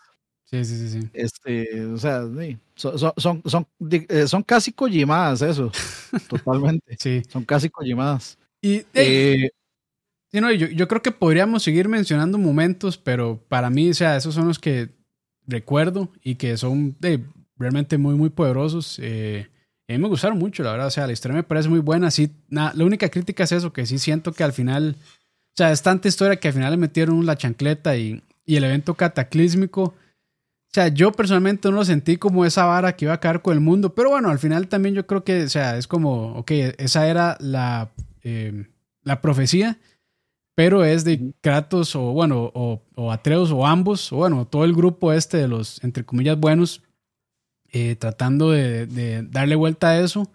Sí, 0.46 0.64
sí, 0.64 0.78
sí, 0.78 0.90
sí. 1.02 1.10
Este, 1.14 1.86
o 1.86 1.98
sea, 1.98 2.22
sí, 2.40 2.58
son, 2.76 3.00
son, 3.18 3.42
son, 3.46 3.68
eh, 3.92 4.28
son 4.28 4.44
casi 4.44 4.72
Kojimadas 4.72 5.42
eso, 5.42 5.72
totalmente. 6.30 6.96
Sí. 7.00 7.24
Son 7.30 7.44
casi 7.44 7.70
Kojimadas. 7.70 8.38
Y 8.62 8.76
eh, 8.78 8.86
Eh, 8.94 9.50
sí, 10.32 10.42
no, 10.42 10.52
yo, 10.52 10.68
yo 10.68 10.88
creo 10.88 11.02
que 11.02 11.12
podríamos 11.12 11.64
seguir 11.64 11.90
mencionando 11.90 12.38
momentos, 12.38 12.98
pero 12.98 13.40
para 13.50 13.70
mí, 13.70 13.90
o 13.92 13.94
sea, 13.96 14.18
esos 14.18 14.36
son 14.36 14.48
los 14.48 14.60
que 14.60 14.90
recuerdo 15.48 16.10
y 16.24 16.36
que 16.36 16.58
son 16.58 16.96
eh, 17.04 17.20
realmente 17.58 17.98
muy, 17.98 18.16
muy 18.16 18.30
poderosos. 18.30 19.00
Eh, 19.02 19.48
a 19.90 19.94
mí 19.94 20.00
me 20.00 20.08
gustaron 20.10 20.38
mucho, 20.40 20.64
la 20.64 20.72
verdad. 20.72 20.88
O 20.88 20.92
sea, 20.92 21.08
la 21.08 21.14
historia 21.14 21.36
me 21.38 21.44
parece 21.44 21.70
muy 21.70 21.80
buena. 21.80 22.12
Sí, 22.12 22.32
na- 22.50 22.74
la 22.76 22.86
única 22.86 23.10
crítica 23.10 23.44
es 23.46 23.52
eso, 23.54 23.74
que 23.74 23.86
sí 23.86 24.00
siento 24.00 24.34
que 24.34 24.44
al 24.44 24.54
final, 24.54 24.96
o 25.00 25.58
sea, 25.58 25.72
es 25.72 25.82
tanta 25.82 26.08
historia 26.08 26.38
que 26.38 26.48
al 26.50 26.54
final 26.54 26.72
le 26.72 26.78
metieron 26.78 27.26
la 27.26 27.38
chancleta 27.38 27.96
y, 27.98 28.22
y 28.46 28.56
el 28.58 28.64
evento 28.64 28.96
cataclísmico. 28.96 29.94
O 30.76 30.78
sea, 30.78 30.90
yo 30.90 31.14
personalmente 31.14 31.70
no 31.70 31.76
lo 31.78 31.86
sentí 31.86 32.18
como 32.18 32.44
esa 32.44 32.66
vara 32.66 32.98
que 32.98 33.06
iba 33.06 33.14
a 33.14 33.22
caer 33.22 33.42
con 33.42 33.54
el 33.54 33.62
mundo, 33.62 33.96
pero 33.96 34.10
bueno, 34.10 34.30
al 34.30 34.40
final 34.40 34.68
también 34.68 34.94
yo 34.94 35.08
creo 35.08 35.24
que, 35.24 35.44
o 35.44 35.48
sea, 35.48 35.78
es 35.78 35.88
como, 35.88 36.34
ok, 36.34 36.52
esa 36.78 37.08
era 37.08 37.38
la, 37.40 37.92
eh, 38.24 38.68
la 39.02 39.22
profecía, 39.22 39.80
pero 40.54 40.84
es 40.84 41.06
de 41.06 41.32
Kratos 41.40 41.96
o, 41.96 42.12
bueno, 42.12 42.52
o, 42.54 42.82
o 42.96 43.14
Atreus 43.14 43.52
o 43.52 43.66
ambos, 43.66 44.12
o 44.12 44.18
bueno, 44.18 44.48
todo 44.48 44.66
el 44.66 44.74
grupo 44.74 45.14
este 45.14 45.38
de 45.38 45.48
los, 45.48 45.82
entre 45.82 46.04
comillas, 46.04 46.38
buenos, 46.38 46.84
eh, 47.72 47.96
tratando 47.96 48.52
de, 48.52 48.86
de 48.86 49.24
darle 49.24 49.56
vuelta 49.56 49.92
a 49.92 50.00
eso 50.02 50.30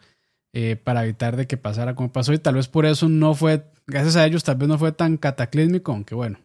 eh, 0.55 0.77
para 0.83 1.05
evitar 1.05 1.37
de 1.37 1.47
que 1.47 1.59
pasara 1.59 1.95
como 1.95 2.13
pasó 2.13 2.33
y 2.33 2.39
tal 2.39 2.55
vez 2.55 2.67
por 2.67 2.87
eso 2.87 3.11
no 3.11 3.35
fue, 3.35 3.67
gracias 3.87 4.17
a 4.17 4.25
ellos 4.25 4.43
tal 4.43 4.57
vez 4.57 4.71
no 4.71 4.79
fue 4.79 4.93
tan 4.93 5.19
cataclísmico, 5.19 5.93
aunque 5.93 6.15
bueno. 6.15 6.39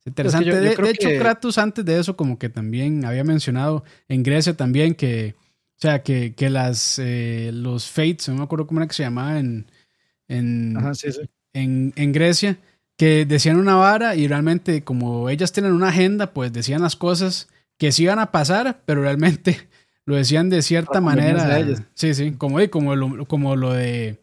Es 0.00 0.06
interesante. 0.06 0.48
yo- 0.48 0.54
yo 0.54 0.60
de, 0.60 0.90
hecho, 0.90 1.08
que- 1.08 1.18
Kratos 1.18 1.58
antes 1.58 1.84
de 1.84 1.98
eso 1.98 2.16
como 2.16 2.38
que 2.38 2.48
también 2.48 3.04
había 3.04 3.24
mencionado 3.24 3.84
en 4.08 4.22
Grecia 4.22 4.56
también 4.56 4.94
que, 4.94 5.34
o 5.38 5.80
sea, 5.80 6.02
que, 6.02 6.34
que 6.34 6.50
las, 6.50 6.98
eh, 6.98 7.50
los 7.52 7.90
Fates, 7.90 8.28
no 8.28 8.36
me 8.36 8.42
acuerdo 8.44 8.66
cómo 8.66 8.80
era 8.80 8.88
que 8.88 8.94
se 8.94 9.02
llamaba 9.02 9.38
en, 9.38 9.70
en, 10.28 10.76
ajá, 10.76 10.94
sí, 10.94 11.12
sí. 11.12 11.20
en, 11.52 11.92
en 11.96 12.12
Grecia, 12.12 12.58
que 12.96 13.24
decían 13.26 13.56
una 13.56 13.76
vara 13.76 14.14
y 14.14 14.28
realmente 14.28 14.84
como 14.84 15.28
ellas 15.30 15.52
tienen 15.52 15.72
una 15.72 15.88
agenda, 15.88 16.32
pues 16.32 16.52
decían 16.52 16.82
las 16.82 16.96
cosas 16.96 17.48
que 17.78 17.92
sí 17.92 18.02
iban 18.04 18.18
a 18.18 18.30
pasar, 18.30 18.82
pero 18.84 19.02
realmente 19.02 19.56
lo 20.04 20.16
decían 20.16 20.50
de 20.50 20.62
cierta 20.62 21.00
manera. 21.00 21.58
ellas. 21.58 21.82
Sí, 21.94 22.14
sí, 22.14 22.32
como, 22.32 22.58
como, 22.70 22.94
lo, 22.96 23.24
como 23.26 23.56
lo 23.56 23.72
de, 23.72 24.18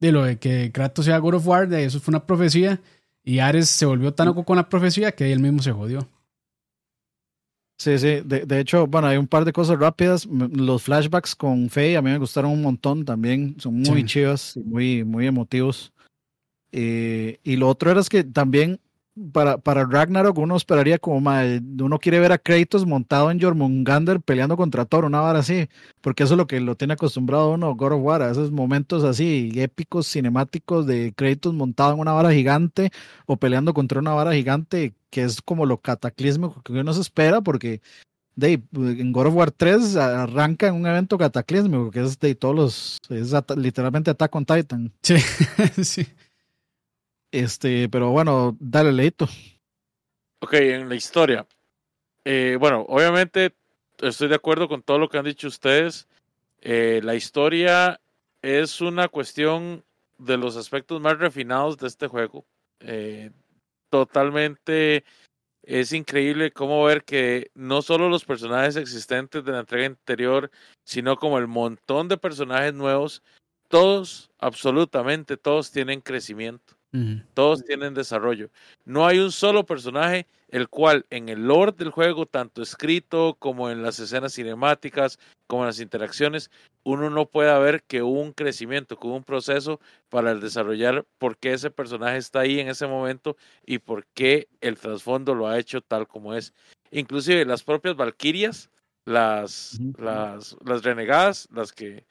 de 0.00 0.12
lo 0.12 0.24
de 0.24 0.38
que 0.38 0.72
Kratos 0.72 1.04
sea 1.04 1.18
God 1.18 1.34
of 1.34 1.46
War, 1.46 1.68
de 1.68 1.84
eso 1.84 2.00
fue 2.00 2.12
una 2.12 2.26
profecía 2.26 2.80
y 3.26 3.40
Ares 3.40 3.68
se 3.68 3.84
volvió 3.84 4.14
tan 4.14 4.28
loco 4.28 4.44
con 4.44 4.56
la 4.56 4.68
profecía 4.68 5.12
que 5.12 5.30
él 5.30 5.40
mismo 5.40 5.60
se 5.60 5.72
jodió. 5.72 6.08
Sí, 7.78 7.98
sí. 7.98 8.22
De, 8.24 8.46
de 8.46 8.60
hecho, 8.60 8.86
bueno, 8.86 9.08
hay 9.08 9.18
un 9.18 9.26
par 9.26 9.44
de 9.44 9.52
cosas 9.52 9.78
rápidas. 9.78 10.24
Los 10.26 10.82
flashbacks 10.84 11.34
con 11.36 11.68
Faye 11.68 11.96
a 11.98 12.02
mí 12.02 12.10
me 12.10 12.18
gustaron 12.18 12.52
un 12.52 12.62
montón 12.62 13.04
también. 13.04 13.56
Son 13.58 13.74
muy 13.74 14.00
Sí. 14.00 14.06
chivas 14.06 14.56
y 14.56 14.60
muy, 14.60 15.04
muy 15.04 15.26
emotivos. 15.26 15.92
Eh, 16.72 17.38
y 17.42 17.56
lo 17.56 17.68
otro 17.68 17.90
era 17.90 18.00
es 18.00 18.08
que 18.08 18.24
también 18.24 18.80
para, 19.32 19.58
para 19.58 19.84
Ragnarok 19.84 20.36
uno 20.38 20.56
esperaría 20.56 20.98
como 20.98 21.16
uno 21.18 21.98
quiere 21.98 22.20
ver 22.20 22.32
a 22.32 22.38
Kratos 22.38 22.86
montado 22.86 23.30
en 23.30 23.40
Jormungander 23.40 24.20
peleando 24.20 24.56
contra 24.56 24.84
Thor, 24.84 25.04
una 25.04 25.20
vara 25.20 25.38
así, 25.38 25.68
porque 26.00 26.24
eso 26.24 26.34
es 26.34 26.38
lo 26.38 26.46
que 26.46 26.60
lo 26.60 26.76
tiene 26.76 26.94
acostumbrado 26.94 27.52
uno, 27.52 27.74
God 27.74 27.92
of 27.92 28.02
War, 28.02 28.22
a 28.22 28.30
esos 28.30 28.50
momentos 28.50 29.04
así 29.04 29.50
épicos, 29.54 30.06
cinemáticos 30.06 30.86
de 30.86 31.12
Kratos 31.16 31.54
montado 31.54 31.94
en 31.94 32.00
una 32.00 32.12
vara 32.12 32.32
gigante 32.32 32.90
o 33.26 33.36
peleando 33.36 33.72
contra 33.72 34.00
una 34.00 34.12
vara 34.12 34.34
gigante, 34.34 34.94
que 35.10 35.22
es 35.22 35.40
como 35.40 35.64
lo 35.64 35.78
cataclísmico 35.78 36.62
que 36.62 36.72
uno 36.72 36.92
se 36.92 37.00
espera, 37.00 37.40
porque 37.40 37.80
de, 38.34 38.62
en 38.72 39.12
God 39.12 39.28
of 39.28 39.34
War 39.34 39.50
3 39.50 39.96
arranca 39.96 40.68
en 40.68 40.74
un 40.74 40.86
evento 40.86 41.16
cataclísmico, 41.16 41.90
que 41.90 42.00
es 42.00 42.18
de 42.20 42.34
todos 42.34 42.54
los, 42.54 42.98
es 43.08 43.32
literalmente 43.56 44.10
Attack 44.10 44.34
on 44.34 44.44
Titan. 44.44 44.92
Sí, 45.02 45.16
sí. 45.82 46.06
Este, 47.30 47.88
pero 47.88 48.10
bueno, 48.10 48.56
dale 48.60 48.92
leito. 48.92 49.28
Ok, 50.40 50.54
en 50.54 50.88
la 50.88 50.94
historia. 50.94 51.46
Eh, 52.24 52.56
bueno, 52.58 52.84
obviamente 52.88 53.54
estoy 53.98 54.28
de 54.28 54.34
acuerdo 54.34 54.68
con 54.68 54.82
todo 54.82 54.98
lo 54.98 55.08
que 55.08 55.18
han 55.18 55.24
dicho 55.24 55.48
ustedes. 55.48 56.08
Eh, 56.60 57.00
la 57.02 57.14
historia 57.14 58.00
es 58.42 58.80
una 58.80 59.08
cuestión 59.08 59.84
de 60.18 60.36
los 60.36 60.56
aspectos 60.56 61.00
más 61.00 61.18
refinados 61.18 61.78
de 61.78 61.88
este 61.88 62.06
juego. 62.08 62.44
Eh, 62.80 63.30
totalmente 63.90 65.04
es 65.62 65.92
increíble 65.92 66.52
cómo 66.52 66.84
ver 66.84 67.02
que 67.04 67.50
no 67.54 67.82
solo 67.82 68.08
los 68.08 68.24
personajes 68.24 68.76
existentes 68.76 69.44
de 69.44 69.52
la 69.52 69.60
entrega 69.60 69.86
anterior, 69.86 70.50
sino 70.84 71.16
como 71.16 71.38
el 71.38 71.48
montón 71.48 72.08
de 72.08 72.16
personajes 72.16 72.72
nuevos, 72.72 73.22
todos, 73.68 74.30
absolutamente 74.38 75.36
todos 75.36 75.72
tienen 75.72 76.00
crecimiento. 76.00 76.75
Todos 77.34 77.62
tienen 77.64 77.92
desarrollo. 77.92 78.50
No 78.86 79.06
hay 79.06 79.18
un 79.18 79.30
solo 79.30 79.66
personaje 79.66 80.26
el 80.48 80.68
cual 80.68 81.04
en 81.10 81.28
el 81.28 81.46
lore 81.46 81.72
del 81.72 81.90
juego, 81.90 82.26
tanto 82.26 82.62
escrito 82.62 83.36
como 83.38 83.68
en 83.70 83.82
las 83.82 83.98
escenas 83.98 84.34
cinemáticas, 84.34 85.18
como 85.46 85.62
en 85.62 85.66
las 85.66 85.80
interacciones, 85.80 86.50
uno 86.84 87.10
no 87.10 87.26
pueda 87.26 87.58
ver 87.58 87.82
que 87.82 88.02
hubo 88.02 88.20
un 88.20 88.32
crecimiento, 88.32 88.98
que 88.98 89.06
hubo 89.06 89.16
un 89.16 89.24
proceso 89.24 89.80
para 90.08 90.30
el 90.30 90.40
desarrollar 90.40 91.04
por 91.18 91.36
qué 91.36 91.52
ese 91.52 91.70
personaje 91.70 92.16
está 92.16 92.40
ahí 92.40 92.60
en 92.60 92.68
ese 92.68 92.86
momento 92.86 93.36
y 93.64 93.78
por 93.78 94.06
qué 94.14 94.48
el 94.60 94.78
trasfondo 94.78 95.34
lo 95.34 95.48
ha 95.48 95.58
hecho 95.58 95.80
tal 95.80 96.06
como 96.06 96.34
es. 96.34 96.54
Inclusive 96.92 97.44
las 97.44 97.64
propias 97.64 97.96
Valquirias, 97.96 98.70
las, 99.04 99.78
las, 99.98 100.56
las 100.64 100.82
renegadas, 100.82 101.48
las 101.52 101.72
que, 101.72 102.06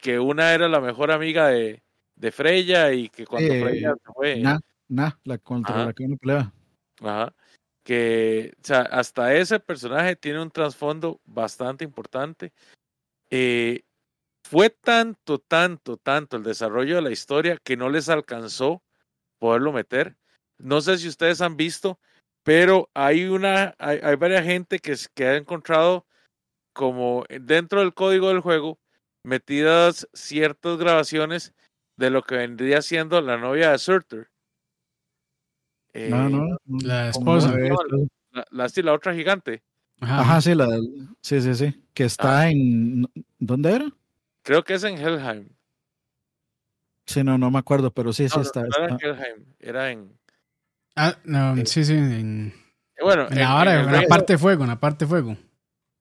que 0.00 0.18
una 0.18 0.54
era 0.54 0.68
la 0.68 0.80
mejor 0.80 1.12
amiga 1.12 1.48
de, 1.48 1.82
de 2.20 2.30
Freya 2.30 2.92
y 2.92 3.08
que 3.08 3.26
cuando 3.26 3.54
Eh, 3.54 3.60
Freya 3.60 3.94
se 3.94 4.12
fue, 4.12 4.36
Nah, 4.36 4.58
nah, 4.88 5.12
la 5.24 5.38
contra 5.38 5.74
Ajá. 5.74 5.86
la 5.86 5.92
que 5.94 6.04
uno 6.04 6.16
pelea. 6.18 6.52
ajá, 7.00 7.34
que 7.82 8.52
o 8.62 8.66
sea, 8.66 8.82
hasta 8.82 9.34
ese 9.34 9.58
personaje 9.58 10.16
tiene 10.16 10.42
un 10.42 10.50
trasfondo 10.50 11.20
bastante 11.24 11.82
importante. 11.82 12.52
Eh, 13.30 13.82
fue 14.46 14.68
tanto, 14.68 15.38
tanto, 15.38 15.96
tanto 15.96 16.36
el 16.36 16.42
desarrollo 16.42 16.96
de 16.96 17.02
la 17.02 17.10
historia 17.10 17.56
que 17.56 17.76
no 17.76 17.88
les 17.88 18.10
alcanzó 18.10 18.82
poderlo 19.38 19.72
meter. 19.72 20.16
No 20.58 20.82
sé 20.82 20.98
si 20.98 21.08
ustedes 21.08 21.40
han 21.40 21.56
visto, 21.56 21.98
pero 22.42 22.90
hay 22.92 23.24
una, 23.24 23.74
hay, 23.78 23.98
hay 24.02 24.16
varias 24.16 24.44
gente 24.44 24.78
que, 24.78 24.94
que 25.14 25.24
ha 25.24 25.36
encontrado 25.36 26.06
como 26.74 27.24
dentro 27.40 27.80
del 27.80 27.94
código 27.94 28.28
del 28.28 28.40
juego 28.40 28.78
metidas 29.24 30.06
ciertas 30.12 30.76
grabaciones 30.78 31.54
de 32.00 32.08
lo 32.10 32.22
que 32.22 32.34
vendría 32.34 32.80
siendo 32.80 33.20
la 33.20 33.36
novia 33.36 33.72
de 33.72 33.78
Surtur. 33.78 34.26
No, 35.92 36.26
Eh, 36.26 36.30
no. 36.30 36.56
La 36.82 37.10
¿cómo 37.12 37.36
esposa. 37.36 37.56
No? 37.58 37.76
La, 38.32 38.44
la, 38.50 38.68
sí, 38.70 38.80
la 38.82 38.94
otra 38.94 39.14
gigante. 39.14 39.62
Ajá. 40.00 40.20
Ajá, 40.20 40.40
sí, 40.40 40.54
la, 40.54 40.66
sí, 41.20 41.42
sí, 41.42 41.54
sí. 41.54 41.84
Que 41.92 42.04
está 42.04 42.40
Ah. 42.40 42.50
en. 42.50 43.06
¿Dónde 43.38 43.74
era? 43.74 43.90
Creo 44.42 44.64
que 44.64 44.74
es 44.74 44.84
en 44.84 44.96
Helheim. 44.96 45.50
Sí, 47.06 47.22
no, 47.22 47.36
no 47.36 47.50
me 47.50 47.58
acuerdo, 47.58 47.90
pero 47.90 48.12
sí, 48.14 48.28
sí 48.30 48.36
No, 48.36 48.42
está. 48.42 48.62
no 48.62 48.68
era 48.78 48.88
en. 48.88 48.98
Helheim, 49.00 49.44
era 49.58 49.90
en. 49.90 50.18
Ah, 50.96 51.16
no, 51.24 51.56
Eh, 51.56 51.66
sí, 51.66 51.84
sí, 51.84 51.92
en, 51.94 52.54
eh, 52.96 53.02
Bueno, 53.02 53.26
en 53.30 53.38
la 53.40 53.52
vara, 53.54 53.74
el 53.80 53.86
en 53.86 53.92
la 53.92 54.02
parte 54.08 54.32
de 54.34 54.38
fuego, 54.38 54.62
en 54.62 54.70
la 54.70 54.80
parte 54.80 55.04
de 55.04 55.08
fuego. 55.10 55.36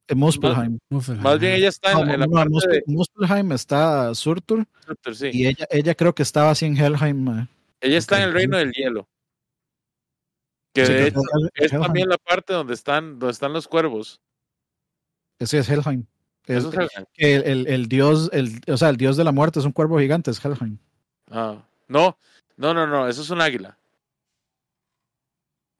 En 0.09 0.17
Muspelheim. 0.17 0.79
Muffel, 0.89 1.17
Más 1.17 1.39
bien 1.39 1.53
ella 1.53 1.69
está 1.69 1.91
en, 1.91 1.97
No, 2.07 2.13
en 2.13 2.19
la 2.19 2.25
no, 2.25 2.31
parte 2.33 2.49
Muspel- 2.51 2.71
de 2.71 2.83
Muspelheim 2.87 3.51
está 3.53 4.13
Surtur 4.15 4.65
Surtur, 4.85 5.15
sí. 5.15 5.29
y 5.31 5.47
ella, 5.47 5.65
ella 5.69 5.95
creo 5.95 6.13
que 6.15 6.23
estaba 6.23 6.49
así 6.51 6.65
en 6.65 6.75
Helheim. 6.75 7.27
eh. 7.39 7.47
Ella 7.81 7.97
está 7.97 8.17
en 8.17 8.23
el 8.29 8.33
reino 8.33 8.57
del 8.57 8.71
hielo. 8.73 9.07
Que 10.73 10.85
Sí, 10.85 10.93
de 10.93 11.07
hecho 11.07 11.19
es 11.55 11.71
también 11.71 12.09
la 12.09 12.17
parte 12.17 12.53
donde 12.53 12.73
están, 12.73 13.17
donde 13.19 13.31
están 13.31 13.53
los 13.53 13.67
cuervos. 13.67 14.19
Ese 15.39 15.59
es 15.59 15.69
Helheim. 15.69 16.05
Es- 16.45 16.57
Eso 16.57 16.69
es 16.69 16.75
Helheim. 16.75 17.05
que 17.13 17.35
el, 17.35 17.43
el- 17.43 17.67
el 17.67 17.87
dios, 17.87 18.29
el, 18.33 18.61
o 18.67 18.77
sea, 18.77 18.89
el 18.89 18.97
dios 18.97 19.15
de 19.17 19.23
la 19.23 19.31
muerte 19.31 19.59
es 19.59 19.65
un 19.65 19.71
cuervo 19.71 19.99
gigante, 19.99 20.31
es 20.31 20.43
Helheim. 20.43 20.77
Ah, 21.31 21.63
no, 21.87 22.17
no, 22.57 22.73
no, 22.73 22.85
no, 22.87 23.07
eso 23.07 23.21
es 23.21 23.29
un 23.29 23.41
águila. 23.41 23.77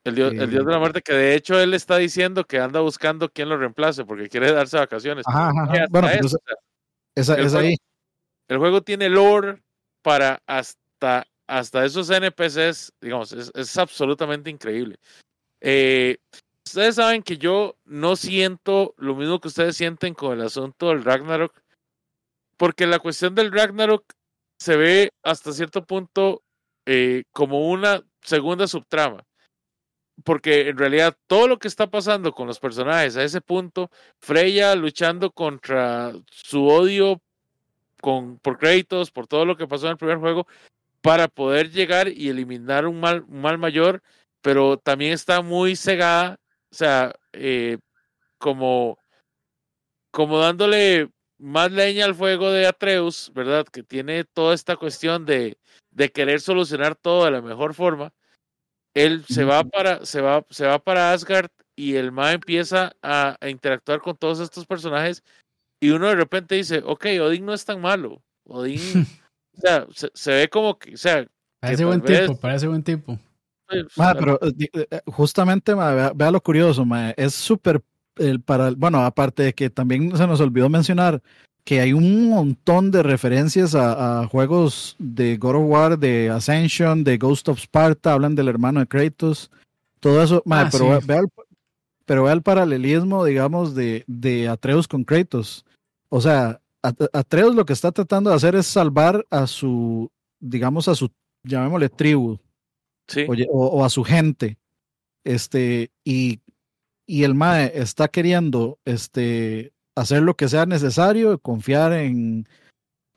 El 0.06 0.16
dios, 0.16 0.32
el 0.34 0.50
dios 0.50 0.66
de 0.66 0.72
la 0.72 0.80
muerte, 0.80 1.02
que 1.02 1.14
de 1.14 1.36
hecho 1.36 1.60
él 1.60 1.74
está 1.74 1.98
diciendo 1.98 2.46
que 2.46 2.60
anda 2.60 2.80
buscando 2.80 3.30
quién 3.30 3.50
lo 3.50 3.58
reemplace 3.58 4.06
porque 4.06 4.30
quiere 4.30 4.52
darse 4.52 4.78
vacaciones. 4.78 5.26
Ajá, 5.28 5.50
ajá, 5.50 5.66
Bueno, 5.90 6.08
pero 6.08 6.08
eso, 6.08 6.26
esa, 6.28 6.38
o 6.38 6.40
sea, 6.40 6.56
esa- 7.16 7.36
el 7.36 7.46
esa 7.46 7.60
ahí. 7.60 7.76
el 8.48 8.58
juego 8.58 8.82
tiene 8.82 9.10
lore 9.10 9.62
para 10.02 10.42
hasta, 10.48 11.28
hasta 11.48 11.86
esos 11.86 12.10
NPCs, 12.10 12.94
digamos, 13.02 13.34
es, 13.34 13.52
es 13.54 13.78
absolutamente 13.78 14.50
increíble. 14.50 14.96
Eh, 15.60 16.18
ustedes 16.66 16.96
saben 16.96 17.22
que 17.22 17.38
yo 17.38 17.76
no 17.84 18.16
siento 18.16 18.94
lo 18.98 19.16
mismo 19.16 19.40
que 19.42 19.50
ustedes 19.50 19.76
sienten 19.76 20.14
con 20.14 20.40
el 20.40 20.46
asunto 20.46 20.90
del 20.90 21.04
Ragnarok, 21.04 21.54
porque 22.56 22.88
la 22.88 23.00
cuestión 23.00 23.36
del 23.36 23.52
Ragnarok 23.52 24.06
se 24.58 24.78
ve 24.78 25.12
hasta 25.24 25.52
cierto 25.52 25.86
punto 25.86 26.42
eh, 26.86 27.24
como 27.32 27.70
una 27.70 28.02
segunda 28.22 28.66
subtrama. 28.68 29.24
Porque 30.24 30.70
en 30.70 30.78
realidad 30.78 31.16
todo 31.28 31.48
lo 31.48 31.60
que 31.60 31.68
está 31.68 31.88
pasando 31.88 32.34
con 32.34 32.48
los 32.48 32.60
personajes 32.60 33.18
a 33.18 33.24
ese 33.24 33.42
punto, 33.42 33.90
Freya 34.20 34.76
luchando 34.76 35.32
contra 35.32 36.14
su 36.32 36.68
odio 36.68 37.22
con, 38.02 38.40
por 38.40 38.58
créditos, 38.58 39.12
por 39.12 39.28
todo 39.28 39.46
lo 39.46 39.58
que 39.58 39.68
pasó 39.68 39.86
en 39.88 39.92
el 39.92 39.98
primer 39.98 40.18
juego, 40.18 40.48
para 41.02 41.28
poder 41.28 41.72
llegar 41.72 42.10
y 42.10 42.30
eliminar 42.30 42.86
un 42.86 43.00
mal, 43.00 43.24
un 43.28 43.42
mal 43.42 43.58
mayor, 43.58 44.02
pero 44.42 44.78
también 44.78 45.14
está 45.14 45.42
muy 45.42 45.76
cegada, 45.76 46.40
o 46.72 46.76
sea, 46.76 47.14
eh, 47.34 47.78
como, 48.38 48.98
como 50.12 50.40
dándole 50.40 51.10
más 51.38 51.72
leña 51.72 52.06
al 52.06 52.16
fuego 52.16 52.52
de 52.52 52.68
Atreus, 52.68 53.32
¿verdad? 53.34 53.66
Que 53.66 53.84
tiene 53.84 54.24
toda 54.26 54.54
esta 54.54 54.76
cuestión 54.76 55.26
de, 55.26 55.58
de 55.92 56.10
querer 56.12 56.42
solucionar 56.42 56.96
todo 56.96 57.26
de 57.26 57.32
la 57.32 57.42
mejor 57.42 57.74
forma. 57.74 58.14
Él 59.00 59.24
se 59.28 59.44
va 59.44 59.64
para, 59.64 60.06
se 60.06 60.22
va, 60.22 60.46
se 60.50 60.66
va 60.66 60.80
para 60.80 61.14
Asgard 61.14 61.50
y 61.76 61.96
el 61.96 62.12
Ma 62.12 62.34
empieza 62.34 62.92
a, 63.02 63.38
a, 63.40 63.50
interactuar 63.50 64.02
con 64.02 64.18
todos 64.18 64.40
estos 64.40 64.66
personajes 64.66 65.24
y 65.82 65.92
uno 65.92 66.08
de 66.08 66.16
repente 66.16 66.56
dice, 66.56 66.82
ok, 66.86 67.06
Odín 67.22 67.46
no 67.46 67.54
es 67.54 67.64
tan 67.64 67.80
malo. 67.80 68.22
Odín, 68.46 68.80
o 69.58 69.62
sea, 69.62 69.88
se, 69.94 70.12
se, 70.14 70.32
ve 70.34 70.50
como 70.50 70.78
que, 70.78 70.94
o 70.94 70.98
sea... 70.98 71.26
Parece 71.62 71.86
buen 71.86 72.02
vez, 72.02 72.22
tipo, 72.22 72.40
parece 72.40 72.68
buen 72.68 72.84
tipo. 72.84 73.18
Pues, 73.68 73.86
ma, 73.96 74.14
pero 74.14 74.40
eh, 74.42 75.02
justamente, 75.06 75.76
ma, 75.76 75.94
vea, 75.94 76.12
vea, 76.14 76.32
lo 76.32 76.42
curioso, 76.42 76.84
ma, 76.84 77.12
es 77.12 77.34
súper 77.34 77.82
el 78.18 78.42
para, 78.42 78.72
bueno, 78.72 79.06
aparte 79.06 79.44
de 79.44 79.54
que 79.54 79.70
también 79.70 80.16
se 80.18 80.28
nos 80.28 80.42
olvidó 80.42 80.70
mencionar 80.70 81.22
que 81.70 81.82
hay 81.82 81.94
un 81.94 82.30
montón 82.30 82.90
de 82.90 83.04
referencias 83.04 83.76
a, 83.76 84.22
a, 84.22 84.28
juegos 84.28 84.96
de 84.98 85.38
God 85.38 85.58
of 85.58 85.66
War, 85.68 86.00
de 86.00 86.32
Ascension, 86.32 87.04
de 87.04 87.20
Ghost 87.20 87.48
of 87.48 87.60
Sparta, 87.60 88.14
hablan 88.14 88.34
del 88.34 88.48
hermano 88.48 88.80
de 88.80 88.88
Kratos, 88.88 89.52
todo 90.00 90.24
eso, 90.24 90.42
ma, 90.48 90.62
ah, 90.62 90.70
pero, 90.72 91.00
sí. 91.00 91.06
vea 91.06 91.20
el, 91.20 91.28
pero 92.06 92.24
vea 92.24 92.34
el 92.34 92.42
paralelismo, 92.42 93.24
digamos, 93.24 93.76
de, 93.76 94.04
de 94.08 94.48
Atreus 94.48 94.88
con 94.88 95.04
Kratos. 95.04 95.64
O 96.10 96.20
sea, 96.22 96.60
Atreus 96.82 97.54
lo 97.54 97.66
que 97.66 97.74
está 97.74 97.92
tratando 97.92 98.32
de 98.32 98.38
hacer 98.38 98.56
es 98.56 98.66
salvar 98.66 99.24
a 99.30 99.46
su, 99.46 100.10
digamos, 100.40 100.88
a 100.88 100.96
su, 100.96 101.12
llamémosle 101.44 101.90
tribu, 101.90 102.40
sí. 103.08 103.28
o, 103.30 103.34
o, 103.56 103.68
o, 103.68 103.86
a 103.86 103.92
su 103.92 104.04
gente. 104.04 104.58
Este, 105.24 105.92
y, 106.04 106.40
y 107.06 107.26
el 107.26 107.36
Mae 107.36 107.74
está 107.76 108.08
queriendo 108.08 108.80
este, 108.86 109.72
hacer 110.00 110.22
lo 110.22 110.36
que 110.36 110.50
sea 110.50 110.66
necesario, 110.66 111.38
confiar 111.40 111.94
en, 111.94 112.48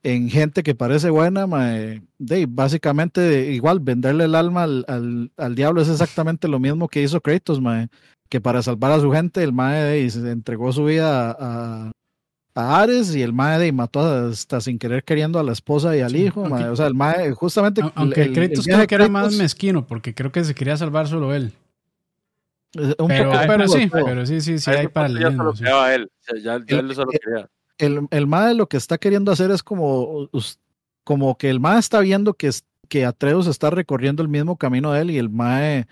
en 0.02 0.30
gente 0.30 0.62
que 0.62 0.74
parece 0.74 1.10
buena, 1.10 1.46
mae, 1.46 2.02
de, 2.18 2.46
básicamente 2.46 3.52
igual 3.52 3.80
venderle 3.80 4.24
el 4.24 4.34
alma 4.34 4.64
al, 4.64 4.84
al, 4.88 5.30
al, 5.36 5.54
diablo 5.54 5.80
es 5.80 5.88
exactamente 5.88 6.48
lo 6.48 6.59
mismo 6.59 6.88
que 6.88 7.02
hizo 7.02 7.20
Kratos, 7.20 7.60
mae, 7.60 7.88
que 8.28 8.40
para 8.40 8.62
salvar 8.62 8.92
a 8.92 9.00
su 9.00 9.12
gente 9.12 9.42
el 9.42 9.52
mae 9.52 9.82
de, 9.82 10.10
se 10.10 10.30
entregó 10.30 10.72
su 10.72 10.84
vida 10.84 11.30
a, 11.30 11.36
a, 11.38 11.92
a 12.54 12.82
Ares 12.82 13.14
y 13.14 13.22
el 13.22 13.32
mae 13.32 13.59
de, 13.59 13.72
mató 13.72 14.00
hasta 14.00 14.60
sin 14.60 14.78
querer 14.78 15.04
queriendo 15.04 15.38
a 15.38 15.44
la 15.44 15.52
esposa 15.52 15.96
y 15.96 16.00
al 16.00 16.10
sí, 16.10 16.24
hijo, 16.24 16.48
mae, 16.48 16.68
o 16.68 16.76
sea, 16.76 16.86
el 16.86 16.94
mae 16.94 17.30
justamente... 17.32 17.82
Aunque 17.94 18.22
el, 18.22 18.32
Kratos 18.32 18.66
creo 18.66 18.86
que 18.86 18.94
era 18.94 19.09
más 19.09 19.34
mezquino 19.36 19.86
porque 19.86 20.14
creo 20.14 20.32
que 20.32 20.44
se 20.44 20.54
quería 20.54 20.76
salvar 20.76 21.06
solo 21.06 21.32
él. 21.32 21.52
Un 22.74 23.09
pero, 23.09 23.31
poco, 23.31 23.44
pero, 23.47 23.69
sí, 23.69 23.90
pero 23.90 24.27
sí, 24.27 24.40
sí, 24.40 24.59
sí, 24.59 24.70
hay 24.70 24.89
paralelismo. 24.89 25.53
Ya, 25.55 25.94
él, 25.94 26.11
ya, 26.43 26.59
ya 26.66 26.78
él 26.78 26.94
solo 26.94 27.11
quería. 27.11 27.49
El, 27.77 28.07
el 28.11 28.27
MAE 28.27 28.55
lo 28.55 28.69
que 28.69 28.78
está 28.78 28.97
queriendo 28.97 29.31
hacer 29.31 29.51
es 29.51 29.62
como, 29.62 30.31
como 31.05 31.36
que 31.36 31.51
el 31.51 31.61
MAE 31.61 31.78
está 31.78 32.01
viendo 32.01 32.35
que, 32.35 32.51
que 32.89 33.05
Atreus 33.05 33.47
está 33.47 33.70
recorriendo 33.70 34.23
el 34.23 34.28
mismo 34.28 34.57
camino 34.57 34.93
de 34.93 35.03
él 35.03 35.11
y 35.11 35.19
el 35.19 35.28
MAE 35.28 35.86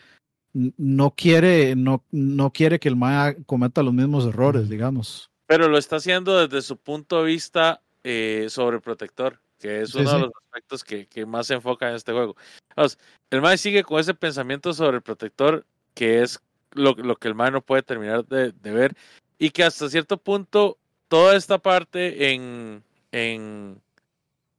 no 0.52 1.15
quiere, 1.15 1.77
no, 1.77 2.05
no 2.11 2.52
quiere 2.52 2.78
que 2.78 2.89
el 2.89 2.97
MAE 2.97 3.44
cometa 3.44 3.82
los 3.82 3.93
mismos 3.93 4.27
errores, 4.27 4.69
digamos. 4.69 5.31
Pero 5.47 5.69
lo 5.69 5.77
está 5.77 5.97
haciendo 5.97 6.47
desde 6.47 6.62
su 6.62 6.78
punto 6.78 7.19
de 7.19 7.27
vista 7.27 7.82
eh, 8.05 8.47
sobreprotector, 8.48 9.40
que 9.59 9.82
es 9.82 9.94
uno 9.94 10.05
sí, 10.05 10.11
sí. 10.11 10.20
de 10.23 10.27
los 10.27 10.32
aspectos 10.44 10.85
que, 10.85 11.07
que, 11.07 11.27
más 11.27 11.47
se 11.47 11.55
enfoca 11.55 11.90
en 11.90 11.97
este 11.97 12.12
juego. 12.12 12.36
Vamos, 12.74 12.98
el 13.31 13.43
MAE 13.43 13.59
sigue 13.59 13.82
con 13.82 14.01
ese 14.01 14.15
pensamiento 14.15 14.73
sobreprotector 14.73 15.66
que 15.94 16.23
es 16.23 16.40
lo, 16.72 16.94
lo 16.94 17.16
que 17.16 17.28
el 17.28 17.34
MAE 17.34 17.51
no 17.51 17.62
puede 17.62 17.82
terminar 17.82 18.26
de, 18.26 18.52
de, 18.52 18.70
ver 18.72 18.97
y 19.38 19.51
que 19.51 19.64
hasta 19.64 19.88
cierto 19.88 20.16
punto 20.16 20.78
toda 21.09 21.36
esta 21.36 21.59
parte 21.59 22.32
en, 22.32 22.82
en, 23.12 23.80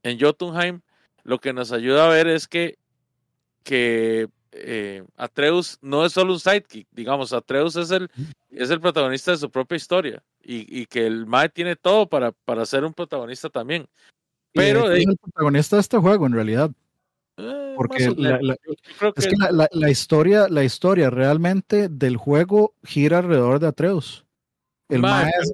en 0.04 0.20
Jotunheim 0.20 0.82
lo 1.24 1.40
que 1.40 1.54
nos 1.54 1.72
ayuda 1.72 2.06
a 2.06 2.10
ver 2.10 2.28
es 2.28 2.48
que, 2.48 2.78
que 3.64 4.28
eh, 4.52 5.04
Atreus 5.18 5.78
no 5.82 6.06
es 6.06 6.14
solo 6.14 6.34
un 6.34 6.40
sidekick, 6.40 6.88
digamos, 6.92 7.32
Atreus 7.32 7.76
es 7.76 7.92
el, 7.92 8.10
es 8.50 8.70
el 8.70 8.82
protagonista 8.82 9.32
de 9.32 9.38
su 9.38 9.50
propia 9.50 9.76
historia 9.76 10.24
y, 10.44 10.82
y 10.82 10.86
que 10.88 11.06
el 11.06 11.26
Mae 11.26 11.50
tiene 11.50 11.76
todo 11.76 12.10
para, 12.10 12.32
para 12.32 12.66
ser 12.66 12.84
un 12.84 12.94
protagonista 12.94 13.50
también. 13.50 13.88
Pero 14.54 14.92
es 14.92 15.08
el 15.08 15.18
protagonista 15.18 15.78
de 15.78 15.82
este 15.82 15.98
juego 15.98 16.26
en 16.26 16.34
realidad. 16.34 16.72
Eh, 17.42 17.74
porque 17.76 18.10
la, 18.18 18.40
la, 18.42 18.56
es 19.16 19.28
que 19.28 19.36
la, 19.38 19.68
la, 19.72 19.90
historia, 19.90 20.48
la 20.50 20.64
historia 20.64 21.10
realmente 21.10 21.90
del 21.90 22.18
juego 22.18 22.76
gira 22.84 23.20
alrededor 23.20 23.60
de 23.60 23.68
Atreus. 23.68 24.26
El 24.90 25.02
Mae 25.02 25.32
es, 25.42 25.54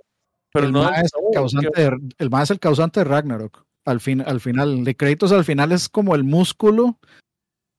pero 0.51 0.67
el, 0.67 0.73
no 0.73 0.83
Ma 0.83 0.95
es 1.01 1.11
el, 1.13 1.33
causante 1.33 1.69
que... 1.73 1.81
de, 1.81 1.87
el 2.17 2.29
es 2.41 2.51
el 2.51 2.59
causante 2.59 2.99
de 2.99 3.03
Ragnarok. 3.05 3.65
Al, 3.85 3.99
fin, 4.01 4.21
al 4.21 4.41
final, 4.41 4.83
de 4.83 4.95
créditos 4.97 5.31
al 5.31 5.45
final 5.45 5.71
es 5.71 5.87
como 5.87 6.15
el 6.15 6.23
músculo 6.23 6.99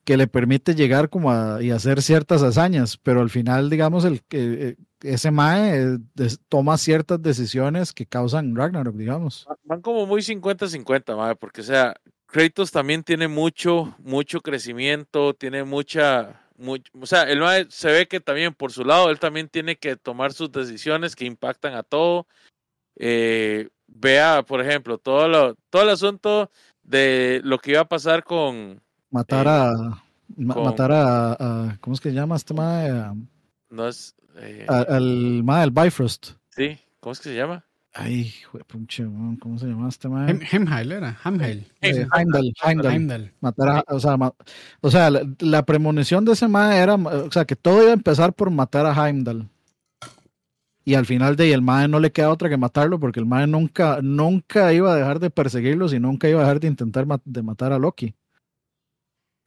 que 0.05 0.17
le 0.17 0.27
permite 0.27 0.75
llegar 0.75 1.11
como 1.11 1.31
a, 1.31 1.63
y 1.63 1.71
hacer 1.71 2.01
ciertas 2.01 2.43
hazañas, 2.43 2.97
pero 2.97 3.21
al 3.21 3.29
final, 3.29 3.69
digamos, 3.69 4.07
el 4.07 4.23
que 4.23 4.77
ese 5.03 5.31
Mae 5.31 5.83
eh, 5.83 5.99
toma 6.49 6.79
ciertas 6.79 7.21
decisiones 7.21 7.93
que 7.93 8.07
causan 8.07 8.57
Ragnarok, 8.57 8.97
digamos. 8.97 9.47
Van 9.65 9.83
como 9.83 10.07
muy 10.07 10.23
50-50, 10.23 11.17
Mae, 11.17 11.37
porque 11.37 11.61
o 11.61 11.65
sea, 11.65 11.95
Kratos 12.29 12.71
también 12.71 13.03
tiene 13.03 13.27
mucho, 13.27 13.95
mucho 14.05 14.43
crecimiento, 14.43 15.33
tiene 15.33 15.65
mucha, 15.65 16.43
mucho, 16.59 16.93
o 17.01 17.07
sea, 17.07 17.23
el 17.23 17.41
Mae 17.41 17.67
se 17.71 17.91
ve 17.91 18.07
que 18.07 18.21
también 18.21 18.53
por 18.53 18.71
su 18.71 18.85
lado, 18.85 19.09
él 19.09 19.19
también 19.19 19.49
tiene 19.49 19.77
que 19.77 19.97
tomar 19.97 20.35
sus 20.35 20.53
decisiones 20.53 21.17
que 21.17 21.25
impactan 21.25 21.75
a 21.75 21.83
todo. 21.83 22.27
Eh, 22.97 23.71
vea, 23.87 24.43
por 24.43 24.61
ejemplo, 24.61 24.99
todo, 24.99 25.27
lo, 25.27 25.55
todo 25.71 25.83
el 25.83 25.89
asunto 25.89 26.51
de 26.83 27.41
lo 27.45 27.59
que 27.59 27.71
iba 27.71 27.81
a 27.81 27.89
pasar 27.89 28.23
con... 28.25 28.83
Matar 29.11 29.47
eh, 29.47 29.51
a... 29.51 30.05
Ma 30.37 30.55
con, 30.55 30.65
matar 30.65 30.93
a, 30.93 31.33
a, 31.33 31.79
¿Cómo 31.81 31.95
es 31.95 32.01
que 32.01 32.11
se 32.11 32.15
llama 32.15 32.37
este 32.37 32.53
Mae? 32.53 32.91
No 33.71 33.89
es... 33.89 34.15
Eh, 34.37 34.67
a, 34.69 34.81
al 34.81 35.43
Mae, 35.43 35.65
el 35.65 35.71
Bifrost. 35.71 36.33
Sí, 36.51 36.79
¿cómo 37.01 37.15
es 37.15 37.21
que 37.21 37.31
se 37.31 37.37
llama? 37.37 37.65
Ay, 37.95 38.33
puche, 38.67 39.05
¿cómo 39.41 39.59
se 39.59 39.67
llama 39.67 39.89
este 39.89 40.09
man? 40.09 40.41
Hemheil 40.51 40.93
era, 40.93 41.19
Hemheil. 41.25 41.67
Eh, 41.81 42.07
Heimdall, 42.15 42.53
Heimdall. 42.63 42.93
Heimdall. 42.93 43.33
Matar 43.41 43.69
a, 43.69 43.85
o 43.89 43.99
sea, 43.99 44.17
ma, 44.17 44.33
o 44.81 44.91
sea 44.91 45.11
la, 45.11 45.23
la, 45.41 45.65
premonición 45.65 46.25
de 46.25 46.33
ese 46.33 46.47
man 46.49 46.73
era, 46.73 46.95
o 46.95 47.31
sea, 47.33 47.45
que 47.45 47.57
todo 47.57 47.83
iba 47.83 47.91
a 47.91 47.95
empezar 47.95 48.35
por 48.35 48.51
matar 48.51 48.87
a 48.87 48.93
Heimdall. 48.93 49.49
Y 50.89 50.95
al 50.95 51.05
final 51.05 51.37
de 51.37 51.45
ahí 51.45 51.53
el 51.53 51.61
man 51.61 51.91
no 51.91 52.01
le 52.01 52.13
queda 52.13 52.31
otra 52.31 52.49
que 52.49 52.57
matarlo 52.57 52.99
porque 52.99 53.21
el 53.21 53.27
man 53.27 53.51
nunca, 53.51 54.01
nunca 54.01 54.73
iba 54.73 54.91
a 54.91 54.97
dejar 54.97 55.19
de 55.19 55.29
perseguirlos 55.29 55.93
y 55.93 56.01
nunca 56.01 56.31
iba 56.31 56.41
a 56.41 56.45
dejar 56.45 56.61
de 56.61 56.69
intentar 56.69 57.05
mat 57.05 57.21
de 57.27 57.43
matar 57.43 57.75
a 57.75 57.79
Loki. 57.79 58.15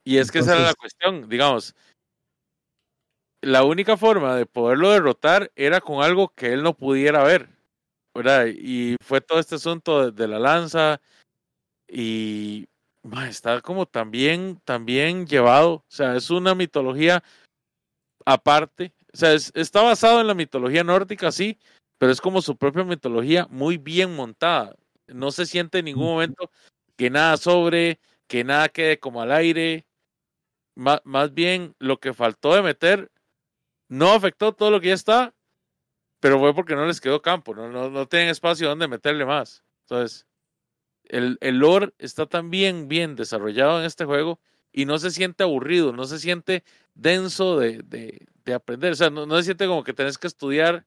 Y 0.04 0.18
es 0.18 0.30
que 0.30 0.38
Entonces, 0.38 0.54
esa 0.54 0.62
era 0.62 0.70
la 0.70 0.74
cuestión, 0.76 1.28
digamos. 1.28 1.74
La 3.40 3.64
única 3.64 3.96
forma 3.96 4.36
de 4.36 4.46
poderlo 4.46 4.92
derrotar 4.92 5.50
era 5.56 5.80
con 5.80 6.04
algo 6.04 6.28
que 6.28 6.52
él 6.52 6.62
no 6.62 6.74
pudiera 6.74 7.24
ver. 7.24 7.48
¿Verdad? 8.14 8.46
Y 8.46 8.96
fue 9.02 9.20
todo 9.20 9.38
este 9.38 9.56
asunto 9.56 10.06
de, 10.06 10.12
de 10.12 10.28
la 10.28 10.38
lanza 10.38 11.00
y 11.88 12.66
está 13.28 13.60
como 13.60 13.86
también, 13.86 14.60
también 14.64 15.26
llevado, 15.26 15.72
o 15.72 15.84
sea, 15.88 16.16
es 16.16 16.30
una 16.30 16.54
mitología 16.54 17.22
aparte, 18.24 18.92
o 19.12 19.16
sea, 19.16 19.32
es, 19.32 19.50
está 19.54 19.82
basado 19.82 20.20
en 20.20 20.26
la 20.26 20.34
mitología 20.34 20.84
nórdica, 20.84 21.32
sí, 21.32 21.58
pero 21.98 22.12
es 22.12 22.20
como 22.20 22.42
su 22.42 22.56
propia 22.56 22.84
mitología 22.84 23.46
muy 23.50 23.76
bien 23.76 24.14
montada. 24.14 24.76
No 25.06 25.30
se 25.30 25.46
siente 25.46 25.78
en 25.78 25.84
ningún 25.86 26.06
momento 26.06 26.50
que 26.96 27.10
nada 27.10 27.36
sobre, 27.36 28.00
que 28.26 28.44
nada 28.44 28.68
quede 28.68 28.98
como 28.98 29.22
al 29.22 29.32
aire. 29.32 29.86
Más, 30.74 31.00
más 31.04 31.34
bien 31.34 31.74
lo 31.78 32.00
que 32.00 32.14
faltó 32.14 32.54
de 32.54 32.62
meter 32.62 33.10
no 33.88 34.12
afectó 34.12 34.52
todo 34.52 34.70
lo 34.70 34.80
que 34.80 34.88
ya 34.88 34.94
está, 34.94 35.34
pero 36.22 36.38
fue 36.38 36.54
porque 36.54 36.76
no 36.76 36.86
les 36.86 37.00
quedó 37.00 37.20
campo, 37.20 37.52
no, 37.52 37.68
no, 37.68 37.90
no 37.90 38.06
tienen 38.06 38.28
espacio 38.28 38.68
donde 38.68 38.86
meterle 38.86 39.26
más. 39.26 39.64
Entonces, 39.80 40.24
el, 41.02 41.36
el 41.40 41.58
lore 41.58 41.92
está 41.98 42.26
tan 42.26 42.48
bien, 42.48 42.86
bien 42.86 43.16
desarrollado 43.16 43.80
en 43.80 43.86
este 43.86 44.04
juego 44.04 44.38
y 44.72 44.84
no 44.84 44.98
se 44.98 45.10
siente 45.10 45.42
aburrido, 45.42 45.92
no 45.92 46.04
se 46.04 46.20
siente 46.20 46.62
denso 46.94 47.58
de, 47.58 47.78
de, 47.78 48.24
de 48.44 48.54
aprender, 48.54 48.92
o 48.92 48.94
sea, 48.94 49.10
no, 49.10 49.26
no, 49.26 49.36
se 49.38 49.42
siente 49.42 49.66
como 49.66 49.82
que 49.82 49.94
tenés 49.94 50.16
que 50.16 50.28
estudiar 50.28 50.86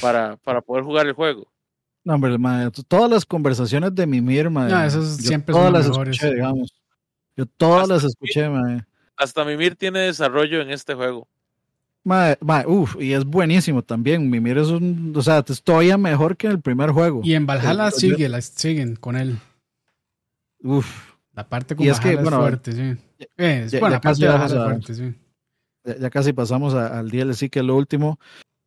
para, 0.00 0.36
para 0.36 0.60
poder 0.60 0.84
jugar 0.84 1.08
el 1.08 1.12
juego. 1.14 1.50
No, 2.04 2.14
hombre, 2.14 2.38
madre, 2.38 2.70
todas 2.86 3.10
las 3.10 3.26
conversaciones 3.26 3.92
de 3.96 4.06
Mimir, 4.06 4.48
madre, 4.48 4.74
no, 4.74 4.84
esas 4.84 5.16
siempre 5.16 5.54
todas 5.54 5.66
son 5.66 5.72
las 5.72 5.88
mejores. 5.88 6.14
escuché, 6.14 6.34
digamos. 6.34 6.80
Yo 7.36 7.46
todas 7.46 7.82
Hasta 7.82 7.94
las 7.94 8.04
escuché, 8.04 8.48
madre. 8.48 8.84
Hasta 9.16 9.44
Mimir 9.44 9.74
tiene 9.74 9.98
desarrollo 9.98 10.60
en 10.60 10.70
este 10.70 10.94
juego. 10.94 11.26
Uf, 12.66 12.96
y 13.00 13.12
es 13.12 13.24
buenísimo 13.24 13.82
también. 13.82 14.28
Mimir 14.30 14.58
es 14.58 14.68
un, 14.68 15.12
o 15.16 15.22
sea, 15.22 15.44
es 15.46 15.62
todavía 15.62 15.96
mejor 15.98 16.36
que 16.36 16.46
en 16.46 16.52
el 16.54 16.60
primer 16.60 16.90
juego. 16.90 17.20
Y 17.24 17.34
en 17.34 17.46
Valhalla 17.46 17.90
sigue, 17.90 18.28
la, 18.28 18.40
siguen 18.40 18.96
con 18.96 19.16
él. 19.16 19.38
Uf, 20.62 20.86
La 21.34 21.48
parte 21.48 21.76
con 21.76 21.86
Y 21.86 21.88
es 21.88 22.00
que, 22.00 22.08
Valhalla 22.16 22.20
es, 22.20 22.24
bueno, 22.24 22.40
fuerte, 22.40 22.72
sí. 22.72 22.80
Eh, 23.36 23.62
es- 23.66 23.72
ya- 23.72 23.80
bueno, 23.80 23.94
ya 23.94 23.96
la 23.96 24.00
parte 24.00 24.08
casi 24.08 24.22
de 24.22 24.28
vamos 24.28 24.52
Valhalla 24.52 24.54
es 24.54 24.60
a- 24.60 24.84
fuerte, 24.86 24.94
sí. 25.94 26.00
ya, 26.02 26.10
casi 26.10 26.32
pasamos 26.32 26.74
a- 26.74 26.98
al 26.98 27.10
DLC, 27.10 27.48
que 27.50 27.60
es 27.60 27.64
lo 27.64 27.76
último. 27.76 28.18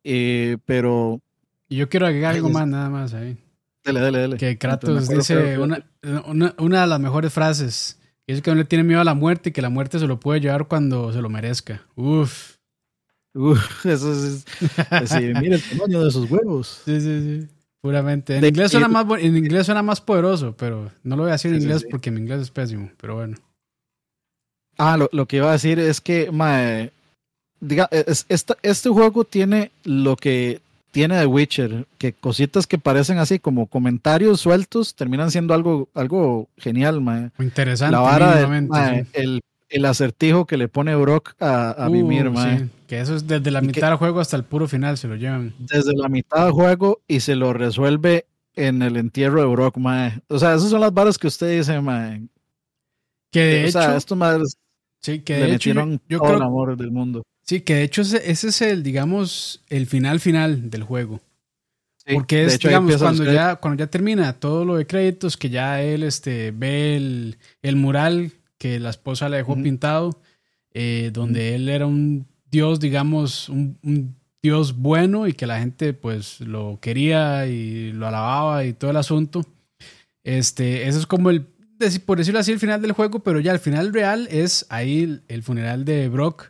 Eh, 0.04 0.56
pero, 0.64 1.20
Y 1.68 1.76
yo 1.76 1.88
quiero 1.88 2.06
agregar 2.06 2.34
algo 2.34 2.48
es- 2.48 2.54
más, 2.54 2.66
nada 2.66 2.88
más 2.90 3.14
ahí. 3.14 3.36
dele, 3.84 4.00
dele, 4.00 4.18
dele. 4.20 4.36
Que 4.36 4.50
Entonces, 4.50 4.58
Kratos 5.08 5.08
dice 5.08 5.58
una, 5.58 5.84
una 6.58 6.80
de 6.82 6.86
las 6.86 7.00
mejores 7.00 7.32
frases. 7.32 7.98
que 8.26 8.32
Es 8.34 8.40
que 8.42 8.50
no 8.52 8.56
le 8.56 8.64
tiene 8.64 8.84
miedo 8.84 9.00
a 9.00 9.04
la 9.04 9.14
muerte 9.14 9.48
y 9.48 9.52
que 9.52 9.60
la 9.62 9.68
muerte 9.68 9.98
se 9.98 10.06
lo 10.06 10.20
puede 10.20 10.40
llevar 10.40 10.68
cuando 10.68 11.12
se 11.12 11.20
lo 11.20 11.28
merezca. 11.28 11.82
Uf. 11.96 12.56
Uf, 13.34 13.86
eso 13.86 14.12
es. 14.12 14.44
decir, 14.90 15.34
mira 15.40 15.56
el 15.56 15.62
tamaño 15.62 16.04
de 16.04 16.10
sus 16.10 16.30
huevos. 16.30 16.82
Sí, 16.84 17.00
sí, 17.00 17.20
sí. 17.40 17.48
Puramente. 17.80 18.36
En 18.36 18.42
De- 18.42 18.48
inglés 18.48 18.70
suena 18.70 18.86
más, 18.88 19.06
en 19.20 19.36
inglés 19.36 19.66
suena 19.66 19.82
más 19.82 20.00
poderoso, 20.00 20.54
pero 20.56 20.90
no 21.02 21.16
lo 21.16 21.22
voy 21.22 21.30
a 21.30 21.32
decir 21.32 21.50
en 21.50 21.56
Sí, 21.56 21.60
sí, 21.62 21.66
inglés 21.66 21.82
sí. 21.82 21.88
porque 21.90 22.10
mi 22.12 22.20
inglés 22.20 22.40
es 22.42 22.50
pésimo. 22.50 22.90
Pero 23.00 23.16
bueno. 23.16 23.36
Ah, 24.78 24.96
lo, 24.96 25.08
lo 25.12 25.26
que 25.26 25.36
iba 25.38 25.48
a 25.48 25.52
decir 25.52 25.78
es 25.78 26.00
que, 26.00 26.30
mae, 26.30 26.92
diga, 27.60 27.88
es- 27.90 28.24
esta- 28.28 28.56
este 28.62 28.88
juego 28.88 29.24
tiene 29.24 29.70
lo 29.84 30.16
que 30.16 30.60
tiene 30.92 31.16
de 31.16 31.26
Witcher, 31.26 31.86
que 31.98 32.12
cositas 32.12 32.66
que 32.66 32.78
parecen 32.78 33.18
así 33.18 33.38
como 33.38 33.66
comentarios 33.66 34.40
sueltos 34.40 34.94
terminan 34.94 35.30
siendo 35.30 35.54
algo, 35.54 35.88
algo 35.94 36.48
genial, 36.58 37.00
mae. 37.00 37.30
Interesante. 37.38 37.92
La 37.92 38.00
vara 38.00 38.36
de, 38.36 38.60
mae, 38.62 39.06
el, 39.14 39.40
el 39.72 39.84
acertijo 39.84 40.46
que 40.46 40.56
le 40.56 40.68
pone 40.68 40.94
Brock 40.96 41.34
a, 41.40 41.70
a 41.70 41.88
Uh, 41.88 41.92
Mimir, 41.92 42.30
mae. 42.30 42.58
sí. 42.60 42.64
Que 42.86 43.00
eso 43.00 43.16
es 43.16 43.26
desde 43.26 43.50
la 43.50 43.60
Y 43.62 43.66
mitad 43.68 43.80
que- 43.80 43.86
del 43.86 43.96
juego 43.96 44.20
hasta 44.20 44.36
el 44.36 44.44
puro 44.44 44.68
final 44.68 44.98
se 44.98 45.08
lo 45.08 45.16
llevan. 45.16 45.54
Desde 45.58 45.92
la 45.96 46.08
mitad 46.08 46.44
del 46.44 46.52
juego 46.52 47.00
y 47.08 47.20
se 47.20 47.34
lo 47.36 47.52
resuelve 47.52 48.26
en 48.54 48.82
el 48.82 48.96
entierro 48.98 49.40
de 49.40 49.46
Brock, 49.46 49.78
mae. 49.78 50.20
O 50.28 50.38
sea, 50.38 50.54
esas 50.54 50.68
son 50.70 50.80
las 50.82 50.92
varas 50.92 51.16
que 51.18 51.26
usted 51.26 51.56
dice, 51.58 51.80
mae. 51.80 52.22
Que 53.30 53.40
de 53.40 53.56
o 53.64 53.68
hecho, 53.68 53.72
sea, 53.80 53.96
estos 53.96 54.18
madres 54.18 54.56
sí, 55.00 55.20
que 55.20 55.38
le 55.38 55.46
de 55.46 55.54
hecho 55.54 55.70
yo, 55.70 55.74
metieron 55.86 56.00
yo 56.08 56.18
todo 56.18 56.28
el 56.32 56.36
creo 56.36 56.46
amor 56.48 56.76
del 56.76 56.90
mundo. 56.90 57.22
sí, 57.42 57.62
que 57.62 57.76
de 57.76 57.82
hecho 57.84 58.02
ese, 58.02 58.30
ese 58.30 58.48
es 58.48 58.60
el, 58.62 58.82
digamos, 58.82 59.62
el 59.70 59.86
final 59.86 60.20
final 60.20 60.68
del 60.70 60.82
juego. 60.82 61.20
Sí, 62.04 62.14
Porque 62.14 62.44
es, 62.44 62.54
hecho, 62.56 62.68
digamos, 62.68 62.96
cuando 62.96 63.24
ya, 63.32 63.56
cuando 63.56 63.84
ya 63.84 63.86
termina 63.90 64.32
todo 64.34 64.64
lo 64.64 64.74
de 64.76 64.86
créditos, 64.86 65.36
que 65.36 65.48
ya 65.50 65.80
él 65.80 66.02
este, 66.02 66.50
ve 66.50 66.96
el, 66.96 67.38
el 67.62 67.76
mural 67.76 68.32
que 68.62 68.78
la 68.78 68.90
esposa 68.90 69.28
le 69.28 69.38
dejó 69.38 69.60
pintado, 69.60 70.20
eh, 70.72 71.10
donde 71.12 71.56
él 71.56 71.68
era 71.68 71.84
un 71.84 72.28
dios, 72.48 72.78
digamos, 72.78 73.48
un, 73.48 73.76
un 73.82 74.14
dios 74.40 74.76
bueno 74.76 75.26
y 75.26 75.32
que 75.32 75.48
la 75.48 75.58
gente 75.58 75.94
pues 75.94 76.40
lo 76.40 76.78
quería 76.80 77.48
y 77.48 77.90
lo 77.90 78.06
alababa 78.06 78.64
y 78.64 78.72
todo 78.72 78.92
el 78.92 78.98
asunto. 78.98 79.44
Este, 80.22 80.86
eso 80.86 81.00
es 81.00 81.08
como 81.08 81.30
el, 81.30 81.48
por 82.06 82.18
decirlo 82.18 82.38
así, 82.38 82.52
el 82.52 82.60
final 82.60 82.80
del 82.80 82.92
juego, 82.92 83.18
pero 83.24 83.40
ya 83.40 83.50
el 83.50 83.58
final 83.58 83.92
real 83.92 84.28
es 84.30 84.64
ahí 84.68 85.20
el, 85.26 85.42
funeral 85.42 85.84
de 85.84 86.08
Brock 86.08 86.48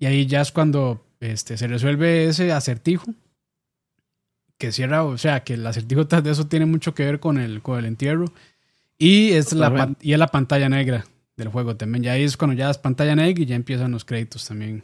y 0.00 0.06
ahí 0.06 0.26
ya 0.26 0.40
es 0.40 0.50
cuando 0.50 1.06
este, 1.20 1.56
se 1.56 1.68
resuelve 1.68 2.24
ese 2.24 2.50
acertijo 2.50 3.14
que 4.58 4.72
cierra, 4.72 5.04
o 5.04 5.16
sea, 5.16 5.44
que 5.44 5.54
el 5.54 5.64
acertijo 5.64 6.02
de 6.22 6.28
eso 6.28 6.48
tiene 6.48 6.66
mucho 6.66 6.92
que 6.92 7.04
ver 7.04 7.20
con 7.20 7.38
el, 7.38 7.62
con 7.62 7.78
el 7.78 7.84
entierro. 7.84 8.32
Y 8.98 9.30
es, 9.34 9.52
la, 9.52 9.94
y 10.00 10.12
es 10.12 10.18
la 10.18 10.26
pantalla 10.26 10.68
negra 10.68 11.04
del 11.36 11.48
juego 11.48 11.76
también. 11.76 12.02
Ya 12.04 12.12
ahí 12.12 12.24
es 12.24 12.36
cuando 12.36 12.54
ya 12.56 12.70
es 12.70 12.78
pantalla 12.78 13.14
negra 13.16 13.42
y 13.42 13.46
ya 13.46 13.56
empiezan 13.56 13.90
los 13.92 14.04
créditos 14.04 14.46
también. 14.46 14.82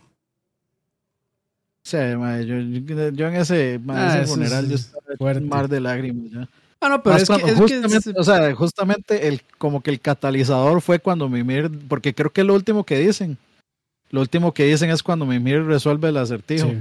Sí, 1.84 1.96
mae, 2.16 2.44
yo, 2.46 2.58
yo- 2.58 3.08
yo 3.10 3.28
en 3.28 3.36
ese, 3.36 3.80
Ah, 3.88 4.18
ese 4.22 4.26
funeral 4.32 4.64
es 4.64 4.70
yo 4.70 4.76
estaba 4.76 5.16
fuerte. 5.16 5.42
un 5.42 5.48
mar 5.48 5.68
de 5.68 5.80
lágrimas 5.80 6.30
ya. 6.30 6.48
Ah, 6.80 6.88
no, 6.90 7.02
pero 7.02 7.14
Más 7.14 7.22
es 7.22 7.28
que, 7.28 7.50
es 7.50 7.56
justamente, 7.58 8.12
o 8.16 8.22
sea, 8.24 8.54
justamente 8.54 9.26
el 9.26 9.42
como 9.58 9.80
que 9.82 9.90
el 9.90 10.00
catalizador 10.00 10.80
fue 10.80 10.98
cuando 11.00 11.28
Mimir, 11.28 11.70
porque 11.88 12.14
creo 12.14 12.30
que 12.32 12.42
es 12.42 12.46
lo 12.46 12.54
último 12.54 12.84
que 12.84 12.98
dicen. 12.98 13.36
Lo 14.10 14.20
último 14.20 14.54
que 14.54 14.64
dicen 14.64 14.90
es 14.90 15.02
cuando 15.02 15.26
Mimir 15.26 15.64
resuelve 15.64 16.08
el 16.08 16.16
acertijo. 16.18 16.68
sí. 16.70 16.78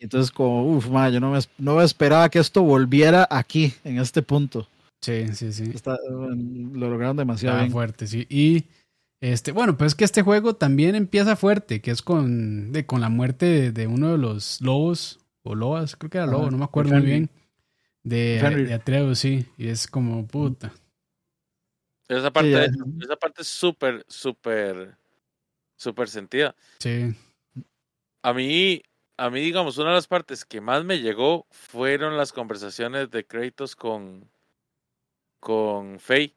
Entonces 0.00 0.30
como, 0.32 0.64
uff, 0.66 0.86
yo 0.86 1.20
no 1.20 1.30
me, 1.30 1.38
no 1.58 1.76
me 1.76 1.84
esperaba 1.84 2.28
que 2.28 2.38
esto 2.38 2.62
volviera 2.62 3.26
aquí, 3.30 3.72
en 3.84 3.98
este 3.98 4.20
punto. 4.20 4.66
Sí, 5.04 5.28
sí, 5.34 5.52
sí. 5.52 5.70
Está- 5.74 5.98
lo 6.08 6.88
lograron 6.88 7.16
demasiado 7.16 7.56
Está 7.56 7.64
bien. 7.64 7.72
fuerte, 7.72 8.06
sí. 8.06 8.26
Y 8.30 8.64
este, 9.20 9.52
bueno, 9.52 9.76
pues 9.76 9.92
es 9.92 9.94
que 9.94 10.04
este 10.04 10.22
juego 10.22 10.56
también 10.56 10.94
empieza 10.94 11.36
fuerte, 11.36 11.80
que 11.82 11.90
es 11.90 12.00
con, 12.00 12.72
de, 12.72 12.86
con 12.86 13.00
la 13.02 13.10
muerte 13.10 13.46
de, 13.46 13.72
de 13.72 13.86
uno 13.86 14.12
de 14.12 14.18
los 14.18 14.60
lobos, 14.62 15.20
o 15.42 15.54
lobas, 15.54 15.94
creo 15.96 16.10
que 16.10 16.18
era 16.18 16.26
lobo, 16.26 16.50
no 16.50 16.56
me 16.56 16.64
acuerdo 16.64 16.92
muy 16.94 17.02
bien. 17.02 17.30
De, 18.02 18.38
de 18.66 18.74
Atreus, 18.74 19.18
sí. 19.18 19.46
Y 19.58 19.68
es 19.68 19.86
como, 19.86 20.26
puta. 20.26 20.72
Esa 22.08 22.30
parte, 22.30 22.66
esa 23.00 23.16
parte 23.16 23.42
es 23.42 23.48
súper, 23.48 24.04
súper, 24.08 24.96
súper 25.76 26.08
sentida. 26.08 26.54
Sí. 26.78 27.14
A 28.22 28.32
mí, 28.32 28.82
a 29.18 29.30
mí, 29.30 29.40
digamos, 29.40 29.76
una 29.78 29.90
de 29.90 29.96
las 29.96 30.06
partes 30.06 30.44
que 30.44 30.60
más 30.60 30.84
me 30.84 31.00
llegó 31.00 31.46
fueron 31.50 32.16
las 32.16 32.32
conversaciones 32.32 33.10
de 33.10 33.24
Kratos 33.26 33.76
con, 33.76 34.28
con 35.44 36.00
Faye. 36.00 36.34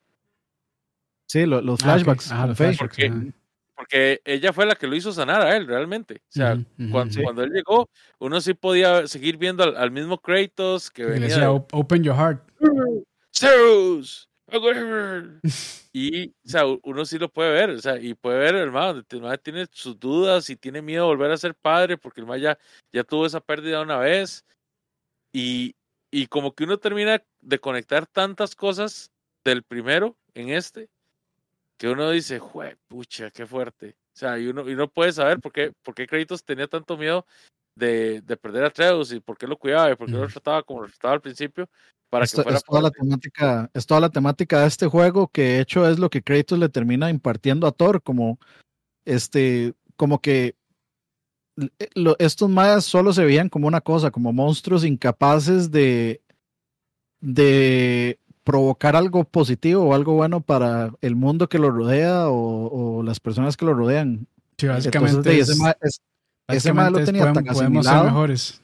Sí, 1.30 1.46
lo- 1.46 1.62
los 1.62 1.82
Ah, 1.84 1.96
ok. 1.96 2.04
flashbacks. 2.04 2.32
Los 2.60 2.78
Porque-. 2.78 3.32
Porque 3.76 4.22
ella 4.26 4.52
fue 4.54 4.66
la 4.66 4.76
que 4.76 4.88
lo 4.88 4.96
hizo 4.96 5.12
sanar 5.14 5.42
a 5.44 5.56
él, 5.56 5.68
realmente. 5.68 6.16
O 6.16 6.32
sea, 6.32 6.58
cuando, 6.92 7.22
cuando 7.24 7.44
él 7.44 7.52
llegó, 7.52 7.88
uno 8.20 8.42
sí 8.42 8.54
podía 8.56 9.06
seguir 9.08 9.38
viendo 9.38 9.64
al, 9.64 9.78
al 9.78 9.92
mismo 9.92 10.18
Kratos 10.18 10.90
que 10.90 11.04
Y 11.04 11.06
le 11.06 11.12
venía 11.12 11.28
decía, 11.28 11.42
de, 11.44 11.48
"Op- 11.50 11.74
open 11.74 12.04
your 12.04 12.16
heart. 12.16 12.42
Zeus, 13.34 14.28
whatever". 14.52 15.40
Y, 15.94 16.28
o 16.30 16.50
sea, 16.50 16.64
uno 16.84 17.06
sí 17.06 17.18
lo 17.18 17.28
puede 17.32 17.52
ver, 17.54 17.70
o 17.72 17.80
sea, 17.80 17.98
y 18.00 18.14
puede 18.14 18.38
ver, 18.38 18.54
hermano, 18.56 19.04
el 19.10 19.22
man 19.22 19.40
tiene 19.42 19.66
sus 19.72 19.98
dudas 20.00 20.48
y 20.52 20.56
tiene 20.56 20.80
miedo 20.82 21.06
de 21.06 21.16
volver 21.16 21.32
a 21.32 21.38
ser 21.38 21.56
padre 21.56 21.98
porque 21.98 22.22
el 22.22 22.28
man 22.28 22.40
ya, 22.40 22.56
ya 22.94 23.04
tuvo 23.04 23.26
esa 23.26 23.40
pérdida 23.40 23.82
una 23.82 23.98
vez. 23.98 24.46
Y, 25.34 25.74
y 26.12 26.28
como 26.28 26.54
que 26.54 26.64
uno 26.64 26.78
termina 26.78 27.22
de 27.42 27.60
conectar 27.60 28.06
tantas 28.08 28.56
cosas 28.56 29.12
del 29.44 29.64
primero 29.64 30.16
en 30.34 30.50
este, 30.50 30.90
que 31.78 31.90
uno 31.90 32.10
dice, 32.10 32.40
jue, 32.40 32.78
pucha, 32.88 33.32
qué 33.32 33.46
fuerte. 33.46 33.96
O 34.16 34.20
sea, 34.20 34.40
y 34.40 34.48
uno, 34.48 34.68
y 34.68 34.74
uno 34.74 34.88
puede 34.88 35.12
saber 35.12 35.40
por 35.40 35.52
qué, 35.52 35.74
por 35.84 35.94
qué 35.94 36.08
Kratos 36.08 36.44
tenía 36.44 36.68
tanto 36.68 36.98
miedo 36.98 37.26
de, 37.76 38.22
de 38.22 38.38
perder 38.38 38.64
a 38.64 38.68
Atreus 38.68 39.12
y 39.12 39.20
por 39.20 39.38
qué 39.38 39.46
lo 39.46 39.58
cuidaba 39.58 39.92
y 39.92 39.96
por 39.96 40.08
qué 40.08 40.14
lo 40.14 40.28
trataba 40.28 40.64
como 40.64 40.82
lo 40.82 40.88
trataba 40.88 41.14
al 41.14 41.22
principio 41.22 41.70
para 42.10 42.26
Esto- 42.26 42.38
que 42.38 42.44
fuera 42.44 42.58
es, 42.58 42.64
toda 42.64 42.82
la 42.82 42.90
temática, 42.90 43.70
es 43.74 43.86
toda 43.86 44.00
la 44.02 44.10
temática 44.10 44.62
de 44.62 44.68
este 44.68 44.88
juego 44.88 45.28
que 45.28 45.42
de 45.44 45.60
hecho 45.62 45.88
es 45.88 46.00
lo 46.00 46.10
que 46.10 46.24
Kratos 46.24 46.58
le 46.58 46.70
termina 46.70 47.10
impartiendo 47.12 47.68
a 47.68 47.72
Thor, 47.72 48.02
como 48.02 48.40
este, 49.06 49.76
como 49.96 50.20
que 50.20 50.56
lo- 51.96 52.16
estos 52.20 52.50
mayas 52.50 52.86
solo 52.86 53.14
se 53.14 53.26
veían 53.26 53.50
como 53.50 53.68
una 53.68 53.82
cosa, 53.82 54.12
como 54.12 54.32
monstruos 54.34 54.86
incapaces 54.86 55.72
de, 55.72 56.22
de 57.20 58.20
provocar 58.44 58.96
algo 58.96 59.24
positivo 59.24 59.84
o 59.84 59.94
algo 59.94 60.14
bueno 60.14 60.42
para 60.42 60.92
el 61.02 61.16
mundo 61.16 61.50
que 61.50 61.60
lo 61.60 61.70
rodea 61.72 62.30
o, 62.30 62.98
o 63.00 63.04
las 63.04 63.20
personas 63.20 63.58
que 63.58 63.66
lo 63.66 63.74
rodean. 63.74 64.28
Sí, 64.58 64.68
básicamente, 64.68 65.40
es- 65.40 65.50
ese, 65.50 65.64
es- 65.82 66.02
ese 66.50 66.74
mae 66.74 66.92
lo 66.92 67.04
tenía 67.04 67.34
tan 67.34 67.50
asimilado. 67.50 68.06
mejores. 68.06 68.62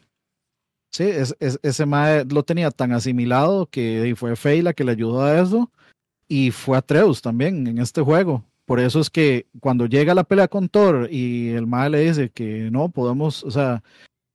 Sí, 0.92 1.04
es, 1.04 1.36
es- 1.40 1.60
ese 1.64 1.86
mae 1.86 2.24
lo 2.26 2.44
tenía 2.44 2.72
tan 2.72 2.92
asimilado 2.94 3.66
que 3.66 4.14
fue 4.16 4.36
Faye 4.36 4.64
la 4.64 4.74
que 4.74 4.84
le 4.84 4.92
ayudó 4.92 5.24
a 5.24 5.40
eso 5.42 5.70
y 6.28 6.52
fue 6.52 6.78
Atreus 6.78 7.22
también 7.22 7.68
en 7.68 7.80
este 7.80 8.02
juego. 8.02 8.44
Por 8.66 8.80
eso 8.80 9.00
es 9.00 9.10
que 9.10 9.48
cuando 9.60 9.86
llega 9.88 10.14
la 10.16 10.24
pelea 10.24 10.48
con 10.48 10.70
Thor 10.70 11.10
y 11.12 11.50
el 11.50 11.68
mae 11.68 11.90
le 11.90 12.00
dice 12.00 12.30
que 12.30 12.70
no 12.72 12.90
podemos, 12.90 13.44
o 13.44 13.52
sea, 13.52 13.84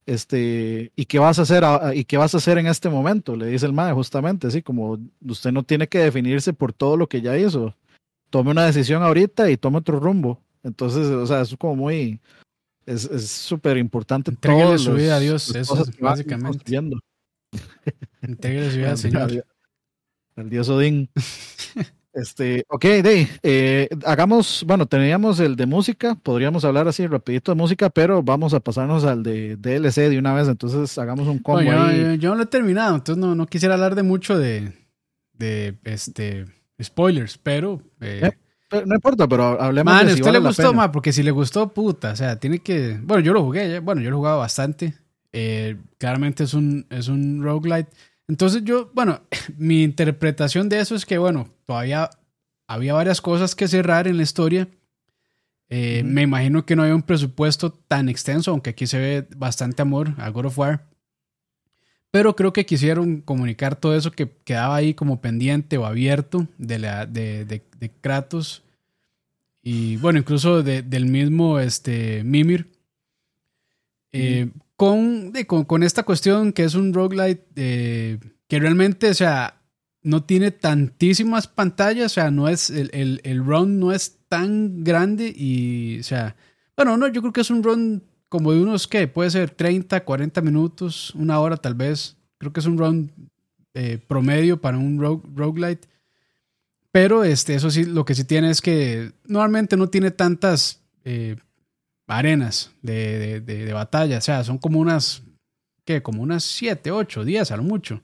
este, 0.07 0.93
¿y 0.97 1.05
qué 1.07 1.19
vas 1.19 1.39
a 1.39 1.43
hacer 1.43 1.65
a- 1.65 1.95
y 1.95 2.05
qué 2.05 2.17
vas 2.17 2.35
a 2.35 2.39
hacer 2.39 2.59
en 2.59 2.67
este 2.67 2.89
momento? 2.91 3.37
Le 3.37 3.47
dice 3.47 3.67
el 3.67 3.73
mae 3.73 3.93
justamente, 3.93 4.47
así 4.47 4.63
como 4.63 4.99
usted 5.27 5.53
no 5.53 5.63
tiene 5.63 5.87
que 5.89 5.99
definirse 5.99 6.53
por 6.53 6.73
todo 6.73 6.97
lo 6.97 7.09
que 7.09 7.21
ya 7.23 7.37
hizo. 7.39 7.75
Tome 8.31 8.51
una 8.51 8.67
decisión 8.67 9.03
ahorita 9.03 9.51
y 9.51 9.57
tome 9.57 9.79
otro 9.79 9.99
rumbo. 10.01 10.41
Entonces, 10.63 11.07
o 11.07 11.27
sea, 11.27 11.41
es 11.43 11.55
como 11.59 11.77
muy 11.77 12.21
es 12.85 13.05
es 13.05 13.31
súper 13.31 13.77
importante 13.77 14.33
todos 14.33 14.83
su 14.83 14.93
vida 14.95 15.17
a 15.17 15.21
Dios, 15.21 15.55
eso 15.55 15.83
es 15.83 15.91
básicamente. 16.01 16.59
Integre 18.27 18.71
su 18.71 18.77
vida 18.79 18.91
al 18.91 18.99
Señor. 18.99 19.45
El 20.37 20.51
dios 20.51 20.69
Odín. 20.69 21.09
Este, 22.19 22.65
ok, 22.69 22.85
Dey, 23.03 23.29
eh, 23.45 23.89
hagamos, 24.05 24.65
bueno, 24.67 24.87
teníamos 24.87 25.39
el 25.39 25.55
de 25.55 25.67
música, 25.67 26.17
podríamos 26.17 26.65
hablar 26.65 26.89
así 26.89 27.07
rapidito 27.07 27.53
de 27.53 27.57
música, 27.57 27.91
pero 27.91 28.25
vamos 28.25 28.55
a 28.55 28.61
pasarnos 28.61 29.05
al 29.05 29.23
de 29.23 29.55
DLC 29.57 30.09
de 30.11 30.19
una 30.19 30.35
vez, 30.35 30.49
entonces 30.49 30.99
hagamos 30.99 31.29
un 31.29 31.39
combo 31.39 31.63
No, 31.63 31.71
yo, 31.71 31.83
ahí. 31.85 32.01
yo- 32.01 32.15
yo 32.15 32.31
no 32.31 32.35
lo 32.37 32.43
he 32.43 32.47
terminado, 32.47 32.97
entonces 32.97 33.21
no, 33.25 33.37
no 33.37 33.47
quisiera 33.47 33.75
hablar 33.75 33.95
de 33.95 34.03
mucho 34.03 34.37
de, 34.37 34.73
de 35.35 35.77
este 35.85 36.47
spoilers, 36.83 37.39
pero 37.39 37.81
eh, 38.01 38.33
Yep. 38.73 38.87
no 38.87 38.95
importa, 38.97 39.29
pero 39.29 39.61
hablemos 39.63 39.95
man, 39.95 40.07
de 40.07 40.13
¿a 40.13 40.15
si 40.17 40.21
usted 40.21 40.33
vale 40.33 40.41
le 40.41 40.49
gustó, 40.49 40.75
man? 40.75 40.91
Porque 40.91 41.13
si 41.13 41.23
le 41.23 41.31
gustó, 41.31 41.73
puta, 41.73 42.11
o 42.13 42.17
sea, 42.17 42.37
tiene 42.41 42.59
que... 42.59 42.99
Bueno, 43.03 43.23
yo 43.23 43.33
lo 43.33 43.45
jugué, 43.45 43.79
bueno, 43.79 44.01
yo 44.01 44.11
lo 44.11 44.17
he 44.17 44.19
jugado 44.19 44.39
bastante. 44.39 44.95
Eh, 45.33 45.77
claramente 45.99 46.43
es 46.45 46.55
un, 46.55 46.85
es 46.91 47.07
un 47.09 47.43
roguelite. 47.43 47.91
Entonces 48.29 48.63
yo, 48.65 48.91
bueno, 48.95 49.23
mi 49.57 49.83
interpretación 49.83 50.69
de 50.69 50.81
eso 50.81 50.95
es 50.95 51.05
que, 51.07 51.19
bueno, 51.19 51.49
todavía 51.67 52.11
había 52.67 52.95
varias 52.95 53.21
cosas 53.21 53.55
que 53.55 53.67
cerrar 53.67 54.07
en 54.07 54.19
la 54.19 54.23
historia. 54.23 54.69
Eh. 55.71 56.03
Me 56.05 56.23
imagino 56.23 56.65
que 56.65 56.77
no 56.77 56.83
había 56.83 56.95
un 56.95 57.03
presupuesto 57.03 57.73
tan 57.73 58.09
extenso, 58.09 58.51
aunque 58.51 58.71
aquí 58.71 58.87
se 58.87 58.99
ve 58.99 59.27
bastante 59.37 59.83
amor 59.83 60.15
a 60.19 60.29
God 60.31 60.47
of 60.47 60.59
War. 60.59 60.87
Pero 62.11 62.35
creo 62.37 62.55
que 62.55 62.65
quisieron 62.65 63.21
comunicar 63.21 63.77
todo 63.77 63.95
eso 63.95 64.11
que 64.11 64.31
quedaba 64.45 64.77
ahí 64.77 64.95
como 64.95 65.21
pendiente 65.21 65.77
o 65.77 65.85
abierto 65.85 66.47
de, 66.57 66.79
la, 66.79 67.05
de, 67.05 67.45
de, 67.45 67.63
de 67.79 67.91
Kratos. 67.91 68.63
Y 69.63 69.97
bueno, 69.99 70.19
incluso 70.19 70.63
de- 70.63 70.81
del 70.83 71.05
mismo 71.05 71.59
este, 71.59 72.25
Mimir. 72.25 72.71
Eh, 74.13 74.49
con, 74.79 75.33
con 75.67 75.83
esta 75.83 76.05
cuestión 76.05 76.53
que 76.53 76.63
es 76.63 76.77
un 76.77 76.95
roguelite 76.95 77.45
eh, 77.57 78.19
que 78.47 78.61
realmente, 78.61 79.11
o 79.11 79.15
sea, 79.15 79.61
no 80.03 80.23
tiene 80.23 80.53
tantísimas 80.53 81.49
pantallas, 81.49 82.13
o 82.13 82.15
sea, 82.15 82.31
no 82.31 82.49
es, 82.49 82.71
el, 82.71 82.89
el, 82.93 83.21
el 83.25 83.45
run 83.45 83.81
no 83.81 83.91
es 83.91 84.19
tan 84.29 84.85
grande 84.85 85.35
y, 85.37 85.99
o 85.99 86.05
sea, 86.05 86.37
bueno, 86.77 86.97
no, 86.97 87.09
yo 87.09 87.23
creo 87.23 87.33
que 87.33 87.41
es 87.41 87.51
un 87.51 87.65
run 87.65 88.05
como 88.29 88.53
de 88.53 88.61
unos, 88.61 88.87
¿qué? 88.87 89.09
Puede 89.09 89.31
ser 89.31 89.51
30, 89.51 90.05
40 90.05 90.41
minutos, 90.43 91.13
una 91.17 91.41
hora 91.41 91.57
tal 91.57 91.75
vez. 91.75 92.17
Creo 92.39 92.53
que 92.53 92.61
es 92.61 92.67
un 92.67 92.79
run 92.79 93.11
eh, 93.75 93.99
promedio 94.07 94.61
para 94.61 94.79
un 94.79 95.01
rogue, 95.01 95.29
roguelite. 95.35 95.89
Pero 96.93 97.25
este, 97.25 97.57
eso 97.57 97.69
sí, 97.73 97.85
lo 97.85 98.05
que 98.05 98.15
sí 98.15 98.23
tiene 98.23 98.51
es 98.51 98.63
que 98.63 99.11
normalmente 99.25 99.77
no 99.77 99.89
tiene 99.89 100.13
tantas 100.13 100.85
eh, 101.05 101.35
arenas 102.09 102.73
de, 102.83 103.19
de, 103.19 103.41
de- 103.41 103.65
de 103.65 103.73
batalla. 103.73 104.19
O 104.19 104.21
sea, 104.21 104.43
son 104.45 104.59
como 104.59 104.81
unas, 104.81 105.23
¿qué? 105.85 106.03
Como 106.03 106.23
unas 106.23 106.43
7, 106.45 106.91
8, 106.91 107.25
10 107.25 107.51
a 107.53 107.57
lo 107.57 107.63
mucho. 107.63 108.03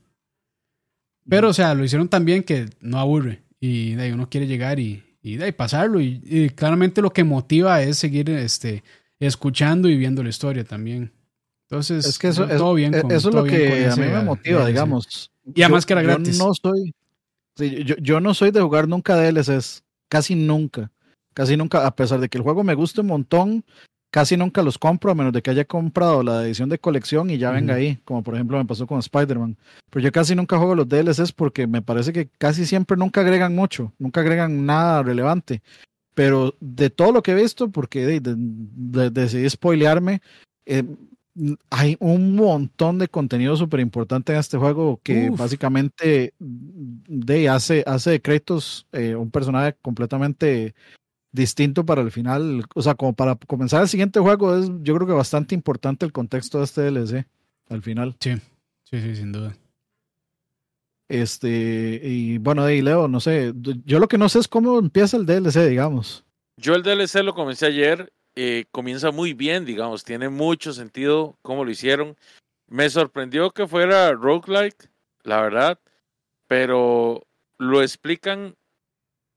Pero, 1.28 1.48
o 1.48 1.52
sea, 1.52 1.74
lo 1.74 1.84
hicieron 1.84 2.08
tan 2.08 2.24
bien 2.24 2.42
que 2.42 2.68
no 2.80 2.98
aburre. 2.98 3.42
Y 3.60 3.94
de 3.94 4.02
ahí 4.04 4.12
uno 4.12 4.28
quiere 4.28 4.46
llegar 4.46 4.78
y, 4.78 5.02
y 5.22 5.36
de 5.36 5.44
ahí 5.46 5.52
pasarlo. 5.52 6.00
Y, 6.00 6.20
y 6.24 6.50
claramente 6.50 7.00
lo 7.00 7.10
que 7.12 7.24
motiva 7.24 7.80
es 7.82 7.96
seguir 7.98 8.28
este, 8.30 8.84
escuchando 9.18 9.88
y 9.88 9.96
viendo 9.96 10.22
la 10.22 10.28
historia 10.28 10.64
también. 10.64 11.12
Entonces, 11.70 12.04
Es 12.04 12.18
que 12.18 12.28
eso, 12.28 12.46
todo 12.46 12.72
es- 12.72 12.76
bien 12.76 12.94
eh, 12.94 13.00
con- 13.02 13.10
eso 13.12 13.30
es 13.30 13.34
lo 13.34 13.44
que 13.44 13.86
a 13.88 13.96
mí 13.96 14.02
me 14.02 14.22
motiva, 14.22 14.60
DLC. 14.60 14.66
digamos. 14.68 15.30
Y 15.54 15.62
además 15.62 15.84
Yo- 15.84 15.86
que 15.86 15.92
era 15.94 16.02
yo 16.02 16.08
gratis. 16.08 16.38
no 16.38 16.52
soy, 16.54 16.94
sí, 17.56 17.84
yo, 17.84 17.96
yo 17.96 18.20
no 18.20 18.34
soy 18.34 18.50
de 18.50 18.60
jugar 18.60 18.86
nunca 18.86 19.16
DLCs, 19.16 19.82
casi 20.10 20.34
nunca, 20.34 20.92
casi 21.32 21.56
nunca, 21.56 21.86
a 21.86 21.96
pesar 21.96 22.20
de 22.20 22.28
que 22.28 22.36
el 22.38 22.44
juego 22.44 22.62
me 22.64 22.74
guste 22.74 23.00
un 23.00 23.06
montón, 23.08 23.64
casi 24.14 24.36
nunca 24.36 24.62
los 24.62 24.78
compro 24.78 25.10
a 25.10 25.14
menos 25.16 25.32
de 25.32 25.42
que 25.42 25.50
haya 25.50 25.64
comprado 25.64 26.22
la 26.22 26.44
edición 26.44 26.68
de 26.68 26.78
colección 26.78 27.30
y 27.30 27.36
ya 27.36 27.50
venga 27.50 27.74
ahí, 27.74 27.98
como 28.04 28.22
por 28.22 28.34
ejemplo 28.34 28.56
me 28.56 28.64
pasó 28.64 28.86
con 28.86 29.00
Spider-Man. 29.00 29.56
Pero 29.90 30.04
yo 30.04 30.12
casi 30.12 30.36
nunca 30.36 30.56
juego 30.56 30.76
los 30.76 30.88
DLCs 30.88 31.32
porque 31.32 31.66
me 31.66 31.82
parece 31.82 32.12
que 32.12 32.28
casi 32.38 32.64
siempre 32.64 32.96
nunca 32.96 33.22
agregan 33.22 33.56
mucho, 33.56 33.92
nunca 33.98 34.20
agregan 34.20 34.64
nada 34.66 35.02
relevante. 35.02 35.62
Pero 36.14 36.54
de 36.60 36.90
todo 36.90 37.10
lo 37.10 37.24
que 37.24 37.32
he 37.32 37.34
visto, 37.34 37.70
porque 37.70 38.06
de- 38.06 38.20
de- 38.20 38.36
de- 38.36 39.10
decidí 39.10 39.50
spoilearme, 39.50 40.20
eh, 40.64 40.84
hay 41.70 41.96
un 41.98 42.36
montón 42.36 43.00
de 43.00 43.08
contenido 43.08 43.56
súper 43.56 43.80
importante 43.80 44.32
en 44.32 44.38
este 44.38 44.58
juego 44.58 45.00
que 45.02 45.28
Uf. 45.28 45.40
básicamente 45.40 46.34
de, 46.38 47.48
hace, 47.48 47.82
hace 47.84 48.10
de 48.12 48.20
Kratos 48.22 48.86
eh, 48.92 49.16
un 49.16 49.32
personaje 49.32 49.74
completamente 49.82 50.72
distinto 51.34 51.84
para 51.84 52.00
el 52.00 52.10
final. 52.12 52.64
O 52.74 52.80
sea, 52.80 52.94
como 52.94 53.12
para 53.12 53.34
comenzar 53.34 53.82
el 53.82 53.88
siguiente 53.88 54.20
juego, 54.20 54.56
es 54.56 54.70
yo 54.82 54.94
creo 54.94 55.06
que 55.06 55.12
bastante 55.12 55.54
importante 55.54 56.06
el 56.06 56.12
contexto 56.12 56.58
de 56.58 56.64
este 56.64 56.80
DLC 56.82 57.26
al 57.68 57.82
final. 57.82 58.16
Sí, 58.20 58.34
sí, 58.84 59.00
sí, 59.00 59.16
sin 59.16 59.32
duda. 59.32 59.54
Este, 61.08 62.00
y 62.02 62.38
bueno, 62.38 62.62
ahí 62.62 62.80
Leo, 62.80 63.08
no 63.08 63.20
sé, 63.20 63.52
yo 63.84 63.98
lo 63.98 64.08
que 64.08 64.16
no 64.16 64.28
sé 64.28 64.38
es 64.38 64.48
cómo 64.48 64.78
empieza 64.78 65.16
el 65.16 65.26
DLC, 65.26 65.68
digamos. 65.68 66.24
Yo 66.56 66.74
el 66.74 66.82
DLC 66.82 67.22
lo 67.22 67.34
comencé 67.34 67.66
ayer, 67.66 68.12
eh, 68.36 68.64
comienza 68.70 69.10
muy 69.10 69.34
bien, 69.34 69.64
digamos, 69.64 70.02
tiene 70.04 70.28
mucho 70.28 70.72
sentido 70.72 71.36
cómo 71.42 71.64
lo 71.64 71.70
hicieron. 71.70 72.16
Me 72.68 72.88
sorprendió 72.88 73.50
que 73.50 73.66
fuera 73.68 74.12
roguelike, 74.12 74.88
la 75.24 75.42
verdad, 75.42 75.78
pero 76.48 77.22
lo 77.58 77.82
explican, 77.82 78.54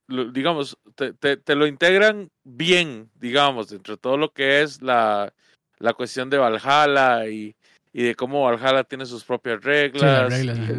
lo- 0.07 0.31
digamos, 0.31 0.77
te, 0.97 1.13
te- 1.13 1.37
te 1.37 1.55
lo 1.55 1.67
integran 1.67 2.29
bien, 2.43 3.09
digamos, 3.15 3.69
dentro 3.69 3.95
de 3.95 4.01
todo 4.01 4.17
lo 4.17 4.33
que 4.33 4.61
es 4.61 4.81
la, 4.81 5.31
la 5.77 5.93
cuestión 5.93 6.29
de 6.29 6.37
Valhalla 6.39 7.27
y, 7.29 7.55
y 7.93 8.03
de 8.03 8.15
cómo 8.15 8.43
Valhalla 8.43 8.83
tiene 8.83 9.05
sus 9.05 9.23
propias 9.23 9.61
reglas. 9.63 10.31
y- 10.57 10.71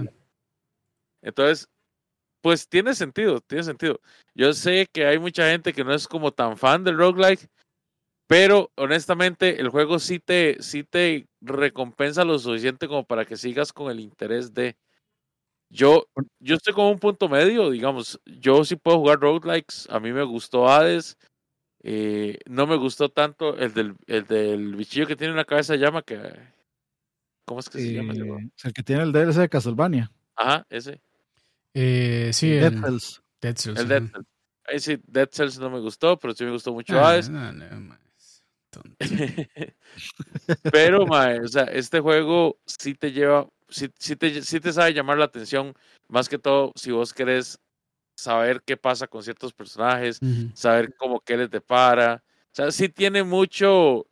entonces, 1.23 1.69
pues 2.41 2.69
tiene 2.69 2.95
sentido, 2.95 3.41
tiene 3.41 3.65
sentido. 3.65 4.01
Yo 4.35 4.53
sé 4.53 4.87
que 4.93 5.07
hay 5.07 5.19
mucha 5.19 5.51
gente 5.51 5.73
que 5.73 5.85
no 5.85 5.95
es 5.95 6.07
como 6.07 6.33
tan 6.33 6.57
fan 6.57 6.85
del 6.85 6.97
roguelike, 6.99 7.49
pero 8.27 8.71
honestamente 8.77 9.61
el 9.61 9.69
juego 9.71 9.99
sí 9.99 10.19
te, 10.19 10.57
sí 10.61 10.85
te 10.85 11.27
recompensa 11.41 12.25
lo 12.25 12.39
suficiente 12.39 12.87
como 12.89 13.05
para 13.05 13.25
que 13.25 13.37
sigas 13.37 13.73
con 13.73 13.91
el 13.91 14.01
interés 14.01 14.53
de... 14.53 14.77
Yo, 15.71 16.07
yo 16.41 16.57
estoy 16.57 16.73
como 16.73 16.91
un 16.91 16.99
punto 16.99 17.29
medio, 17.29 17.71
digamos, 17.71 18.21
yo 18.25 18.65
sí 18.65 18.77
puedo 18.77 18.99
jugar 18.99 19.21
roguelikes, 19.21 19.87
a 19.91 20.01
mí 20.01 20.13
me 20.13 20.23
gustó 20.23 20.69
Hades, 20.69 21.19
eh, 21.83 22.39
no 22.47 22.67
me 22.67 22.77
gustó 22.77 23.11
tanto 23.11 23.57
el 23.57 23.75
del, 23.75 23.95
el 24.07 24.27
del 24.27 24.77
bichillo 24.77 25.07
que 25.07 25.17
tiene 25.17 25.33
una 25.33 25.45
cabeza 25.45 25.75
de 25.75 25.81
llama 25.81 26.03
que... 26.03 26.19
¿Cómo 27.45 27.61
es 27.61 27.69
que 27.69 27.79
se 27.79 27.93
llama? 27.93 28.15
Eh, 28.15 28.51
el 28.65 28.73
que 28.73 28.83
tiene 28.83 29.03
el 29.03 29.13
DLC 29.13 29.37
de 29.37 29.49
Castlevania, 29.49 30.11
Ajá, 30.37 30.67
ese. 30.71 31.01
Eh, 31.75 32.31
sí, 32.33 32.51
Dead 32.51 32.73
el, 32.73 32.81
Cells. 32.81 33.23
Dead 33.41 33.57
Cells, 33.57 33.81
El. 33.81 33.89
Dead 33.89 34.03
Cells. 34.11 34.27
Ahí 34.65 34.81
sí, 34.81 34.99
Dead 35.07 35.29
Cells 35.33 35.59
no 35.59 35.71
me 35.71 35.81
gustó, 35.81 36.19
pero 36.19 36.35
sí 36.35 36.45
me 36.45 36.53
gustó 36.53 36.73
mucho 36.73 36.99
Ah, 36.99 37.11
Hades. 37.11 37.29
no, 37.29 37.53
no, 37.53 37.99
tonto. 38.71 38.97
pero, 40.73 41.07
mae, 41.07 41.41
o 41.41 41.49
sea, 41.49 41.65
este 41.65 42.01
juego 42.01 42.59
sí 42.67 42.95
te 42.95 43.13
lleva, 43.13 43.49
sí, 43.69 43.91
sí 43.99 44.17
te, 44.17 44.43
sí 44.43 44.61
te 44.61 44.73
sabe 44.73 44.95
llamar 44.95 45.19
la 45.19 45.27
atención, 45.27 45.75
más 46.09 46.29
que 46.29 46.39
todo 46.39 46.73
si 46.77 46.91
vos 46.91 47.13
querés 47.13 47.59
saber 48.17 48.63
qué 48.63 48.77
pasa 48.77 49.07
con 49.07 49.23
ciertos 49.23 49.53
personajes, 49.53 50.19
Ujú. 50.21 50.51
saber 50.55 50.95
cómo 50.97 51.21
qué 51.21 51.37
les 51.37 51.51
depara. 51.51 52.23
O 52.47 52.55
sea, 52.55 52.71
sí 52.73 52.89
tiene 52.89 53.23
mucho, 53.23 54.07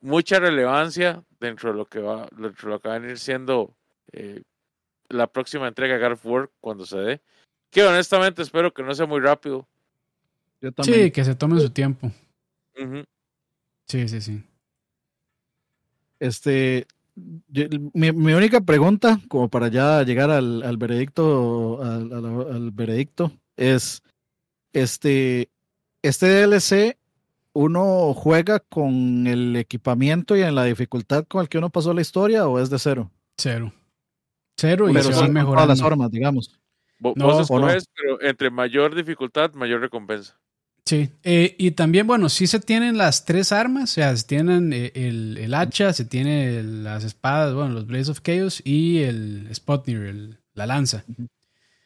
mucha 0.00 0.38
relevancia 0.38 1.24
dentro 1.38 1.70
de 1.70 1.78
lo 1.78 1.86
que 1.86 2.00
va, 2.00 2.28
dentro 2.36 2.68
de 2.68 2.74
lo 2.74 2.80
que 2.80 2.88
va 2.88 2.96
a 2.96 2.98
venir 2.98 3.18
siendo 3.18 3.74
eh, 4.12 4.42
la 5.08 5.26
próxima 5.26 5.68
entrega 5.68 5.98
de 5.98 6.06
of 6.06 6.26
War 6.26 6.50
cuando 6.60 6.84
se 6.84 6.98
dé. 6.98 7.20
Que 7.70 7.82
honestamente 7.82 8.42
espero 8.42 8.74
que 8.74 8.82
no 8.82 8.94
sea 8.94 9.06
muy 9.06 9.20
rápido. 9.20 9.66
Yo 10.60 10.72
también. 10.72 11.04
Sí, 11.04 11.10
que 11.10 11.24
se 11.24 11.34
tomen 11.34 11.60
su 11.60 11.70
tiempo. 11.70 12.10
Sí, 13.86 14.08
sí, 14.08 14.20
sí. 14.20 14.44
Este, 16.18 16.86
mi, 17.92 18.12
mi 18.12 18.32
única 18.32 18.60
pregunta, 18.60 19.20
como 19.28 19.48
para 19.48 19.68
ya 19.68 20.02
llegar 20.02 20.30
al, 20.30 20.62
al 20.62 20.76
veredicto, 20.76 21.82
al, 21.82 22.12
al- 22.12 22.52
al 22.54 22.70
veredicto, 22.70 23.32
es, 23.56 24.02
este, 24.72 25.48
este 26.02 26.26
DLC, 26.26 26.96
¿uno 27.52 28.14
juega 28.14 28.60
con 28.60 29.26
el 29.26 29.56
equipamiento 29.56 30.36
y 30.36 30.42
en 30.42 30.54
la 30.54 30.64
dificultad 30.64 31.24
con 31.26 31.42
el 31.42 31.48
que 31.48 31.58
uno 31.58 31.70
pasó 31.70 31.92
la 31.92 32.00
historia 32.00 32.46
o 32.48 32.58
es 32.58 32.70
de 32.70 32.78
cero? 32.78 33.10
Cero. 33.36 33.72
Cero 34.56 34.88
y 34.90 34.92
Pero 34.92 35.12
se 35.12 35.20
van 35.20 35.32
mejorando. 35.32 35.68
las 35.68 35.80
formas, 35.80 36.10
digamos. 36.10 36.58
No, 37.00 37.14
Vos 37.14 37.50
¿o 37.50 37.58
no? 37.58 37.66
pero 37.94 38.20
entre 38.20 38.50
mayor 38.50 38.94
dificultad, 38.94 39.54
mayor 39.54 39.80
recompensa. 39.80 40.38
Sí, 40.84 41.10
eh, 41.22 41.54
y 41.58 41.72
también, 41.72 42.06
bueno, 42.06 42.28
sí 42.28 42.46
se 42.46 42.58
tienen 42.58 42.98
las 42.98 43.24
tres 43.24 43.52
armas, 43.52 43.90
o 43.90 43.94
sea, 43.94 44.16
se 44.16 44.24
tienen 44.24 44.72
eh, 44.72 44.90
el, 44.94 45.36
el 45.38 45.54
hacha, 45.54 45.92
se 45.92 46.04
tiene 46.04 46.62
las 46.62 47.04
espadas, 47.04 47.54
bueno, 47.54 47.74
los 47.74 47.86
Blades 47.86 48.08
of 48.08 48.20
Chaos 48.22 48.60
y 48.64 48.98
el 48.98 49.48
Spotnir, 49.54 50.40
la 50.54 50.66
lanza. 50.66 51.04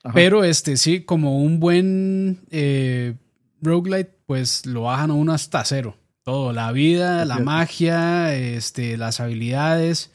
Ajá. 0.03 0.15
Pero 0.15 0.45
este 0.45 0.77
sí, 0.77 1.01
como 1.03 1.39
un 1.43 1.61
buen 1.61 2.41
eh, 2.51 3.15
roguelite, 3.61 4.17
pues 4.27 4.65
lo 4.65 4.83
bajan 4.83 5.11
a 5.11 5.15
uno 5.15 5.33
hasta 5.33 5.65
cero. 5.65 5.97
Todo, 6.23 6.53
la 6.55 6.73
vida, 6.73 7.23
Es 7.23 7.29
la 7.29 7.35
cierto. 7.35 7.51
magia, 7.51 8.35
este, 8.35 8.97
las 8.97 9.21
habilidades, 9.21 10.11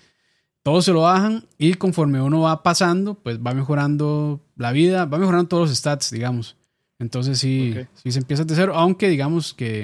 todo 0.63 0.81
se 0.81 0.91
lo 0.91 1.01
bajan 1.01 1.45
y 1.57 1.75
conforme 1.75 2.21
uno 2.21 2.41
va 2.41 2.63
pasando, 2.63 3.15
pues 3.15 3.39
va 3.39 3.53
mejorando 3.53 4.43
la 4.55 4.71
vida, 4.71 5.05
va 5.05 5.17
mejorando 5.19 5.47
todos 5.47 5.69
los 5.69 5.77
stats, 5.77 6.09
digamos. 6.11 6.57
Entonces 6.99 7.39
sí, 7.39 7.75
sí 7.95 8.11
se 8.11 8.19
empieza 8.19 8.43
de 8.43 8.53
cero, 8.55 8.73
aunque 8.75 9.07
digamos 9.09 9.53
que... 9.53 9.83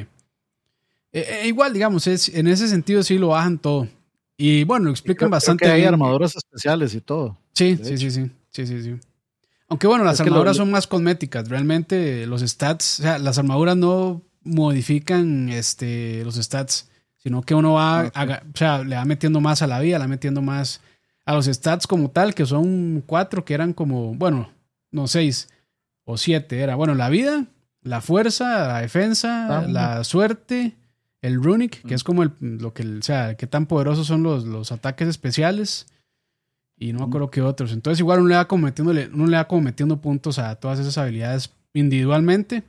eh, 1.14 1.26
eh, 1.44 1.48
igual, 1.48 1.74
digamos, 1.74 2.08
es, 2.08 2.30
en 2.30 2.48
ese 2.48 2.68
sentido 2.68 3.02
sí 3.04 3.18
lo 3.18 3.30
bajan 3.30 3.58
todo. 3.58 3.88
Y 4.38 4.66
bueno, 4.66 4.84
lo 4.86 4.90
Creo- 4.90 4.94
explican 4.94 5.18
creo 5.18 5.30
bastante 5.30 5.66
que 5.66 5.72
hay 5.72 5.82
bien. 5.82 5.94
armaduras 5.94 6.36
especiales 6.36 6.94
y 6.94 7.02
todo. 7.02 7.38
Sí, 7.54 7.80
sí, 7.82 7.98
sí, 7.98 8.12
sí, 8.12 8.32
sí, 8.50 8.68
sí, 8.68 8.84
sí. 8.84 8.96
Aunque 9.70 9.88
bueno, 9.88 10.04
las 10.04 10.20
armaduras 10.20 10.58
son 10.58 10.70
más 10.70 10.88
cosméticas. 10.88 11.48
Realmente 11.48 12.26
los 12.28 12.42
stats, 12.42 13.00
o 13.00 13.04
sea, 13.04 13.18
las 13.18 13.38
armaduras 13.40 13.78
no 13.78 14.22
modifican 14.44 15.48
este, 15.50 16.24
los 16.26 16.36
stats, 16.36 16.90
sino 17.18 17.42
que 17.42 17.56
uno 17.56 17.74
va, 17.74 18.12
o 18.14 18.58
sea, 18.58 18.84
le 18.84 18.96
va 18.98 19.06
metiendo 19.06 19.40
más 19.40 19.62
a 19.62 19.68
la 19.68 19.80
vida, 19.80 19.98
le 19.98 20.04
va 20.04 20.08
metiendo 20.10 20.42
más 20.42 20.82
a 21.26 21.34
los 21.34 21.46
stats 21.46 21.88
como 21.88 22.12
tal, 22.12 22.36
que 22.36 22.46
son 22.46 23.02
cuatro, 23.08 23.44
que 23.46 23.54
eran 23.56 23.74
como, 23.74 24.14
bueno, 24.16 24.52
no 24.92 25.08
seis 25.08 25.48
o 26.06 26.18
siete, 26.18 26.62
era, 26.62 26.76
bueno, 26.76 26.96
la 26.96 27.10
vida, 27.10 27.46
la 27.82 28.02
fuerza, 28.02 28.68
la 28.68 28.82
defensa, 28.82 29.60
ah, 29.60 29.68
la 29.68 30.04
suerte, 30.04 30.76
el 31.22 31.44
runic, 31.44 31.82
que 31.86 31.96
es 31.96 32.04
como 32.04 32.24
el, 32.24 32.32
lo 32.40 32.74
que, 32.74 32.84
o 32.84 33.02
sea, 33.02 33.36
qué 33.36 33.48
tan 33.48 33.66
poderosos 33.66 34.08
son 34.08 34.24
los, 34.24 34.46
los 34.46 34.72
ataques 34.72 35.08
especiales 35.08 35.88
y 36.78 36.94
no 36.94 37.00
me 37.00 37.06
acuerdo 37.06 37.32
qué 37.32 37.42
otros. 37.42 37.72
Entonces 37.72 38.00
igual 38.00 38.20
uno 38.20 38.30
le 38.30 38.36
va 38.36 38.48
como 38.48 38.68
uno 38.68 38.94
le 39.28 39.38
va 39.38 39.48
como 39.48 39.62
metiendo 39.62 39.98
puntos 39.98 40.40
a 40.40 40.56
todas 40.56 40.80
esas 40.80 40.98
habilidades 40.98 41.52
individualmente. 41.74 42.64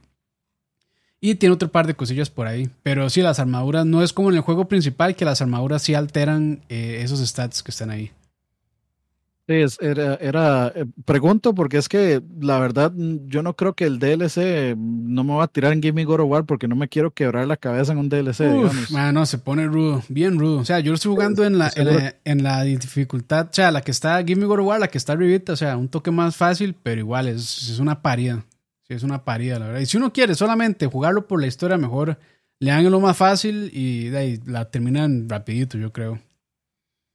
Y 1.20 1.36
tiene 1.36 1.54
otro 1.54 1.72
par 1.72 1.86
de 1.86 1.94
cosillas 1.94 2.30
por 2.30 2.46
ahí. 2.46 2.70
Pero 2.82 3.08
sí, 3.10 3.22
las 3.22 3.40
armaduras 3.40 3.86
no 3.86 4.02
es 4.02 4.12
como 4.12 4.28
en 4.30 4.36
el 4.36 4.42
juego 4.42 4.68
principal, 4.68 5.16
que 5.16 5.24
las 5.24 5.40
armaduras 5.40 5.82
sí 5.82 5.94
alteran 5.94 6.60
eh, 6.68 7.00
esos 7.02 7.26
stats 7.26 7.62
que 7.62 7.70
están 7.70 7.90
ahí. 7.90 8.12
Sí, 9.48 9.62
era, 9.80 10.16
era, 10.16 10.72
eh, 10.74 10.86
pregunto 11.04 11.54
porque 11.54 11.78
es 11.78 11.88
que 11.88 12.20
la 12.40 12.58
verdad 12.58 12.90
mm, 12.92 13.28
yo 13.28 13.44
no 13.44 13.54
creo 13.54 13.74
que 13.74 13.84
el 13.84 14.00
DLC 14.00 14.76
no 14.76 15.22
me 15.22 15.34
va 15.34 15.44
a 15.44 15.48
tirar 15.48 15.72
en 15.72 15.80
Gimme 15.80 16.04
God 16.04 16.20
of 16.20 16.30
War 16.30 16.46
porque 16.46 16.66
no 16.66 16.74
me 16.74 16.88
quiero 16.88 17.12
quebrar 17.12 17.46
la 17.46 17.56
cabeza 17.56 17.92
en 17.92 17.98
un 17.98 18.08
DLC, 18.08 18.40
Uf, 18.40 18.90
no, 18.90 19.24
se 19.24 19.38
pone 19.38 19.68
rudo, 19.68 20.02
bien 20.08 20.40
rudo. 20.40 20.58
O 20.58 20.64
sea, 20.64 20.80
yo 20.80 20.94
estoy 20.94 21.12
jugando 21.12 21.44
en 21.44 21.58
la, 21.58 21.70
en 22.24 22.42
la, 22.42 22.64
dificultad, 22.64 23.46
o 23.48 23.52
sea, 23.52 23.70
la 23.70 23.82
que 23.82 23.92
está 23.92 24.20
Gimme 24.24 24.46
God 24.46 24.58
of 24.58 24.66
War, 24.66 24.80
la 24.80 24.88
que 24.88 24.98
está 24.98 25.12
arribita, 25.12 25.52
o 25.52 25.56
sea, 25.56 25.76
un 25.76 25.88
toque 25.88 26.10
más 26.10 26.34
fácil, 26.34 26.74
pero 26.82 27.00
igual 27.00 27.28
es, 27.28 27.70
es 27.70 27.78
una 27.78 28.02
parida. 28.02 28.44
Sí, 28.88 28.94
es 28.94 29.04
una 29.04 29.24
parida, 29.24 29.60
la 29.60 29.66
verdad. 29.66 29.80
Y 29.80 29.86
si 29.86 29.96
uno 29.96 30.12
quiere 30.12 30.34
solamente 30.34 30.86
jugarlo 30.86 31.28
por 31.28 31.40
la 31.40 31.46
historia, 31.46 31.76
mejor 31.76 32.18
le 32.58 32.70
dan 32.70 32.90
lo 32.90 32.98
más 32.98 33.16
fácil 33.16 33.70
y 33.72 34.08
de 34.08 34.18
ahí 34.18 34.40
la 34.44 34.70
terminan 34.70 35.28
rapidito, 35.28 35.78
yo 35.78 35.92
creo 35.92 36.25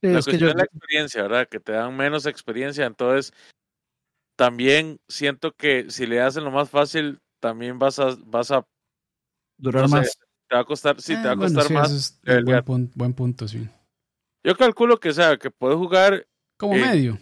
la 0.01 0.19
es 0.19 0.25
cuestión 0.25 0.57
la 0.57 0.63
experiencia, 0.63 1.21
¿verdad? 1.23 1.47
Que 1.47 1.59
te 1.59 1.71
dan 1.73 1.95
menos 1.95 2.25
experiencia, 2.25 2.85
entonces 2.85 3.33
también 4.35 4.99
siento 5.07 5.53
que 5.53 5.89
si 5.91 6.07
le 6.07 6.21
hacen 6.21 6.43
lo 6.43 6.51
más 6.51 6.69
fácil, 6.69 7.19
también 7.39 7.77
vas 7.77 7.99
a, 7.99 8.15
vas 8.25 8.51
a 8.51 8.65
durar 9.57 9.87
más. 9.87 10.17
Te 10.49 10.55
va 10.55 10.61
a 10.61 10.65
costar, 10.65 10.99
sí, 10.99 11.15
te 11.15 11.23
va 11.23 11.29
a 11.29 11.33
ah, 11.33 11.37
costar 11.37 11.71
más. 11.71 12.19
buen, 12.95 13.13
punto, 13.13 13.47
sí. 13.47 13.69
Yo 14.43 14.55
calculo 14.55 14.99
que 14.99 15.13
sea, 15.13 15.37
que 15.37 15.51
puedes 15.51 15.77
jugar 15.77 16.27
como 16.57 16.73
medio. 16.73 17.19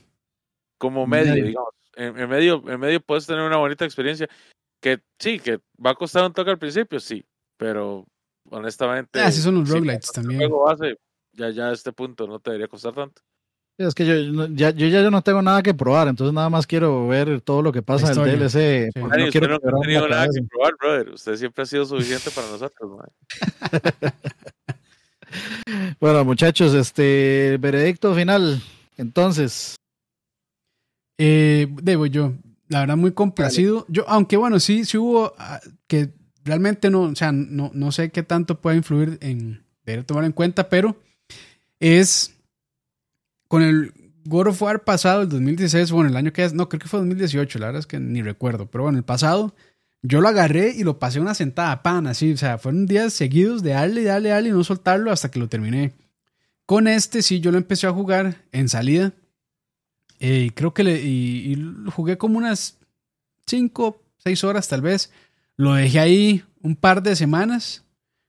Como 0.77 1.06
medio, 1.06 1.34
digamos. 1.35 1.73
En, 1.95 2.30
medio, 2.30 2.64
en 2.69 2.80
medio 2.80 3.01
puedes 3.01 3.27
tener 3.27 3.43
una 3.43 3.57
bonita 3.57 3.84
experiencia. 3.84 4.30
Que 4.81 5.01
sí, 5.19 5.39
que 5.39 5.60
va 5.85 5.91
a 5.91 5.95
costar 5.95 6.26
un 6.26 6.34
toque 6.34 6.51
al 6.51 6.57
principio, 6.57 6.99
sí. 6.99 7.26
Pero 7.57 8.06
honestamente. 8.49 9.19
Ah, 9.19 9.31
sí 9.31 9.41
son 9.41 9.56
los 9.56 9.69
roguelites 9.69 10.11
también 10.14 10.39
ya, 11.34 11.49
ya 11.49 11.69
a 11.69 11.73
este 11.73 11.91
punto 11.91 12.27
no 12.27 12.39
te 12.39 12.51
debería 12.51 12.68
costar 12.68 12.93
tanto. 12.93 13.22
Es 13.80 13.95
que 13.95 14.06
yo 14.06 14.47
ya, 14.47 14.72
yo 14.72 14.88
ya 14.88 15.10
no 15.10 15.22
tengo 15.22 15.41
nada 15.41 15.64
que 15.64 15.73
probar, 15.73 16.10
entonces 16.10 16.34
nada 16.34 16.49
más 16.49 16.68
quiero 16.68 17.07
ver 17.07 17.39
todo 17.39 17.61
lo 17.61 17.72
que 17.72 17.81
pasa 17.81 18.11
en 18.11 18.19
el 18.19 18.38
DLC. 18.38 18.93
No 18.93 19.26
usted 19.26 19.47
no 19.47 19.56
ha 19.56 19.81
tenido 19.81 20.10
nada 20.10 20.27
que 20.27 20.43
probar, 20.43 20.73
brother. 20.77 21.14
Usted 21.14 21.38
siempre 21.38 21.64
ha 21.64 21.65
sido 21.65 21.85
suficiente 21.85 22.30
para 22.30 22.49
nosotros. 22.49 23.06
bueno, 26.01 26.26
muchachos, 26.26 26.73
este 26.73 27.57
veredicto 27.57 28.14
final. 28.14 28.61
Entonces. 28.97 29.77
Eh, 31.18 31.68
debo 31.81 32.06
yo. 32.06 32.34
La 32.68 32.81
verdad, 32.81 32.97
muy 32.97 33.14
complacido. 33.14 33.85
Yo, 33.88 34.03
aunque 34.10 34.35
bueno, 34.35 34.60
sí, 34.60 34.84
sí 34.84 34.97
hubo 34.97 35.34
ah, 35.38 35.61
que 35.88 36.10
realmente 36.43 36.89
no, 36.89 37.03
o 37.03 37.15
sea, 37.15 37.31
no, 37.31 37.72
no 37.73 37.93
sé 37.93 38.11
qué 38.11 38.23
tanto 38.23 38.60
puede 38.60 38.76
influir 38.76 39.18
en, 39.22 39.64
deber 39.85 40.03
tomar 40.03 40.26
en 40.26 40.34
cuenta, 40.34 40.68
pero 40.68 40.97
es 41.80 42.35
con 43.47 43.64
el 43.64 43.93
God 44.26 44.47
of 44.47 44.61
War 44.61 44.84
pasado, 44.84 45.23
el 45.23 45.30
2016, 45.30 45.91
bueno, 45.91 46.10
el 46.10 46.15
año 46.15 46.31
que 46.31 46.43
es, 46.43 46.53
no, 46.53 46.69
creo 46.69 46.80
que 46.80 46.88
fue 46.88 46.99
2018, 46.99 47.60
la 47.60 47.68
verdad 47.68 47.80
es 47.80 47.88
que 47.88 47.99
ni 47.99 48.22
recuerdo, 48.22 48.68
pero 48.68 48.84
bueno, 48.84 48.97
el 48.97 49.03
pasado, 49.03 49.56
yo 50.01 50.22
lo 50.22 50.27
agarré 50.27 50.73
y 50.76 50.84
lo 50.84 50.99
pasé 50.99 51.19
una 51.19 51.34
sentada 51.34 51.81
pan, 51.81 52.07
así, 52.07 52.34
o 52.34 52.38
sea, 52.38 52.57
fueron 52.57 52.85
días 52.85 53.14
seguidos 53.14 53.64
de 53.64 53.72
darle, 53.72 54.03
darle, 54.03 54.30
darle 54.30 54.49
y 54.49 54.51
no 54.51 54.64
soltarlo 54.64 55.11
hasta 55.11 55.31
que 55.31 55.39
lo 55.39 55.49
terminé. 55.49 55.93
Con 56.65 56.88
este 56.88 57.23
sí, 57.23 57.39
yo 57.39 57.51
lo 57.51 57.57
empecé 57.57 57.88
a 57.88 57.91
jugar 57.91 58.43
en 58.51 58.69
salida. 58.69 59.14
Eh, 60.19 60.45
y 60.47 60.49
creo 60.51 60.73
que 60.73 60.84
le, 60.84 61.01
y, 61.01 61.53
y 61.53 61.89
jugué 61.89 62.19
como 62.19 62.38
unas 62.38 62.77
5, 63.47 64.03
6 64.19 64.43
horas 64.43 64.68
tal 64.68 64.81
vez. 64.81 65.11
Lo 65.56 65.73
dejé 65.73 65.99
ahí 65.99 66.43
un 66.61 66.76
par 66.76 67.01
de 67.01 67.15
semanas. 67.15 67.84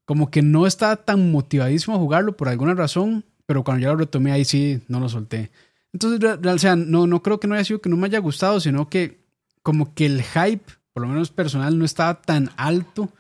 Como 0.07 0.31
que 0.31 0.41
no 0.41 0.67
estaba 0.67 0.97
tan 0.97 1.31
motivadísimo 1.31 1.95
a 1.95 1.99
jugarlo 1.99 2.37
por 2.37 2.49
alguna 2.49 2.75
razón 2.75 3.25
pero 3.51 3.65
cuando 3.65 3.83
ya 3.83 3.89
lo 3.89 3.97
retomé 3.97 4.31
ahí 4.31 4.45
sí 4.45 4.81
no 4.87 5.01
lo 5.01 5.09
solté. 5.09 5.51
Entonces, 5.93 6.39
o 6.47 6.59
sea, 6.59 6.77
no, 6.77 7.09
no 7.09 7.21
creo 7.21 7.41
que 7.41 7.49
no 7.49 7.57
haya 7.57 7.65
sido 7.65 7.81
que 7.81 7.89
no 7.89 7.97
me 7.97 8.07
haya 8.07 8.21
gustado, 8.21 8.61
sino 8.61 8.89
que 8.89 9.25
como 9.61 9.93
que 9.93 10.07
el 10.07 10.23
hype, 10.23 10.63
por 10.93 11.03
lo 11.03 11.09
menos 11.09 11.33
personal, 11.33 11.77
no 11.77 11.85
estaba 11.85 12.23
tan 12.23 12.51
alto 12.57 13.13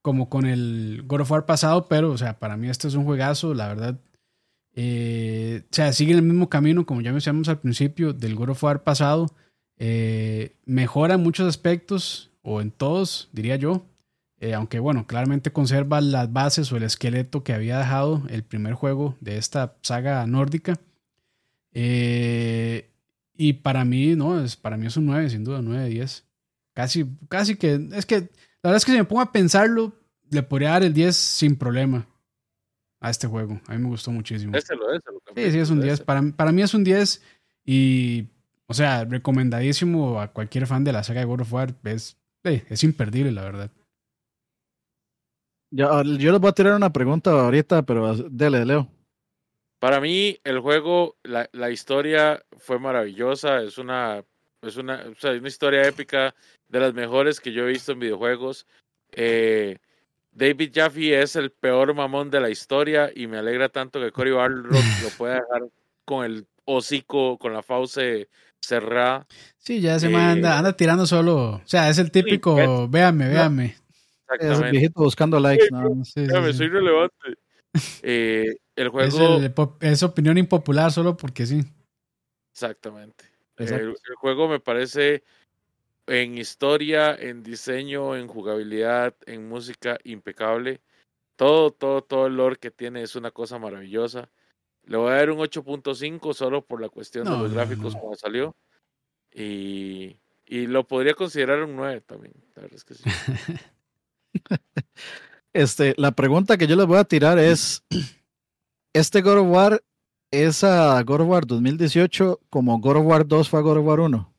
como 0.00 0.30
con 0.30 0.46
el 0.46 1.02
God 1.06 1.20
of 1.20 1.30
War 1.30 1.44
pasado, 1.44 1.86
pero, 1.86 2.12
o 2.12 2.16
sea, 2.16 2.38
para 2.38 2.56
mí 2.56 2.70
este 2.70 2.88
es 2.88 2.94
un 2.94 3.04
juegazo, 3.04 3.52
la 3.52 3.68
verdad. 3.68 4.00
Eh, 4.72 5.64
o 5.70 5.74
sea, 5.74 5.92
sigue 5.92 6.14
el 6.14 6.22
mismo 6.22 6.48
camino, 6.48 6.86
como 6.86 7.02
ya 7.02 7.12
mencionamos 7.12 7.50
al 7.50 7.58
principio, 7.58 8.14
del 8.14 8.36
God 8.36 8.48
of 8.52 8.64
War 8.64 8.84
pasado. 8.84 9.26
Eh, 9.76 10.56
mejora 10.64 11.16
en 11.16 11.22
muchos 11.22 11.46
aspectos, 11.46 12.30
o 12.40 12.62
en 12.62 12.70
todos, 12.70 13.28
diría 13.32 13.56
yo. 13.56 13.84
Eh, 14.44 14.52
aunque 14.52 14.78
bueno, 14.78 15.06
claramente 15.06 15.52
conserva 15.54 16.02
las 16.02 16.30
bases 16.30 16.70
o 16.70 16.76
el 16.76 16.82
esqueleto 16.82 17.42
que 17.42 17.54
había 17.54 17.78
dejado 17.78 18.22
el 18.28 18.44
primer 18.44 18.74
juego 18.74 19.16
de 19.20 19.38
esta 19.38 19.78
saga 19.80 20.26
nórdica. 20.26 20.78
Eh, 21.72 22.90
y 23.34 23.54
para 23.54 23.86
mí, 23.86 24.14
no, 24.16 24.44
es, 24.44 24.56
para 24.56 24.76
mí 24.76 24.86
es 24.86 24.98
un 24.98 25.06
9, 25.06 25.30
sin 25.30 25.44
duda, 25.44 25.62
9 25.62 25.84
de 25.84 25.88
10. 25.88 26.26
Casi, 26.74 27.06
casi 27.30 27.56
que, 27.56 27.88
es 27.94 28.04
que, 28.04 28.16
la 28.16 28.68
verdad 28.68 28.76
es 28.76 28.84
que 28.84 28.92
si 28.92 28.98
me 28.98 29.04
pongo 29.04 29.22
a 29.22 29.32
pensarlo, 29.32 29.94
le 30.30 30.42
podría 30.42 30.72
dar 30.72 30.82
el 30.82 30.92
10 30.92 31.16
sin 31.16 31.56
problema 31.56 32.06
a 33.00 33.08
este 33.08 33.26
juego. 33.26 33.62
A 33.66 33.72
mí 33.72 33.78
me 33.78 33.88
gustó 33.88 34.10
muchísimo. 34.10 34.52
sí, 35.34 35.50
sí, 35.52 35.58
es 35.58 35.70
un 35.70 35.80
10. 35.80 36.02
Para, 36.02 36.20
para 36.32 36.52
mí 36.52 36.60
es 36.60 36.74
un 36.74 36.84
10 36.84 37.22
y, 37.64 38.26
o 38.66 38.74
sea, 38.74 39.06
recomendadísimo 39.06 40.20
a 40.20 40.34
cualquier 40.34 40.66
fan 40.66 40.84
de 40.84 40.92
la 40.92 41.02
saga 41.02 41.20
de 41.20 41.26
God 41.26 41.40
of 41.40 41.52
War. 41.54 41.74
Es, 41.84 42.18
eh, 42.42 42.62
es 42.68 42.84
imperdible, 42.84 43.32
la 43.32 43.40
verdad. 43.40 43.70
Yo, 45.76 46.02
yo 46.04 46.30
les 46.30 46.40
voy 46.40 46.50
a 46.50 46.52
tirar 46.52 46.74
una 46.74 46.92
pregunta 46.92 47.32
ahorita, 47.32 47.82
pero 47.82 48.14
dele, 48.14 48.64
Leo. 48.64 48.88
Para 49.80 50.00
mí, 50.00 50.38
el 50.44 50.60
juego, 50.60 51.16
la, 51.24 51.48
la 51.52 51.70
historia 51.70 52.40
fue 52.58 52.78
maravillosa. 52.78 53.60
Es 53.60 53.76
una, 53.76 54.22
es 54.62 54.76
una, 54.76 55.04
o 55.10 55.20
sea, 55.20 55.32
una 55.32 55.48
historia 55.48 55.84
épica 55.86 56.32
de 56.68 56.78
las 56.78 56.94
mejores 56.94 57.40
que 57.40 57.52
yo 57.52 57.64
he 57.64 57.72
visto 57.72 57.90
en 57.90 57.98
videojuegos. 57.98 58.68
Eh, 59.10 59.78
David 60.30 60.70
Jaffe 60.72 61.20
es 61.20 61.34
el 61.34 61.50
peor 61.50 61.92
mamón 61.92 62.30
de 62.30 62.40
la 62.40 62.50
historia 62.50 63.10
y 63.12 63.26
me 63.26 63.38
alegra 63.38 63.68
tanto 63.68 64.00
que 64.00 64.12
Cory 64.12 64.30
Barlog 64.30 64.84
lo 65.02 65.08
pueda 65.18 65.34
dejar 65.34 65.68
con 66.04 66.24
el 66.24 66.46
hocico, 66.66 67.36
con 67.36 67.52
la 67.52 67.62
fauce 67.62 68.28
cerrada. 68.60 69.26
Sí, 69.58 69.80
ya 69.80 69.98
se 69.98 70.08
me 70.08 70.18
anda, 70.18 70.54
eh, 70.54 70.58
anda 70.58 70.76
tirando 70.76 71.04
solo. 71.04 71.56
O 71.56 71.62
sea, 71.64 71.88
es 71.88 71.98
el 71.98 72.12
típico, 72.12 72.88
véame, 72.88 73.28
véame. 73.28 73.83
Es 74.40 74.58
el 74.58 74.70
viejito 74.70 75.02
buscando 75.02 75.38
likes. 75.38 75.68
No, 75.70 76.04
sí, 76.04 76.26
soy 76.26 76.68
relevante. 76.68 77.16
Eh, 78.02 78.56
el 78.76 78.88
juego. 78.88 79.40
Es, 79.80 80.02
opinión 80.02 80.38
impopular 80.38 80.92
solo 80.92 81.16
porque 81.16 81.46
sí. 81.46 81.62
Exactamente. 82.52 83.24
El, 83.56 83.94
juego 84.16 84.48
me 84.48 84.60
parece 84.60 85.22
en 86.06 86.38
historia, 86.38 87.14
en 87.14 87.42
diseño, 87.42 88.16
en 88.16 88.28
jugabilidad, 88.28 89.14
en 89.26 89.48
música 89.48 89.98
impecable. 90.04 90.80
Todo, 91.36 91.72
todo, 91.72 92.02
todo 92.02 92.26
el 92.26 92.36
lore 92.36 92.56
que 92.56 92.70
tiene 92.70 93.02
es 93.02 93.16
una 93.16 93.30
cosa 93.30 93.58
maravillosa. 93.58 94.30
Le 94.84 94.96
voy 94.96 95.12
a 95.12 95.16
dar 95.16 95.30
un 95.30 95.38
8.5 95.38 96.34
solo 96.34 96.64
por 96.64 96.80
la 96.80 96.88
cuestión 96.88 97.24
de 97.24 97.30
los 97.30 97.52
gráficos 97.52 97.96
cuando 97.96 98.16
salió. 98.16 98.54
Y, 99.32 100.16
y 100.46 100.66
lo 100.66 100.86
podría 100.86 101.14
considerar 101.14 101.62
un 101.64 101.74
9 101.74 102.02
también. 102.02 102.34
La 102.54 102.62
verdad 102.62 102.76
es 102.76 102.84
que 102.84 102.94
sí. 102.94 103.02
Este, 105.54 105.94
la 105.98 106.10
pregunta 106.10 106.56
que 106.56 106.66
yo 106.66 106.74
les 106.74 106.86
voy 106.86 106.98
a 106.98 107.04
tirar 107.04 107.38
es: 107.38 107.84
¿Este 108.92 109.22
God 109.22 109.38
of 109.38 109.46
War 109.48 109.84
es 110.32 110.64
a 110.64 111.00
God 111.04 111.20
of 111.20 111.28
War 111.28 111.46
2018 111.46 112.40
como 112.50 112.80
God 112.80 112.96
of 112.96 113.06
War 113.06 113.24
2 113.24 113.48
fue 113.48 113.60
a 113.60 113.62
God 113.62 113.78
of 113.78 113.86
War 113.86 114.00
1? 114.00 114.34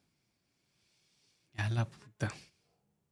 Ya 1.53 1.69
la 1.69 1.85
puta. 1.85 2.34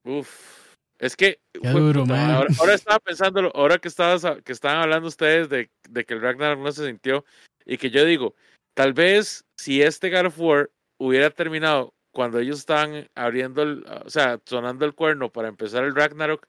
Uf. 0.03 0.63
Es 0.99 1.15
que 1.15 1.39
ahora, 1.63 2.73
estaba 2.73 2.99
pensando, 2.99 3.51
ahora 3.55 3.77
que 3.77 3.87
estabas 3.87 4.25
que 4.43 4.51
estaban 4.51 4.81
hablando 4.81 5.07
ustedes 5.07 5.49
de, 5.49 5.69
de, 5.89 6.05
que 6.05 6.13
el 6.13 6.21
Ragnar 6.21 6.57
no 6.57 6.71
se 6.71 6.87
sintió 6.87 7.25
y 7.65 7.77
que 7.77 7.89
yo 7.89 8.05
digo, 8.05 8.35
tal 8.73 8.93
vez 8.93 9.45
si 9.57 9.81
este 9.81 10.09
God 10.09 10.27
of 10.27 10.39
War 10.39 10.71
hubiera 10.97 11.29
terminado 11.29 11.93
cuando 12.13 12.39
ellos 12.39 12.59
estaban 12.59 13.09
abriendo, 13.15 13.63
el, 13.63 13.85
o 14.05 14.09
sea, 14.09 14.39
sonando 14.45 14.85
el 14.85 14.93
cuerno 14.93 15.29
para 15.29 15.49
empezar 15.49 15.83
el 15.83 15.95
Ragnarok, 15.95 16.47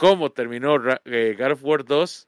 cómo 0.00 0.30
terminó 0.32 0.76
eh, 1.04 1.36
God 1.38 1.52
of 1.52 1.62
War 1.62 1.84
2, 1.84 2.26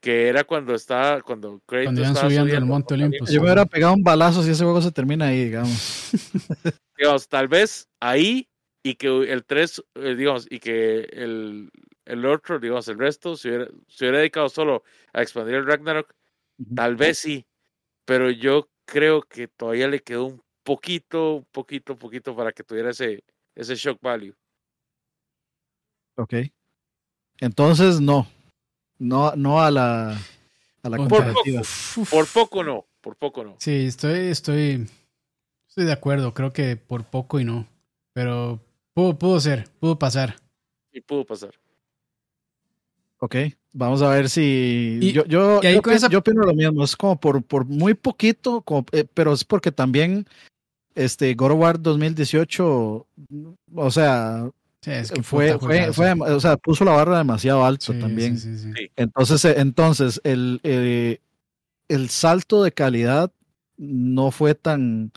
que 0.00 0.26
era 0.26 0.42
cuando 0.42 0.74
estaba, 0.74 1.22
cuando 1.22 1.60
Kratos 1.64 1.84
cuando 1.84 2.02
estaba 2.02 2.28
subiendo 2.28 2.56
el 2.56 2.64
Monte 2.64 2.94
Olympus. 2.94 3.30
Yo 3.30 3.40
me 3.40 3.46
hubiera 3.46 3.64
pegado 3.64 3.94
un 3.94 4.02
balazo 4.02 4.42
si 4.42 4.50
ese 4.50 4.64
juego 4.64 4.82
se 4.82 4.90
termina 4.90 5.26
ahí, 5.28 5.44
digamos. 5.44 6.10
digamos, 6.98 7.28
tal 7.28 7.46
vez 7.46 7.88
ahí 8.00 8.48
y 8.82 8.96
que 8.96 9.06
el 9.06 9.44
3, 9.44 9.84
eh, 9.94 10.14
digamos, 10.16 10.48
y 10.50 10.58
que 10.58 11.02
el, 11.12 11.70
el 12.06 12.26
otro, 12.26 12.58
digamos, 12.58 12.88
el 12.88 12.98
resto 12.98 13.36
se 13.36 13.50
hubiera, 13.50 13.66
se 13.86 14.04
hubiera 14.04 14.18
dedicado 14.18 14.48
solo 14.48 14.82
a 15.12 15.22
expandir 15.22 15.54
el 15.54 15.66
Ragnarok, 15.66 16.12
tal 16.74 16.96
vez 16.96 17.18
sí, 17.18 17.46
pero 18.04 18.32
yo 18.32 18.68
creo 18.84 19.22
que 19.22 19.46
todavía 19.46 19.86
le 19.86 20.00
quedó 20.00 20.24
un 20.24 20.42
poquito, 20.64 21.46
poquito, 21.52 21.96
poquito 21.96 22.34
para 22.34 22.50
que 22.50 22.64
tuviera 22.64 22.90
ese, 22.90 23.22
ese 23.54 23.76
shock 23.76 24.00
value. 24.02 24.34
Ok. 26.16 26.34
Entonces, 27.42 28.00
no. 28.00 28.28
No, 29.00 29.34
no 29.34 29.60
a 29.60 29.72
la, 29.72 30.12
a 30.12 30.88
la 30.88 30.96
por 30.96 31.08
poco, 31.08 31.42
por 32.08 32.26
poco 32.28 32.62
no, 32.62 32.86
por 33.00 33.16
poco 33.16 33.42
no. 33.42 33.56
Sí, 33.58 33.86
estoy, 33.86 34.28
estoy, 34.28 34.86
estoy 35.68 35.84
de 35.86 35.92
acuerdo. 35.92 36.32
Creo 36.34 36.52
que 36.52 36.76
por 36.76 37.02
poco 37.02 37.40
y 37.40 37.44
no. 37.44 37.66
Pero 38.12 38.60
pudo, 38.94 39.18
pudo 39.18 39.40
ser, 39.40 39.68
pudo 39.80 39.98
pasar. 39.98 40.36
Y 40.92 41.00
pudo 41.00 41.26
pasar. 41.26 41.50
Ok, 43.18 43.34
vamos 43.72 44.02
a 44.02 44.10
ver 44.10 44.30
si. 44.30 45.00
yo, 45.12 45.24
yo, 45.24 45.60
yo, 45.62 46.18
opino 46.18 46.42
lo 46.42 46.54
mismo. 46.54 46.84
Es 46.84 46.94
como 46.94 47.18
por, 47.18 47.42
por 47.42 47.64
muy 47.64 47.94
poquito, 47.94 48.62
eh, 48.92 49.04
pero 49.12 49.32
es 49.32 49.42
porque 49.42 49.72
también 49.72 50.28
este 50.94 51.34
God 51.34 51.50
of 51.50 51.58
War 51.58 51.82
2018, 51.82 53.06
o 53.74 53.90
sea, 53.90 54.48
fue, 55.22 55.58
fue, 55.58 55.92
fue, 55.92 56.12
o 56.12 56.40
sea, 56.40 56.56
puso 56.56 56.84
la 56.84 56.92
barra 56.92 57.18
demasiado 57.18 57.64
alto 57.64 57.92
también. 57.94 58.36
entonces, 58.96 59.44
eh, 59.44 59.54
entonces 59.58 60.20
el, 60.24 60.60
eh, 60.64 61.20
el 61.88 62.08
salto 62.08 62.64
de 62.64 62.72
calidad 62.72 63.30
no 63.76 64.30
fue 64.32 64.54
tan, 64.54 65.12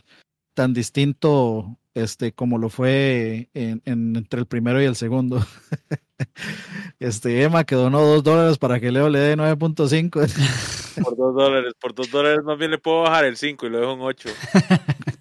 tan 0.54 0.72
distinto 0.72 1.76
este, 1.94 2.32
como 2.32 2.58
lo 2.58 2.68
fue 2.68 3.48
en, 3.54 3.82
entre 3.86 4.40
el 4.40 4.46
primero 4.46 4.80
y 4.80 4.84
el 4.84 4.96
segundo. 4.96 5.40
este 7.00 7.42
Emma 7.42 7.64
que 7.64 7.74
donó 7.74 8.02
dos 8.02 8.22
dólares 8.22 8.58
para 8.58 8.78
que 8.78 8.92
Leo 8.92 9.08
le 9.08 9.18
dé 9.18 9.36
9.5. 9.36 10.10
por 11.02 11.16
dos 11.16 11.34
dólares, 11.34 11.72
por 11.80 11.94
dos 11.94 12.10
dólares 12.10 12.44
más 12.44 12.58
bien 12.58 12.70
le 12.70 12.78
puedo 12.78 13.02
bajar 13.02 13.24
el 13.24 13.36
5 13.36 13.66
y 13.66 13.70
lo 13.70 13.80
dejo 13.80 13.92
en 13.94 14.00
8. 14.00 14.28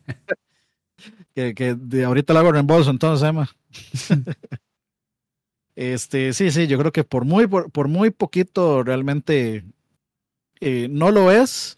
que, 1.36 1.54
que 1.54 1.76
de 1.76 2.06
ahorita 2.06 2.34
lo 2.34 2.40
hago 2.40 2.52
reembolso, 2.54 2.90
entonces, 2.90 3.28
Emma. 3.28 3.50
este, 5.76 6.34
sí, 6.34 6.50
sí, 6.50 6.66
yo 6.68 6.80
creo 6.80 6.94
que 6.94 7.04
por 7.04 7.26
muy, 7.26 7.46
por, 7.46 7.88
muy 7.90 8.10
poquito 8.10 8.84
realmente 8.84 9.66
eh, 10.62 10.88
no 10.90 11.12
lo 11.12 11.32
es, 11.32 11.78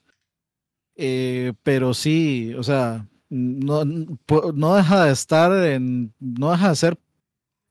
eh, 0.96 1.54
pero 1.64 1.96
sí, 1.96 2.54
o 2.54 2.62
sea, 2.62 3.08
no, 3.30 3.84
no 3.84 4.76
deja 4.76 5.06
de 5.06 5.12
estar 5.12 5.52
en, 5.66 6.14
no 6.20 6.52
deja 6.52 6.70
de 6.70 6.76
ser 6.76 7.00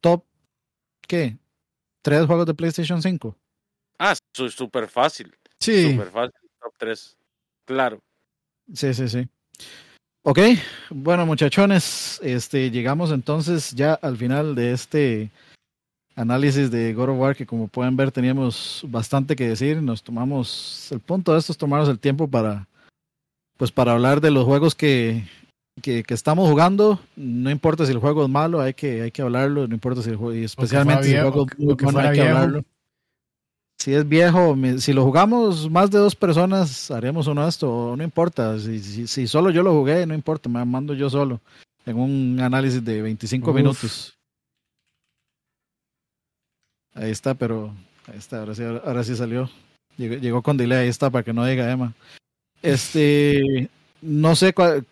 top, 0.01 0.25
¿qué? 1.07 1.39
¿Tres 2.03 2.27
juegos 2.27 2.47
de 2.47 2.55
PlayStation 2.55 3.01
5? 3.01 3.37
Ah, 3.99 4.15
súper 4.33 4.89
fácil. 4.89 5.35
Sí. 5.61 5.93
Súper 5.93 6.11
fácil, 6.11 6.51
top 6.61 6.75
3. 6.79 7.17
Claro. 7.65 8.01
Sí, 8.73 8.93
sí, 8.93 9.09
sí. 9.09 9.29
Ok, 10.28 10.40
bueno 10.90 11.24
muchachones, 11.24 12.19
este, 12.20 12.73
llegamos 12.73 13.12
entonces 13.12 13.70
ya 13.70 13.94
al 13.94 14.16
final 14.16 14.57
de 14.57 14.73
este 14.73 15.31
análisis 16.16 16.69
de 16.69 16.93
God 16.94 17.11
of 17.11 17.19
War 17.20 17.36
que 17.36 17.47
como 17.47 17.69
pueden 17.69 17.97
ver 17.97 18.11
teníamos 18.11 18.85
bastante 18.89 19.36
que 19.36 19.47
decir, 19.47 19.81
nos 19.81 20.03
tomamos, 20.03 20.90
el 20.90 20.98
punto 20.98 21.32
de 21.32 21.39
esto 21.39 21.53
es 21.53 21.59
tomarnos 21.59 21.89
el 21.89 22.01
tiempo 22.01 22.27
para, 22.27 22.66
pues 23.57 23.70
para 23.70 23.93
hablar 23.93 24.20
de 24.20 24.32
los 24.32 24.44
juegos 24.44 24.74
que, 24.74 25.23
que, 25.81 26.03
estamos 26.09 26.51
jugando, 26.51 26.98
no 27.15 27.48
importa 27.48 27.86
si 27.86 27.93
el 27.93 27.98
juego 27.98 28.24
es 28.24 28.28
malo, 28.28 28.61
hay 28.61 28.74
que, 28.74 29.03
hay 29.03 29.12
que 29.12 29.23
hablarlo, 29.23 29.69
no 29.69 29.74
importa 29.74 30.03
si 30.03 30.11
el 30.11 30.16
juego, 30.16 30.35
y 30.35 30.43
especialmente 30.43 31.05
si 31.05 31.15
el 31.15 31.23
juego 31.23 31.47
es 31.48 31.57
muy 31.57 31.74
bueno, 31.74 32.01
hay 32.01 32.19
que 32.19 32.28
hablarlo 32.28 32.65
si 33.78 33.93
es 33.93 34.09
viejo, 34.09 34.57
si 34.78 34.93
lo 34.93 35.05
jugamos 35.05 35.70
más 35.70 35.90
de 35.90 35.98
dos 35.98 36.16
personas, 36.16 36.90
haremos 36.90 37.27
uno 37.27 37.47
esto, 37.47 37.94
no 37.97 38.03
importa. 38.03 38.59
Si, 38.59 39.07
si, 39.07 39.27
solo 39.27 39.51
yo 39.51 39.62
lo 39.62 39.73
jugué, 39.73 40.07
no 40.07 40.15
importa, 40.15 40.48
me 40.48 40.65
mando 40.65 40.94
yo 40.94 41.11
solo 41.11 41.40
en 41.85 41.97
un 41.97 42.40
análisis 42.40 42.85
de 42.85 43.03
25 43.03 43.53
minutos. 43.53 44.16
Ahí 46.94 47.11
está, 47.11 47.35
pero 47.35 47.73
ahí 48.11 48.19
está, 48.19 48.40
ahora 48.40 48.55
sí, 48.55 48.62
ahora 48.65 49.05
sí 49.05 49.15
salió. 49.15 49.51
Llegó, 49.98 50.43
con 50.43 50.57
delay, 50.57 50.85
ahí 50.85 50.89
está, 50.89 51.11
para 51.11 51.24
que 51.24 51.32
no 51.32 51.44
diga 51.44 51.70
Emma. 51.70 51.94
Este, 52.62 53.69
no 54.01 54.35
sé 54.35 54.53
cuál, 54.53 54.86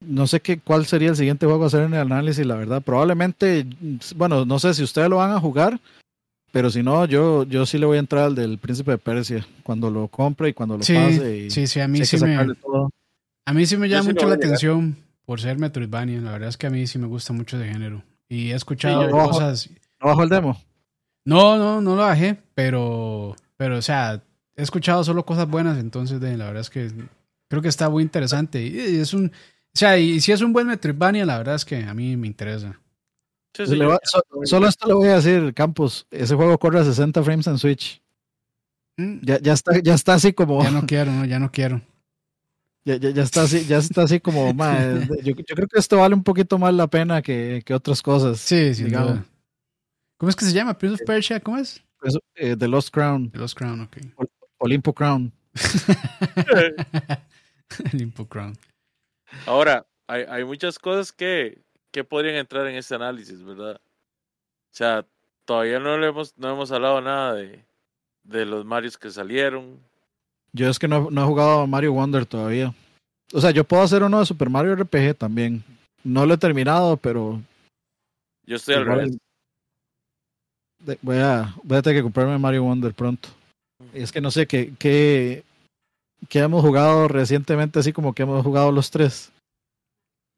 no 0.00 0.26
sé 0.26 0.40
qué, 0.40 0.60
cuál 0.60 0.86
sería 0.86 1.08
el 1.08 1.16
siguiente 1.16 1.46
juego 1.46 1.64
a 1.64 1.66
hacer 1.66 1.82
en 1.82 1.94
el 1.94 2.00
análisis, 2.00 2.46
la 2.46 2.56
verdad. 2.56 2.82
Probablemente, 2.82 3.66
bueno, 4.16 4.44
no 4.44 4.58
sé 4.58 4.74
si 4.74 4.82
ustedes 4.82 5.08
lo 5.08 5.16
van 5.16 5.32
a 5.32 5.40
jugar 5.40 5.80
pero 6.52 6.70
si 6.70 6.82
no, 6.82 7.04
yo, 7.04 7.44
yo 7.44 7.66
sí 7.66 7.78
le 7.78 7.86
voy 7.86 7.96
a 7.96 8.00
entrar 8.00 8.24
al 8.24 8.34
del 8.34 8.58
Príncipe 8.58 8.92
de 8.92 8.98
Persia 8.98 9.46
cuando 9.62 9.90
lo 9.90 10.08
compre 10.08 10.48
y 10.48 10.52
cuando 10.52 10.74
lo 10.74 10.80
pase. 10.80 11.50
sí, 11.50 11.66
sí, 11.66 11.80
a 11.80 11.88
mí 11.88 12.04
sí 12.04 12.18
me, 12.18 12.36
a 13.44 13.52
mí 13.52 13.66
sí 13.66 13.76
me 13.76 13.88
llama 13.88 14.10
mucho 14.10 14.28
la 14.28 14.34
atención 14.34 14.96
por 15.24 15.40
ser 15.40 15.58
Metroidvania. 15.58 16.20
La 16.20 16.32
verdad 16.32 16.48
es 16.48 16.56
que 16.56 16.66
a 16.66 16.70
mí 16.70 16.86
sí 16.86 16.98
me 16.98 17.06
gusta 17.06 17.32
mucho 17.32 17.58
de 17.58 17.68
género. 17.68 18.02
Y 18.28 18.50
he 18.50 18.54
escuchado 18.54 19.08
cosas. 19.10 19.68
¿No 20.00 20.08
bajó 20.08 20.22
el 20.22 20.28
demo? 20.28 20.60
No, 21.24 21.56
no, 21.56 21.80
no 21.80 21.96
lo 21.96 22.02
bajé, 22.02 22.38
pero, 22.54 23.36
pero, 23.56 23.78
o 23.78 23.82
sea, 23.82 24.22
he 24.56 24.62
escuchado 24.62 25.04
solo 25.04 25.24
cosas 25.26 25.48
buenas, 25.48 25.78
entonces 25.78 26.20
de, 26.20 26.36
la 26.36 26.46
verdad 26.46 26.62
es 26.62 26.70
que 26.70 26.90
creo 27.48 27.62
que 27.62 27.68
está 27.68 27.88
muy 27.90 28.02
interesante. 28.02 28.62
Y, 28.62 28.96
es 28.98 29.12
un, 29.14 29.26
o 29.26 29.30
sea, 29.78 29.98
y 29.98 30.20
si 30.20 30.32
es 30.32 30.40
un 30.40 30.52
buen 30.52 30.66
Metroidvania, 30.66 31.26
la 31.26 31.38
verdad 31.38 31.56
es 31.56 31.64
que 31.64 31.84
a 31.84 31.94
mí 31.94 32.16
me 32.16 32.26
interesa 32.26 32.80
solo 33.54 34.68
esto 34.68 34.86
le 34.86 34.94
voy 34.94 35.08
a 35.08 35.16
decir, 35.16 35.52
Campos. 35.54 36.06
Ese 36.10 36.34
juego 36.34 36.58
corre 36.58 36.80
a 36.80 36.84
60 36.84 37.22
frames 37.22 37.46
en 37.46 37.58
Switch. 37.58 38.02
Mm. 38.96 39.20
Ya, 39.22 39.38
ya, 39.40 39.52
está, 39.52 39.78
ya 39.80 39.94
está 39.94 40.14
así 40.14 40.32
como. 40.32 40.62
Ya 40.62 40.70
no 40.70 40.86
quiero, 40.86 41.12
no, 41.12 41.24
ya 41.24 41.38
no 41.38 41.50
quiero. 41.50 41.80
Ya, 42.82 42.96
ya, 42.96 43.10
ya 43.10 43.24
está 43.24 43.42
así, 43.42 43.66
ya 43.66 43.76
está 43.76 44.04
así 44.04 44.20
como. 44.20 44.52
yo, 45.22 45.34
yo, 45.34 45.54
creo 45.54 45.68
que 45.68 45.78
esto 45.78 45.98
vale 45.98 46.14
un 46.14 46.24
poquito 46.24 46.58
más 46.58 46.72
la 46.72 46.86
pena 46.86 47.20
que, 47.20 47.60
que 47.62 47.74
otras 47.74 48.00
cosas. 48.00 48.40
Sí, 48.40 48.74
sí, 48.74 48.84
digamos. 48.84 49.18
¿Cómo 50.16 50.30
es 50.30 50.34
que 50.34 50.46
se 50.46 50.54
llama? 50.54 50.78
Prince 50.78 50.94
of 50.94 51.06
Persia, 51.06 51.40
¿cómo 51.40 51.58
es? 51.58 51.84
Eh, 52.34 52.56
The 52.56 52.68
Lost 52.68 52.90
Crown. 52.90 53.30
The 53.30 53.38
Lost 53.38 53.56
Crown, 53.56 53.82
ok. 53.82 53.96
Olimpo 54.58 54.94
Crown. 54.94 55.32
Olimpo 57.92 58.26
Crown. 58.26 58.56
Ahora, 59.46 59.86
hay, 60.06 60.24
hay 60.28 60.44
muchas 60.44 60.78
cosas 60.78 61.12
que, 61.12 61.62
que 61.90 62.04
podrían 62.04 62.36
entrar 62.36 62.66
en 62.66 62.76
este 62.76 62.94
análisis, 62.94 63.42
¿verdad? 63.42 63.76
O 63.76 64.74
sea, 64.74 65.04
todavía 65.44 65.78
no, 65.78 65.98
le 65.98 66.08
hemos, 66.08 66.36
no 66.38 66.52
hemos 66.52 66.70
hablado 66.70 67.00
nada 67.00 67.34
de, 67.34 67.64
de 68.24 68.46
los 68.46 68.64
Marios 68.64 68.96
que 68.96 69.10
salieron. 69.10 69.78
Yo 70.52 70.68
es 70.68 70.78
que 70.78 70.88
no, 70.88 71.10
no 71.10 71.22
he 71.22 71.26
jugado 71.26 71.60
a 71.60 71.66
Mario 71.66 71.92
Wonder 71.92 72.26
todavía. 72.26 72.74
O 73.32 73.40
sea, 73.40 73.50
yo 73.50 73.64
puedo 73.64 73.82
hacer 73.82 74.02
uno 74.02 74.18
de 74.18 74.26
Super 74.26 74.50
Mario 74.50 74.74
RPG 74.74 75.16
también. 75.16 75.62
No 76.02 76.26
lo 76.26 76.34
he 76.34 76.38
terminado, 76.38 76.96
pero. 76.96 77.40
Yo 78.46 78.56
estoy 78.56 78.74
al 78.74 78.86
revés. 78.86 79.16
Voy 81.02 81.18
a, 81.18 81.54
voy 81.62 81.78
a 81.78 81.82
tener 81.82 81.98
que 81.98 82.02
comprarme 82.02 82.38
Mario 82.38 82.64
Wonder 82.64 82.94
pronto. 82.94 83.28
Y 83.94 84.02
es 84.02 84.10
que 84.10 84.20
no 84.20 84.30
sé 84.30 84.46
qué, 84.46 84.72
qué, 84.78 85.44
qué 86.28 86.38
hemos 86.40 86.62
jugado 86.62 87.06
recientemente, 87.06 87.78
así 87.78 87.92
como 87.92 88.14
que 88.14 88.22
hemos 88.22 88.42
jugado 88.42 88.72
los 88.72 88.90
tres. 88.90 89.30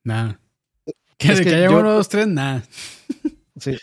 Nada. 0.04 0.38
Que, 1.22 1.44
que, 1.44 1.54
haya 1.54 1.70
uno, 1.70 1.92
dos, 1.92 2.08
tres, 2.08 2.26
nada. 2.26 2.62
Sí. 3.58 3.76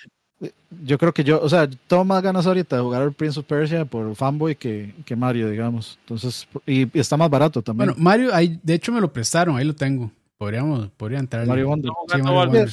Yo 0.84 0.98
creo 0.98 1.14
que 1.14 1.24
yo, 1.24 1.42
o 1.42 1.50
sea, 1.50 1.70
tengo 1.88 2.06
más 2.06 2.22
ganas 2.22 2.46
ahorita 2.46 2.76
de 2.76 2.82
jugar 2.82 3.02
al 3.02 3.14
Prince 3.14 3.40
of 3.40 3.46
Persia 3.46 3.86
por 3.86 4.16
fanboy 4.16 4.56
que, 4.56 4.94
que 5.06 5.16
Mario, 5.16 5.50
digamos. 5.50 5.98
Entonces, 6.02 6.48
y, 6.66 6.88
está 6.98 7.18
más 7.18 7.30
barato 7.30 7.62
también. 7.62 7.90
Bueno, 7.90 8.02
Mario, 8.02 8.34
ahí, 8.34 8.60
de 8.62 8.74
hecho 8.74 8.92
me 8.92 9.02
lo 9.02 9.12
prestaron, 9.12 9.58
ahí 9.58 9.66
lo 9.66 9.76
tengo. 9.76 10.12
Podríamos, 10.38 10.90
podría 10.92 11.20
entrar. 11.20 11.46
Mario 11.46 11.68
Wonder. 11.68 11.92
Sí, 12.08 12.22
Mario 12.22 12.68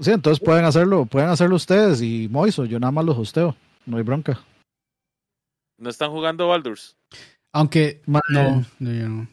sí, 0.00 0.10
entonces 0.10 0.44
pueden 0.44 0.64
hacerlo, 0.64 1.06
pueden 1.06 1.28
hacerlo 1.28 1.56
ustedes 1.56 2.02
y 2.02 2.28
Moiso, 2.28 2.64
yo 2.64 2.80
nada 2.80 2.90
más 2.90 3.04
los 3.04 3.18
hosteo, 3.18 3.56
no 3.84 3.96
hay 3.96 4.02
bronca. 4.02 4.40
¿No 5.78 5.90
están 5.90 6.10
jugando 6.10 6.48
Baldur's? 6.48 6.96
Aunque, 7.52 8.02
no, 8.06 8.20
no, 8.28 8.64
yo 8.80 9.08
no. 9.08 9.28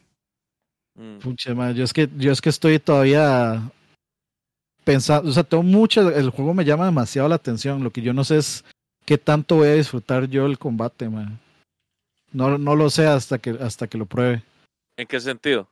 Mm. 0.95 1.19
Pucha, 1.19 1.71
yo 1.71 1.83
es 1.83 1.93
que 1.93 2.07
yo 2.17 2.31
es 2.31 2.41
que 2.41 2.49
estoy 2.49 2.77
todavía 2.79 3.71
pensando, 4.83 5.29
o 5.29 5.33
sea, 5.33 5.43
tengo 5.43 5.63
mucho, 5.63 6.09
el 6.09 6.29
juego 6.29 6.53
me 6.53 6.65
llama 6.65 6.85
demasiado 6.85 7.27
la 7.29 7.35
atención, 7.35 7.83
lo 7.83 7.91
que 7.91 8.01
yo 8.01 8.13
no 8.13 8.23
sé 8.23 8.37
es 8.37 8.63
qué 9.05 9.17
tanto 9.17 9.57
voy 9.57 9.67
a 9.69 9.73
disfrutar 9.73 10.27
yo 10.27 10.45
el 10.45 10.57
combate, 10.59 11.09
man. 11.09 11.39
No, 12.31 12.57
no 12.57 12.75
lo 12.75 12.89
sé 12.89 13.05
hasta 13.07 13.37
que, 13.37 13.51
hasta 13.51 13.87
que 13.87 13.97
lo 13.97 14.05
pruebe. 14.05 14.43
¿En 14.97 15.07
qué 15.07 15.19
sentido? 15.19 15.67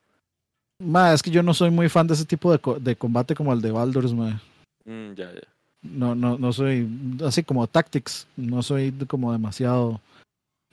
Ma, 0.80 1.12
es 1.12 1.22
que 1.22 1.30
yo 1.30 1.42
no 1.42 1.54
soy 1.54 1.70
muy 1.70 1.88
fan 1.88 2.06
de 2.06 2.14
ese 2.14 2.24
tipo 2.24 2.50
de, 2.52 2.58
co- 2.58 2.78
de 2.78 2.96
combate 2.96 3.34
como 3.34 3.52
el 3.52 3.60
de 3.60 3.70
Baldur's, 3.72 4.12
ma. 4.12 4.40
Mm, 4.84 5.12
ya, 5.14 5.32
ya. 5.32 5.40
No, 5.82 6.14
no, 6.14 6.38
no 6.38 6.52
soy 6.52 6.88
así 7.24 7.42
como 7.42 7.66
Tactics, 7.66 8.26
no 8.36 8.62
soy 8.62 8.92
como 9.08 9.32
demasiado 9.32 10.00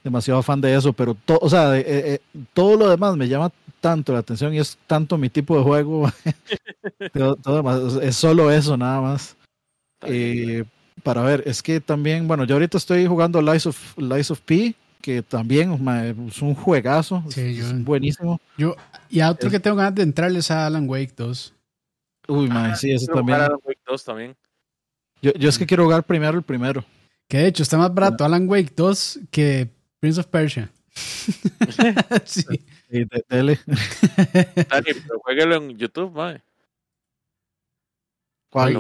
demasiado 0.03 0.41
fan 0.41 0.61
de 0.61 0.73
eso, 0.75 0.93
pero 0.93 1.13
to- 1.25 1.39
o 1.41 1.49
sea, 1.49 1.77
eh, 1.77 1.83
eh, 1.87 2.19
todo 2.53 2.77
lo 2.77 2.89
demás 2.89 3.17
me 3.17 3.27
llama 3.27 3.51
tanto 3.79 4.13
la 4.13 4.19
atención 4.19 4.53
y 4.53 4.59
es 4.59 4.77
tanto 4.87 5.17
mi 5.17 5.29
tipo 5.29 5.57
de 5.57 5.63
juego. 5.63 6.11
todo, 7.13 7.35
todo 7.37 8.01
es 8.01 8.15
solo 8.15 8.51
eso 8.51 8.77
nada 8.77 9.01
más. 9.01 9.35
Eh, 10.03 10.63
para 11.03 11.21
ver, 11.23 11.43
es 11.45 11.61
que 11.63 11.79
también, 11.79 12.27
bueno, 12.27 12.43
yo 12.45 12.55
ahorita 12.55 12.77
estoy 12.77 13.05
jugando 13.07 13.41
Lies 13.41 13.65
of, 13.65 13.97
Lies 13.97 14.31
of 14.31 14.41
P, 14.41 14.75
que 15.01 15.21
también 15.21 15.81
ma, 15.83 16.05
es 16.07 16.41
un 16.41 16.55
juegazo, 16.55 17.23
Sí, 17.29 17.41
es 17.41 17.69
yo- 17.69 17.75
buenísimo. 17.79 18.39
Yo, 18.57 18.75
y 19.09 19.21
a 19.21 19.31
otro 19.31 19.47
Es- 19.47 19.53
que 19.53 19.59
tengo 19.59 19.77
ganas 19.77 19.95
de 19.95 20.03
entrarles 20.03 20.51
a 20.51 20.65
Alan 20.65 20.89
Wake 20.89 21.13
2. 21.15 21.53
Uy, 22.27 22.47
ma, 22.47 22.75
sí, 22.75 22.91
eso 22.91 23.07
también. 23.11 23.39
Alan 23.39 23.59
Wake 23.63 23.79
2 23.87 24.03
también. 24.05 24.35
Yo, 25.21 25.33
yo 25.33 25.49
es 25.49 25.57
que 25.57 25.65
quiero 25.65 25.83
jugar 25.83 26.03
primero 26.03 26.37
el 26.37 26.43
primero. 26.43 26.83
Que 27.27 27.37
de 27.39 27.47
hecho 27.47 27.63
está 27.63 27.77
más 27.77 27.93
barato 27.93 28.23
Alan 28.25 28.47
Wake 28.49 28.73
2 28.75 29.19
que 29.31 29.69
Prince 29.99 30.19
of 30.19 30.27
Persia. 30.27 30.71
sí. 32.25 32.43
Sí, 32.89 33.05
de- 33.05 33.25
dele. 33.29 33.59
Dani, 34.69 34.85
pero 35.07 35.19
jueguelo 35.19 35.55
en 35.55 35.77
YouTube, 35.77 36.11
mae. 36.11 36.41
¿Cuál? 38.49 38.73
Lo 38.73 38.79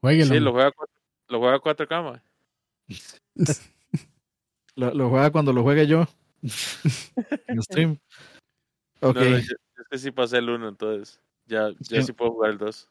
Jueguelo. 0.00 0.34
Sí, 0.34 0.40
lo 0.40 0.52
juega, 0.52 0.70
cuatro- 0.72 0.94
lo 1.28 1.38
juega 1.38 1.58
4K, 1.60 2.02
mae. 2.02 2.20
Lo, 4.76 4.92
lo 4.92 5.08
juega 5.08 5.30
cuando 5.30 5.52
lo 5.52 5.62
juegue 5.62 5.86
yo. 5.86 6.04
en 7.46 7.62
stream. 7.62 7.96
Ok. 9.00 9.14
No, 9.16 9.20
no, 9.22 9.30
yo- 9.30 9.36
es 9.38 9.88
que 9.88 9.98
sí 9.98 10.10
pasé 10.10 10.38
el 10.38 10.50
1, 10.50 10.68
entonces 10.68 11.20
ya, 11.46 11.70
ya 11.78 12.00
Sí. 12.00 12.06
sí 12.08 12.12
puedo 12.12 12.32
jugar 12.32 12.50
el 12.50 12.58
2. 12.58 12.88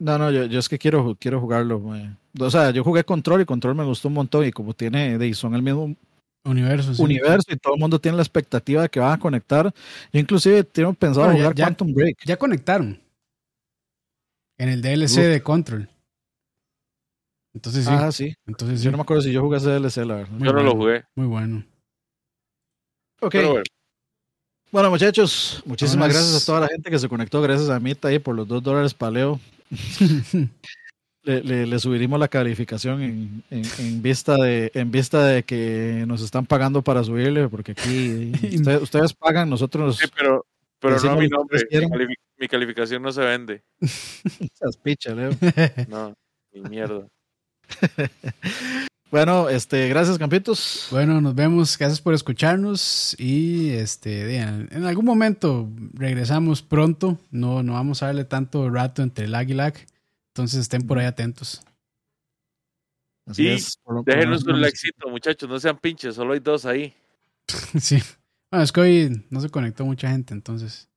No, 0.00 0.18
no, 0.18 0.30
yo, 0.32 0.46
yo 0.46 0.58
es 0.58 0.68
que 0.68 0.78
quiero, 0.78 1.16
quiero 1.18 1.40
jugarlo. 1.40 1.78
mae. 1.78 2.16
O 2.40 2.50
sea, 2.50 2.70
yo 2.72 2.82
jugué 2.82 3.04
Control 3.04 3.40
y 3.40 3.44
Control 3.44 3.76
me 3.76 3.84
gustó 3.84 4.08
un 4.08 4.14
montón. 4.14 4.44
Y 4.44 4.50
como 4.50 4.74
tiene, 4.74 5.32
son 5.34 5.54
el 5.54 5.62
mismo 5.62 5.94
Universo. 6.44 6.92
sí. 6.94 7.02
universo 7.02 7.46
y 7.52 7.56
todo 7.56 7.74
el 7.74 7.80
mundo 7.80 8.00
tiene 8.00 8.16
la 8.16 8.22
expectativa 8.22 8.82
de 8.82 8.88
que 8.88 8.98
van 9.00 9.12
a 9.12 9.18
conectar. 9.18 9.72
Yo 10.12 10.20
inclusive 10.20 10.64
tengo 10.64 10.92
pensado 10.92 11.26
Bueno, 11.26 11.38
ya- 11.38 11.44
jugar 11.44 11.56
ya- 11.56 11.64
Quantum 11.66 11.94
Break. 11.94 12.16
Ya 12.24 12.36
conectaron. 12.36 13.00
En 14.58 14.68
el 14.68 14.82
DLC 14.82 15.18
Uf. 15.20 15.26
de 15.26 15.42
Control. 15.42 15.88
Entonces 17.54 17.84
sí. 17.84 17.90
Ah, 17.92 18.10
sí. 18.10 18.34
entonces 18.46 18.78
sí. 18.80 18.84
Yo 18.86 18.90
no 18.90 18.96
me 18.96 19.02
acuerdo 19.02 19.22
si 19.22 19.32
yo 19.32 19.40
jugué 19.42 19.58
ese 19.58 19.70
DLC, 19.70 19.98
la 20.06 20.14
verdad. 20.16 20.30
Muy 20.32 20.46
Yo 20.48 20.52
no 20.54 20.62
lo 20.62 20.72
jugué. 20.72 21.04
Muy 21.14 21.26
bueno. 21.26 21.64
Ok. 23.20 23.34
Bueno, 23.34 23.62
Bueno, 24.72 24.90
muchachos, 24.90 25.62
muchísimas 25.66 26.08
gracias 26.08 26.42
a 26.42 26.46
toda 26.46 26.60
la 26.60 26.68
gente 26.68 26.90
que 26.90 26.98
se 26.98 27.08
conectó. 27.08 27.40
Gracias 27.42 27.68
a 27.70 27.78
Mita 27.78 28.08
ahí 28.08 28.18
por 28.18 28.34
los 28.34 28.48
dos 28.48 28.62
dólares 28.62 28.94
paleo. 28.94 29.38
Le, 31.24 31.40
le, 31.42 31.66
le 31.66 31.78
subiremos 31.78 32.18
la 32.18 32.26
calificación 32.26 33.00
en, 33.00 33.44
en, 33.50 33.62
en 33.78 34.02
vista 34.02 34.34
de 34.36 34.72
en 34.74 34.90
vista 34.90 35.24
de 35.24 35.44
que 35.44 36.04
nos 36.08 36.20
están 36.20 36.46
pagando 36.46 36.82
para 36.82 37.04
subirle, 37.04 37.48
porque 37.48 37.72
aquí 37.72 38.32
ustedes, 38.56 38.82
ustedes 38.82 39.12
pagan, 39.14 39.48
nosotros 39.48 39.98
sí, 39.98 40.08
pero, 40.16 40.44
pero 40.80 40.98
no 40.98 41.16
mi 41.16 41.28
nombre. 41.28 41.60
Mi, 42.38 42.48
calificación 42.48 43.02
no 43.02 43.12
se 43.12 43.20
vende. 43.20 43.62
esas 43.80 44.76
pichas, 44.82 45.14
Leo. 45.16 45.30
No, 45.88 46.12
ni 46.52 46.60
mierda. 46.62 47.06
Bueno, 49.12 49.50
este, 49.50 49.90
gracias, 49.90 50.16
campitos. 50.16 50.88
Bueno, 50.90 51.20
nos 51.20 51.34
vemos. 51.34 51.76
Gracias 51.76 52.00
por 52.00 52.14
escucharnos. 52.14 53.14
Y 53.20 53.68
este, 53.68 54.38
en 54.38 54.84
algún 54.86 55.04
momento 55.04 55.68
regresamos 55.92 56.62
pronto. 56.62 57.18
No, 57.30 57.62
no 57.62 57.74
vamos 57.74 58.02
a 58.02 58.06
darle 58.06 58.24
tanto 58.24 58.70
rato 58.70 59.02
entre 59.02 59.28
lag 59.28 59.50
y 59.50 59.52
lag. 59.52 59.74
Entonces 60.34 60.60
estén 60.60 60.86
por 60.86 60.98
ahí 60.98 61.04
atentos. 61.06 61.62
Así 63.26 63.44
Y 63.44 63.48
es, 63.48 63.76
por 63.82 63.94
lo- 63.96 64.02
por 64.02 64.12
lo 64.14 64.18
Déjenos 64.20 64.44
un 64.44 64.60
likecito, 64.60 65.08
muchachos. 65.08 65.48
No 65.48 65.60
sean 65.60 65.78
pinches, 65.78 66.14
solo 66.14 66.32
hay 66.32 66.40
dos 66.40 66.64
ahí. 66.66 66.94
sí. 67.80 67.98
Bueno, 68.50 68.64
es 68.64 68.72
que 68.72 68.80
hoy 68.80 69.26
no 69.30 69.40
se 69.40 69.50
conectó 69.50 69.84
mucha 69.84 70.08
gente, 70.10 70.32
entonces. 70.34 70.88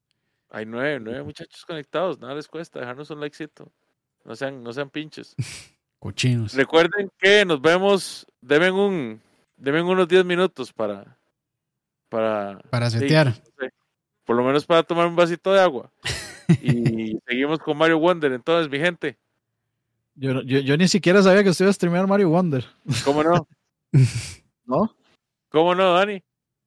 Hay 0.50 0.66
nueve, 0.66 1.00
nueve 1.02 1.24
muchachos 1.24 1.66
conectados. 1.66 2.20
Nada 2.20 2.34
les 2.36 2.48
cuesta 2.48 2.80
dejarnos 2.80 3.10
un 3.10 3.20
likecito. 3.20 3.72
No 4.24 4.36
sean, 4.36 4.64
no 4.64 4.72
sean 4.74 4.90
pinches. 4.90 5.36
Cochinos. 6.00 6.54
Recuerden 6.54 7.12
que 7.20 7.46
nos 7.46 7.62
vemos. 7.62 8.26
Deben 8.42 8.74
un, 8.74 9.22
deben 9.58 9.86
unos 9.86 10.08
10 10.08 10.24
minutos 10.24 10.72
para, 10.72 11.18
para, 12.10 12.60
Para 12.70 12.90
sí, 12.90 13.00
setear. 13.00 13.28
no 13.28 13.34
sé, 13.34 13.74
por 14.24 14.36
lo 14.36 14.44
menos 14.44 14.66
para 14.66 14.84
tomar 14.84 15.08
un 15.08 15.16
vasito 15.16 15.52
de 15.52 15.60
agua. 15.60 15.92
Y 16.62 17.18
seguimos 17.28 17.58
con 17.58 17.76
Mario 17.76 17.98
Wonder, 17.98 18.32
entonces, 18.32 18.70
mi 18.70 18.78
gente. 18.78 19.18
Yo, 20.16 20.34
no- 20.34 20.42
yo, 20.44 20.60
yo 20.60 20.78
ni 20.78 20.88
siquiera 20.88 21.22
sabía 21.22 21.44
que 21.44 21.50
usted 21.50 21.66
iba 21.66 21.70
a 21.70 21.74
streamear 21.74 22.08
Mario 22.08 22.30
Wonder, 22.30 22.66
¿Cómo 23.04 23.24
no? 23.24 23.48
¿no? 24.66 24.96
¿Cómo 25.50 25.76
no, 25.76 25.94
Dani? 25.94 26.22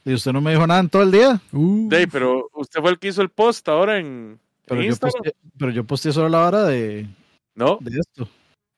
Y 0.05 0.15
usted 0.15 0.33
no 0.33 0.41
me 0.41 0.53
dijo 0.53 0.67
nada 0.67 0.81
en 0.81 0.89
todo 0.89 1.03
el 1.03 1.11
día. 1.11 1.41
Uh, 1.53 1.89
Dey, 1.89 2.07
pero 2.07 2.49
usted 2.55 2.81
fue 2.81 2.91
el 2.91 2.99
que 2.99 3.09
hizo 3.09 3.21
el 3.23 3.29
post 3.31 3.69
ahora 3.69 3.99
en, 3.99 4.39
Pero 4.65 4.81
en 4.81 4.87
yo, 4.87 4.91
Instagram. 4.91 5.23
posteé, 5.23 5.35
pero 5.59 5.71
yo 5.73 5.85
posteé 5.85 6.13
solo 6.13 6.29
la 6.29 6.47
hora 6.47 6.65
de, 6.65 7.07
No, 7.55 7.79
de 7.81 7.99
esto. 7.99 8.29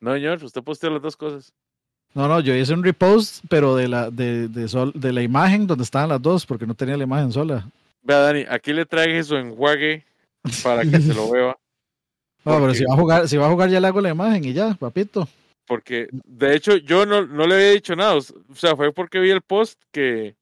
no, 0.01 0.15
señor, 0.15 0.43
usted 0.43 0.63
posteó 0.63 0.91
las 0.91 1.03
dos 1.03 1.17
cosas. 1.17 1.53
No, 2.15 2.27
no, 2.27 2.41
yo 2.41 2.55
hice 2.57 2.75
un 2.75 2.83
repost, 2.83 3.45
pero 3.49 3.77
de 3.77 3.87
la, 3.87 4.11
de, 4.11 4.49
de, 4.49 4.67
sol- 4.67 4.93
de 4.97 5.13
la 5.13 5.23
imagen 5.23 5.69
donde 5.69 5.85
estaban 5.85 6.09
las 6.09 6.21
dos, 6.21 6.45
porque 6.45 6.67
no 6.67 6.75
tenía 6.75 6.97
la 6.97 7.05
imagen 7.05 7.31
sola. 7.31 7.69
Vea, 8.03 8.19
Dani, 8.19 8.45
aquí 8.49 8.73
le 8.73 8.85
traje 8.85 9.23
su 9.23 9.37
enjuague 9.37 10.05
para 10.65 10.83
que 10.83 11.01
se 11.01 11.15
lo 11.15 11.31
vea. 11.31 11.57
No, 12.45 12.59
pero 12.59 12.75
si 12.75 12.85
va 12.85 12.95
a 12.95 12.97
jugar, 12.97 13.29
si 13.29 13.37
va 13.37 13.47
a 13.47 13.51
jugar 13.51 13.71
ya 13.71 13.81
le 13.81 13.87
hago 13.87 14.01
la 14.01 14.11
imagen 14.11 14.45
y 14.45 14.53
ya, 14.53 14.75
papito. 14.75 15.29
Porque, 15.67 16.09
de 16.13 16.57
hecho, 16.57 16.77
yo 16.79 17.07
no, 17.07 17.27
no 17.27 17.47
le 17.47 17.55
había 17.55 17.71
dicho 17.71 17.95
nada. 17.95 18.17
O 18.17 18.55
sea, 18.55 18.75
fue 18.75 18.93
porque 18.93 19.21
vi 19.21 19.31
el 19.31 19.43
post 19.43 19.81
que, 19.93 20.37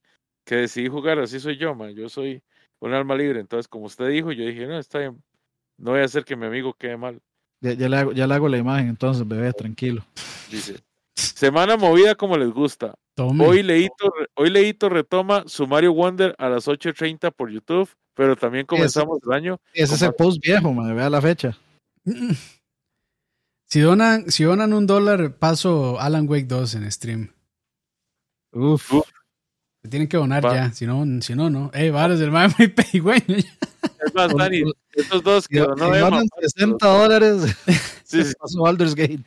que 0.44 0.56
decidí 0.56 0.88
jugar. 0.88 1.18
Así 1.18 1.38
soy 1.38 1.58
yo, 1.58 1.74
man. 1.74 1.94
Yo 1.94 2.08
soy 2.08 2.42
un 2.80 2.94
alma 2.94 3.14
libre. 3.14 3.40
Entonces, 3.40 3.68
como 3.68 3.86
usted 3.86 4.08
dijo, 4.08 4.32
yo 4.32 4.46
dije, 4.46 4.66
no, 4.66 4.78
está 4.78 5.00
bien. 5.00 5.22
No 5.76 5.90
voy 5.90 6.00
a 6.00 6.04
hacer 6.04 6.24
que 6.24 6.34
mi 6.34 6.46
amigo 6.46 6.72
quede 6.72 6.96
mal. 6.96 7.20
Ya, 7.60 7.72
ya 7.72 7.88
le 7.88 7.96
hago, 7.96 8.12
ya 8.12 8.26
le 8.26 8.34
hago 8.34 8.48
la 8.48 8.56
imagen, 8.56 8.88
entonces, 8.88 9.26
bebé, 9.26 9.52
tranquilo. 9.52 10.04
Dice. 10.50 10.76
Semana 11.14 11.76
movida 11.76 12.14
como 12.14 12.36
les 12.36 12.50
gusta. 12.50 12.94
tome. 13.14 13.44
Hoy 13.44 13.62
Leito, 13.62 14.12
hoy 14.34 14.50
Leito 14.50 14.88
retoma 14.88 15.42
su 15.46 15.66
Mario 15.66 15.92
Wonder 15.92 16.34
a 16.38 16.48
las 16.48 16.68
8.30 16.68 17.32
por 17.32 17.50
YouTube, 17.50 17.90
pero 18.14 18.36
también 18.36 18.64
comenzamos 18.64 19.18
el 19.26 19.32
año. 19.32 19.60
Ese 19.74 19.94
es 19.94 20.02
el 20.02 20.14
post 20.14 20.40
viejo, 20.40 20.72
me 20.72 20.94
vea 20.94 21.10
la 21.10 21.20
fecha. 21.20 21.56
Si 23.66 23.80
donan, 23.80 24.30
si 24.30 24.44
donan 24.44 24.72
un 24.72 24.86
dólar, 24.86 25.36
paso 25.38 26.00
Alan 26.00 26.26
Wake 26.28 26.46
2 26.46 26.74
en 26.76 26.90
stream. 26.92 27.32
Uf. 28.52 28.92
Uf. 28.92 29.06
Se 29.82 29.88
tienen 29.88 30.08
que 30.08 30.16
donar 30.16 30.44
Va. 30.44 30.54
ya. 30.54 30.72
Si 30.72 30.86
no, 30.86 31.04
si 31.20 31.34
no, 31.34 31.50
no. 31.50 31.70
Ey, 31.74 31.90
varas 31.90 32.18
del 32.18 32.30
mae 32.30 32.48
muy 32.58 32.68
pedigüeño. 32.68 33.36
Es 33.36 34.14
más, 34.14 34.34
Dani, 34.34 34.62
estos 34.92 35.22
dos 35.22 35.46
que 35.46 35.60
no 35.60 35.74
si 35.76 35.80
vemos. 35.82 36.10
donan 36.10 36.26
60 36.40 36.86
dólares, 36.88 37.56
Sí, 38.04 38.24
sí. 38.24 38.32
paso 38.40 38.62
Baldur's 38.62 38.94
Gate. 38.94 39.22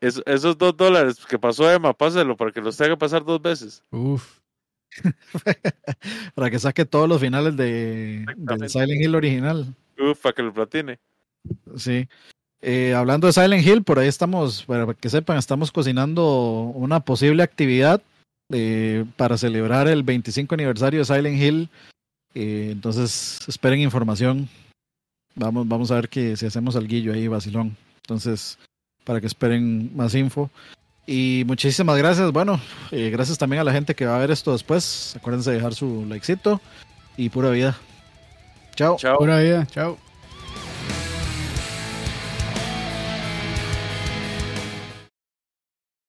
Es- 0.00 0.22
esos 0.26 0.58
dos 0.58 0.76
dólares 0.76 1.16
que 1.28 1.38
pasó 1.38 1.70
Emma, 1.70 1.92
páselo 1.92 2.36
para 2.36 2.50
que 2.52 2.60
los 2.60 2.76
tenga 2.76 2.90
que 2.92 2.96
pasar 2.98 3.24
dos 3.24 3.40
veces. 3.40 3.82
Uf. 3.90 4.38
Para 6.34 6.50
que 6.50 6.58
saque 6.58 6.84
todos 6.84 7.08
los 7.08 7.20
finales 7.20 7.56
de, 7.56 8.24
del. 8.36 8.68
Silent 8.68 9.02
Hill 9.02 9.14
original. 9.14 9.74
Uf, 9.98 10.20
para 10.20 10.34
que 10.34 10.42
lo 10.42 10.52
platine. 10.52 10.98
Sí. 11.76 12.08
Eh, 12.60 12.94
hablando 12.94 13.26
de 13.26 13.32
Silent 13.32 13.66
Hill, 13.66 13.82
por 13.82 13.98
ahí 13.98 14.08
estamos, 14.08 14.64
para 14.64 14.94
que 14.94 15.10
sepan, 15.10 15.36
estamos 15.36 15.72
cocinando 15.72 16.72
una 16.74 17.00
posible 17.00 17.42
actividad 17.42 18.00
eh, 18.50 19.04
para 19.16 19.36
celebrar 19.36 19.88
el 19.88 20.02
25 20.02 20.54
aniversario 20.54 21.00
de 21.00 21.04
Silent 21.04 21.42
Hill. 21.42 21.68
Eh, 22.34 22.70
entonces, 22.72 23.40
esperen 23.48 23.80
información. 23.80 24.48
Vamos, 25.34 25.66
vamos 25.66 25.90
a 25.90 25.96
ver 25.96 26.08
que 26.08 26.36
si 26.36 26.46
hacemos 26.46 26.76
algo 26.76 27.12
ahí, 27.12 27.26
vacilón. 27.26 27.76
Entonces, 27.96 28.58
para 29.04 29.20
que 29.20 29.26
esperen 29.26 29.90
más 29.96 30.14
info. 30.14 30.50
Y 31.06 31.44
muchísimas 31.46 31.98
gracias. 31.98 32.30
Bueno, 32.32 32.60
eh, 32.90 33.10
gracias 33.10 33.38
también 33.38 33.60
a 33.60 33.64
la 33.64 33.72
gente 33.72 33.94
que 33.94 34.06
va 34.06 34.16
a 34.16 34.18
ver 34.18 34.30
esto 34.30 34.52
después. 34.52 35.14
Acuérdense 35.16 35.50
de 35.50 35.56
dejar 35.56 35.74
su 35.74 36.06
likecito 36.06 36.60
y 37.16 37.28
pura 37.28 37.50
vida. 37.50 37.76
Chao. 38.74 38.96
Chao. 38.96 39.18
Pura 39.18 39.38
vida. 39.40 39.66
Chao. 39.66 39.98